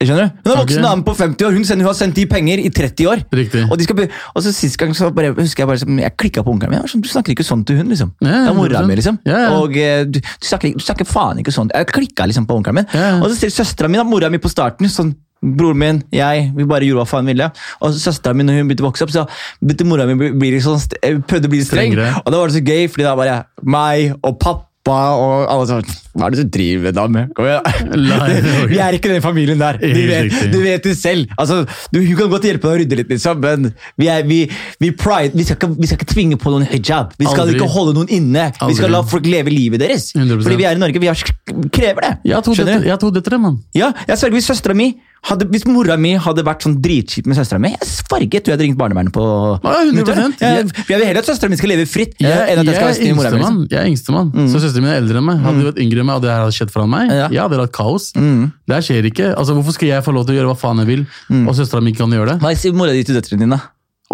Skjønner 0.08 0.30
du? 0.30 0.42
Hun 0.44 0.52
er 0.54 0.60
voksen 0.62 0.80
Ok. 0.84 0.88
dame 0.90 1.04
på 1.08 1.16
50 1.18 1.46
år, 1.48 1.52
hun, 1.58 1.66
sender, 1.66 1.84
hun 1.86 1.92
har 1.94 1.98
sendt 2.00 2.16
de 2.16 2.26
penger 2.26 2.60
i 2.64 2.70
30 2.70 3.08
år. 3.12 3.24
Riktig. 3.34 3.64
Og, 3.72 3.78
de 3.78 3.84
skal 3.88 4.10
og 4.36 4.44
så 4.44 4.54
sist 4.54 4.78
gang 4.78 4.94
så 4.98 5.10
bare, 5.14 5.34
husker 5.38 5.64
jeg 5.64 5.68
bare 5.68 6.02
jeg 6.04 6.18
klikka 6.18 6.44
på 6.44 6.52
onkelen 6.56 6.72
min. 6.76 6.88
Sånn, 6.88 7.02
Du 7.02 7.10
snakker 7.10 7.32
ikke 7.36 7.46
sånn 7.48 7.66
til 7.66 7.78
hun, 7.78 7.90
liksom. 7.90 8.14
Ja, 8.22 8.44
det 8.46 8.50
er 8.50 8.54
mora 8.58 8.82
mi, 8.88 8.96
liksom. 8.96 9.20
Ja, 9.26 9.38
ja. 9.48 9.52
Og 9.60 9.76
eh, 9.78 10.04
du, 10.06 10.20
du, 10.20 10.48
snakker, 10.48 10.74
du 10.74 10.84
snakker 10.84 11.06
faen 11.06 11.40
ikke 11.44 11.52
sånn. 11.56 11.70
Jeg 11.74 11.88
klikka 11.94 12.26
liksom 12.28 12.46
på 12.50 12.56
onkelen 12.60 12.82
min. 12.82 12.88
Ja, 12.94 13.14
ja. 13.16 13.22
Og 13.24 13.30
så 13.32 13.36
ser 13.40 13.54
søstera 13.64 13.88
mi, 13.90 13.98
mora 14.04 14.30
mi 14.30 14.38
på 14.44 14.50
starten, 14.52 14.90
sånn 14.90 15.16
Broren 15.44 15.76
min, 15.76 15.98
jeg, 16.16 16.54
vi 16.56 16.64
bare 16.64 16.86
gjorde 16.88 17.02
hva 17.04 17.10
faen 17.10 17.26
ville. 17.28 17.50
Og 17.84 17.92
søstera 18.00 18.32
mi, 18.34 18.46
når 18.48 18.62
hun 18.62 18.68
begynte 18.70 18.86
å 18.86 18.88
vokse 18.88 19.04
opp, 19.04 19.12
så 19.12 19.26
begynte 19.60 19.84
mora 19.90 20.06
mi 20.08 20.16
bli- 20.16 20.32
bli 20.40 20.60
sånn, 20.64 20.80
eh, 21.04 21.18
prøvde 21.20 21.50
å 21.50 21.52
bli 21.52 21.60
streng. 21.68 21.92
Strengere. 21.92 22.22
Og 22.24 22.32
da 22.32 22.38
var 22.40 22.48
det 22.48 22.56
så 22.56 22.64
gøy, 22.64 22.88
fordi 22.88 23.04
da 23.04 23.16
bare 23.20 23.36
meg 23.62 24.14
og 24.24 24.40
pappa 24.40 24.70
og 24.92 25.46
alle 25.48 25.68
sånn 25.70 25.86
Hva 26.14 26.28
er 26.28 26.34
det 26.34 26.44
du 26.44 26.50
driver 26.58 26.94
da 26.94 27.06
med. 27.10 27.30
Kom 27.38 27.48
igjen. 27.48 28.10
Vi 28.74 28.80
er 28.84 28.98
ikke 28.98 29.10
den 29.14 29.24
familien 29.24 29.62
der. 29.62 29.80
Du 29.80 30.02
vet, 30.10 30.36
du 30.52 30.58
vet 30.62 30.84
det 30.86 30.96
selv. 31.00 31.32
Altså, 31.40 31.62
du, 31.94 32.02
hun 32.04 32.18
kan 32.20 32.30
godt 32.34 32.46
hjelpe 32.50 32.68
deg 32.68 32.74
å 32.74 32.82
rydde 32.82 33.00
litt, 33.00 33.14
liksom, 33.16 33.40
men 33.42 33.72
vi, 33.98 34.10
er, 34.12 34.28
vi, 34.28 34.44
vi, 34.84 34.92
pride, 35.00 35.34
vi, 35.38 35.46
skal 35.48 35.58
ikke, 35.58 35.72
vi 35.80 35.90
skal 35.90 36.02
ikke 36.02 36.10
tvinge 36.12 36.38
på 36.42 36.54
noen 36.54 36.68
hijab. 36.70 37.16
Vi 37.18 37.26
skal 37.26 37.48
Aldri. 37.48 37.58
ikke 37.58 37.72
holde 37.74 37.96
noen 37.98 38.12
inne. 38.14 38.50
Vi 38.60 38.78
skal 38.78 38.94
la 38.94 39.02
folk 39.08 39.26
leve 39.30 39.54
livet 39.54 39.82
deres. 39.82 40.12
100%. 40.18 40.44
Fordi 40.44 40.60
vi 40.60 40.68
er 40.70 40.78
i 40.78 40.84
Norge. 40.84 41.02
Vi 41.02 41.10
har, 41.10 41.26
krever 41.74 42.10
det. 42.10 42.14
Jeg 42.28 42.38
har 42.38 43.02
to 43.02 43.14
døtre, 43.16 43.42
mann. 43.42 43.58
Ja, 43.78 43.94
jeg 44.10 44.20
sverger 44.22 44.46
søstera 44.52 44.78
mi 44.78 44.92
hadde, 45.30 45.46
hvis 45.54 45.64
mora 45.70 45.96
mi 46.00 46.14
hadde 46.20 46.44
vært 46.46 46.66
sånn 46.66 46.76
dritkjip 46.84 47.28
med 47.30 47.38
søstera 47.40 47.60
mi, 47.64 47.72
jeg 47.74 47.88
sverget 47.90 48.48
jeg 48.50 48.54
hadde 48.56 48.66
ringt 48.68 48.78
barnevernet 48.80 49.14
på 49.16 49.24
Ja, 49.64 49.76
100%. 49.90 50.42
Jeg, 50.44 50.68
jeg 50.78 50.88
vil 51.00 51.06
heller 51.08 51.22
at 51.24 51.30
søstera 51.32 51.50
mi 51.54 51.60
skal 51.60 51.72
leve 51.74 51.86
fritt 51.90 52.16
eh, 52.20 52.28
Jeg, 52.28 52.58
jeg 52.58 52.66
jeg 52.68 52.84
er 52.84 53.02
yngstemann, 53.10 53.60
jeg 53.72 53.80
er 53.82 53.88
yngstemann, 53.92 54.32
så 54.52 54.62
søsteren 54.64 54.84
min 54.88 54.94
er 54.94 55.00
eldre 55.02 55.22
enn 55.22 55.28
meg. 55.30 55.40
Hadde 55.46 55.64
du 55.64 55.68
vært 55.72 55.82
yngre 55.86 56.04
enn 56.04 56.10
meg, 56.12 56.16
og 56.20 56.26
det 56.26 56.34
her 56.34 56.44
hadde 56.46 56.58
skjedd 56.60 56.74
foran 56.76 56.92
meg, 56.94 57.14
Ja. 57.14 57.28
jeg 57.32 57.42
hadde 57.46 57.62
hatt 57.64 57.76
kaos. 57.76 58.10
Det 58.14 58.76
her 58.78 58.84
skjer 58.90 59.10
ikke. 59.12 59.32
Altså, 59.38 59.56
Hvorfor 59.58 59.78
skal 59.80 59.88
jeg 59.94 60.04
få 60.06 60.12
lov 60.16 60.28
til 60.28 60.36
å 60.36 60.42
gjøre 60.42 60.52
hva 60.54 60.60
faen 60.60 60.84
jeg 60.84 60.92
vil, 60.92 61.06
og 61.48 61.56
søstera 61.56 61.82
mi 61.84 61.94
ikke 61.94 62.04
kan 62.04 62.18
gjøre 62.20 62.34
det? 62.34 62.38
Hva 62.44 62.54
sier 62.60 62.76
mora 62.78 62.92
di 62.96 63.04
til 63.08 63.16
døtrene 63.20 63.46
dine? 63.48 63.62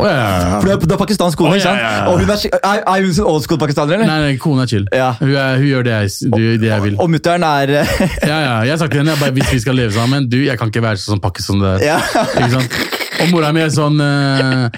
Ja, 0.06 0.12
ja, 0.14 0.26
ja. 0.39 0.60
For 0.64 0.86
du 0.88 0.93
er 0.95 1.00
pakistansk 1.02 1.39
kone, 1.39 1.52
Å, 1.52 1.58
ikke 1.60 1.66
sant? 1.66 1.82
ja, 1.82 1.89
ja, 1.89 1.97
ja. 2.00 2.12
Og 2.12 2.22
hun 2.22 2.32
er, 2.34 2.43
er, 2.60 2.84
er 2.84 3.06
hun 3.06 3.16
sånn 3.18 3.30
old 3.32 3.45
school 3.45 3.60
pakistaner, 3.62 3.97
eller? 3.97 4.10
Nei, 4.10 4.20
nei, 4.26 4.38
kona 4.41 4.66
er 4.66 4.72
chill. 4.72 4.86
Ja. 4.95 5.10
Hun, 5.20 5.34
er, 5.34 5.58
hun 5.60 5.68
gjør 5.68 5.88
det 5.88 5.95
jeg, 5.95 6.32
det 6.64 6.70
jeg 6.70 6.86
vil. 6.86 6.95
Og 7.04 7.12
mutter'n 7.12 7.45
er 7.47 7.74
Ja, 8.32 8.38
ja, 8.38 8.54
jeg 8.68 8.74
har 8.74 8.80
sagt 8.82 8.95
til 8.95 9.04
henne 9.04 9.18
bare, 9.20 9.36
hvis 9.36 9.52
vi 9.54 9.60
skal 9.64 9.78
leve 9.80 9.93
sammen 9.95 10.30
Du, 10.32 10.38
jeg 10.43 10.60
kan 10.60 10.72
ikke 10.72 10.84
være 10.86 11.02
sånn 11.02 11.22
pakke 11.24 11.43
som 11.45 11.60
det 11.64 11.76
der. 11.78 11.86
Ja. 11.91 12.00
Ikke 12.36 12.52
sant? 12.56 12.80
Og 13.20 13.34
mora 13.34 13.52
mi 13.56 13.64
er 13.66 13.74
sånn 13.74 14.00
uh, 14.00 14.70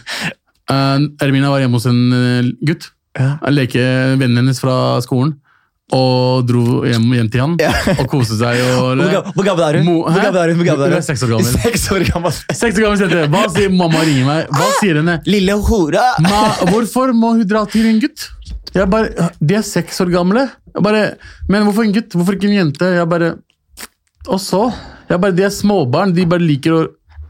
Ermina 1.22 1.52
var 1.52 1.62
hjemme 1.62 1.78
hos 1.78 1.88
en 1.90 2.02
uh, 2.16 2.52
gutt. 2.66 2.90
Ja. 3.20 3.36
Han 3.44 3.58
leker 3.58 4.16
vennen 4.16 4.42
hennes 4.42 4.62
fra 4.64 4.76
skolen. 5.06 5.36
Og 5.92 6.46
dro 6.48 6.62
hjem, 6.88 7.06
hjem 7.18 7.30
til 7.34 7.42
han 7.44 7.56
Ja. 7.60 7.72
og 8.00 8.06
koste 8.12 8.38
seg. 8.40 8.60
Og, 8.80 9.02
Hvor 9.36 9.44
gammel 9.48 9.64
er 9.68 9.78
hun? 9.82 9.86
Mo- 9.90 10.04
Hvor 10.08 10.22
gammel 10.24 10.40
er 10.42 10.54
hun? 10.54 10.62
Hvor 10.62 10.70
gammel 10.70 10.86
er 10.86 10.94
Hun 10.96 11.00
hun? 11.02 11.08
seks 11.10 11.24
år 11.26 11.34
gammel. 11.34 11.52
Seks 11.66 11.88
år 11.92 12.06
gammel. 12.12 12.32
Seks 12.62 12.78
år 12.80 12.86
gammel 12.86 13.04
jente. 13.06 13.26
Hva 13.34 13.42
sier 13.56 13.70
mamma 13.76 14.04
ringer 14.08 14.26
meg? 14.30 14.48
Hva 14.56 14.70
sier 14.80 15.02
henne? 15.02 15.18
Lille 15.28 15.58
hora! 15.68 16.06
Ma, 16.24 16.42
hvorfor 16.72 17.12
må 17.14 17.34
hun 17.36 17.44
dra 17.48 17.66
til 17.72 17.86
en 17.92 18.00
gutt? 18.04 18.30
Jeg 18.74 18.88
bare, 18.90 19.30
De 19.44 19.56
er 19.60 19.66
seks 19.68 20.00
år 20.00 20.12
gamle. 20.14 20.46
Jeg 20.72 20.84
bare, 20.86 21.04
men 21.52 21.66
hvorfor 21.68 21.84
en 21.84 21.92
gutt? 21.98 22.16
Hvorfor 22.16 22.38
ikke 22.40 22.48
en 22.48 22.56
jente? 22.62 22.88
Jeg 22.96 23.10
bare, 23.12 23.34
Og 24.30 24.40
så? 24.40 24.70
Jeg 25.10 25.20
bare, 25.20 25.36
De 25.36 25.44
er 25.44 25.50
småbarn. 25.52 26.14
De 26.16 26.24
bare 26.26 26.40
liker 26.46 26.72
å 26.78 26.82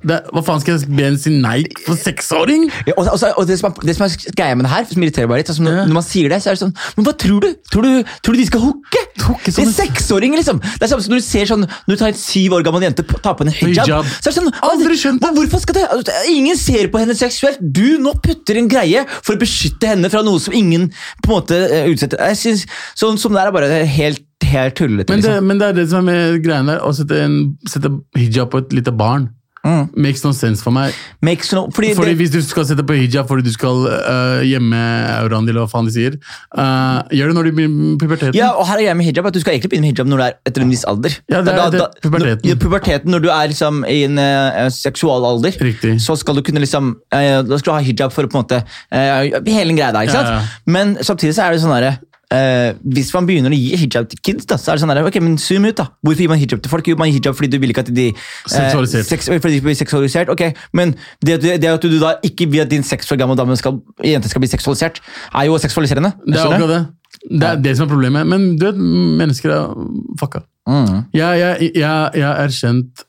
det, 0.07 0.17
Hva 0.33 0.41
faen 0.45 0.61
skal 0.63 0.77
jeg 0.79 0.89
be 0.97 1.03
henne 1.05 1.19
si 1.21 1.29
nei 1.35 1.59
for 1.85 1.99
seksåring? 1.99 2.67
Ja, 2.87 2.93
og, 2.97 3.07
og, 3.13 3.23
og 3.37 3.47
det, 3.49 3.57
som 3.59 3.69
er, 3.69 3.85
det 3.85 3.95
som 3.97 4.05
er 4.07 4.15
greia 4.37 4.55
med 4.57 4.65
det 4.65 4.71
her, 4.73 4.85
som 4.89 5.03
irriterer 5.05 5.29
meg 5.29 5.41
litt, 5.43 5.51
altså 5.53 5.65
når, 5.65 5.75
Ja. 5.77 5.85
når 5.89 5.97
man 5.99 6.05
sier 6.07 6.29
det, 6.33 6.39
så 6.41 6.49
er 6.51 6.57
det 6.57 6.61
sånn 6.63 6.73
Men 6.97 7.05
hva 7.07 7.13
tror 7.21 7.43
du? 7.45 7.49
Tror 7.71 7.85
du, 7.87 7.91
tror 8.25 8.33
du 8.37 8.41
de 8.41 8.47
skal 8.49 8.63
hooke? 8.65 9.03
Hooke 9.21 9.51
Det 9.51 9.57
er 9.59 9.67
en- 9.67 9.73
seksåringer, 9.77 10.41
liksom! 10.41 10.61
Det 10.63 10.81
er 10.87 10.91
samme 10.93 11.05
som 11.05 11.13
når 11.13 11.21
du 11.21 11.27
ser 11.27 11.45
sånn 11.51 11.65
Når 11.67 11.93
du 11.93 11.99
tar 12.01 12.11
en 12.13 12.19
syv 12.21 12.57
år 12.57 12.65
gammel 12.65 12.85
jente 12.87 13.05
ta 13.21 13.33
på 13.37 13.45
en 13.45 13.53
hijab. 13.53 13.85
Hijab. 13.85 14.09
Så 14.17 14.29
er 14.29 14.33
det 14.33 14.37
sånn 14.39 14.51
Aldri 14.71 14.97
skjønt 14.97 15.21
det. 15.21 15.33
Hvorfor 15.37 15.61
skal 15.65 15.77
det 15.77 15.85
altså, 15.91 16.17
Ingen 16.33 16.57
ser 16.57 16.89
på 16.93 17.01
henne 17.03 17.15
seksuelt! 17.17 17.61
Du 17.61 17.97
nå 18.01 18.15
putter 18.23 18.57
en 18.61 18.67
greie 18.71 19.05
for 19.21 19.35
å 19.35 19.41
beskytte 19.41 19.91
henne 19.93 20.09
fra 20.13 20.23
noe 20.25 20.39
som 20.41 20.53
ingen 20.57 20.89
på 21.21 21.29
en 21.29 21.35
måte 21.37 21.57
uh, 21.69 21.85
utsetter 21.91 22.17
Jeg 22.31 22.37
synes, 22.41 22.65
Sånn 22.97 23.17
som 23.21 23.33
det 23.35 23.41
er, 23.43 23.51
er 23.51 23.55
bare 23.55 23.83
helt, 23.85 24.25
helt 24.45 24.75
tullete. 24.77 25.09
Men 25.13 25.21
det, 25.21 25.29
Liksom. 25.29 25.47
men 25.47 25.59
det 25.61 25.67
er 25.69 25.77
det 25.77 25.85
som 25.91 26.01
er 26.01 26.07
med 26.09 26.41
greien 26.43 26.67
der. 26.69 26.81
Å 26.83 26.91
sette, 26.95 27.17
en, 27.23 27.37
sette 27.69 27.91
hijab 28.17 28.49
på 28.53 28.61
et 28.63 28.73
lite 28.75 28.91
barn. 28.95 29.29
Mm. 29.61 29.89
Makes 29.93 30.23
no 30.25 30.31
sense 30.33 30.63
for 30.65 30.73
meg. 30.73 30.95
Makes 31.21 31.51
no, 31.53 31.67
fordi 31.69 31.91
Fordi 31.93 32.11
det, 32.15 32.17
Hvis 32.17 32.31
du 32.33 32.39
skal 32.41 32.65
sette 32.65 32.81
på 32.87 32.95
hijab 32.97 33.27
fordi 33.29 33.43
du 33.45 33.51
skal 33.53 33.83
uh, 33.85 34.41
gjemme 34.41 34.79
auraen 35.19 35.45
din, 35.45 35.53
eller 35.53 35.67
hva 35.67 35.69
faen 35.69 35.85
de 35.85 35.93
sier, 35.93 36.15
uh, 36.57 37.03
gjør 37.13 37.29
det 37.29 37.35
når 37.37 37.49
du 37.49 37.51
begynner 37.59 37.99
puberteten. 38.01 38.37
Ja, 38.39 38.51
og 38.57 38.65
her 38.71 38.79
er 38.81 38.87
jeg 38.87 38.97
med 38.97 39.05
hijab, 39.11 39.29
at 39.29 39.37
du 39.37 39.41
skal 39.43 39.53
egentlig 39.53 39.69
begynne 39.75 39.85
med 39.91 39.93
hijab 39.93 40.09
når 40.09 40.17
du 40.17 40.25
er 40.25 40.37
etter 40.49 40.65
en 40.65 40.73
viss 40.73 40.85
alder. 40.89 41.17
Ja, 41.29 41.41
det 41.45 41.53
er- 41.53 41.59
Da- 41.61 41.69
det 41.69 41.81
er 41.81 42.09
puberteten. 42.09 42.41
Når, 42.41 42.49
ja, 42.49 42.55
puberteten, 42.65 43.11
når 43.13 43.19
du 43.21 43.29
er 43.29 43.47
liksom 43.53 43.85
i 43.85 44.03
en 44.09 44.17
uh, 44.17 44.69
seksual 44.73 45.25
alder, 45.29 45.51
Riktig. 45.61 45.95
så 46.01 46.17
skal 46.17 46.35
du 46.35 46.41
kunne 46.41 46.59
liksom 46.65 46.95
uh, 47.13 47.41
Da 47.45 47.57
skal 47.61 47.69
du 47.71 47.77
ha 47.77 47.83
hijab 47.85 48.11
for 48.11 48.25
å 48.25 48.31
på 48.31 48.37
en 48.39 48.43
måte 48.43 48.63
eh, 48.91 49.39
Hele 49.45 49.69
den 49.69 49.77
greia 49.77 49.91
der, 49.93 50.07
ikke 50.09 50.17
sant? 50.17 50.27
ja. 50.27 50.41
Men 50.65 50.95
samtidig 51.05 51.35
så 51.37 51.45
er 51.45 51.53
det 51.53 51.61
sånn 51.61 51.73
derre 51.77 51.99
eh, 52.35 52.71
hvis 52.95 53.11
man 53.15 53.27
begynner 53.27 53.53
å 53.53 53.57
gi 53.57 53.79
hijab 53.83 54.07
til 54.11 54.21
kids, 54.23 54.47
da, 54.49 54.57
så 54.59 54.71
er 54.71 54.79
det 54.79 54.83
sånn 54.83 54.93
der, 54.93 55.03
ok, 55.07 55.19
men 55.23 55.37
zoom 55.41 55.67
ut 55.67 55.77
da. 55.77 55.89
Hvorfor 56.05 56.23
gir 56.23 56.31
man 56.31 56.41
hijab 56.41 56.63
til 56.63 56.71
folk? 56.71 56.87
Jo, 56.87 56.97
man 56.99 57.11
gir 57.11 57.19
hijab 57.19 57.37
fordi 57.37 57.51
du 57.51 57.59
vil 57.61 57.73
ikke 57.73 57.85
at 57.85 57.91
de 57.95 58.07
eh. 58.11 59.03
Seks, 59.11 59.29
fordi 59.31 59.59
de 59.59 59.65
blir 59.65 59.77
seksualisert, 59.77 60.31
ok. 60.33 60.47
Men 60.77 60.95
det, 61.25 61.41
det 61.43 61.69
at 61.71 61.83
du 61.83 61.99
da 62.01 62.15
ikke 62.27 62.49
vil 62.51 62.63
at 62.65 62.71
din 62.71 62.85
seks 62.87 63.11
år 63.11 63.21
gamle 63.21 63.37
dame 63.39 63.57
skal, 63.59 63.81
jente 64.05 64.31
skal 64.31 64.43
bli 64.43 64.51
seksualisert, 64.51 65.03
er 65.35 65.49
jo 65.49 65.59
seksualiserende. 65.61 66.15
Det 66.25 66.39
er 66.39 66.57
akkurat 66.57 66.75
det. 66.75 66.81
Det 67.29 67.47
er 67.47 67.61
det 67.61 67.75
som 67.77 67.85
er 67.85 67.91
problemet. 67.91 68.27
Men 68.27 68.55
du 68.57 68.65
vet, 68.65 68.79
mennesker 69.21 69.53
er 69.53 69.85
fucka. 70.19 70.45
Mm. 70.69 71.07
Jeg, 71.13 71.39
jeg, 71.39 71.71
jeg, 71.75 72.09
jeg 72.15 72.27
er 72.27 72.43
erkjent 72.45 73.05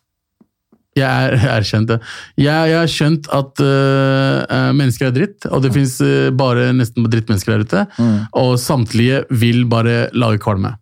Jeg 0.98 1.08
er 1.08 1.36
erkjent 1.58 1.88
det. 1.88 1.98
Jeg, 2.36 2.72
jeg 2.72 2.78
har 2.78 2.90
skjønt 2.90 3.30
at 3.32 3.64
øh, 3.64 4.68
mennesker 4.76 5.08
er 5.08 5.16
dritt, 5.16 5.48
og 5.48 5.64
det 5.64 5.72
fins 5.74 5.96
bare 6.36 6.70
nesten 6.76 7.08
drittmennesker 7.08 7.54
der 7.54 7.66
ute. 7.66 7.86
Mm. 7.96 8.14
Og 8.42 8.54
samtlige 8.60 9.24
vil 9.30 9.64
bare 9.70 10.06
lage 10.12 10.42
kvalme. 10.42 10.76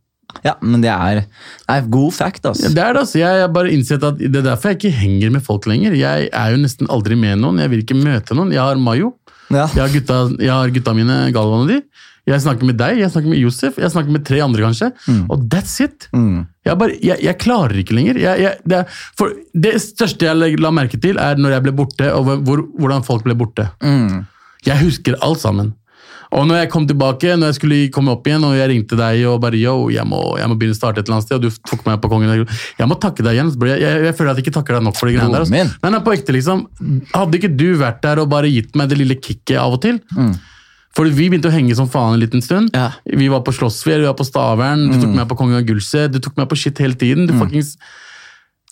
Ja, 0.44 0.54
men 0.62 0.82
det 0.82 0.90
er, 0.92 1.22
det 1.66 1.74
er 1.74 1.88
god 1.92 2.14
fact, 2.16 2.44
altså. 2.46 2.70
Det 2.70 2.82
er 2.82 2.94
det, 2.94 3.02
altså. 3.02 3.18
Jeg 3.20 3.42
har 3.42 3.50
bare 3.52 3.72
innsett 3.74 4.04
at 4.06 4.20
det 4.20 4.40
er 4.40 4.46
derfor 4.46 4.72
jeg 4.72 4.78
ikke 4.80 4.98
henger 5.00 5.34
med 5.34 5.44
folk 5.44 5.66
lenger. 5.68 5.96
Jeg 5.98 6.30
er 6.32 6.54
jo 6.54 6.60
nesten 6.62 6.90
aldri 6.92 7.18
med 7.18 7.40
noen. 7.42 7.60
Jeg 7.60 7.72
vil 7.72 7.82
ikke 7.84 7.98
møte 7.98 8.36
noen. 8.38 8.54
Jeg 8.54 8.62
har 8.62 8.80
Mayo. 8.80 9.14
Ja. 9.50 9.66
Jeg 9.74 9.82
har 9.82 9.90
gutta, 9.92 10.20
jeg 10.38 10.52
har 10.54 10.72
gutta 10.74 10.94
mine, 10.94 11.18
Galvan 11.34 11.66
og 11.66 11.72
de. 11.72 11.80
Jeg 12.28 12.42
snakker 12.44 12.68
med 12.68 12.76
deg, 12.78 12.98
jeg 13.00 13.10
snakker 13.10 13.30
med 13.32 13.38
Josef, 13.40 13.78
jeg 13.80 13.90
snakker 13.90 14.12
med 14.12 14.24
tre 14.28 14.40
andre 14.44 14.62
kanskje. 14.66 14.90
Og 15.32 15.46
that's 15.50 15.78
it. 15.84 16.08
Mm. 16.12 16.46
Jeg, 16.68 16.76
bare, 16.78 16.98
jeg, 17.02 17.16
jeg 17.24 17.38
klarer 17.40 17.80
ikke 17.80 17.96
lenger. 17.96 18.20
Jeg, 18.20 18.54
det, 18.68 18.84
for 19.18 19.32
det 19.56 19.74
største 19.82 20.28
jeg 20.28 20.60
la- 20.60 20.70
merke 20.74 21.00
til, 21.00 21.16
er 21.18 21.36
når 21.40 21.56
jeg 21.56 21.62
ble 21.68 21.72
borte, 21.80 22.12
og 22.14 22.28
hvor, 22.44 22.66
hvordan 22.78 23.02
folk 23.06 23.24
ble 23.26 23.34
borte. 23.40 23.70
Mm. 23.82 24.26
Jeg 24.66 24.82
husker 24.84 25.16
alt 25.24 25.40
sammen. 25.40 25.72
Og 26.30 26.44
når 26.46 26.60
jeg 26.60 26.68
kom 26.70 26.84
tilbake, 26.86 27.32
når 27.34 27.48
jeg 27.50 27.54
skulle 27.56 27.76
komme 27.90 28.12
opp 28.12 28.28
igjen, 28.30 28.44
og 28.46 28.52
jeg 28.54 28.68
ringte 28.70 28.94
deg 29.00 29.24
og 29.26 29.40
bare 29.42 29.58
yo, 29.58 29.88
jeg 29.90 30.04
må, 30.06 30.20
jeg 30.38 30.46
må 30.46 30.54
begynne 30.60 30.76
å 30.76 30.78
starte 30.78 31.00
et 31.02 31.08
eller 31.08 31.16
annet 31.16 31.26
sted, 31.26 31.40
og 31.40 31.48
du 31.48 31.56
tok 31.72 31.82
meg 31.88 31.98
på 32.04 32.10
kongen. 32.12 32.44
Jeg 32.78 32.86
må 32.86 32.94
takke 33.02 33.24
deg 33.26 33.34
igjen. 33.34 33.50
Jeg, 33.66 33.80
jeg, 33.82 34.04
jeg 34.06 34.14
føler 34.14 34.30
at 34.30 34.38
jeg 34.38 34.44
ikke 34.46 34.54
takker 34.60 34.78
deg 34.78 34.84
nok 34.86 35.00
for 35.00 35.10
de 35.10 35.16
greiene 35.16 35.34
der. 35.34 35.42
Altså. 35.42 35.56
Nei, 35.82 35.90
nei, 35.96 36.02
på 36.06 36.14
ekte, 36.14 36.36
liksom. 36.36 36.62
Hadde 37.16 37.40
ikke 37.40 37.50
du 37.58 37.66
vært 37.80 37.98
der 38.06 38.22
og 38.22 38.30
bare 38.30 38.52
gitt 38.52 38.78
meg 38.78 38.92
det 38.92 39.00
lille 39.00 39.18
kicket 39.18 39.56
av 39.58 39.74
og 39.74 39.82
til? 39.82 39.98
For 40.96 41.06
vi 41.06 41.28
begynte 41.30 41.50
å 41.50 41.54
henge 41.54 41.74
som 41.78 41.88
faen 41.90 42.16
en 42.16 42.22
liten 42.22 42.42
stund. 42.42 42.72
Mm. 42.74 42.78
Ja. 42.80 43.16
Vi 43.22 43.30
var 43.30 43.44
på 43.46 43.54
Slåssfjell, 43.54 44.02
vi 44.02 44.10
var 44.10 44.18
på 44.18 44.26
Stavern, 44.26 44.88
du 44.90 44.98
tok 44.98 45.12
meg 45.14 45.28
på 45.30 45.38
Kongen 45.38 45.60
av 45.60 45.66
Gullset, 45.68 46.10
du 46.10 46.18
tok 46.22 46.38
meg 46.40 46.48
på 46.50 46.58
shit 46.58 46.80
hele 46.82 46.98
tiden. 46.98 47.28
Mm. 47.30 47.42
Fuckings... 47.42 47.76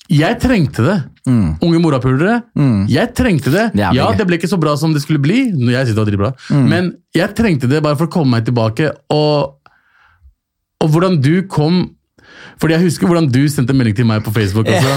Jeg 0.08 0.38
trengte 0.40 0.80
det. 0.80 0.94
Unge 1.28 1.78
morapulere. 1.84 2.38
Jeg 2.88 3.12
trengte 3.12 3.52
det. 3.52 3.66
Det 3.76 3.90
ja, 3.92 4.06
det 4.16 4.24
ble 4.24 4.38
ikke 4.38 4.48
så 4.48 4.56
bra 4.60 4.72
som 4.80 4.94
det 4.96 5.02
skulle 5.04 5.20
bli. 5.20 5.42
når 5.52 5.74
Jeg 5.74 5.88
synes 5.90 5.98
det 5.98 6.00
var 6.00 6.08
dritbra. 6.08 6.30
Mm. 6.48 6.62
Men 6.70 6.88
jeg 7.12 7.34
trengte 7.36 7.68
det 7.68 7.82
bare 7.84 7.98
for 8.00 8.08
å 8.08 8.14
komme 8.14 8.38
meg 8.38 8.46
tilbake. 8.48 8.88
Og, 9.12 9.58
og 10.80 10.94
hvordan 10.94 11.20
du 11.20 11.44
kom 11.52 11.82
Fordi 12.58 12.74
jeg 12.74 12.84
husker 12.88 13.06
hvordan 13.06 13.28
du 13.30 13.40
sendte 13.50 13.74
melding 13.76 13.96
til 13.98 14.06
meg 14.08 14.24
på 14.26 14.32
Facebook. 14.34 14.66
også. 14.66 14.94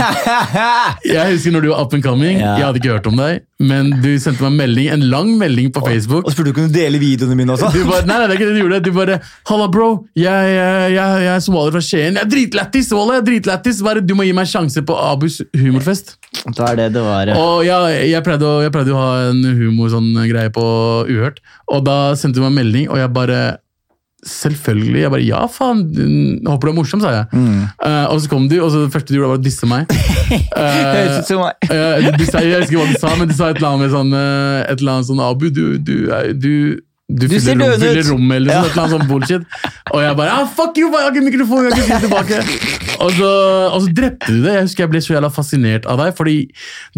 Jeg 1.11 1.33
husker 1.35 1.53
når 1.53 1.65
du 1.65 1.69
var 1.71 1.83
up 1.83 1.93
and 1.93 2.03
coming. 2.03 2.39
Ja. 2.39 2.55
Jeg 2.57 2.65
hadde 2.65 2.81
ikke 2.81 2.93
hørt 2.95 3.07
om 3.09 3.17
deg, 3.19 3.43
men 3.61 3.91
du 4.01 4.09
sendte 4.21 4.43
meg 4.47 4.57
melding, 4.63 4.89
en 4.93 5.03
lang 5.11 5.29
melding 5.37 5.69
på 5.73 5.83
Facebook. 5.85 6.25
Og 6.25 6.33
spurte 6.33 6.51
du 6.51 6.57
kunne 6.57 6.73
dele 6.73 7.01
videoene 7.01 7.37
mine 7.37 7.53
også. 7.53 7.69
Du 7.75 7.83
bare, 7.89 8.05
nei, 8.09 8.17
nei, 8.17 8.29
det 8.29 8.35
er 8.35 8.39
ikke 8.39 8.49
det 8.49 8.55
du 8.55 8.61
gjorde. 8.63 8.81
Du 8.87 8.91
bare 8.95 9.19
Halla, 9.49 9.67
bro. 9.71 9.89
Jeg, 10.17 10.53
jeg, 10.55 10.95
jeg, 10.95 11.23
jeg 11.25 11.33
er 11.35 11.45
somalier 11.45 11.75
fra 11.77 11.83
Skien. 11.85 12.17
Jeg 12.17 12.25
er 12.25 12.31
dritlættis! 12.33 12.91
Jeg 12.91 13.17
er 13.17 13.27
dritlættis. 13.29 13.83
Bare 13.85 14.03
Du 14.05 14.15
må 14.17 14.25
gi 14.27 14.33
meg 14.37 14.47
en 14.47 14.53
sjanse 14.55 14.83
på 14.87 14.97
Abus 14.97 15.41
humorfest. 15.57 16.15
Det 16.41 16.57
var 16.57 16.77
det 16.79 16.91
det 16.95 17.01
var. 17.05 17.33
Og 17.37 17.65
jeg, 17.67 18.05
jeg, 18.09 18.23
pleide 18.25 18.47
å, 18.47 18.61
jeg 18.65 18.73
pleide 18.73 18.95
å 18.95 19.01
ha 19.01 19.09
en 19.29 19.43
humor 19.59 19.91
sånn 19.93 20.13
greie 20.29 20.51
på 20.53 20.63
Uhørt, 21.09 21.41
og 21.71 21.83
da 21.85 21.97
sendte 22.17 22.39
du 22.39 22.45
meg 22.45 22.53
en 22.53 22.59
melding, 22.61 22.87
og 22.89 23.01
jeg 23.01 23.11
bare 23.13 23.41
Selvfølgelig. 24.27 24.99
Jeg 25.01 25.11
bare 25.13 25.23
Ja, 25.25 25.45
faen. 25.49 25.79
mm, 25.89 26.45
Håper 26.47 26.67
du 26.67 26.71
er 26.71 26.77
morsom, 26.77 27.01
sa 27.01 27.09
jeg. 27.15 27.25
Eh, 27.33 28.05
og 28.11 28.19
så 28.21 28.29
kom 28.29 28.47
du, 28.51 28.59
og 28.61 28.69
så 28.71 28.83
det 28.85 28.91
første 28.93 29.09
du 29.13 29.17
gjorde, 29.17 29.31
var 29.33 29.39
å 29.39 29.43
disse 29.45 29.65
meg. 29.69 29.89
Høres 30.55 31.17
ut 31.23 31.31
som 31.31 31.41
meg. 31.41 31.57
Eh, 31.71 32.05
jeg 32.05 32.61
husker 32.61 32.77
hva 32.77 32.85
du 32.91 32.95
sa, 33.01 33.15
men 33.17 33.27
du 33.31 33.33
sa 33.35 33.49
et 33.51 33.57
eller 33.57 33.69
annet 33.71 33.83
med 33.87 33.91
sånn, 33.95 34.13
eh, 34.13 34.61
et 34.71 34.79
eller 34.81 34.93
annet 34.97 35.07
sånn 35.09 35.21
Abu, 35.25 35.47
du, 35.49 35.77
du, 35.77 35.95
du, 36.37 36.53
du, 37.09 37.25
Du 37.25 37.25
fyller, 37.31 37.57
rom, 37.59 37.79
fyller 37.81 38.05
rommet, 38.11 38.35
eller 38.37 38.53
Ja. 38.53 38.61
sånn, 38.61 38.69
et 38.69 38.75
eller 38.75 38.83
annet 38.83 38.95
sånn 38.95 39.09
bullshit. 39.09 39.47
Og 39.91 40.03
jeg 40.05 40.17
bare 40.21 40.35
ah, 40.37 40.45
fuck 40.45 40.77
you, 40.79 40.91
jeg 40.91 41.01
har 41.01 41.11
ikke 41.15 41.25
mikrofon, 41.27 41.65
jeg 41.67 41.73
kan 41.73 41.83
ikke 41.87 42.03
tilbake. 42.05 42.41
Og 43.01 43.09
så, 43.17 43.27
og 43.73 43.79
så 43.81 43.91
drepte 43.97 44.29
du 44.29 44.43
det. 44.43 44.51
Jeg 44.59 44.65
husker 44.67 44.83
jeg 44.83 44.91
ble 44.91 44.99
så 45.01 45.13
jævla 45.15 45.29
fascinert 45.33 45.87
av 45.89 45.97
deg, 46.03 46.11
fordi 46.13 46.35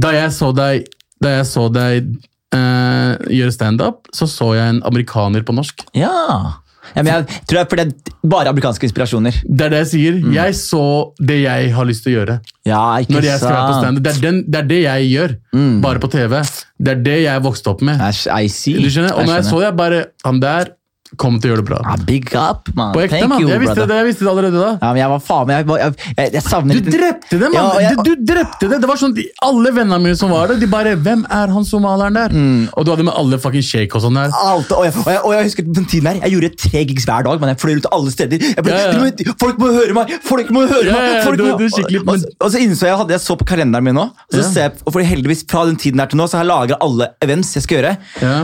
da 0.03 0.09
jeg 0.11 0.33
så 0.35 0.49
deg, 0.57 0.89
da 1.23 1.29
jeg 1.37 1.45
så 1.47 1.69
deg 1.71 2.09
uh, 2.51 3.13
gjøre 3.31 3.53
standup, 3.55 4.01
så 4.11 4.27
så 4.27 4.49
jeg 4.57 4.73
en 4.73 4.81
amerikaner 4.89 5.45
på 5.47 5.55
norsk. 5.55 5.85
Ja. 5.95 6.59
Ja 6.95 7.03
men 7.03 7.11
jeg 7.13 7.25
tror 7.47 7.57
det 7.57 7.61
er 7.63 7.69
fordi 7.71 7.83
det 7.89 8.13
er 8.13 8.27
bare 8.33 8.51
amerikanske 8.53 8.83
inspirasjoner. 8.89 9.37
Det 9.47 9.65
er 9.65 9.69
det 9.73 9.79
jeg 9.83 9.87
sier. 9.93 10.19
Mm. 10.23 10.33
Jeg 10.35 10.55
så 10.59 10.83
det 11.19 11.39
jeg 11.43 11.73
har 11.73 11.85
lyst 11.89 12.03
til 12.03 12.13
å 12.13 12.15
gjøre. 12.19 12.35
Ja, 12.65 12.81
Når 13.09 13.23
jeg 13.29 13.39
skal 13.39 13.49
være 13.55 13.95
på. 13.95 14.03
Det, 14.03 14.13
er 14.15 14.21
den- 14.21 14.43
det 14.51 14.59
er 14.61 14.67
det 14.67 14.81
jeg 14.83 15.09
gjør, 15.13 15.35
bare 15.81 15.99
på 15.99 16.11
TV. 16.11 16.41
Det 16.83 16.91
er 16.97 17.01
det 17.03 17.17
jeg 17.23 17.41
vokste 17.43 17.67
opp 17.73 17.81
med. 17.81 17.99
I 18.01 18.47
see. 18.47 18.73
Du 18.79 18.89
skjønner? 18.89 19.13
Og 19.15 19.25
når 19.25 19.35
jeg 19.41 19.45
så 19.51 19.61
jeg 19.63 19.75
bare 19.77 20.05
Han 20.25 20.39
der 20.39 20.71
kommer 21.17 21.41
til 21.41 21.49
å 21.49 21.53
gjøre 21.53 21.61
det 21.63 21.67
bra. 21.69 21.79
Ah, 21.85 21.97
big 22.07 22.29
up, 22.35 22.69
man. 22.75 22.93
På 22.95 23.01
ekte, 23.03 23.17
Thank 23.19 23.29
mann. 23.29 23.41
you, 23.41 23.49
Jeg 23.49 23.59
visste 23.63 23.85
det, 23.87 23.95
jeg 23.99 24.05
visste 24.09 24.25
det 24.25 24.31
allerede 24.33 24.59
da. 24.61 24.71
Ja, 24.81 24.87
men 24.93 25.01
jeg 25.01 25.09
var 25.13 25.19
faen 25.19 25.47
jeg, 25.53 25.67
jeg, 25.67 25.95
jeg, 26.17 26.31
jeg 26.33 26.43
savner 26.43 26.73
Du 26.79 26.89
drepte 26.91 27.39
det, 27.39 27.49
mann! 27.53 27.81
Ja, 27.83 27.91
du, 27.97 28.15
du 28.15 28.25
drepte 28.33 28.69
det! 28.71 28.79
Det 28.83 28.89
var 28.89 28.97
sånn, 29.01 29.13
de- 29.17 29.27
Alle 29.43 29.71
vennene 29.75 29.99
mine 30.03 30.15
som 30.19 30.31
var 30.33 30.47
der, 30.53 30.59
de 30.61 30.67
bare 30.67 30.95
'Hvem 30.95 31.25
er 31.29 31.47
han 31.53 31.63
somalieren 31.65 32.13
der?' 32.17 32.33
Mm. 32.33 32.69
Og 32.77 32.85
du 32.85 32.91
hadde 32.91 33.03
med 33.05 33.13
alle 33.15 33.37
fucking 33.39 33.61
shake 33.63 33.95
og 33.95 34.01
sånn 34.03 34.15
der. 34.17 34.31
Alt, 34.33 34.71
og, 34.71 34.83
jeg, 34.85 34.93
og, 34.97 35.07
jeg, 35.11 35.21
og 35.23 35.31
jeg 35.33 35.43
husker 35.49 35.63
den 35.73 35.85
tiden 35.85 36.07
her, 36.07 36.19
jeg 36.23 36.31
gjorde 36.33 36.49
tre 36.57 36.83
gigs 36.85 37.05
hver 37.05 37.23
dag, 37.27 37.39
men 37.39 37.49
jeg 37.53 37.57
fløy 37.61 37.75
ut 37.77 37.87
alle 37.91 38.11
steder. 38.11 38.37
Jeg 38.39 38.63
ble, 38.63 38.71
Ja, 38.73 38.77
ja. 38.77 38.91
"Du 38.93 38.99
må- 39.03 39.35
Folk 39.39 39.57
må 39.59 39.67
høre 39.73 39.93
meg! 39.93 40.11
Folk 40.23 40.49
må 40.51 40.65
høre 40.67 40.91
meg! 40.91 41.23
Folk 41.23 41.37
du- 41.37 41.43
må, 41.45 41.57
du 41.59 41.67
skikkelig- 41.69 42.01
og, 42.07 42.15
og, 42.15 42.23
og 42.39 42.51
så 42.51 42.57
innså 42.63 42.87
jeg, 42.87 42.97
hadde 42.97 43.11
jeg 43.11 43.21
så 43.21 43.35
på 43.37 43.45
kalenderen 43.45 43.83
min 43.83 43.95
nå, 43.95 44.05
og 44.09 44.33
så 44.33 44.43
ser 44.43 44.61
jeg, 44.69 44.71
og 44.85 44.93
fordi 44.93 45.05
heldigvis 45.05 45.43
fra 45.49 45.65
den 45.65 45.75
tiden 45.75 45.99
her 45.99 46.07
til 46.07 46.17
nå, 46.17 46.27
så 46.27 46.37
har 46.39 46.43
jeg 46.45 46.51
lagra 46.53 46.77
alle 46.81 47.07
events 47.21 47.53
jeg 47.55 47.63
skal 47.63 47.77
gjøre. 47.81 47.97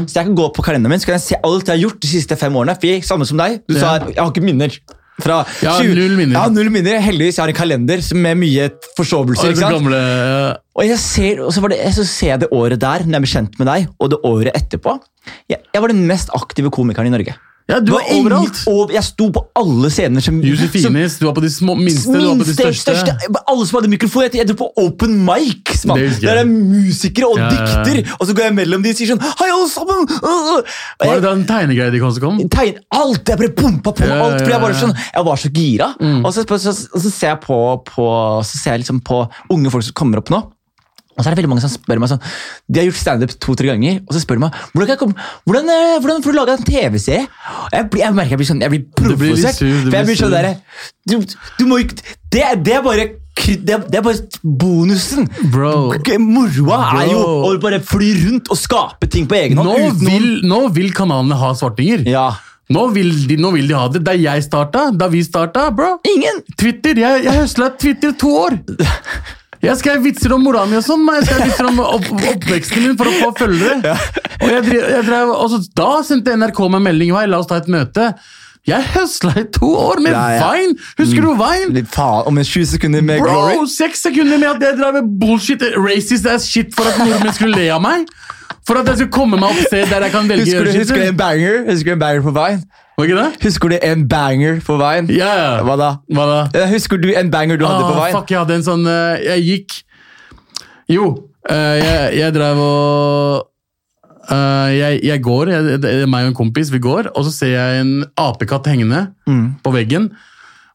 Så 0.07 0.13
jeg 0.19 0.25
kan 0.25 0.35
gå 0.35 0.49
på 0.53 0.61
kalenderen 0.63 0.89
min, 0.89 0.99
så 0.99 1.05
kan 1.09 1.15
jeg 1.17 1.21
se 1.25 1.35
alt 1.43 1.65
jeg 1.67 1.75
har 1.79 1.83
gjort 1.89 1.99
de 2.01 2.07
siste 2.07 2.35
fem 2.37 2.53
årene. 2.53 2.58
For 2.67 2.87
jeg, 2.87 3.03
samme 3.03 3.25
som 3.25 3.37
deg, 3.37 3.61
du 3.67 3.75
Ja. 3.75 3.79
sa 3.79 3.95
at 3.95 4.07
jeg 4.09 4.19
har 4.23 4.31
ikke 4.31 4.43
minner. 4.43 4.69
Fra 5.19 5.45
Ja, 5.61 5.73
20 5.81 5.95
null 5.95 6.15
minner. 6.15 6.33
Ja, 6.39 6.47
null 6.47 6.69
minner. 6.71 6.99
Heldigvis 7.03 7.35
jeg 7.35 7.43
har 7.43 7.49
en 7.49 7.53
kalender 7.55 7.99
med 8.15 8.37
mye 8.39 8.69
forsovelser. 8.95 9.51
Og 9.51 9.73
gamle 9.75 9.97
ja. 9.99 10.53
Og, 10.75 10.85
jeg 10.87 10.97
ser, 10.97 11.41
og 11.43 11.51
så, 11.51 11.59
var 11.61 11.69
det, 11.69 11.79
så 11.93 12.05
ser 12.07 12.27
jeg 12.27 12.39
det 12.39 12.49
året 12.55 12.79
der, 12.79 13.03
når 13.03 13.11
jeg 13.19 13.21
ble 13.25 13.31
kjent 13.33 13.59
med 13.59 13.67
deg, 13.67 13.87
og 13.99 14.09
det 14.09 14.19
året 14.23 14.55
etterpå. 14.55 14.99
Jeg, 15.51 15.59
jeg 15.73 15.81
var 15.81 15.91
den 15.91 16.07
mest 16.07 16.29
aktive 16.33 16.71
komikeren 16.71 17.07
i 17.07 17.11
Norge. 17.11 17.35
Ja, 17.69 17.79
du 17.85 17.91
var 17.93 18.07
overalt! 18.15 18.59
Over, 18.67 18.93
jeg 18.97 19.05
sto 19.05 19.29
på 19.35 19.43
alle 19.59 19.89
scener 19.93 20.23
som 20.25 20.39
som- 20.39 20.45
Josefines, 20.49 21.17
du 21.19 21.25
var 21.27 21.35
på 21.37 21.43
de 21.45 21.49
små, 21.53 21.75
minste, 21.77 22.11
du 22.11 22.25
var 22.25 22.35
på 22.41 22.47
de 22.49 22.55
største. 22.57 22.95
største. 22.95 23.15
Alle 23.47 23.65
som 23.69 23.77
hadde 23.79 23.91
mikrofon. 23.93 24.23
Jeg, 24.27 24.33
jeg 24.41 24.47
dro 24.49 24.55
på 24.65 24.69
open 24.83 25.15
mics, 25.25 25.85
mann. 25.89 26.01
Der 26.21 26.41
er 26.41 26.45
musikere 26.49 27.29
og 27.29 27.37
Ja, 27.39 27.49
dikter, 27.53 28.11
og 28.19 28.27
så 28.27 28.33
går 28.35 28.49
jeg 28.49 28.55
mellom 28.59 28.83
de 28.83 28.89
og 28.93 28.99
sier 28.99 29.13
sånn 29.13 29.21
Hei, 29.39 29.49
alle 29.53 29.69
sammen! 29.69 30.05
Var 30.99 31.15
det 31.15 31.23
den 31.29 31.45
tegnegreia 31.49 31.91
de 31.93 31.99
kom? 32.19 32.39
tegn, 32.49 32.79
alt! 32.91 33.23
Jeg 33.29 33.37
bare 33.37 33.53
pumpa 33.55 33.93
på 33.95 34.05
Ja, 34.07 34.19
alt, 34.25 34.41
for 34.43 34.49
jeg, 34.49 34.61
bare 34.61 34.79
sånn, 34.79 34.95
jeg 35.13 35.25
var 35.25 35.35
så 35.37 35.49
gira. 35.53 35.89
Og, 36.25 36.33
så, 36.33 36.43
så, 36.47 36.57
så, 36.73 36.73
så 36.99 37.09
ser 37.11 37.33
jeg 37.35 37.41
på, 37.45 37.59
på, 37.85 38.07
så 38.43 38.57
ser 38.63 38.71
jeg 38.77 38.83
liksom 38.85 39.01
på 39.05 39.23
unge 39.53 39.71
folk 39.71 39.83
som 39.85 39.93
kommer 39.93 40.21
opp 40.23 40.29
nå. 40.33 40.41
Og 41.19 41.25
så 41.25 41.27
er 41.27 41.35
det 41.35 41.41
veldig 41.41 41.51
mange 41.51 41.63
som 41.65 41.71
spør 41.73 41.99
meg 41.99 42.11
sånn, 42.13 42.21
De 42.71 42.79
har 42.79 42.87
gjort 42.87 43.01
standup 43.01 43.33
to-tre 43.43 43.67
ganger, 43.73 43.99
og 44.07 44.15
så 44.15 44.23
spør 44.23 44.39
de 44.39 44.45
meg 44.45 44.59
hvordan, 44.71 44.85
kan 44.87 44.93
jeg 44.95 45.01
komme, 45.03 45.29
hvordan, 45.43 45.71
eh, 45.75 45.95
hvordan 45.99 46.23
får 46.23 46.31
du 46.31 46.39
laga 46.39 46.55
en 46.55 46.67
TV-serie. 46.69 47.25
Jeg, 47.75 47.89
jeg 47.99 48.15
merker 48.15 48.37
jeg 48.37 48.41
blir 48.41 48.49
sånn, 48.53 48.63
jeg 48.63 48.73
blir 48.73 48.85
provosert. 48.95 49.59
for 49.59 49.97
jeg 49.99 50.07
blir 50.07 50.19
sånn 50.23 50.35
derre 50.37 50.53
der, 50.55 50.85
du, 51.09 51.35
du 51.59 51.65
må 51.67 51.81
ikke 51.83 51.99
det, 52.31 52.45
det 52.63 52.77
er 52.79 52.85
bare 52.85 53.09
det 53.39 53.71
er, 53.71 53.83
det 53.87 53.99
er 53.99 54.03
bare 54.03 54.19
bonusen. 54.43 55.29
Bro. 55.53 55.93
Moroa 56.19 56.79
er 56.99 57.13
jo 57.13 57.21
å 57.47 57.53
bare 57.61 57.79
fly 57.79 58.09
rundt 58.25 58.51
og 58.51 58.59
skape 58.59 59.07
ting 59.11 59.29
på 59.31 59.37
egen 59.39 59.61
hånd. 59.61 59.69
Nå 59.69 59.93
vil, 60.03 60.27
nå 60.45 60.59
vil 60.75 60.91
kanalene 60.95 61.37
ha 61.39 61.53
svartinger. 61.57 62.03
Ja. 62.09 62.27
Nå, 62.69 62.83
vil 62.93 63.09
de, 63.29 63.39
nå 63.41 63.49
vil 63.55 63.71
de 63.71 63.77
ha 63.79 63.87
det. 63.89 64.03
Da 64.05 64.13
jeg 64.13 64.43
starta, 64.45 64.89
da 64.93 65.07
vi 65.09 65.23
starta, 65.25 65.69
bro. 65.73 65.95
Ingen! 66.05 66.43
Twitter, 66.59 66.99
Jeg, 66.99 67.23
jeg 67.25 67.41
høsla 67.41 67.71
Twitter 67.79 68.13
to 68.19 68.35
år. 68.43 68.59
Jeg 69.59 69.75
skrev 69.81 70.03
vitser 70.05 70.31
om 70.35 70.43
mora 70.45 70.61
mi 70.69 70.77
og 70.79 70.83
sånn. 70.85 71.01
men 71.05 71.19
Jeg 71.19 71.27
skrev 71.29 71.47
vitser 71.49 71.67
om 71.67 71.79
opp, 71.83 72.05
oppveksten 72.33 72.85
min 72.85 72.97
for 72.99 73.09
å 73.11 73.15
få 73.19 73.31
følgere. 73.41 73.95
Og, 74.39 74.45
jeg 74.53 74.61
drev, 74.69 74.83
jeg 74.95 75.07
drev, 75.09 75.31
og 75.35 75.49
så, 75.51 75.59
da 75.75 75.89
sendte 76.07 76.35
NRK 76.39 76.61
meg 76.77 76.85
melding 76.85 77.11
Hei, 77.17 77.25
la 77.27 77.41
oss 77.43 77.49
ta 77.49 77.57
et 77.59 77.67
møte. 77.71 78.13
Jeg 78.67 78.85
høsla 78.93 79.33
i 79.39 79.45
to 79.55 79.69
år 79.79 80.01
med 80.03 80.13
Ja, 80.13 80.23
ja. 80.35 80.47
Vine! 80.53 80.75
Husker 80.99 81.23
du 81.25 81.29
Vine? 81.39 81.69
Litt 81.75 81.87
faen, 81.91 82.25
om 82.29 82.37
en 82.39 82.45
20 82.47 82.67
sekunder 82.75 83.03
med 83.03 83.21
Bro, 83.23 83.31
glory. 83.31 83.67
seks 83.71 84.03
sekunder 84.07 84.39
med 84.41 84.49
at 84.51 84.65
jeg 84.67 84.77
drev 84.79 84.97
med 84.99 85.13
bullshit, 85.21 85.63
racist 85.79 86.27
ass 86.29 86.47
shit 86.47 86.75
for 86.75 86.87
at 86.91 86.99
nordmenn 86.99 87.35
skulle 87.35 87.55
le 87.59 87.69
av 87.73 87.81
meg. 87.83 88.07
For 88.67 88.77
at 88.79 88.87
jeg 88.91 88.99
skulle 89.01 89.15
komme 89.15 89.39
meg 89.39 89.49
opp 89.49 89.63
sted 89.67 89.87
der 89.89 90.05
jeg 90.05 90.13
kan 90.13 90.27
velge 90.29 90.45
Husker 90.45 90.67
du, 90.67 90.75
husker 90.77 90.99
du 91.01 91.07
en 91.07 91.17
banger 91.17 91.63
Husker 91.71 91.89
du 91.89 91.95
en 91.95 92.01
banger 92.03 92.25
på 92.27 92.33
Vine? 92.35 92.61
Var 92.99 93.07
ikke 93.07 93.19
det? 93.21 93.27
Husker 93.45 93.71
du 93.71 93.75
en 93.79 94.01
banger 94.11 94.57
på 94.67 94.75
veien? 94.81 95.07
Ja, 95.15 95.29
ja. 95.39 95.51
Hva 95.63 95.75
da? 95.79 95.89
Hva 96.11 96.25
da? 96.27 96.39
Husker 96.73 96.99
du 96.99 97.07
en 97.15 97.29
banger 97.31 97.55
du 97.59 97.63
hadde 97.63 97.85
på 97.87 97.93
veien? 97.95 98.15
Fuck, 98.17 98.33
jeg 98.33 98.41
hadde 98.41 98.57
en 98.59 98.65
sånn 98.65 98.83
eh, 98.91 99.21
Jeg 99.23 99.45
gikk 99.45 99.77
Jo, 100.91 101.05
eh, 101.47 101.77
jeg, 101.79 102.17
jeg 102.19 102.35
drev 102.35 102.59
og 102.59 103.45
eh, 104.29 104.69
jeg, 104.75 104.99
jeg 105.07 105.21
går, 105.25 105.51
jeg, 105.53 105.77
det 105.85 105.93
er 106.01 106.09
meg 106.11 106.27
og 106.27 106.33
en 106.33 106.37
kompis, 106.41 106.71
vi 106.75 106.81
går, 106.83 107.07
og 107.15 107.23
så 107.29 107.31
ser 107.33 107.53
jeg 107.55 107.83
en 107.85 107.93
apekatt 108.19 108.67
hengende 108.69 109.05
Mm. 109.29 109.45
på 109.63 109.71
veggen. 109.75 110.09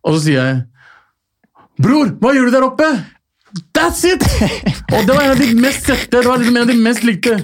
Og 0.07 0.16
så 0.16 0.25
sier 0.29 0.41
jeg 0.41 0.62
Bror, 1.83 2.12
hva 2.22 2.31
gjør 2.37 2.49
du 2.49 2.55
der 2.55 2.64
oppe? 2.68 2.89
That's 3.75 4.05
it! 4.07 4.22
Og 4.95 5.05
det 5.07 5.14
var 5.14 5.25
en 5.27 5.33
av 5.35 5.41
de 5.43 5.49
mest 5.59 5.87
sette, 5.91 6.20
det 6.20 6.27
var 6.27 6.39
liksom 6.39 6.57
en 6.57 6.62
av 6.64 6.70
de 6.70 6.77
mest 6.83 7.03
likte. 7.07 7.35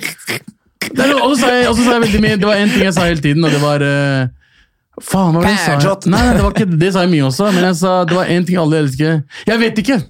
Og 0.94 1.32
så 1.34 1.36
sa 1.42 1.50
jeg, 1.54 1.66
og 1.70 1.74
så 1.78 1.82
sa 1.86 1.96
jeg 1.96 2.04
veldig 2.04 2.20
mye, 2.24 2.38
det 2.38 2.46
var 2.48 2.58
en 2.62 2.70
ting 2.70 2.84
jeg 2.86 2.94
sa 2.96 3.04
hele 3.10 3.22
tiden, 3.22 3.44
og 3.46 3.50
det 3.54 3.60
var 3.62 3.82
eh, 3.86 4.30
Faen, 5.04 5.32
hva 5.34 5.40
var 5.40 5.48
det 5.48 5.54
jeg 5.54 5.62
sa? 5.64 5.76
Bærjot. 5.78 6.08
Nei, 6.14 6.24
det 6.34 6.42
var 6.44 6.56
ikke 6.56 6.80
det 6.80 6.90
sa 6.94 7.06
jeg 7.06 7.14
mye 7.14 7.28
også, 7.30 7.52
men 7.54 7.70
jeg 7.70 7.78
sa 7.80 7.94
det 8.08 8.18
var 8.18 8.34
en 8.34 8.50
ting 8.50 8.60
alle 8.60 8.82
elsker. 8.84 9.22
Jeg 9.48 9.62
vet 9.64 9.80
ikke! 9.84 10.02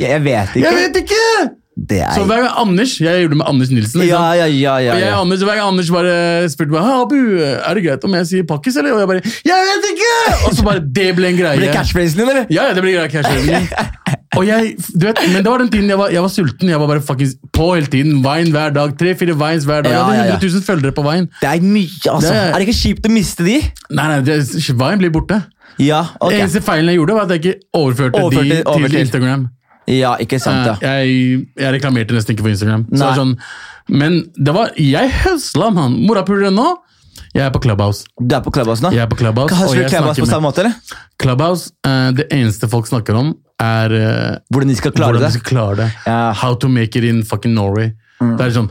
Jeg 0.00 0.22
vet 0.24 0.54
ikke. 0.56 0.68
Jeg 0.68 0.78
vet 0.78 1.02
ikke! 1.02 1.26
Det 1.72 2.02
er 2.04 2.12
Så 2.12 2.26
hver 2.28 2.42
gang 2.44 2.52
Anders 2.60 2.98
Jeg 3.00 3.22
gjorde 3.22 3.32
det 3.32 3.36
med 3.40 3.46
Anders 3.48 3.70
Nilsen. 3.72 4.02
Ja, 4.04 4.20
ja, 4.36 4.44
ja. 4.44 4.74
ja, 4.84 4.96
ja. 5.00 5.12
Anders, 5.20 5.40
hver 5.40 5.56
gang 5.56 5.70
Anders 5.72 5.88
bare 5.90 6.50
spurte 6.52 6.74
meg 6.74 6.84
Abu, 6.84 7.16
er 7.40 7.78
det 7.78 7.84
greit 7.86 8.04
om 8.04 8.16
jeg 8.18 8.28
sier 8.28 8.44
pakkis, 8.48 8.76
eller? 8.76 8.92
Og 8.92 9.00
jeg 9.00 9.08
bare 9.08 9.22
Jeg 9.48 9.70
vet 9.70 9.88
ikke! 9.94 10.12
Og 10.50 10.56
så 10.58 10.66
bare 10.68 10.84
Det 11.00 11.08
ble 11.16 11.32
en 11.32 11.40
greie. 11.40 11.56
Ble 11.56 11.70
det 11.70 11.76
catchphrasen 11.78 12.20
din, 12.20 12.28
eller? 12.28 12.44
Ja, 12.52 12.68
ja, 12.68 12.76
det 12.76 12.84
ble 12.84 12.92
greia 12.98 13.08
cashphrasen. 13.12 13.72
Og 14.38 14.46
jeg, 14.48 14.74
du 14.96 15.06
vet, 15.06 15.18
men 15.28 15.42
det 15.44 15.50
var 15.50 15.60
den 15.60 15.70
tiden 15.72 15.90
jeg 15.92 15.98
var, 16.00 16.12
jeg 16.14 16.22
var 16.24 16.30
sulten. 16.32 16.68
Jeg 16.72 16.80
var 16.80 16.88
bare 16.88 17.02
fuckings 17.04 17.34
på 17.52 17.66
hele 17.74 17.86
tiden. 17.92 18.22
Vine 18.24 18.54
hver 18.54 18.72
dag. 18.72 18.94
Tre-fire 18.98 19.34
vines 19.36 19.66
hver 19.68 19.82
dag. 19.84 19.92
Ja, 19.92 19.98
jeg 19.98 20.22
hadde 20.22 20.28
ja. 20.30 20.36
100 20.38 20.54
000 20.56 20.66
følgere 20.68 20.96
på 20.96 21.04
Vine. 21.04 21.28
Det 21.40 21.50
er 21.50 21.66
mye, 21.66 21.98
altså. 22.14 22.28
Det 22.32 22.38
er- 22.38 22.52
det 22.58 22.68
ikke 22.68 22.78
kjipt 22.80 23.08
å 23.08 23.12
miste 23.12 23.44
de? 23.44 23.58
Nei, 23.90 24.06
nei, 24.08 24.20
det, 24.24 24.38
Vine 24.70 24.98
blir 25.02 25.12
borte. 25.12 25.42
Ja, 25.80 26.06
ok. 26.20 26.32
Eneste 26.36 26.62
feilen 26.64 26.88
jeg 26.92 27.00
gjorde, 27.00 27.14
var 27.16 27.28
at 27.28 27.34
jeg 27.34 27.42
ikke 27.42 27.58
overførte, 27.74 28.22
Overførte 28.22 28.48
de 28.48 28.62
over 28.66 28.88
til 28.88 29.00
Instagram. 29.00 29.48
Ja, 29.90 30.14
ikke 30.22 30.38
sant, 30.40 30.64
da. 30.68 30.76
Jeg, 30.80 31.46
jeg 31.58 31.74
reklamerte 31.74 32.14
nesten 32.14 32.36
ikke 32.36 32.46
på 32.46 32.52
Instagram. 32.52 32.86
Så 32.92 33.02
det 33.02 33.18
sånn, 33.18 33.36
men 33.90 34.20
det 34.38 34.54
var 34.54 34.70
Jeg 34.78 35.10
høsla, 35.24 35.72
mann! 35.74 35.96
Morapulere 36.06 36.52
nå. 36.54 36.68
Jeg 37.32 37.46
er 37.46 37.52
på 37.52 37.62
Clubhouse. 37.64 38.04
Du 38.20 38.34
er 38.36 38.42
på 38.44 38.52
Clubhouse 38.52 38.84
nå? 38.84 38.92
Jeg 38.92 39.02
er 39.04 39.08
på 39.08 39.16
Clubhouse, 39.16 39.52
Hva 39.52 39.66
Hører 39.66 39.88
du 39.88 39.92
Clubhouse 39.92 40.20
på 40.20 40.28
samme 40.28 40.48
måte, 40.48 40.62
eller? 40.64 40.98
Clubhouse, 41.20 41.72
uh, 41.86 42.10
Det 42.12 42.28
eneste 42.32 42.68
folk 42.68 42.86
snakker 42.88 43.16
om, 43.18 43.32
er 43.62 43.98
eh, 43.98 44.38
Hvordan 44.52 44.72
de 44.72 44.78
skal 44.78 44.94
klare 44.96 45.12
hvordan 45.12 45.22
de 45.22 45.28
det? 45.28 45.34
skal 45.38 45.48
klare 45.50 45.76
det. 45.82 45.90
Ja. 46.06 46.22
Mm. 46.30 46.40
How 46.42 46.54
to 46.54 46.68
make 46.68 46.98
it 46.98 47.04
in 47.08 47.22
fucking 47.26 47.54
Norway. 47.54 47.92
Det 48.22 48.44
er 48.44 48.52
sånn, 48.54 48.68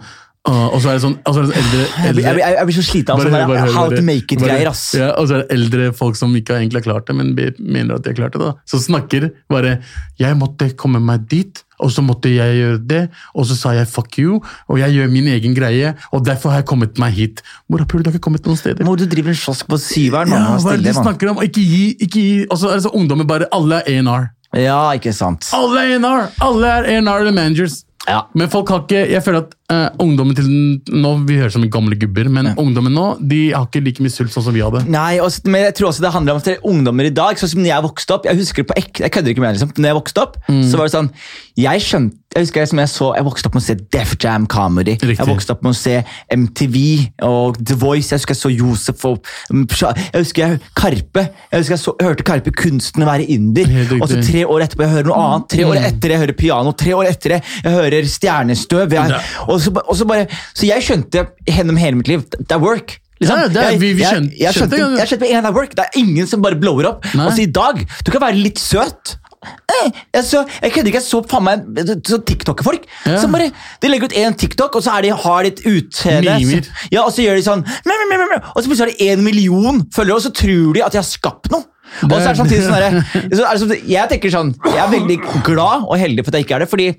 uh, 0.47 0.67
Og 0.71 0.77
så 0.81 0.91
er 0.91 0.97
det 0.97 1.03
sånn, 1.03 1.17
og 1.27 1.35
så 1.35 1.41
er 1.41 1.47
det 1.47 1.55
sånn 1.55 2.05
eldre, 2.07 2.21
Jeg 2.23 2.37
jeg, 2.39 2.53
jeg 2.55 2.67
blir 2.69 2.77
så 2.77 2.83
sliten 2.87 3.13
av 3.13 3.23
sånne 3.25 3.73
how 3.75 3.89
to 3.91 4.03
make 4.05 4.35
it-greier, 4.37 4.69
ass. 4.71 4.85
Ja, 4.97 5.09
og 5.19 5.27
så 5.27 5.37
er 5.37 5.43
det 5.43 5.57
eldre 5.57 5.89
folk 5.97 6.15
som 6.19 6.31
ikke 6.37 6.55
egentlig 6.57 6.81
har 6.81 6.87
klart 6.87 7.09
det, 7.09 7.17
men 7.19 7.33
mener 7.35 7.97
at 7.97 8.05
de 8.05 8.13
har 8.13 8.17
klart 8.21 8.37
det. 8.37 8.41
da. 8.45 8.53
Så 8.65 8.79
snakker 8.79 9.29
bare 9.51 9.79
'Jeg 10.19 10.37
måtte 10.39 10.71
komme 10.77 11.01
meg 11.03 11.27
dit, 11.27 11.63
og 11.79 11.91
så 11.91 12.01
måtte 12.05 12.31
jeg 12.31 12.57
gjøre 12.61 12.79
det', 12.87 13.09
og 13.35 13.45
så 13.45 13.55
sa 13.59 13.75
jeg 13.75 13.87
'fuck 13.87 14.19
you', 14.23 14.39
og 14.69 14.79
jeg 14.79 14.89
gjør 14.95 15.11
min 15.11 15.27
egen 15.27 15.53
greie, 15.53 15.95
og 16.13 16.25
derfor 16.25 16.49
har 16.49 16.63
jeg 16.63 16.65
kommet 16.65 16.97
meg 16.97 17.11
hit. 17.13 17.41
Morapuler, 17.69 18.03
du 18.03 18.09
har 18.09 18.17
ikke 18.17 18.27
kommet 18.29 18.45
noen 18.45 18.57
steder. 18.57 18.83
Hvor 18.83 18.95
du 18.95 19.05
driver 19.05 19.29
en 19.29 19.35
kiosk 19.35 19.67
på 19.67 19.77
syveren, 19.77 20.29
Ja, 20.29 20.57
hva 20.57 20.73
er 20.73 20.77
det 20.77 20.85
de 20.85 20.93
snakker 20.93 21.29
om? 21.29 21.43
Ikke 21.43 21.61
gi, 21.61 21.95
ikke 21.99 22.19
gi. 22.19 22.45
Og 22.49 22.57
så 22.57 22.69
er 22.69 22.73
det 22.79 22.83
så 22.83 22.93
ungdommer 22.93 23.27
bare 23.27 23.45
Alle 23.51 23.83
er 23.85 23.99
A&R. 23.99 24.29
Ja, 24.57 24.91
ikke 24.97 25.13
sant. 25.15 25.47
Alle 25.55 25.85
er 25.85 25.93
A&R! 25.99 26.27
Alle 26.43 26.67
er 26.67 26.89
A&R 26.97 27.21
eller 27.23 27.31
managers. 27.35 27.81
Ja. 28.07 28.25
Men 28.35 28.49
folk 28.51 28.69
har 28.73 28.83
ikke, 28.83 29.03
jeg 29.11 29.23
føler 29.23 29.45
at 29.45 29.53
eh, 29.71 29.87
ungdommen 30.03 30.35
til 30.37 30.47
nå, 30.91 31.13
Vi 31.27 31.39
høres 31.39 31.55
som 31.57 31.65
gamle 31.71 31.95
gubber, 31.99 32.29
men 32.29 32.51
ungdommen 32.59 32.93
nå 32.95 33.07
de 33.21 33.41
har 33.55 33.65
ikke 33.69 33.83
like 33.85 34.03
mye 34.03 34.11
sult 34.13 34.33
sånn 34.35 34.43
som 34.49 34.53
vi 34.55 34.63
hadde. 34.65 34.83
Nei, 34.91 35.17
også, 35.23 35.45
men 35.47 35.65
jeg 35.69 35.75
tror 35.79 35.89
også 35.91 36.03
det 36.05 36.13
handler 36.13 36.35
om 36.35 36.41
at 36.43 36.49
det 36.49 36.57
er 36.57 36.65
ungdommer 36.67 37.07
i 37.07 37.13
dag, 37.15 37.39
sånn 37.39 37.53
som 37.55 37.61
når 37.63 37.71
jeg 37.73 37.87
vokste 37.89 38.17
opp, 38.17 38.25
jeg 38.29 38.41
husker 38.41 38.63
det 38.65 38.69
på 38.73 38.79
ek, 38.83 39.03
jeg 39.05 39.11
kødder 39.17 39.33
ikke 39.35 39.45
med 39.45 39.55
liksom, 39.57 39.71
når 39.77 39.93
jeg 39.93 40.01
vokste 40.01 40.25
opp, 40.27 40.37
Mm. 40.51 40.63
så 40.67 40.77
var 40.79 40.87
det 40.89 40.93
sånn, 40.97 41.09
jeg 41.61 41.81
skjønte, 41.85 42.17
jeg 42.31 42.45
husker 42.45 42.65
som 42.71 42.79
jeg 42.79 42.87
så, 42.87 43.07
jeg 43.17 43.25
vokste 43.27 43.47
opp 43.49 43.55
med 43.57 43.61
å 43.61 43.65
se 43.65 43.73
Def 43.91 44.11
Jam 44.23 44.45
Comedy, 44.47 44.93
Riktig. 44.95 45.17
jeg 45.19 45.27
vokste 45.27 45.51
opp 45.51 45.63
med 45.65 45.73
å 45.73 45.75
se 45.75 45.97
MTV 46.31 46.75
og 47.27 47.57
The 47.59 47.75
Voice, 47.75 48.07
jeg 48.13 48.21
husker 48.21 48.33
jeg 48.35 48.39
så 48.39 48.51
Josef 48.55 49.03
og, 49.09 49.27
um, 49.51 49.65
jeg 49.67 50.21
husker 50.23 50.45
jeg, 50.45 50.61
Karpe, 50.79 51.25
jeg 51.51 51.59
husker 51.61 51.75
jeg, 51.75 51.81
så, 51.83 51.93
jeg 51.99 52.07
hørte 52.07 52.25
Karpe 52.27 52.53
kunsten 52.55 53.03
å 53.03 53.09
være 53.09 53.27
inder, 53.35 53.67
og 53.99 54.07
så 54.09 54.21
tre 54.23 54.45
år 54.47 54.63
etterpå 54.65 54.85
jeg 54.87 54.93
hører 54.95 55.09
noe 55.11 55.19
annet, 55.25 55.49
tre 55.51 55.67
år 55.67 55.81
etter 55.91 56.15
jeg 56.15 56.21
hører 56.23 56.37
piano, 56.39 56.71
tre 56.83 56.95
år 57.01 57.09
etter 57.11 57.35
det 57.35 57.41
jeg 57.65 57.75
hører 57.75 58.07
stjernestøv, 58.15 58.95
jeg, 58.95 59.11
Ja. 59.11 59.19
Og, 59.61 59.67
så, 59.67 59.75
og 59.85 59.95
så 60.01 60.09
bare, 60.09 60.25
så 60.57 60.65
jeg 60.67 60.81
skjønte 60.89 61.27
gjennom 61.47 61.77
hele 61.79 62.01
mitt 62.01 62.09
liv, 62.11 62.25
det 62.33 62.51
er 62.57 62.59
work, 62.63 62.97
liksom. 63.21 63.37
Ja, 63.37 63.47
er- 63.47 63.71
jeg, 63.75 63.79
vi- 63.85 63.93
vi 64.01 64.03
skjønte- 64.03 64.37
jeg, 64.41 64.53
skjønte, 64.57 64.77
skjønte- 64.81 64.97
jeg 65.03 65.07
skjønte 65.13 65.31
en 65.37 65.45
av 65.45 65.53
work. 65.55 65.75
Det 65.77 65.85
er 65.85 65.99
ingen 66.01 66.27
som 66.27 66.41
bare 66.41 66.57
blower 66.57 66.87
opp. 66.89 67.05
Nei. 67.13 67.25
Og 67.27 67.33
så 67.37 67.43
i 67.45 67.51
dag, 67.53 67.83
du 68.03 68.11
kan 68.11 68.21
være 68.23 68.41
litt 68.41 68.57
søt. 68.57 69.17
Eh, 69.41 69.87
jeg, 70.13 70.23
så, 70.27 70.43
jeg 70.61 70.71
kødder 70.73 70.89
ikke, 70.91 70.99
jeg 70.99 71.05
så 71.07 71.19
faen 71.25 71.43
meg 71.47 71.63
så 72.05 72.19
TikTok-folk 72.29 72.83
Ja. 73.09 73.15
som 73.17 73.31
bare 73.33 73.47
De 73.81 73.89
legger 73.89 74.05
ut 74.05 74.13
én 74.13 74.35
TikTok, 74.37 74.75
og 74.77 74.83
så 74.85 74.93
er 74.99 75.01
de, 75.07 75.09
har 75.17 75.41
de 75.41 75.49
et 75.49 75.63
utseende 75.65 76.35
Ja, 76.93 77.01
og 77.01 77.09
så 77.15 77.23
gjør 77.25 77.39
de 77.39 77.45
sånn 77.47 77.63
mæ, 77.65 77.95
mæ, 78.11 78.19
mæ, 78.21 78.37
Og 78.53 78.61
så 78.61 78.69
plutselig 78.69 78.85
har 78.85 78.91
de 78.93 79.07
én 79.09 79.23
million 79.25 79.81
følgere, 79.89 80.13
og 80.19 80.21
så 80.21 80.29
tror 80.31 80.73
de 80.77 80.83
at 80.85 80.91
de 80.93 80.97
har 81.01 81.07
skapt 81.09 81.49
noe. 81.49 81.65
Og 82.03 82.11
så 82.13 82.21
er 82.21 82.33
det 82.35 82.37
samtidig 82.37 82.67
sånn 82.69 82.77
der, 82.77 83.01
så 83.35 83.43
er 83.49 83.57
det 83.57 83.61
sånn- 83.63 83.89
Jeg 83.89 84.09
tenker 84.13 84.29
sånn 84.31 84.53
Jeg 84.63 84.77
er 84.77 84.93
veldig 84.93 85.17
glad 85.43 85.89
og 85.89 85.97
heldig 85.97 86.23
for 86.23 86.29
at 86.29 86.37
jeg 86.37 86.45
ikke 86.45 86.55
er 86.55 86.59
det, 86.59 86.69
fordi 86.69 86.95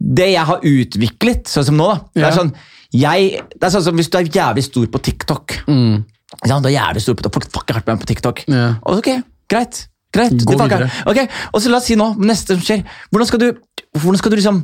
det 0.00 0.28
jeg 0.32 0.44
har 0.46 0.60
utviklet, 0.62 1.48
sånn 1.50 1.64
som 1.64 1.76
nå 1.76 1.86
da, 1.90 1.96
det 2.14 2.22
Ja. 2.22 2.28
er 2.28 2.36
sånn 2.38 2.52
jeg, 2.92 3.40
det 3.52 3.64
er 3.66 3.70
sånn 3.74 3.82
som 3.84 3.96
Hvis 3.96 4.08
du 4.08 4.16
er 4.16 4.24
jævlig 4.24 4.62
stor 4.64 4.86
på 4.86 4.98
TikTok 5.02 5.58
Mm. 5.68 6.04
ja, 6.46 6.58
du 6.60 6.68
er 6.68 6.76
jævlig 6.78 7.02
stor 7.02 7.14
på 7.14 7.22
TikTok. 7.22 7.34
Folk 7.34 7.52
fucker 7.52 7.74
hardt 7.74 7.86
med 7.86 7.96
meg 7.98 8.06
på 8.06 8.08
TikTok. 8.14 8.44
Ja. 8.48 8.74
Ok, 8.86 9.08
greit. 9.50 9.88
greit. 10.14 10.44
Gå 10.44 10.56
videre. 10.56 10.90
Ok, 11.06 11.18
og 11.52 11.60
så 11.60 11.68
La 11.70 11.76
oss 11.78 11.84
si 11.90 11.94
nå, 11.96 12.14
neste 12.16 12.54
som 12.56 12.60
skjer. 12.64 12.84
Hvordan 13.12 13.26
skal 13.26 13.38
du, 13.40 13.52
hvordan 13.98 14.16
skal 14.18 14.30
du 14.30 14.36
liksom 14.36 14.62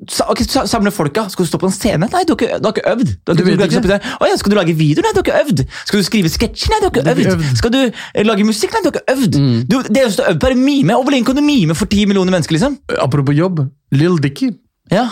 okay, 0.00 0.44
ok, 0.46 0.66
samle 0.66 0.90
folka? 0.90 1.28
Skal 1.30 1.44
du 1.44 1.48
stå 1.50 1.58
på 1.60 1.66
en 1.68 1.72
scene? 1.76 2.08
Nei, 2.10 2.24
du 2.26 2.32
har 2.34 2.38
ikke, 2.40 2.58
du 2.58 2.66
har 2.66 2.74
ikke 2.74 2.90
øvd. 2.90 3.10
Du 3.24 3.32
har 3.32 3.36
ikke, 3.38 3.44
du 3.44 3.62
har 3.62 3.68
ikke 3.68 3.78
ikke. 3.78 3.86
scenen. 3.86 4.30
Ja, 4.30 4.36
skal 4.40 4.50
du 4.50 4.56
lage 4.58 4.74
video? 4.78 5.02
Nei, 5.04 5.12
du 5.14 5.20
har 5.20 5.26
ikke 5.28 5.40
øvd. 5.44 5.62
Skal 5.86 6.00
du 6.00 6.04
skrive 6.08 6.28
sketsjer? 6.32 6.70
Nei, 6.72 6.78
du 6.80 6.86
har 6.88 6.90
ikke 6.90 7.04
har 7.06 7.14
ikke 7.20 7.34
øvd. 7.36 7.44
øvd. 7.44 7.56
Skal 7.60 7.70
du 7.74 7.80
eh, 8.14 8.24
lage 8.26 8.44
musikk? 8.48 8.72
Nei, 8.74 8.82
du 8.82 8.88
har 8.90 8.96
ikke 8.98 9.14
øvd. 9.14 9.38
Mm. 9.38 9.60
Du, 9.68 9.76
det 9.86 10.02
eneste 10.02 10.16
du 10.16 10.24
har 10.26 10.32
øvd 10.34 10.40
på, 10.40 10.50
er 10.50 10.58
mime. 10.58 10.96
Og 10.96 11.04
hvor 11.04 11.14
lenge 11.14 11.26
kan 11.30 11.36
du 11.38 11.42
mime 11.46 11.74
for 11.78 11.86
ti 11.86 12.04
millioner 12.06 12.32
mennesker? 12.34 12.56
liksom? 12.58 12.78
Apropos 12.98 13.34
jobb. 13.36 13.62
Lill 13.92 14.18
Dicky. 14.18 14.50
Ja. 14.90 15.06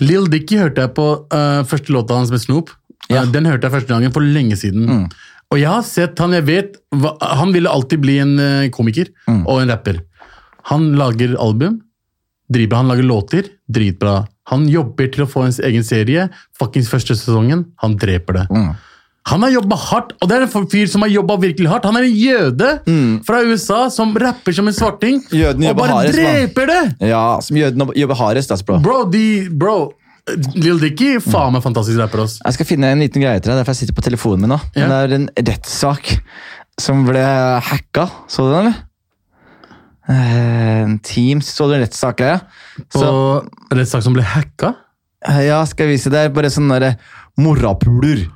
Lill 0.00 0.28
Dicky 0.32 0.58
hørte 0.60 0.84
jeg 0.86 0.94
på 0.96 1.06
uh, 1.32 1.62
første 1.68 1.92
låta 1.94 2.16
hans 2.18 2.30
med 2.32 2.42
Snoop. 2.42 2.70
Ja. 3.10 3.24
Uh, 3.24 3.30
Den 3.32 3.48
hørte 3.48 3.66
jeg 3.68 3.74
første 3.78 3.92
gangen 3.94 4.12
for 4.14 4.24
lenge 4.24 4.56
siden. 4.60 5.08
Og 5.50 5.58
jeg 5.58 5.70
har 5.72 5.82
sett 5.86 6.20
han, 6.22 6.34
jeg 6.36 6.44
vet 6.46 6.76
hva, 6.94 7.16
Han 7.40 7.50
ville 7.54 7.70
alltid 7.70 8.02
bli 8.04 8.18
en 8.22 8.36
uh, 8.38 8.68
komiker 8.74 9.10
Mm. 9.26 9.46
og 9.46 9.62
en 9.62 9.70
rapper. 9.72 10.02
Han 10.70 10.92
lager 10.98 11.36
album, 11.40 11.80
dritbra. 12.52 12.82
Han 12.82 12.88
lager 12.92 13.06
låter, 13.08 13.48
dritbra. 13.70 14.26
Han 14.50 14.68
jobber 14.68 15.08
til 15.14 15.24
å 15.24 15.30
få 15.30 15.44
en 15.46 15.54
egen 15.70 15.84
serie. 15.86 16.28
Fuckings 16.58 16.90
første 16.90 17.14
sesongen, 17.16 17.64
han 17.82 17.96
dreper 17.96 18.40
det. 18.40 18.46
Mm. 18.50 18.70
Han 19.28 19.42
har 19.44 19.50
jobba 19.52 19.76
hardt, 19.76 20.12
og 20.22 20.28
det 20.30 20.36
er 20.38 20.42
en 20.46 20.68
fyr 20.72 20.86
som 20.88 21.02
har 21.04 21.10
jobba 21.12 21.36
virkelig 21.42 21.68
hardt. 21.68 21.84
Han 21.84 21.96
er 22.00 22.06
en 22.08 22.14
jøde 22.16 22.70
fra 23.26 23.42
USA 23.44 23.88
som 23.92 24.14
rapper 24.16 24.52
som 24.56 24.66
en 24.66 24.72
svarting, 24.74 25.20
Mm. 25.30 25.38
Jøden 25.38 25.66
og 25.70 25.76
bare 25.76 25.90
hardest, 25.98 26.16
dreper 26.16 26.66
dreper 26.66 26.66
det! 27.00 27.08
Ja, 27.10 27.40
som 27.44 27.56
jøden 27.56 27.92
jobber 27.94 28.14
hardest, 28.16 28.50
ass, 28.50 28.62
bro. 28.64 28.78
Bro, 28.80 29.04
de, 29.12 29.48
bro 29.52 29.92
Lil 30.54 30.78
Dicky, 30.78 31.18
faen 31.20 31.52
meg 31.52 31.62
fantastisk 31.64 31.98
rapper, 32.00 32.22
ass. 32.24 32.38
Jeg 32.44 32.54
skal 32.54 32.66
finne 32.66 32.90
en 32.94 33.00
liten 33.02 33.22
greie 33.22 33.40
til 33.40 33.50
deg, 33.52 33.58
derfor 33.60 33.74
jeg 33.74 33.82
sitter 33.84 33.96
på 34.00 34.04
telefonen 34.08 34.40
min 34.46 34.52
nå. 34.54 34.58
Ja. 34.76 34.86
Det 34.88 34.98
er 35.10 35.14
en 35.16 35.28
rettssak 35.36 36.10
som 36.80 37.04
ble 37.08 37.22
hacka. 37.66 38.08
Så 38.30 38.46
du 38.46 38.52
den, 38.54 38.70
eller? 38.70 38.86
Eh, 40.10 40.96
Teams, 41.06 41.46
så 41.54 41.68
du 41.68 41.74
en 41.76 41.82
rettssak? 41.84 42.20
Ja. 42.24 42.38
På 42.92 42.98
Så, 43.02 43.10
rettssak 43.74 44.02
som 44.06 44.14
ble 44.16 44.22
hacka. 44.26 44.74
eh, 45.28 45.44
ja, 45.48 45.64
skal 45.68 45.86
jeg 45.88 45.98
vise 45.98 46.10
deg. 46.12 46.32
Bare 46.34 46.50
sånn 46.50 46.68
derre 46.72 46.96
morapuler. 47.38 48.26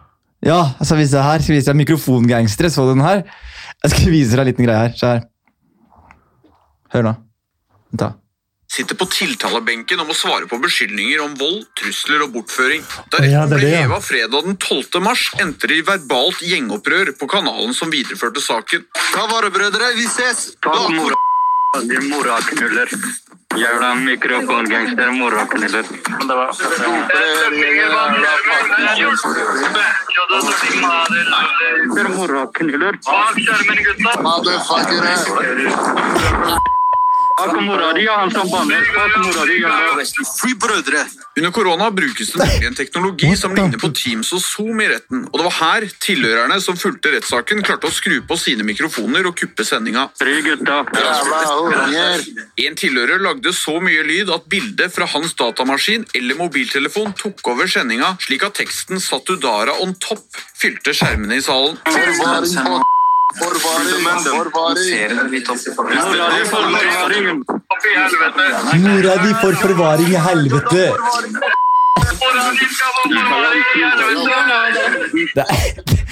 Ja, 0.44 0.74
jeg 0.76 0.88
skal 0.88 1.00
vise 1.00 1.16
deg 1.16 1.24
her. 1.24 1.38
Jeg 1.38 1.46
skal 1.46 1.56
vise 1.56 1.70
deg 1.70 1.78
mikrofongangstere. 1.80 2.72
Så 2.72 2.84
du 2.84 2.92
den 2.92 3.06
her? 3.06 3.22
Jeg 3.84 3.94
skal 3.94 4.12
vise 4.12 4.34
deg 4.34 4.42
en 4.44 4.50
liten 4.50 4.68
greie 4.68 4.82
her. 4.82 4.98
Se 4.98 5.14
her. 5.14 5.24
Hør 6.94 7.08
nå. 7.08 7.14
Vent 7.90 8.02
da. 8.04 8.10
sitter 8.74 8.98
på 8.98 9.06
tiltalebenken 9.06 10.00
om 10.02 10.08
å 10.10 10.16
svare 10.18 10.48
på 10.50 10.58
beskyldninger 10.58 11.20
om 11.22 11.36
vold, 11.38 11.60
trusler 11.78 12.24
og 12.26 12.32
bortføring. 12.34 12.82
Da 13.12 13.20
ja, 13.22 13.44
retten 13.44 13.54
er 13.54 13.60
ble 13.60 13.68
det, 13.70 13.82
heva 13.84 14.00
fredag 14.02 14.48
den 14.48 14.56
12. 14.58 14.98
mars, 15.04 15.28
endte 15.38 15.70
de 15.70 15.78
i 15.78 15.84
verbalt 15.86 16.42
gjengopprør 16.42 17.12
på 17.20 17.28
kanalen 17.30 17.70
som 17.76 17.92
videreførte 17.94 18.42
saken. 18.42 18.82
Ta 19.14 19.28
var 19.30 19.46
det, 19.46 19.52
brødre? 19.54 19.92
Vi 19.94 20.08
ses! 20.10 20.48
Ta 20.64 20.74
mora, 20.90 21.20
din 21.86 22.10
moraknuller. 22.10 22.90
Jævla 23.56 23.94
mikrofongangster, 23.94 25.10
moraknuller. 25.10 25.84
Det 26.28 26.34
var 26.34 26.50
Moraknuller. 32.16 32.94
Bak 37.36 37.60
mora 37.60 37.92
di, 37.92 38.06
han 38.06 38.30
som 38.30 38.50
banner. 38.50 38.84
Bak 38.94 39.16
mora 39.24 39.44
di, 39.46 39.60
ja. 39.60 39.74
Fly, 40.40 40.54
brødre! 40.54 41.06
Under 41.36 41.50
korona 41.50 41.90
brukes 41.90 42.30
det 42.32 42.38
nemlig 42.38 42.66
en 42.66 42.74
teknologi 42.74 43.36
som 43.36 43.54
ligner 43.54 43.78
på 43.78 43.90
Teams 43.90 44.30
og 44.32 44.42
Zoom 44.42 44.80
i 44.80 44.86
retten. 44.92 45.24
Og 45.32 45.40
det 45.40 45.46
var 45.48 45.56
her 45.56 45.86
tilhørerne 46.06 46.60
som 46.62 46.78
fulgte 46.78 47.10
rettssaken, 47.16 47.64
klarte 47.66 47.90
å 47.90 47.94
skru 47.94 48.20
på 48.28 48.38
sine 48.38 48.62
mikrofoner 48.66 49.26
og 49.26 49.34
kuppe 49.40 49.66
sendinga. 49.66 50.06
En 52.68 52.78
tilhører 52.78 53.26
lagde 53.26 53.54
så 53.56 53.80
mye 53.82 54.06
lyd 54.06 54.30
at 54.30 54.46
bildet 54.46 54.94
fra 54.94 55.10
hans 55.10 55.34
datamaskin 55.34 56.06
eller 56.14 56.38
mobiltelefon 56.38 57.16
tok 57.18 57.42
over 57.50 57.66
sendinga, 57.66 58.14
slik 58.22 58.46
at 58.46 58.60
teksten 58.62 59.02
'Satudara 59.02 59.74
on 59.82 59.98
top' 59.98 60.38
fylte 60.54 60.94
skjermene 60.94 61.42
i 61.42 61.42
salen. 61.42 61.74
Mora 68.76 69.16
di 69.16 69.32
for 69.34 69.54
forvaring. 69.54 70.08
I 70.08 70.16
helvete. 70.16 70.92
Det 75.32 75.44
di 75.84 76.03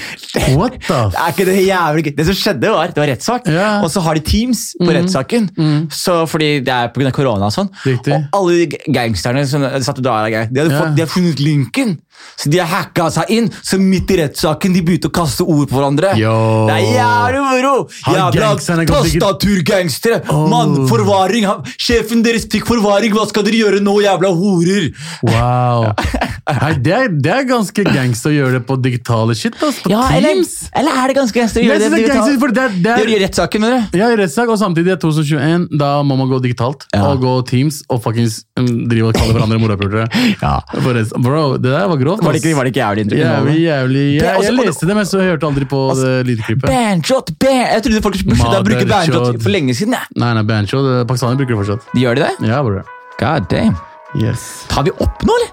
What 0.58 0.78
the 0.86 1.00
Er 1.22 1.32
ikke 1.32 1.46
det 1.48 1.56
jævlig 1.66 2.04
gøy? 2.06 2.14
Det 2.16 2.26
som 2.28 2.38
skjedde 2.38 2.72
var, 2.72 2.92
det 2.92 3.02
var 3.02 3.10
rettssak, 3.12 3.48
yeah. 3.50 3.82
og 3.82 3.90
så 3.92 4.02
har 4.04 4.18
de 4.18 4.24
Teams 4.26 4.64
på 4.80 4.88
rettssaken. 4.88 5.50
Mm. 5.56 5.88
fordi 6.28 6.50
det 6.64 6.72
er 6.72 6.92
pga. 6.94 7.10
korona 7.12 7.50
og 7.50 7.54
sånn. 7.54 7.68
Riktig. 7.84 8.14
Og 8.14 8.38
alle 8.38 8.62
de 8.62 8.92
gangsterne 8.94 9.44
som 9.48 9.66
satt 9.82 10.00
der, 10.02 10.30
de, 10.30 10.46
hadde 10.48 10.70
yeah. 10.70 10.80
fått, 10.80 10.96
de 10.96 11.04
har 11.04 11.12
funnet 11.12 11.42
linken, 11.42 11.98
så 12.36 12.50
de 12.50 12.58
har 12.60 12.68
hacka 12.70 13.08
seg 13.12 13.30
inn. 13.34 13.48
Så 13.62 13.78
midt 13.80 14.10
i 14.14 14.18
rettssaken 14.22 14.74
de 14.74 14.82
begynte 14.84 15.10
å 15.10 15.14
kaste 15.14 15.44
ord 15.46 15.68
på 15.70 15.78
hverandre. 15.78 16.14
Yo. 16.18 16.32
Det 16.68 16.76
er 16.76 16.86
jævlig 16.96 17.42
moro! 17.46 17.74
Jævla 18.14 18.50
tastaturgangstere! 18.88 20.22
Oh. 20.32 20.46
Mann, 20.50 20.76
forvaring! 20.90 21.46
Sjefen 21.76 22.24
deres 22.24 22.48
fikk 22.50 22.66
forvaring! 22.68 23.14
Hva 23.14 23.26
skal 23.30 23.46
dere 23.46 23.60
gjøre 23.60 23.82
nå, 23.84 23.98
jævla 24.04 24.32
horer? 24.38 24.88
Wow. 25.28 25.90
Hei, 26.62 26.72
det, 26.82 26.94
er, 26.96 27.12
det 27.22 27.34
er 27.36 27.48
ganske 27.48 27.86
gangster 27.86 28.32
å 28.32 28.34
gjøre 28.34 28.58
det 28.58 28.64
på 28.66 28.78
digitale 28.82 29.36
shit. 29.38 29.56
Altså, 29.62 29.84
På 29.86 29.91
Ja, 29.92 30.02
eller, 30.16 30.34
Teams. 30.38 30.52
eller 30.74 30.98
er 31.02 31.12
det 31.12 31.16
ganske 31.18 31.36
gangster 31.40 31.60
å 31.60 31.62
Jeg 31.62 31.70
gjøre 31.70 31.80
synes 31.82 31.92
det 31.92 32.00
det 32.00 32.08
er 32.08 32.14
gangster, 32.16 32.38
for 32.42 32.54
det 32.56 32.62
er, 32.64 32.74
det 32.86 32.94
Gjør 33.02 33.12
er, 33.12 33.22
rettssaken, 33.26 33.60
mener 33.66 33.76
du? 33.92 33.98
ja, 34.00 34.08
i 34.08 34.16
rettssak, 34.22 34.48
og 34.54 34.58
samtidig 34.60 34.92
er 34.94 35.00
2021, 35.02 35.66
da 35.82 35.90
må 36.06 36.16
man 36.20 36.30
gå 36.32 36.40
digitalt. 36.44 36.86
Ja. 36.94 37.04
Og 37.12 37.20
gå 37.22 37.32
Teams 37.52 37.82
og 37.92 38.02
fuckings 38.04 38.40
um, 38.58 38.66
drive 38.90 39.10
og 39.12 39.18
kalle 39.20 39.36
hverandre 39.36 39.60
morapulere. 39.62 40.08
Ja. 40.42 40.54
For 40.72 40.96
Bro, 41.22 41.42
det 41.62 41.70
der 41.70 41.86
var 41.92 42.00
grovt. 42.00 42.22
Var 42.24 42.32
det 42.32 42.40
ass. 42.40 42.46
ikke, 42.46 42.56
var 42.56 42.64
det 42.66 42.72
ikke 42.72 42.82
jævlig 42.82 43.02
Jævlig, 43.02 43.20
inntrykk? 43.20 43.60
jævlig. 43.62 44.02
Jeg, 44.02 44.16
jeg, 44.16 44.24
jeg 44.24 44.52
også- 44.52 44.66
leste 44.66 44.86
det, 44.90 44.96
men 44.96 45.06
så 45.12 45.20
hørte 45.22 45.46
aldri 45.46 45.68
på 45.70 45.80
det 46.00 46.12
lydklippet. 46.30 46.66
Bandshot! 46.72 47.32
Band. 47.38 47.68
Jeg 47.76 47.82
trodde 47.86 48.02
folk 48.08 48.16
slutta 48.22 48.58
å 48.58 48.64
bruke 48.66 48.86
Mothershot. 48.86 49.14
bandshot 49.18 49.42
for 49.46 49.54
lenge 49.54 49.74
siden. 49.78 49.92
jeg. 49.98 50.18
Nei, 50.22 50.32
nei, 50.38 50.42
banjo. 50.48 50.82
det- 50.88 51.06
Pakistanere 51.10 51.38
bruker 51.42 51.54
det 51.54 51.60
fortsatt. 51.62 51.88
De 51.94 52.00
gjør 52.06 52.14
de 52.18 52.26
det? 52.26 52.48
Ja, 52.48 52.62
bro. 52.62 52.82
God 53.20 53.48
damn. 53.52 53.76
Yes. 54.18 54.64
Tar 54.68 54.82
vi 54.88 54.90
opp 55.00 55.22
nå, 55.28 55.36
eller? 55.40 55.52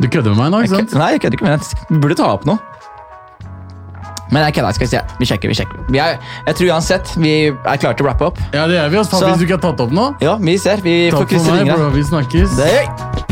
Du 0.00 0.08
kødder 0.08 0.32
med 0.34 0.38
meg 0.40 0.50
nå, 0.54 0.60
ikke 0.64 0.76
sant? 0.80 0.94
Nei, 0.96 1.10
jeg 1.14 1.20
kødder 1.24 1.36
ikke, 1.38 1.44
med 1.44 1.58
deg. 1.60 1.86
vi 1.90 1.98
burde 2.04 2.16
ta 2.16 2.28
opp 2.34 2.46
noe. 2.48 2.58
Men 4.30 4.44
jeg 4.46 4.54
kødder, 4.60 4.72
skal 4.76 4.86
vi 4.86 4.90
se. 4.92 5.00
Vi 5.18 5.26
sjekker, 5.26 5.50
vi 5.50 5.54
sjekker. 5.58 5.78
Vi 5.90 5.98
er, 5.98 6.18
jeg 6.46 6.54
tror 6.58 6.68
uansett 6.76 7.08
vi 7.18 7.32
er 7.50 7.80
klare 7.82 7.96
til 7.98 8.06
å 8.06 8.10
rappe 8.12 8.28
opp. 8.30 8.38
Ja, 8.54 8.66
det 8.70 8.78
er 8.78 8.88
vi. 8.92 8.96
ass. 9.00 9.10
Så- 9.10 9.26
Hvis 9.26 9.38
du 9.42 9.44
ikke 9.48 9.58
har 9.58 9.64
tatt 9.72 9.80
opp 9.80 9.90
nå, 9.90 10.14
Ja, 10.22 10.36
vi 10.36 10.56
ser. 10.56 10.76
Vi 10.84 11.10
får 11.10 11.18
takk 11.18 11.28
for 11.28 11.34
krysse 11.34 11.56
meg, 11.64 11.74
bro. 11.74 11.90
Vi 11.90 12.02
snakkes. 12.06 12.56
Det 12.56 12.70
er 12.70 13.29